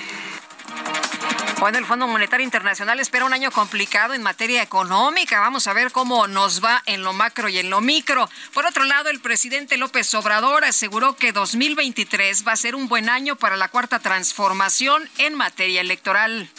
Bueno, 1.59 1.79
el 1.79 1.87
Fondo 1.87 2.07
Monetario 2.07 2.45
Internacional 2.45 3.01
espera 3.01 3.25
un 3.25 3.33
año 3.33 3.51
complicado 3.51 4.13
en 4.13 4.23
materia 4.23 4.63
económica. 4.63 5.41
Vamos 5.41 5.67
a 5.67 5.73
ver 5.73 5.91
cómo 5.91 6.27
nos 6.27 6.63
va 6.63 6.83
en 6.85 7.03
lo 7.03 7.15
macro 7.15 7.49
y 7.49 7.59
en 7.59 7.71
lo 7.71 7.81
micro. 7.81 8.29
Por 8.53 8.67
otro 8.67 8.85
lado, 8.85 9.09
el 9.09 9.21
presidente 9.21 9.79
López 9.79 10.13
Obrador 10.15 10.65
aseguró 10.65 11.17
que 11.17 11.33
2023 11.33 12.47
va 12.47 12.53
a 12.53 12.57
ser 12.57 12.75
un 12.75 12.89
buen 12.89 13.09
año 13.09 13.37
para 13.37 13.57
la 13.57 13.69
cuarta 13.69 14.01
transformación 14.01 15.09
en 15.17 15.35
materia 15.35 15.81
electoral. 15.81 16.51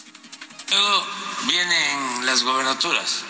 Luego 0.70 1.08
vienen 1.48 2.26
las 2.26 2.44
gobernaturas. 2.44 3.24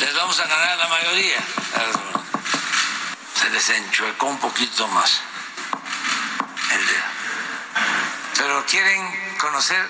Les 0.00 0.14
vamos 0.14 0.38
a 0.40 0.46
ganar 0.46 0.78
la 0.78 0.88
mayoría. 0.88 1.44
Se 3.34 3.50
les 3.50 3.70
enchuecó 3.70 4.26
un 4.26 4.38
poquito 4.38 4.86
más 4.88 5.20
el 6.70 6.86
dedo 6.86 7.14
pero 8.44 8.64
quieren 8.66 9.36
conocer 9.38 9.88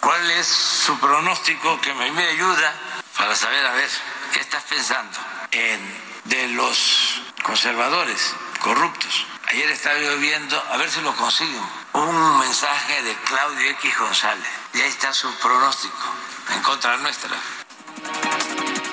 cuál 0.00 0.30
es 0.32 0.46
su 0.46 0.98
pronóstico 0.98 1.80
que 1.80 1.94
me, 1.94 2.26
ayuda 2.26 2.74
para 3.16 3.36
saber, 3.36 3.64
a 3.66 3.72
ver, 3.72 3.88
¿qué 4.32 4.40
estás 4.40 4.64
pensando 4.64 5.16
en, 5.52 6.02
de 6.24 6.48
los 6.48 7.22
conservadores 7.44 8.34
corruptos? 8.60 9.26
Ayer 9.48 9.70
estaba 9.70 9.98
yo 9.98 10.16
viendo, 10.18 10.60
a 10.72 10.76
ver 10.76 10.90
si 10.90 11.00
lo 11.02 11.14
consiguen, 11.14 11.62
un 11.98 12.38
mensaje 12.38 13.02
de 13.02 13.14
Claudio 13.26 13.70
X 13.70 13.98
González. 13.98 14.46
Y 14.74 14.80
ahí 14.80 14.88
está 14.88 15.12
su 15.12 15.30
pronóstico 15.34 16.12
en 16.54 16.62
contra 16.62 16.96
nuestra. 16.98 17.36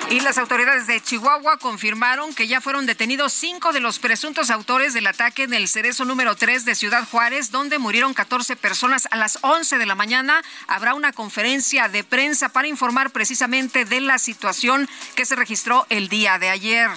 Y 0.08 0.20
las 0.20 0.38
autoridades 0.38 0.86
de 0.86 1.00
Chihuahua 1.00 1.58
confirmaron 1.58 2.32
que 2.32 2.46
ya 2.46 2.60
fueron 2.60 2.86
detenidos 2.86 3.32
cinco 3.32 3.72
de 3.72 3.80
los 3.80 3.98
presuntos 3.98 4.50
autores 4.50 4.94
del 4.94 5.08
ataque 5.08 5.42
en 5.42 5.52
el 5.52 5.66
cerezo 5.66 6.04
número 6.04 6.36
3 6.36 6.64
de 6.64 6.76
Ciudad 6.76 7.08
Juárez, 7.10 7.50
donde 7.50 7.78
murieron 7.78 8.14
14 8.14 8.54
personas. 8.54 9.08
A 9.10 9.16
las 9.16 9.38
11 9.42 9.78
de 9.78 9.86
la 9.86 9.96
mañana 9.96 10.42
habrá 10.68 10.94
una 10.94 11.12
conferencia 11.12 11.88
de 11.88 12.04
prensa 12.04 12.50
para 12.50 12.68
informar 12.68 13.10
precisamente 13.10 13.84
de 13.84 14.00
la 14.00 14.18
situación 14.18 14.88
que 15.16 15.26
se 15.26 15.34
registró 15.34 15.86
el 15.88 16.08
día 16.08 16.38
de 16.38 16.50
ayer. 16.50 16.88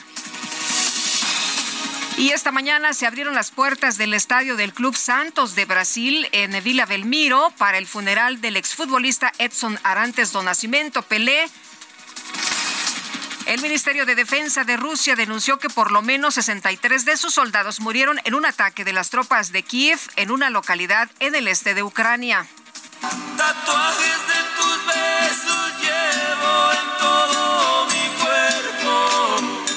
Y 2.20 2.32
esta 2.32 2.52
mañana 2.52 2.94
se 2.94 3.08
abrieron 3.08 3.34
las 3.34 3.50
puertas 3.50 3.98
del 3.98 4.14
estadio 4.14 4.58
del 4.58 4.74
Club 4.74 4.94
Santos 4.98 5.56
de 5.56 5.64
Brasil 5.64 6.28
en 6.34 6.62
Vila 6.62 6.86
Belmiro 6.86 7.54
para 7.58 7.78
el 7.78 7.88
funeral 7.88 8.42
del 8.42 8.58
exfutbolista 8.58 9.32
Edson 9.38 9.80
Arantes 9.84 10.34
do 10.34 10.44
Nascimento 10.44 11.02
Pelé 11.02 11.48
el 13.46 13.62
Ministerio 13.62 14.06
de 14.06 14.16
Defensa 14.16 14.66
de 14.66 14.76
Rusia 14.76 15.16
denunció 15.16 15.60
que 15.60 15.70
por 15.70 15.92
lo 15.92 16.02
menos 16.02 16.34
63 16.34 17.06
de 17.06 17.16
sus 17.16 17.34
soldados 17.34 17.80
murieron 17.80 18.20
en 18.26 18.36
un 18.36 18.46
ataque 18.46 18.84
de 18.84 18.92
las 18.92 19.10
tropas 19.10 19.54
de 19.54 19.64
Kiev 19.64 20.00
en 20.18 20.30
una 20.30 20.50
localidad 20.50 21.10
en 21.20 21.36
el 21.36 21.48
este 21.48 21.74
de 21.74 21.84
Ucrania. 21.84 22.46
Tatuajes 23.38 24.28
de 24.28 24.44
tus 24.58 24.86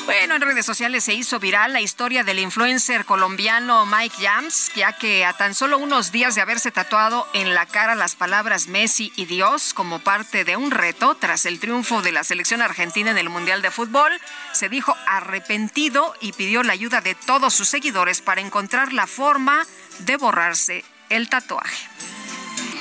Bueno, 0.04 0.34
en 0.34 0.42
redes 0.42 0.66
sociales 0.66 1.04
se 1.04 1.14
hizo 1.14 1.38
viral 1.38 1.72
la 1.72 1.80
historia 1.80 2.24
del 2.24 2.40
influencer 2.40 3.04
colombiano 3.04 3.86
Mike 3.86 4.16
Jams, 4.20 4.72
ya 4.74 4.92
que 4.92 5.24
a 5.24 5.32
tan 5.32 5.54
solo 5.54 5.78
unos 5.78 6.10
días 6.10 6.34
de 6.34 6.40
haberse 6.40 6.72
tatuado 6.72 7.28
en 7.34 7.54
la 7.54 7.66
cara 7.66 7.94
las 7.94 8.16
palabras 8.16 8.66
Messi 8.66 9.12
y 9.14 9.26
Dios 9.26 9.72
como 9.72 10.00
parte 10.00 10.44
de 10.44 10.56
un 10.56 10.72
reto 10.72 11.14
tras 11.14 11.46
el 11.46 11.60
triunfo 11.60 12.02
de 12.02 12.10
la 12.10 12.24
selección 12.24 12.62
argentina 12.62 13.12
en 13.12 13.18
el 13.18 13.28
Mundial 13.28 13.62
de 13.62 13.70
Fútbol, 13.70 14.10
se 14.52 14.68
dijo 14.68 14.96
arrepentido 15.06 16.14
y 16.20 16.32
pidió 16.32 16.64
la 16.64 16.72
ayuda 16.72 17.00
de 17.00 17.14
todos 17.14 17.54
sus 17.54 17.68
seguidores 17.68 18.22
para 18.22 18.40
encontrar 18.40 18.92
la 18.92 19.06
forma 19.06 19.64
de 20.00 20.16
borrarse 20.16 20.84
el 21.10 21.28
tatuaje. 21.28 21.88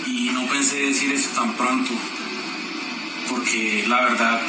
Y 0.07 0.31
no 0.31 0.47
pensé 0.47 0.77
decir 0.77 1.13
eso 1.13 1.29
tan 1.35 1.53
pronto, 1.53 1.91
porque 3.29 3.85
la 3.87 4.01
verdad 4.01 4.41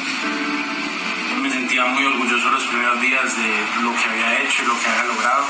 me 1.43 1.51
sentía 1.51 1.83
muy 1.83 2.05
orgulloso 2.05 2.49
los 2.51 2.63
primeros 2.63 3.01
días 3.01 3.35
de 3.35 3.81
lo 3.81 3.93
que 3.93 4.05
había 4.05 4.43
hecho 4.43 4.63
y 4.63 4.65
lo 4.65 4.79
que 4.79 4.87
había 4.87 5.03
logrado. 5.03 5.45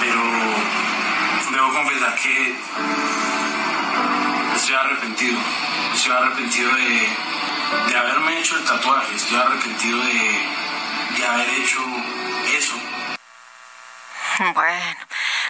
Pero 0.00 0.22
debo 1.50 1.74
confesar 1.74 2.14
que 2.14 2.54
estoy 4.54 4.74
arrepentido. 4.76 5.38
Estoy 5.94 6.12
arrepentido 6.12 6.70
de, 6.76 7.96
haberme 7.96 8.38
hecho 8.38 8.56
el 8.56 8.64
tatuaje. 8.64 9.16
Estoy 9.16 9.36
arrepentido 9.36 9.98
de 10.00 11.26
haber 11.26 11.48
hecho 11.48 11.80
eso. 12.56 12.76
Bueno, 14.54 14.96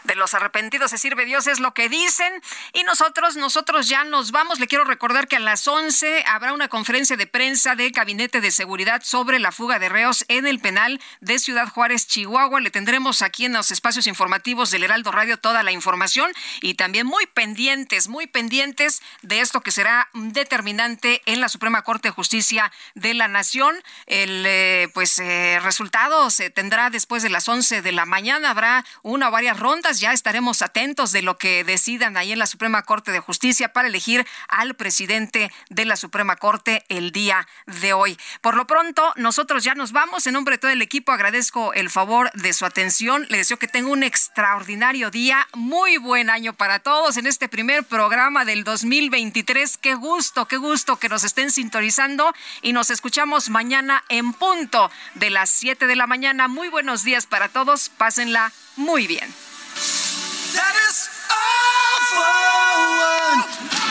de 0.05 0.15
los 0.15 0.35
arrepentidos 0.35 0.91
se 0.91 0.99
sirve 0.99 1.25
Dios, 1.25 1.47
es 1.47 1.61
lo 1.61 1.75
que 1.75 1.89
dicen. 1.89 2.33
Y 2.73 2.85
nosotros, 2.85 3.37
nosotros 3.37 3.89
ya 3.89 4.05
nos 4.05 4.31
vamos. 4.31 4.61
Le 4.61 4.67
quiero 4.67 4.85
recordar 4.85 5.29
que 5.29 5.37
a 5.37 5.41
las 5.41 5.67
11 5.67 6.25
habrá 6.27 6.53
una 6.53 6.69
conferencia 6.69 7.17
de 7.17 7.27
prensa 7.27 7.75
de 7.75 7.91
Gabinete 7.91 8.41
de 8.41 8.51
Seguridad 8.51 9.03
sobre 9.03 9.39
la 9.39 9.53
fuga 9.53 9.79
de 9.79 9.89
reos 9.89 10.25
en 10.29 10.47
el 10.47 10.61
penal 10.61 11.01
de 11.21 11.39
Ciudad 11.39 11.69
Juárez, 11.69 12.07
Chihuahua. 12.07 12.61
Le 12.61 12.71
tendremos 12.71 13.23
aquí 13.23 13.47
en 13.47 13.55
los 13.55 13.71
espacios 13.71 14.07
informativos 14.07 14.71
del 14.71 14.85
Heraldo 14.85 15.11
Radio 15.11 15.39
toda 15.39 15.63
la 15.63 15.73
información 15.73 16.31
y 16.61 16.75
también 16.75 17.07
muy 17.07 17.27
pendientes, 17.27 18.09
muy 18.09 18.27
pendientes 18.27 19.03
de 19.23 19.41
esto 19.41 19.63
que 19.63 19.71
será 19.71 20.09
determinante 20.13 21.23
en 21.27 21.41
la 21.41 21.49
Suprema 21.49 21.83
Corte 21.83 22.09
de 22.09 22.13
Justicia 22.13 22.73
de 22.95 23.15
la 23.15 23.29
Nación. 23.29 23.75
El 24.07 24.45
eh, 24.47 24.89
pues 24.93 25.19
eh, 25.19 25.59
resultado 25.63 26.31
se 26.31 26.51
tendrá 26.51 26.91
después 26.91 27.23
de 27.23 27.31
las 27.31 27.49
11 27.49 27.83
de 27.83 27.93
la 27.93 28.05
mañana. 28.05 28.51
Habrá 28.51 28.85
una 29.03 29.29
o 29.29 29.31
varias 29.31 29.59
rondas 29.59 29.94
ya 30.01 30.13
estaremos 30.13 30.63
atentos 30.63 31.13
de 31.13 31.23
lo 31.23 31.39
que 31.39 31.65
decidan 31.65 32.17
ahí 32.17 32.33
en 32.33 32.39
la 32.39 32.47
Suprema 32.47 32.83
Corte 32.83 33.13
de 33.13 33.21
Justicia 33.21 33.73
para 33.73 33.89
elegir 33.89 34.27
al 34.49 34.75
presidente 34.75 35.51
de 35.71 35.85
la 35.85 35.97
Suprema 35.97 36.37
Corte 36.37 36.85
el 36.89 37.13
día 37.13 37.47
de 37.67 37.93
hoy. 37.93 38.19
Por 38.41 38.57
lo 38.57 38.67
pronto, 38.67 39.13
nosotros 39.17 39.65
ya 39.65 39.75
nos 39.75 39.93
vamos. 39.93 40.27
En 40.27 40.35
nombre 40.35 40.55
de 40.55 40.59
todo 40.59 40.71
el 40.71 40.83
equipo 40.83 41.13
agradezco 41.13 41.73
el 41.75 41.91
favor 41.91 42.31
de 42.33 42.53
su 42.53 42.67
atención. 42.67 43.27
Le 43.29 43.39
deseo 43.39 43.59
que 43.59 43.69
tenga 43.69 43.91
un 43.91 44.03
extraordinario 44.03 45.11
día. 45.11 45.47
Muy 45.55 45.97
buen 45.97 46.31
año 46.31 46.53
para 46.53 46.81
todos 46.81 47.17
en 47.17 47.27
este 47.27 47.49
primer 47.49 47.85
programa 47.85 48.45
del 48.45 48.65
2023. 48.65 49.79
Qué 49.79 49.95
gusto, 49.95 50.47
qué 50.47 50.57
gusto 50.57 50.97
que 50.97 51.09
nos 51.09 51.25
estén 51.25 51.51
sintonizando 51.51 52.33
y 52.63 52.73
nos 52.73 52.91
escuchamos 52.91 53.51
mañana 53.51 54.05
en 54.09 54.33
punto 54.33 54.91
de 55.15 55.31
las 55.31 55.51
7 55.51 55.87
de 55.87 55.97
la 55.97 56.07
mañana. 56.07 56.49
Muy 56.49 56.69
buenos 56.69 57.05
días 57.05 57.27
para 57.27 57.49
todos. 57.49 57.89
Pásenla 57.89 58.53
muy 58.77 59.07
bien. 59.07 59.44
That 59.75 60.75
is 60.89 61.09
all 61.31 63.84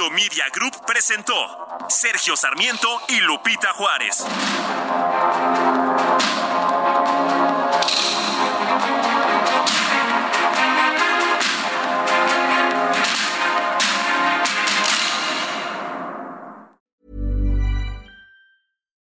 one. 0.00 0.14
Media 0.14 0.44
Group 0.52 0.74
presentó 0.86 1.34
Sergio 1.88 2.36
Sarmiento 2.36 2.88
y 3.08 3.20
Lupita 3.20 3.72
Juárez. 3.72 4.24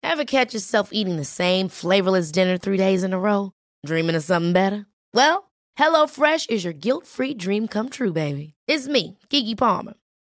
Ever 0.02 0.24
catch 0.24 0.52
yourself 0.52 0.90
eating 0.92 1.16
the 1.16 1.24
same 1.24 1.68
flavorless 1.68 2.30
dinner 2.30 2.58
three 2.58 2.76
days 2.76 3.02
in 3.02 3.12
a 3.12 3.18
row? 3.18 3.52
Dreaming 3.86 4.14
of 4.14 4.22
something 4.22 4.52
better? 4.52 4.86
Well, 5.14 5.50
HelloFresh 5.78 6.50
is 6.50 6.64
your 6.64 6.74
guilt-free 6.74 7.34
dream 7.34 7.66
come 7.66 7.88
true, 7.88 8.12
baby. 8.12 8.54
It's 8.68 8.86
me, 8.88 9.18
Kiki 9.30 9.54
Palmer. 9.54 9.94